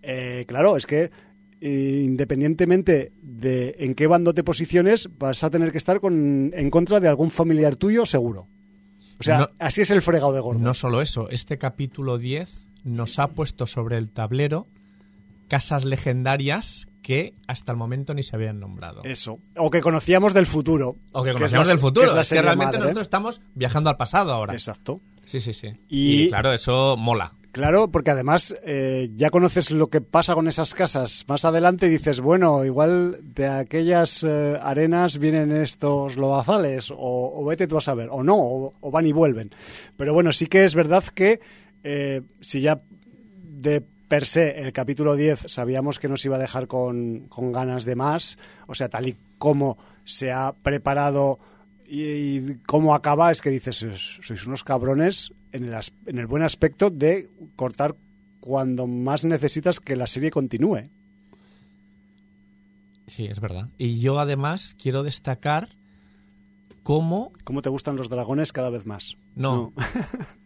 eh, 0.02 0.44
claro, 0.48 0.76
es 0.76 0.86
que 0.86 1.10
eh, 1.62 2.02
independientemente 2.04 3.12
de 3.20 3.76
en 3.80 3.94
qué 3.94 4.06
bando 4.06 4.32
te 4.32 4.42
posiciones, 4.42 5.10
vas 5.18 5.44
a 5.44 5.50
tener 5.50 5.72
que 5.72 5.78
estar 5.78 6.00
con, 6.00 6.52
en 6.54 6.70
contra 6.70 7.00
de 7.00 7.08
algún 7.08 7.30
familiar 7.30 7.76
tuyo, 7.76 8.06
seguro. 8.06 8.48
O 9.18 9.22
sea, 9.22 9.38
No- 9.40 9.48
así 9.58 9.82
es 9.82 9.90
el 9.90 10.00
fregado 10.00 10.32
de 10.32 10.40
gordo. 10.40 10.58
No 10.60 10.72
solo 10.72 11.02
eso, 11.02 11.28
este 11.28 11.58
capítulo 11.58 12.16
10 12.16 12.66
nos 12.84 13.18
ha 13.18 13.26
puesto 13.28 13.66
sobre 13.66 13.98
el 13.98 14.08
tablero 14.08 14.64
casas 15.48 15.84
legendarias 15.84 16.88
que 17.02 17.34
hasta 17.46 17.72
el 17.72 17.78
momento 17.78 18.12
ni 18.14 18.22
se 18.22 18.36
habían 18.36 18.60
nombrado. 18.60 19.02
Eso. 19.04 19.38
O 19.56 19.70
que 19.70 19.80
conocíamos 19.80 20.34
del 20.34 20.46
futuro. 20.46 20.96
o 21.12 21.22
que 21.22 21.30
es 21.30 21.36
conocemos 21.36 21.66
la- 21.66 21.72
del 21.72 21.80
futuro. 21.80 22.06
es 22.06 22.14
la 22.14 22.20
Es 22.22 22.28
que 22.28 22.40
realmente 22.42 22.64
madre, 22.76 22.80
nosotros 22.80 23.02
estamos 23.06 23.40
viajando 23.54 23.90
al 23.90 23.96
pasado 23.96 24.32
ahora. 24.32 24.52
Exacto. 24.52 25.00
Sí, 25.24 25.40
sí, 25.40 25.52
sí. 25.52 25.68
Y- 25.88 26.22
Y, 26.24 26.28
claro, 26.28 26.52
eso 26.52 26.96
mola. 26.96 27.34
Claro, 27.52 27.90
porque 27.90 28.12
además 28.12 28.54
eh, 28.64 29.10
ya 29.16 29.30
conoces 29.30 29.72
lo 29.72 29.88
que 29.88 30.00
pasa 30.00 30.34
con 30.34 30.46
esas 30.46 30.72
casas. 30.72 31.24
Más 31.26 31.44
adelante 31.44 31.88
dices, 31.88 32.20
bueno, 32.20 32.64
igual 32.64 33.18
de 33.34 33.48
aquellas 33.48 34.22
eh, 34.22 34.56
arenas 34.62 35.18
vienen 35.18 35.50
estos 35.50 36.16
lobazales, 36.16 36.92
o, 36.92 36.96
o 36.96 37.44
vete 37.46 37.66
tú 37.66 37.76
a 37.76 37.80
saber, 37.80 38.08
o 38.12 38.22
no, 38.22 38.36
o, 38.36 38.74
o 38.80 38.90
van 38.92 39.06
y 39.06 39.10
vuelven. 39.12 39.50
Pero 39.96 40.14
bueno, 40.14 40.32
sí 40.32 40.46
que 40.46 40.64
es 40.64 40.76
verdad 40.76 41.02
que 41.12 41.40
eh, 41.82 42.22
si 42.40 42.60
ya 42.60 42.82
de 43.42 43.84
per 44.10 44.26
se 44.26 44.58
el 44.60 44.72
capítulo 44.72 45.14
10 45.14 45.44
sabíamos 45.46 46.00
que 46.00 46.08
nos 46.08 46.24
iba 46.24 46.34
a 46.34 46.40
dejar 46.40 46.66
con, 46.66 47.28
con 47.28 47.52
ganas 47.52 47.84
de 47.84 47.94
más, 47.94 48.36
o 48.66 48.74
sea, 48.74 48.88
tal 48.88 49.06
y 49.06 49.16
como 49.38 49.78
se 50.04 50.32
ha 50.32 50.52
preparado 50.52 51.38
y, 51.86 52.02
y 52.02 52.58
cómo 52.66 52.94
acaba, 52.94 53.30
es 53.30 53.40
que 53.40 53.50
dices, 53.50 53.80
"Sois- 53.82 54.20
sois 54.26 54.46
unos 54.46 54.64
cabrones 54.64 55.32
en 55.52 55.64
el, 55.64 55.74
as- 55.74 55.92
en 56.06 56.18
el 56.18 56.26
buen 56.26 56.42
aspecto 56.42 56.90
de 56.90 57.30
cortar 57.56 57.94
cuando 58.40 58.86
más 58.88 59.24
necesitas 59.24 59.78
que 59.80 59.94
la 59.96 60.06
serie 60.08 60.30
continúe. 60.30 60.82
Sí, 63.06 63.26
es 63.26 63.40
verdad. 63.40 63.68
Y 63.78 64.00
yo 64.00 64.18
además 64.18 64.76
quiero 64.80 65.02
destacar 65.02 65.68
cómo, 66.82 67.32
¿Cómo 67.44 67.60
te 67.62 67.68
gustan 67.68 67.96
los 67.96 68.08
dragones 68.08 68.52
cada 68.52 68.70
vez 68.70 68.86
más? 68.86 69.14
No. 69.36 69.72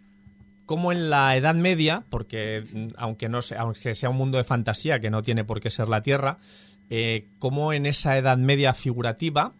cómo 0.66 0.92
en 0.92 1.10
la 1.10 1.36
Edad 1.36 1.54
Media, 1.54 2.04
porque 2.10 2.64
mm, 2.72 2.88
aunque 2.96 3.28
no 3.28 3.42
sea, 3.42 3.60
aunque 3.60 3.94
sea 3.94 4.10
un 4.10 4.16
mundo 4.16 4.38
de 4.38 4.44
fantasía 4.44 5.00
que 5.00 5.10
no 5.10 5.22
tiene 5.22 5.44
por 5.44 5.60
qué 5.60 5.70
ser 5.70 5.88
la 5.88 6.02
Tierra, 6.02 6.38
eh, 6.90 7.28
cómo 7.38 7.72
en 7.72 7.86
esa 7.86 8.16
Edad 8.16 8.36
Media 8.36 8.74
figurativa 8.74 9.52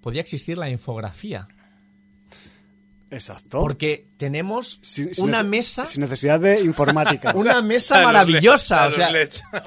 podía 0.00 0.20
existir 0.20 0.58
la 0.58 0.70
infografía. 0.70 1.48
Exacto. 3.10 3.60
Porque 3.60 4.08
tenemos 4.24 4.78
Sin- 4.82 5.14
sin 5.14 5.24
una 5.24 5.42
mesa 5.42 5.84
Sin 5.86 6.00
necesidad 6.02 6.40
de 6.40 6.60
informática. 6.60 7.32
una 7.34 7.60
mesa 7.60 8.02
maravillosa. 8.02 8.86
o 8.88 8.90
sea, 8.90 9.10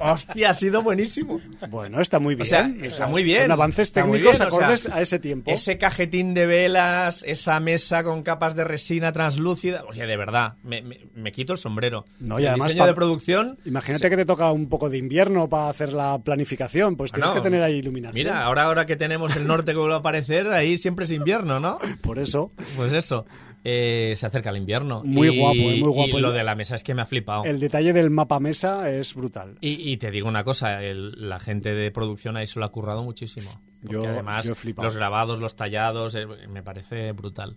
hostia, 0.00 0.50
ha 0.50 0.54
sido 0.54 0.82
buenísimo. 0.82 1.40
Bueno, 1.70 2.00
está 2.00 2.18
muy 2.18 2.34
bien. 2.34 2.42
O 2.42 2.44
sea, 2.46 2.70
está 2.82 3.06
muy 3.06 3.22
bien. 3.22 3.42
Son 3.42 3.52
avances 3.52 3.92
técnicos 3.92 4.20
bien, 4.20 4.34
o 4.34 4.36
sea, 4.36 4.46
acordes 4.46 4.86
a 4.88 5.00
ese 5.00 5.18
tiempo. 5.18 5.50
Ese 5.50 5.78
cajetín 5.78 6.34
de 6.34 6.46
velas, 6.46 7.22
esa 7.26 7.60
mesa 7.60 8.02
con 8.02 8.22
capas 8.22 8.56
de 8.56 8.64
resina 8.64 9.12
translúcida. 9.12 9.84
Oye, 9.88 10.06
de 10.06 10.16
verdad, 10.16 10.54
me, 10.64 10.82
me- 10.82 11.00
me 11.14 11.30
quito 11.32 11.52
el 11.52 11.58
sombrero. 11.58 12.04
No, 12.18 12.38
y 12.38 12.42
el 12.42 12.48
además 12.48 12.68
diseño 12.68 12.82
pa- 12.82 12.86
de 12.88 12.94
producción. 12.94 13.58
Imagínate 13.64 14.10
que 14.10 14.16
te 14.16 14.24
toca 14.26 14.50
un 14.50 14.68
poco 14.68 14.90
de 14.90 14.98
invierno 14.98 15.48
para 15.48 15.68
hacer 15.70 15.92
la 15.92 16.18
planificación, 16.18 16.96
pues 16.96 17.12
tienes 17.12 17.30
que 17.30 17.40
tener 17.40 17.62
ahí 17.62 17.76
iluminación. 17.76 18.14
Mira, 18.14 18.42
ahora, 18.44 18.64
ahora 18.64 18.86
que 18.86 18.96
tenemos 18.96 19.36
el 19.36 19.46
norte 19.46 19.72
que 19.72 19.78
vuelve 19.78 19.94
a 19.94 19.98
aparecer, 19.98 20.48
ahí 20.48 20.78
siempre 20.78 21.04
es 21.04 21.12
invierno, 21.12 21.60
¿no? 21.60 21.78
Por 22.02 22.18
eso, 22.18 22.50
Pues 22.76 22.92
eso. 22.92 23.24
Eh, 23.64 24.14
se 24.16 24.26
acerca 24.26 24.50
el 24.50 24.56
invierno. 24.56 25.02
Muy 25.04 25.28
Y- 25.28 25.38
guapo, 25.38 25.56
eh, 25.58 25.80
muy 25.80 25.90
guapo. 25.92 26.18
Y 26.18 26.20
lo 26.22 26.32
de 26.32 26.44
la 26.44 26.54
mesa 26.54 26.74
es 26.76 26.82
que 26.84 26.94
me 26.94 27.02
ha 27.02 27.06
flipado. 27.06 27.44
el 27.44 27.60
detalle 27.60 27.92
del 27.92 28.10
mapa 28.10 28.40
mesa 28.40 28.90
es 28.90 29.14
brutal. 29.14 29.56
Y, 29.60 29.90
y 29.92 29.96
te 29.96 30.10
digo 30.10 30.28
una 30.28 30.44
cosa, 30.44 30.82
el- 30.82 31.28
la 31.28 31.38
gente 31.40 31.74
de 31.74 31.90
producción 31.90 32.36
ahí 32.36 32.46
se 32.46 32.58
lo 32.58 32.64
ha 32.64 32.70
currado 32.72 33.02
muchísimo. 33.02 33.50
Porque 33.80 33.94
Yo- 34.06 34.08
además, 34.08 34.44
yo 34.44 34.54
los 34.82 34.96
grabados, 34.96 35.40
los 35.40 35.54
tallados, 35.56 36.14
eh, 36.14 36.26
me 36.48 36.62
parece 36.62 37.12
brutal. 37.12 37.56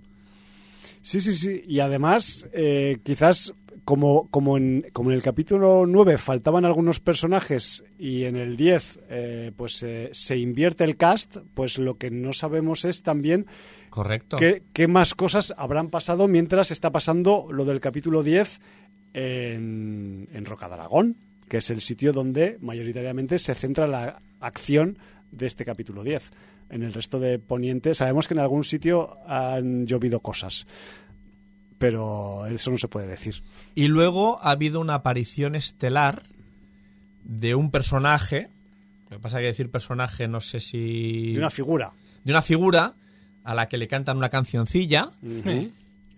Sí, 1.01 1.19
sí, 1.19 1.33
sí. 1.33 1.63
Y 1.67 1.79
además, 1.79 2.47
eh, 2.53 2.97
quizás 3.03 3.53
como, 3.85 4.27
como, 4.29 4.57
en, 4.57 4.85
como 4.93 5.09
en 5.09 5.15
el 5.15 5.23
capítulo 5.23 5.85
9 5.87 6.19
faltaban 6.19 6.63
algunos 6.65 6.99
personajes 6.99 7.83
y 7.97 8.25
en 8.25 8.35
el 8.35 8.55
10 8.55 8.99
eh, 9.09 9.51
pues 9.55 9.81
eh, 9.81 10.09
se 10.13 10.37
invierte 10.37 10.83
el 10.83 10.97
cast, 10.97 11.37
pues 11.55 11.79
lo 11.79 11.95
que 11.97 12.11
no 12.11 12.33
sabemos 12.33 12.85
es 12.85 13.01
también 13.01 13.47
Correcto. 13.91 14.37
qué, 14.37 14.63
qué 14.73 14.87
más 14.87 15.13
cosas 15.13 15.53
habrán 15.57 15.89
pasado 15.89 16.29
mientras 16.29 16.71
está 16.71 16.91
pasando 16.91 17.47
lo 17.51 17.65
del 17.65 17.81
capítulo 17.81 18.23
10 18.23 18.59
en, 19.13 20.29
en 20.31 20.45
Rocadragón, 20.45 21.17
que 21.49 21.57
es 21.57 21.69
el 21.69 21.81
sitio 21.81 22.13
donde 22.13 22.57
mayoritariamente 22.61 23.37
se 23.37 23.53
centra 23.53 23.87
la 23.87 24.21
acción 24.39 24.97
de 25.31 25.45
este 25.45 25.65
capítulo 25.65 26.03
10. 26.03 26.31
En 26.69 26.83
el 26.83 26.93
resto 26.93 27.19
de 27.19 27.37
Poniente 27.37 27.93
sabemos 27.93 28.29
que 28.29 28.33
en 28.33 28.39
algún 28.39 28.63
sitio 28.63 29.17
han 29.27 29.85
llovido 29.85 30.21
cosas, 30.21 30.65
pero 31.77 32.45
eso 32.45 32.71
no 32.71 32.77
se 32.77 32.87
puede 32.87 33.07
decir. 33.07 33.43
Y 33.75 33.89
luego 33.89 34.39
ha 34.41 34.51
habido 34.51 34.79
una 34.79 34.93
aparición 34.93 35.53
estelar 35.55 36.23
de 37.25 37.55
un 37.55 37.71
personaje. 37.71 38.49
Lo 39.09 39.17
que 39.17 39.21
pasa 39.21 39.39
es 39.39 39.43
que 39.43 39.47
decir 39.47 39.69
personaje, 39.69 40.29
no 40.29 40.39
sé 40.39 40.61
si. 40.61 41.33
De 41.33 41.39
una 41.39 41.49
figura. 41.49 41.91
de 42.23 42.31
una 42.31 42.41
figura 42.41 42.95
a 43.43 43.55
la 43.55 43.67
que 43.67 43.77
le 43.77 43.87
cantan 43.87 44.17
una 44.17 44.29
cancioncilla 44.29 45.11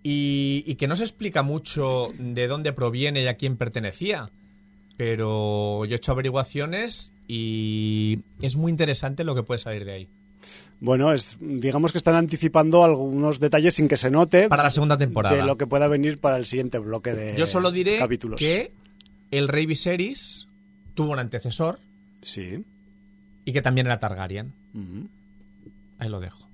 y, 0.03 0.63
y 0.67 0.75
que 0.75 0.87
no 0.87 0.95
se 0.95 1.03
explica 1.03 1.43
mucho 1.43 2.09
de 2.17 2.47
dónde 2.47 2.73
proviene 2.73 3.23
y 3.23 3.27
a 3.27 3.35
quién 3.35 3.57
pertenecía. 3.57 4.29
Pero 4.97 5.85
yo 5.85 5.93
he 5.93 5.97
hecho 5.97 6.11
averiguaciones 6.11 7.13
y 7.27 8.19
es 8.41 8.57
muy 8.57 8.69
interesante 8.71 9.23
lo 9.23 9.33
que 9.35 9.43
puede 9.43 9.59
salir 9.59 9.85
de 9.85 9.91
ahí. 9.93 10.07
Bueno, 10.81 11.13
es, 11.13 11.37
digamos 11.39 11.93
que 11.93 11.97
están 11.97 12.15
anticipando 12.15 12.83
algunos 12.83 13.39
detalles 13.39 13.73
sin 13.75 13.87
que 13.87 13.95
se 13.95 14.11
note 14.11 14.49
Para 14.49 14.63
la 14.63 14.69
segunda 14.69 14.97
temporada. 14.97 15.35
de 15.37 15.43
lo 15.43 15.57
que 15.57 15.65
pueda 15.65 15.87
venir 15.87 16.19
para 16.19 16.35
el 16.37 16.45
siguiente 16.45 16.77
bloque 16.79 17.13
de 17.13 17.37
Yo 17.37 17.45
solo 17.45 17.71
diré 17.71 17.97
capítulos. 17.97 18.37
que 18.37 18.73
el 19.31 19.47
rey 19.47 19.65
Viserys 19.65 20.47
tuvo 20.93 21.13
un 21.13 21.19
antecesor 21.19 21.79
Sí. 22.21 22.63
y 23.45 23.53
que 23.53 23.61
también 23.61 23.87
era 23.87 23.99
Targaryen. 23.99 24.53
Ahí 25.99 26.09
lo 26.09 26.19
dejo. 26.19 26.49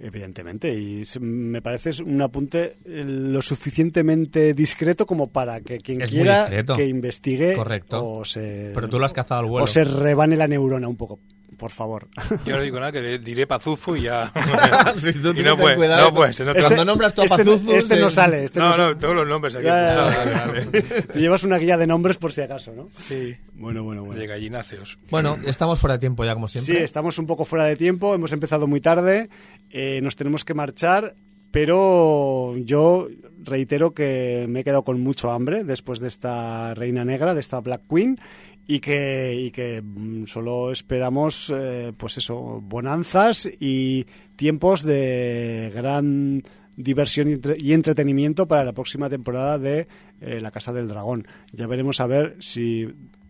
Evidentemente, 0.00 0.72
y 0.74 1.02
me 1.20 1.60
parece 1.60 2.02
un 2.02 2.22
apunte 2.22 2.76
eh, 2.84 3.04
lo 3.06 3.42
suficientemente 3.42 4.54
discreto 4.54 5.06
como 5.06 5.30
para 5.32 5.60
que 5.60 5.78
quien 5.78 6.02
Es 6.02 6.10
quiera 6.10 6.48
que 6.76 6.86
investigue 6.86 7.54
Correcto. 7.54 8.04
o 8.06 8.24
se, 8.24 8.70
Pero 8.74 8.88
tú 8.88 8.98
lo 8.98 9.04
has 9.06 9.12
cazado 9.12 9.40
al 9.40 9.46
vuelo. 9.46 9.64
o 9.64 9.66
se 9.66 9.82
rebane 9.84 10.36
la 10.36 10.46
neurona 10.46 10.86
un 10.86 10.96
poco, 10.96 11.18
por 11.56 11.72
favor. 11.72 12.06
Yo 12.46 12.56
no 12.56 12.62
digo 12.62 12.78
nada, 12.78 12.92
que 12.92 13.00
le 13.02 13.18
diré 13.18 13.48
Pazufo 13.48 13.96
y 13.96 14.02
ya. 14.02 14.32
Si 14.98 15.12
tú 15.14 15.30
y 15.36 15.42
no 15.42 15.56
puede, 15.56 15.76
no 15.88 16.14
puede, 16.14 16.32
se 16.32 16.44
nota. 16.44 16.60
Cuando 16.60 16.84
nombras 16.84 17.12
tú 17.14 17.22
a 17.22 17.24
este, 17.24 17.36
Pazuzu, 17.38 17.72
este 17.72 17.96
no 17.98 18.08
se- 18.10 18.14
sale. 18.16 18.44
Este 18.44 18.58
No, 18.60 18.76
no, 18.76 18.88
no, 18.90 18.96
todos 18.96 19.16
los 19.16 19.26
nombres 19.26 19.54
aquí. 19.56 19.64
Ya, 19.64 19.94
ya, 19.96 20.52
ya. 20.72 21.02
Tú 21.12 21.18
llevas 21.18 21.42
una 21.42 21.58
guía 21.58 21.76
de 21.76 21.86
nombres 21.88 22.16
por 22.18 22.32
si 22.32 22.40
acaso, 22.42 22.72
¿no? 22.72 22.88
Sí, 22.92 23.36
Bueno, 23.54 23.82
bueno, 23.82 24.04
bueno. 24.04 24.18
de 24.20 24.26
gallináceos. 24.28 24.98
Bueno, 25.10 25.36
estamos 25.44 25.80
fuera 25.80 25.94
de 25.94 25.98
tiempo 25.98 26.24
ya, 26.24 26.34
como 26.34 26.46
Sí, 26.46 26.60
siempre. 26.60 26.84
estamos 26.84 27.18
un 27.18 27.26
poco 27.26 27.44
fuera 27.44 27.64
de 27.64 27.74
tiempo, 27.74 28.14
hemos 28.14 28.30
empezado 28.32 28.66
muy 28.68 28.80
tarde, 28.80 29.28
eh, 29.70 30.00
nos 30.02 30.16
tenemos 30.16 30.44
que 30.44 30.54
marchar, 30.54 31.14
pero 31.50 32.56
yo 32.58 33.08
reitero 33.42 33.92
que 33.92 34.46
me 34.48 34.60
he 34.60 34.64
quedado 34.64 34.84
con 34.84 35.00
mucho 35.00 35.30
hambre 35.30 35.64
después 35.64 35.98
de 36.00 36.08
esta 36.08 36.74
Reina 36.74 37.04
Negra, 37.04 37.34
de 37.34 37.40
esta 37.40 37.60
Black 37.60 37.82
Queen, 37.88 38.18
y 38.66 38.80
que, 38.80 39.34
y 39.34 39.50
que 39.50 39.80
mm, 39.82 40.26
solo 40.26 40.70
esperamos, 40.72 41.50
eh, 41.54 41.92
pues 41.96 42.18
eso, 42.18 42.60
bonanzas 42.62 43.48
y 43.58 44.04
tiempos 44.36 44.82
de 44.82 45.72
gran 45.74 46.42
diversión 46.76 47.28
y 47.28 47.32
entre- 47.32 47.56
y 47.58 47.72
entretenimiento 47.72 48.46
para 48.46 48.64
la 48.64 48.72
próxima 48.74 49.08
temporada 49.08 49.58
de 49.58 49.88
eh, 50.20 50.40
La 50.40 50.50
Casa 50.50 50.72
del 50.72 50.86
Dragón. 50.86 51.26
Ya 51.52 51.66
veremos 51.66 52.00
a 52.00 52.06
ver 52.06 52.36
si 52.40 52.86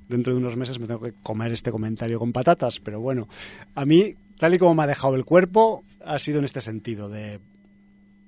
dentro 0.09 0.33
de 0.33 0.41
unos 0.41 0.57
meses 0.57 0.79
me 0.81 0.87
tengo 0.89 1.01
que 1.01 1.13
comer 1.23 1.53
este 1.53 1.71
comentario 1.71 2.19
con 2.19 2.33
patatas, 2.33 2.81
pero 2.81 2.99
bueno, 3.01 3.29
a 3.75 3.87
mí, 3.87 4.17
tal 4.39 4.55
y 4.55 4.59
como 4.59 4.75
me 4.75 4.85
ha 4.85 4.87
dejado 4.87 5.15
el 5.15 5.25
cuerpo, 5.25 5.85
ha 6.05 6.19
sido 6.19 6.39
en 6.39 6.45
este 6.45 6.61
sentido 6.61 7.09
de 7.09 7.41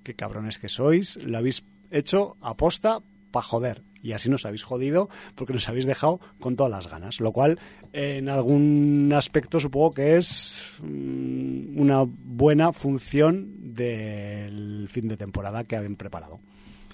qué 0.02 0.14
cabrones 0.14 0.58
que 0.58 0.68
sois, 0.68 1.16
lo 1.16 1.38
habéis 1.38 1.64
hecho 1.90 2.36
aposta 2.40 3.00
para 3.30 3.44
joder. 3.44 3.82
Y 4.02 4.12
así 4.12 4.30
nos 4.30 4.46
habéis 4.46 4.62
jodido 4.62 5.10
porque 5.34 5.52
nos 5.52 5.68
habéis 5.68 5.84
dejado 5.84 6.20
con 6.40 6.56
todas 6.56 6.72
las 6.72 6.90
ganas. 6.90 7.20
Lo 7.20 7.32
cual, 7.32 7.58
en 7.92 8.28
algún 8.28 9.12
aspecto, 9.14 9.60
supongo 9.60 9.92
que 9.92 10.16
es 10.16 10.72
mm, 10.82 11.78
una 11.78 12.04
buena 12.06 12.72
función 12.72 13.74
del 13.74 14.88
fin 14.88 15.06
de 15.06 15.18
temporada 15.18 15.64
que 15.64 15.76
habéis 15.76 15.96
preparado. 15.96 16.40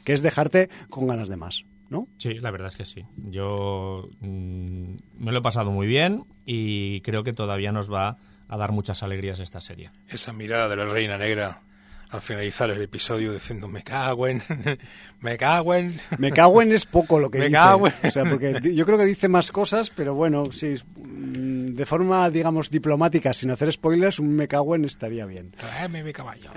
Que 0.05 0.13
es 0.13 0.23
dejarte 0.23 0.69
con 0.91 1.07
ganas 1.07 1.29
de 1.29 1.37
más, 1.37 1.65
¿no? 1.91 2.09
Sí, 2.19 2.35
la 2.35 2.51
verdad 2.51 2.69
es 2.69 2.77
que 2.77 2.85
sí. 2.85 3.05
Yo 3.17 4.09
mm, 4.21 4.97
me 5.19 5.33
lo 5.33 5.39
he 5.39 5.43
pasado 5.43 5.71
muy 5.71 5.87
bien 5.87 6.25
y 6.45 7.03
creo 7.03 7.23
que 7.23 7.33
todavía 7.33 7.71
nos 7.71 7.93
va 7.93 8.19
a 8.49 8.57
dar 8.57 8.73
muchas 8.73 9.03
alegrías 9.03 9.41
esta 9.41 9.61
serie. 9.61 9.91
Esa 10.09 10.33
mirada 10.33 10.69
de 10.69 10.77
la 10.77 10.85
reina 10.87 11.19
negra 11.19 11.63
al 12.09 12.21
finalizar 12.21 12.71
el 12.71 12.81
episodio 12.81 13.33
diciendo 13.33 13.67
me 13.67 13.83
cago 13.83 14.29
en, 14.29 14.41
me 15.21 15.37
cago 15.37 15.75
en. 15.75 15.99
Me 16.19 16.31
cago 16.31 16.63
en 16.63 16.71
es 16.71 16.87
poco 16.87 17.19
lo 17.19 17.31
que 17.33 17.39
Me 17.41 17.47
dice. 17.47 17.55
cago 17.57 17.89
en- 17.89 17.95
O 18.05 18.11
sea, 18.13 18.25
porque 18.25 18.61
yo 18.75 18.87
creo 18.87 18.97
que 18.97 19.05
dice 19.05 19.29
más 19.29 19.51
cosas, 19.51 19.91
pero 19.91 20.15
bueno, 20.15 20.53
sí, 20.53 20.75
mm, 20.97 21.75
de 21.75 21.85
forma, 21.87 22.31
digamos, 22.31 22.71
diplomática, 22.71 23.35
sin 23.35 23.51
hacer 23.51 23.73
spoilers, 23.73 24.21
un 24.21 24.37
me 24.37 24.47
cago 24.47 24.77
en 24.77 24.85
estaría 24.85 25.27
bien. 25.27 25.51
Tráeme 25.59 26.05
mi 26.05 26.13
caballo. 26.13 26.51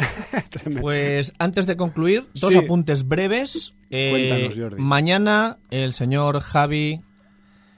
Pues 0.82 1.34
antes 1.40 1.66
de 1.66 1.76
concluir, 1.76 2.28
dos 2.36 2.52
Sí. 2.54 2.58
apuntes 2.60 3.08
breves. 3.08 3.74
Eh, 3.90 4.10
Cuéntanos, 4.12 4.56
Jordi. 4.56 4.82
Mañana 4.82 5.58
el 5.72 5.94
señor 5.94 6.42
Javi 6.42 7.02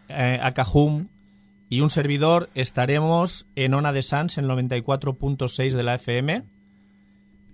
eh, 0.10 0.40
Acajum 0.44 1.08
y 1.72 1.80
un 1.80 1.90
servidor 1.90 2.50
estaremos 2.54 3.48
en 3.56 3.74
Ona 3.74 3.94
de 3.94 4.02
Sans, 4.02 4.38
en 4.38 4.46
94.6 4.46 5.72
de 5.72 5.84
la 5.84 5.96
FM. 5.96 6.44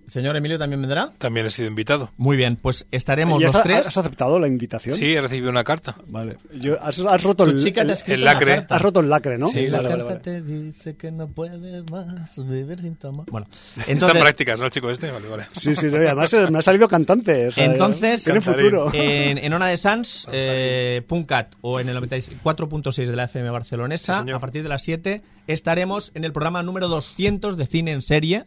¿El 0.08 0.12
señor 0.12 0.36
Emilio 0.36 0.58
también 0.58 0.80
vendrá? 0.80 1.10
También 1.18 1.44
he 1.44 1.50
sido 1.50 1.68
invitado. 1.68 2.10
Muy 2.16 2.34
bien, 2.38 2.56
pues 2.56 2.86
estaremos 2.90 3.42
¿Y 3.42 3.44
los 3.44 3.54
has, 3.54 3.62
tres. 3.62 3.86
has 3.88 3.96
aceptado 3.98 4.38
la 4.40 4.46
invitación? 4.48 4.94
Sí, 4.96 5.14
he 5.14 5.20
recibido 5.20 5.50
una 5.50 5.64
carta. 5.64 5.96
Vale. 6.06 6.38
Yo- 6.58 6.82
has, 6.82 6.98
has 7.00 7.22
roto 7.22 7.44
el, 7.44 7.62
chica 7.62 7.84
te 7.84 7.92
ha 7.92 7.94
el- 7.94 8.12
el 8.14 8.24
lacre. 8.24 8.54
carta. 8.56 8.76
has 8.76 8.80
roto 8.80 9.00
el 9.00 9.10
lacre, 9.10 9.36
¿no? 9.36 9.48
Sí, 9.48 9.66
La 9.66 9.82
Vale, 9.82 9.88
carta 9.90 10.04
vale, 10.04 10.18
vale. 10.18 10.20
te 10.24 10.40
dice 10.40 10.96
que 10.96 11.10
no 11.10 11.28
puede 11.28 11.82
más 11.90 12.36
vivir 12.48 12.80
sin 12.80 12.96
tu 12.96 13.08
amor. 13.08 13.26
Bueno, 13.30 13.46
Está 13.50 13.82
en 13.84 13.90
entonces, 13.92 14.18
prácticas, 14.22 14.58
¿no, 14.58 14.64
el 14.64 14.70
chico 14.70 14.88
este? 14.90 15.10
Vale, 15.10 15.28
vale. 15.28 15.44
Sí, 15.52 15.76
sí, 15.76 15.86
no, 15.88 15.98
además 15.98 16.32
eh, 16.32 16.46
me 16.50 16.58
ha 16.58 16.62
salido 16.62 16.88
cantante. 16.88 17.48
o 17.48 17.52
sea, 17.52 17.66
Entonces, 17.66 18.24
tiene 18.24 18.40
futuro. 18.40 18.90
en, 18.94 19.36
en 19.36 19.52
Ona 19.52 19.66
de 19.66 19.76
Sans, 19.76 20.26
eh, 20.32 21.02
Puncat 21.06 21.54
o 21.60 21.80
en 21.80 21.88
el 21.90 21.98
94.6 21.98 23.06
de 23.06 23.14
la 23.14 23.24
FM 23.24 23.50
barcelonesa, 23.50 24.22
Sí, 24.24 24.30
a 24.30 24.38
partir 24.38 24.62
de 24.62 24.70
las 24.70 24.82
7, 24.82 25.20
estaremos 25.46 26.12
en 26.14 26.24
el 26.24 26.32
programa 26.32 26.62
número 26.62 26.88
200 26.88 27.58
de 27.58 27.66
Cine 27.66 27.92
en 27.92 28.00
Serie. 28.00 28.44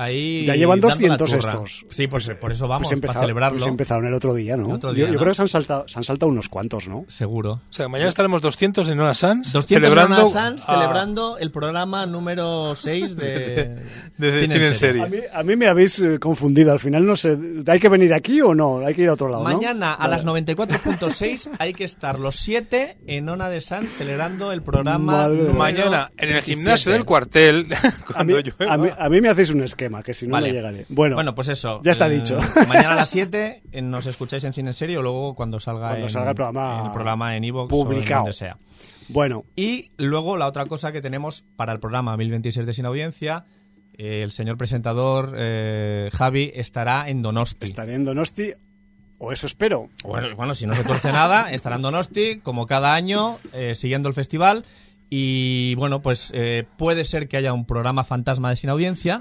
Ahí 0.00 0.46
Ya 0.46 0.54
llevan 0.56 0.80
dando 0.80 0.88
la 0.88 1.16
200 1.16 1.30
turra. 1.30 1.50
estos. 1.52 1.86
Sí, 1.90 2.06
pues 2.06 2.28
por 2.40 2.52
eso 2.52 2.66
vamos, 2.66 2.88
Pues 2.88 3.00
para 3.00 3.20
celebrarlo. 3.20 3.58
pues 3.58 3.68
empezaron 3.68 4.06
el 4.06 4.14
otro 4.14 4.32
día, 4.34 4.56
¿no? 4.56 4.68
Otro 4.74 4.90
Yo- 4.90 4.94
día, 4.94 5.06
yo, 5.06 5.12
¿no? 5.12 5.18
creo 5.18 5.30
que 5.32 5.34
se 5.36 5.42
han, 5.42 5.48
saltado, 5.48 5.86
se 5.88 5.98
han 5.98 6.04
saltado 6.04 6.30
unos 6.30 6.48
cuantos, 6.48 6.88
¿no? 6.88 7.04
Seguro. 7.08 7.52
O 7.68 7.72
sea, 7.72 7.88
mañana 7.88 8.08
estaremos 8.08 8.40
200 8.40 8.88
en 8.88 9.00
una 9.00 9.14
Sans 9.14 9.52
200 9.52 9.66
celebrando, 9.90 10.16
en 10.16 10.22
Ona 10.22 10.32
Sans, 10.32 10.62
a- 10.66 10.74
celebrando 10.74 11.38
el 11.38 11.50
programa 11.50 12.06
número 12.06 12.74
6 12.74 13.16
de, 13.16 13.76
de 14.16 14.40
Cine 14.40 14.66
en 14.66 14.74
Serie. 14.74 15.02
A 15.02 15.06
mí, 15.08 15.18
a 15.32 15.42
mí 15.42 15.56
me 15.56 15.66
habéis 15.66 16.00
eh, 16.00 16.18
confundido. 16.18 16.72
Al 16.72 16.80
final 16.80 17.04
no 17.04 17.16
sé, 17.16 17.36
¿hay 17.66 17.78
que 17.80 17.88
venir 17.88 18.14
aquí 18.14 18.40
o 18.40 18.54
no? 18.54 18.78
Hay 18.78 18.94
que 18.94 19.02
ir 19.02 19.08
a 19.08 19.12
otro 19.14 19.28
lado, 19.28 19.44
¿no? 19.46 19.50
Mañana 19.54 19.92
a 19.94 20.08
Vale. 20.08 20.12
las 20.12 20.24
94.6 20.24 21.50
hay 21.58 21.72
que 21.72 21.84
estar 21.84 22.18
los 22.18 22.36
7 22.36 22.98
en 23.06 23.28
Ona 23.28 23.48
de 23.48 23.60
Sans 23.60 23.90
celebrando 23.90 24.52
el 24.52 24.62
programa. 24.62 25.28
Mañana 25.28 26.10
en 26.16 26.28
el 26.28 26.34
17. 26.36 26.42
gimnasio 26.42 26.92
del 26.92 27.04
cuartel, 27.04 27.66
A 28.14 28.24
mí, 28.24 28.32
cuando 28.34 28.40
llueva. 28.40 28.74
a, 28.74 28.78
mí, 28.78 28.88
a 28.98 29.08
mí 29.08 29.20
me 29.20 29.28
hacéis 29.28 29.50
un 29.50 29.62
esquema, 29.62 29.89
que 30.04 30.14
si 30.14 30.26
no, 30.26 30.32
Vale. 30.32 30.52
llegaré. 30.52 30.86
Bueno, 30.88 31.16
Bueno, 31.16 31.34
pues 31.34 31.48
eso. 31.48 31.80
Ya 31.82 31.92
está 31.92 32.06
eh, 32.06 32.10
dicho. 32.10 32.38
Mañana 32.68 32.92
a 32.92 32.96
las 32.96 33.10
7 33.10 33.62
eh, 33.72 33.82
nos 33.82 34.06
escucháis 34.06 34.44
en 34.44 34.52
Cine 34.52 34.70
en 34.70 34.74
Serio 34.74 35.02
luego 35.02 35.34
cuando 35.34 35.60
salga, 35.60 35.88
Cuando 35.88 36.06
en, 36.06 36.10
salga 36.10 36.30
el 36.30 36.34
programa 36.36 36.78
en 36.80 36.86
el 36.86 36.92
programa 36.92 37.36
en 37.36 37.44
iVoox 37.44 37.72
o 37.72 37.76
en 37.76 37.84
publicado. 37.86 38.20
donde 38.22 38.32
sea. 38.32 38.56
bueno, 39.08 39.44
Y 39.56 39.88
luego 39.96 40.36
la 40.36 40.46
otra 40.46 40.66
cosa 40.66 40.92
que 40.92 41.00
tenemos 41.00 41.44
para 41.56 41.72
el 41.72 41.80
programa 41.80 42.16
1026 42.16 42.64
de 42.66 42.72
Sin 42.74 42.86
Audiencia, 42.86 43.44
eh, 43.98 44.22
el 44.22 44.32
señor 44.32 44.56
presentador 44.56 45.34
eh, 45.36 46.08
Javi 46.12 46.52
estará 46.54 47.08
en 47.10 47.20
Donosti. 47.22 47.66
estaré 47.66 47.94
en 47.94 48.04
Donosti, 48.04 48.52
o 49.18 49.32
eso 49.32 49.46
espero. 49.46 49.90
Bueno, 50.04 50.34
bueno, 50.36 50.54
si 50.54 50.66
no 50.66 50.74
se 50.74 50.84
tuerce 50.84 51.12
nada, 51.12 51.52
estará 51.52 51.76
en 51.76 51.82
Donosti, 51.82 52.38
como 52.38 52.64
cada 52.66 52.94
año, 52.94 53.36
eh, 53.52 53.74
siguiendo 53.74 54.08
el 54.08 54.14
festival. 54.14 54.64
Y 55.12 55.74
bueno, 55.74 56.02
pues 56.02 56.30
eh, 56.34 56.64
puede 56.78 57.04
ser 57.04 57.26
que 57.26 57.36
haya 57.36 57.52
un 57.52 57.66
programa 57.66 58.04
fantasma 58.04 58.50
de 58.50 58.56
sin 58.56 58.70
audiencia 58.70 59.18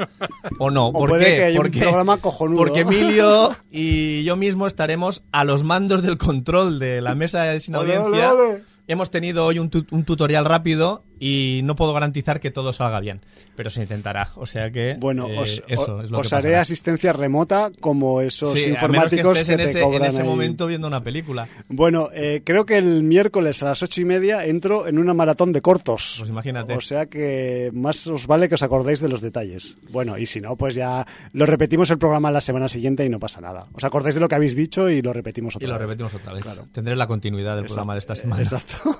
o 0.60 0.70
no. 0.70 0.88
O 0.90 0.94
¿Por 0.94 1.10
puede 1.10 1.26
qué? 1.26 1.36
que 1.36 1.44
haya 1.46 1.60
un 1.60 1.64
Porque- 1.66 1.80
programa 1.80 2.18
cojonudo. 2.18 2.58
Porque 2.60 2.82
Emilio 2.82 3.56
y 3.72 4.24
yo 4.24 4.36
mismo 4.36 4.68
estaremos 4.68 5.24
a 5.32 5.44
los 5.44 5.64
mandos 5.64 6.04
del 6.04 6.20
control 6.20 6.78
de 6.78 7.02
la 7.02 7.16
mesa 7.16 7.42
de 7.44 7.60
sin 7.60 7.76
Ole, 7.76 7.96
audiencia. 7.96 8.34
ole, 8.34 8.42
ole. 8.54 8.62
Hemos 8.88 9.10
tenido 9.12 9.46
hoy 9.46 9.58
un, 9.60 9.70
tu- 9.70 9.86
un 9.92 10.04
tutorial 10.04 10.46
rápido 10.46 11.04
y 11.20 11.62
no 11.64 11.76
puedo 11.76 11.94
garantizar 11.94 12.40
que 12.40 12.52
todo 12.52 12.74
salga 12.74 13.00
bien, 13.00 13.22
pero 13.56 13.70
se 13.70 13.82
intentará. 13.82 14.30
O 14.36 14.46
sea 14.46 14.72
que 14.72 14.96
Bueno, 15.00 15.28
eh, 15.28 15.38
os, 15.40 15.62
eso 15.68 16.02
es 16.02 16.10
lo 16.10 16.20
os 16.20 16.30
que 16.30 16.36
haré 16.36 16.56
asistencia 16.56 17.14
remota 17.14 17.72
como 17.80 18.22
esos 18.22 18.54
Sí, 18.54 18.70
informáticos 18.70 19.34
que, 19.44 19.52
en 19.52 19.58
te 19.58 19.64
ese, 19.66 19.82
cobran 19.82 20.04
en 20.04 20.08
ese 20.10 20.22
ahí. 20.22 20.28
momento 20.28 20.68
viendo 20.68 20.88
una 20.88 21.04
película. 21.04 21.48
Bueno, 21.68 22.10
eh, 22.14 22.42
creo 22.44 22.66
que 22.66 22.78
el 22.78 23.04
miércoles 23.04 23.62
a 23.64 23.68
las 23.68 23.84
ocho 23.84 24.02
y 24.02 24.06
media 24.06 24.46
entro 24.46 24.88
en 24.88 24.98
una 25.00 25.14
maratón 25.14 25.52
de 25.52 25.62
cortos. 25.62 26.16
Pues 26.20 26.30
imagínate. 26.30 26.74
O 26.76 26.82
sea 26.82 27.06
que 27.08 27.70
más 27.74 28.08
os 28.08 28.28
vale 28.28 28.48
que 28.50 28.56
os 28.56 28.64
acordéis 28.64 29.00
de 29.02 29.10
los 29.10 29.22
detalles. 29.22 29.78
Bueno, 29.92 30.18
y 30.18 30.26
si 30.26 30.42
no, 30.42 30.56
pues 30.56 30.76
ya 30.76 31.06
lo 31.34 31.46
repetimos 31.46 31.90
el 31.92 31.98
programa 31.98 32.32
la 32.32 32.42
semana 32.42 32.70
siguiente 32.70 33.04
y 33.06 33.10
no 33.10 33.20
pasa 33.20 33.42
nada. 33.42 33.66
Os 33.74 33.84
acordáis 33.84 34.16
de 34.16 34.22
lo 34.22 34.28
que 34.30 34.36
habéis 34.36 34.56
dicho 34.56 34.90
y 34.90 35.02
lo 35.02 35.12
repetimos 35.14 35.56
otra 35.56 35.66
Y 35.66 35.68
lo 35.70 35.74
vez. 35.76 35.82
repetimos 35.84 36.14
otra 36.14 36.34
vez. 36.34 36.44
Claro. 36.44 36.66
Tendré 36.72 36.96
la 36.96 37.08
continuidad 37.08 37.56
del 37.56 37.66
programa 37.66 37.94
de 37.94 38.00
esta 38.00 38.16
semana. 38.16 38.42
Exacto. 38.44 38.96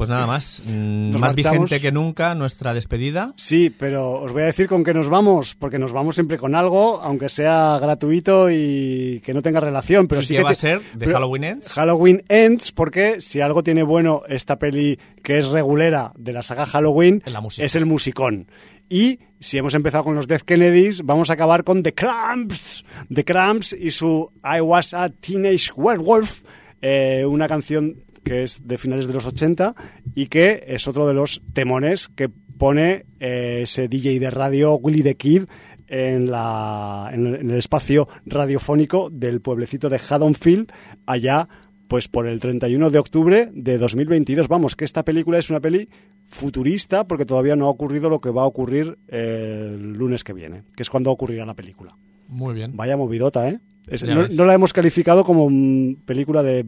Pues 0.00 0.08
nada 0.08 0.26
más. 0.26 0.62
mm, 0.64 1.10
más 1.10 1.20
marchamos. 1.34 1.68
vigente 1.68 1.78
que 1.78 1.92
nunca 1.92 2.34
nuestra 2.34 2.72
despedida. 2.72 3.34
Sí, 3.36 3.68
pero 3.68 4.12
os 4.12 4.32
voy 4.32 4.40
a 4.40 4.46
decir 4.46 4.66
con 4.66 4.82
qué 4.82 4.94
nos 4.94 5.10
vamos, 5.10 5.54
porque 5.54 5.78
nos 5.78 5.92
vamos 5.92 6.14
siempre 6.14 6.38
con 6.38 6.54
algo, 6.54 7.02
aunque 7.02 7.28
sea 7.28 7.78
gratuito 7.78 8.50
y 8.50 9.20
que 9.22 9.34
no 9.34 9.42
tenga 9.42 9.60
relación. 9.60 10.08
Pero 10.08 10.22
¿Y 10.22 10.24
sí 10.24 10.32
qué 10.32 10.38
que 10.38 10.44
va 10.44 10.50
a 10.52 10.54
ser? 10.54 10.80
¿De 10.94 11.04
pero- 11.04 11.12
Halloween 11.12 11.44
Ends? 11.44 11.68
Halloween 11.68 12.22
Ends, 12.30 12.72
porque 12.72 13.20
si 13.20 13.42
algo 13.42 13.62
tiene 13.62 13.82
bueno 13.82 14.22
esta 14.26 14.58
peli 14.58 14.98
que 15.22 15.36
es 15.36 15.48
regulera 15.48 16.12
de 16.16 16.32
la 16.32 16.42
saga 16.42 16.64
Halloween, 16.64 17.22
Es 17.26 17.32
la 17.34 17.42
es 17.58 17.76
el 17.76 17.84
musicón. 17.84 18.46
Y 18.88 19.18
si 19.38 19.58
hemos 19.58 19.74
empezado 19.74 20.04
con 20.04 20.14
los 20.14 20.26
Death 20.26 20.44
Kennedys, 20.46 21.02
vamos 21.04 21.28
a 21.28 21.34
acabar 21.34 21.62
con 21.62 21.82
The 21.82 21.92
Cramps. 21.92 22.86
The 23.14 23.22
Cramps 23.26 23.74
y 23.78 23.90
su 23.90 24.32
I 24.42 24.62
Was 24.62 24.94
a 24.94 25.10
Teenage 25.10 25.72
Werewolf, 25.76 26.40
eh, 26.80 27.26
una 27.28 27.46
canción 27.46 27.96
que 28.30 28.44
es 28.44 28.68
de 28.68 28.78
finales 28.78 29.08
de 29.08 29.12
los 29.14 29.26
80 29.26 29.74
y 30.14 30.26
que 30.26 30.62
es 30.68 30.86
otro 30.86 31.08
de 31.08 31.14
los 31.14 31.42
temones 31.52 32.06
que 32.06 32.28
pone 32.28 33.06
eh, 33.18 33.60
ese 33.64 33.88
DJ 33.88 34.20
de 34.20 34.30
radio 34.30 34.74
Willy 34.76 35.02
the 35.02 35.16
Kid 35.16 35.46
en, 35.88 36.30
la, 36.30 37.10
en, 37.12 37.26
el- 37.26 37.50
espacio 37.56 38.06
radiofónico 38.26 39.10
del 39.10 39.40
pueblecito 39.40 39.88
de 39.88 39.98
Haddonfield, 40.08 40.70
allá 41.06 41.48
pues 41.88 42.06
por 42.06 42.28
el 42.28 42.38
31 42.38 42.90
de 42.90 42.98
octubre 43.00 43.50
de 43.52 43.78
2022. 43.78 44.46
Vamos, 44.46 44.76
que 44.76 44.84
esta 44.84 45.04
película 45.04 45.38
es 45.38 45.50
una 45.50 45.58
peli 45.58 45.88
futurista 46.26 47.08
porque 47.08 47.26
todavía 47.26 47.56
no 47.56 47.66
ha 47.66 47.70
ocurrido 47.70 48.08
lo 48.08 48.20
que 48.20 48.30
va 48.30 48.42
a 48.42 48.46
ocurrir 48.46 48.96
eh, 49.08 49.70
el 49.74 49.94
lunes 49.94 50.22
que 50.22 50.32
viene, 50.32 50.62
que 50.76 50.84
es 50.84 50.90
cuando 50.90 51.10
ocurrirá 51.10 51.44
la 51.44 51.54
película. 51.54 51.96
Muy 52.28 52.54
bien. 52.54 52.76
Vaya 52.76 52.96
movidota, 52.96 53.48
¿eh? 53.48 53.58
Es- 53.88 54.04
no, 54.04 54.28
no 54.28 54.44
la 54.44 54.54
hemos 54.54 54.72
calificado 54.72 55.24
como 55.24 55.50
mm, 55.50 55.96
película 56.04 56.44
de 56.44 56.64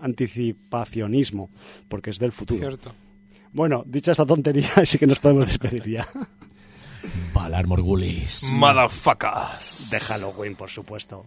anticipacionismo, 0.00 1.50
porque 1.88 2.10
es 2.10 2.18
del 2.18 2.32
futuro. 2.32 2.60
Cierto. 2.60 2.94
Bueno, 3.52 3.84
dicha 3.86 4.12
esta 4.12 4.26
tontería, 4.26 4.70
sí 4.84 4.98
que 4.98 5.06
nos 5.06 5.18
podemos 5.18 5.46
despedir 5.46 5.88
ya. 5.88 6.06
Valar 7.32 7.66
Morgulis. 7.66 8.44
Motherfuckers. 8.52 9.90
De 9.90 10.00
Halloween, 10.00 10.56
por 10.56 10.70
supuesto. 10.70 11.24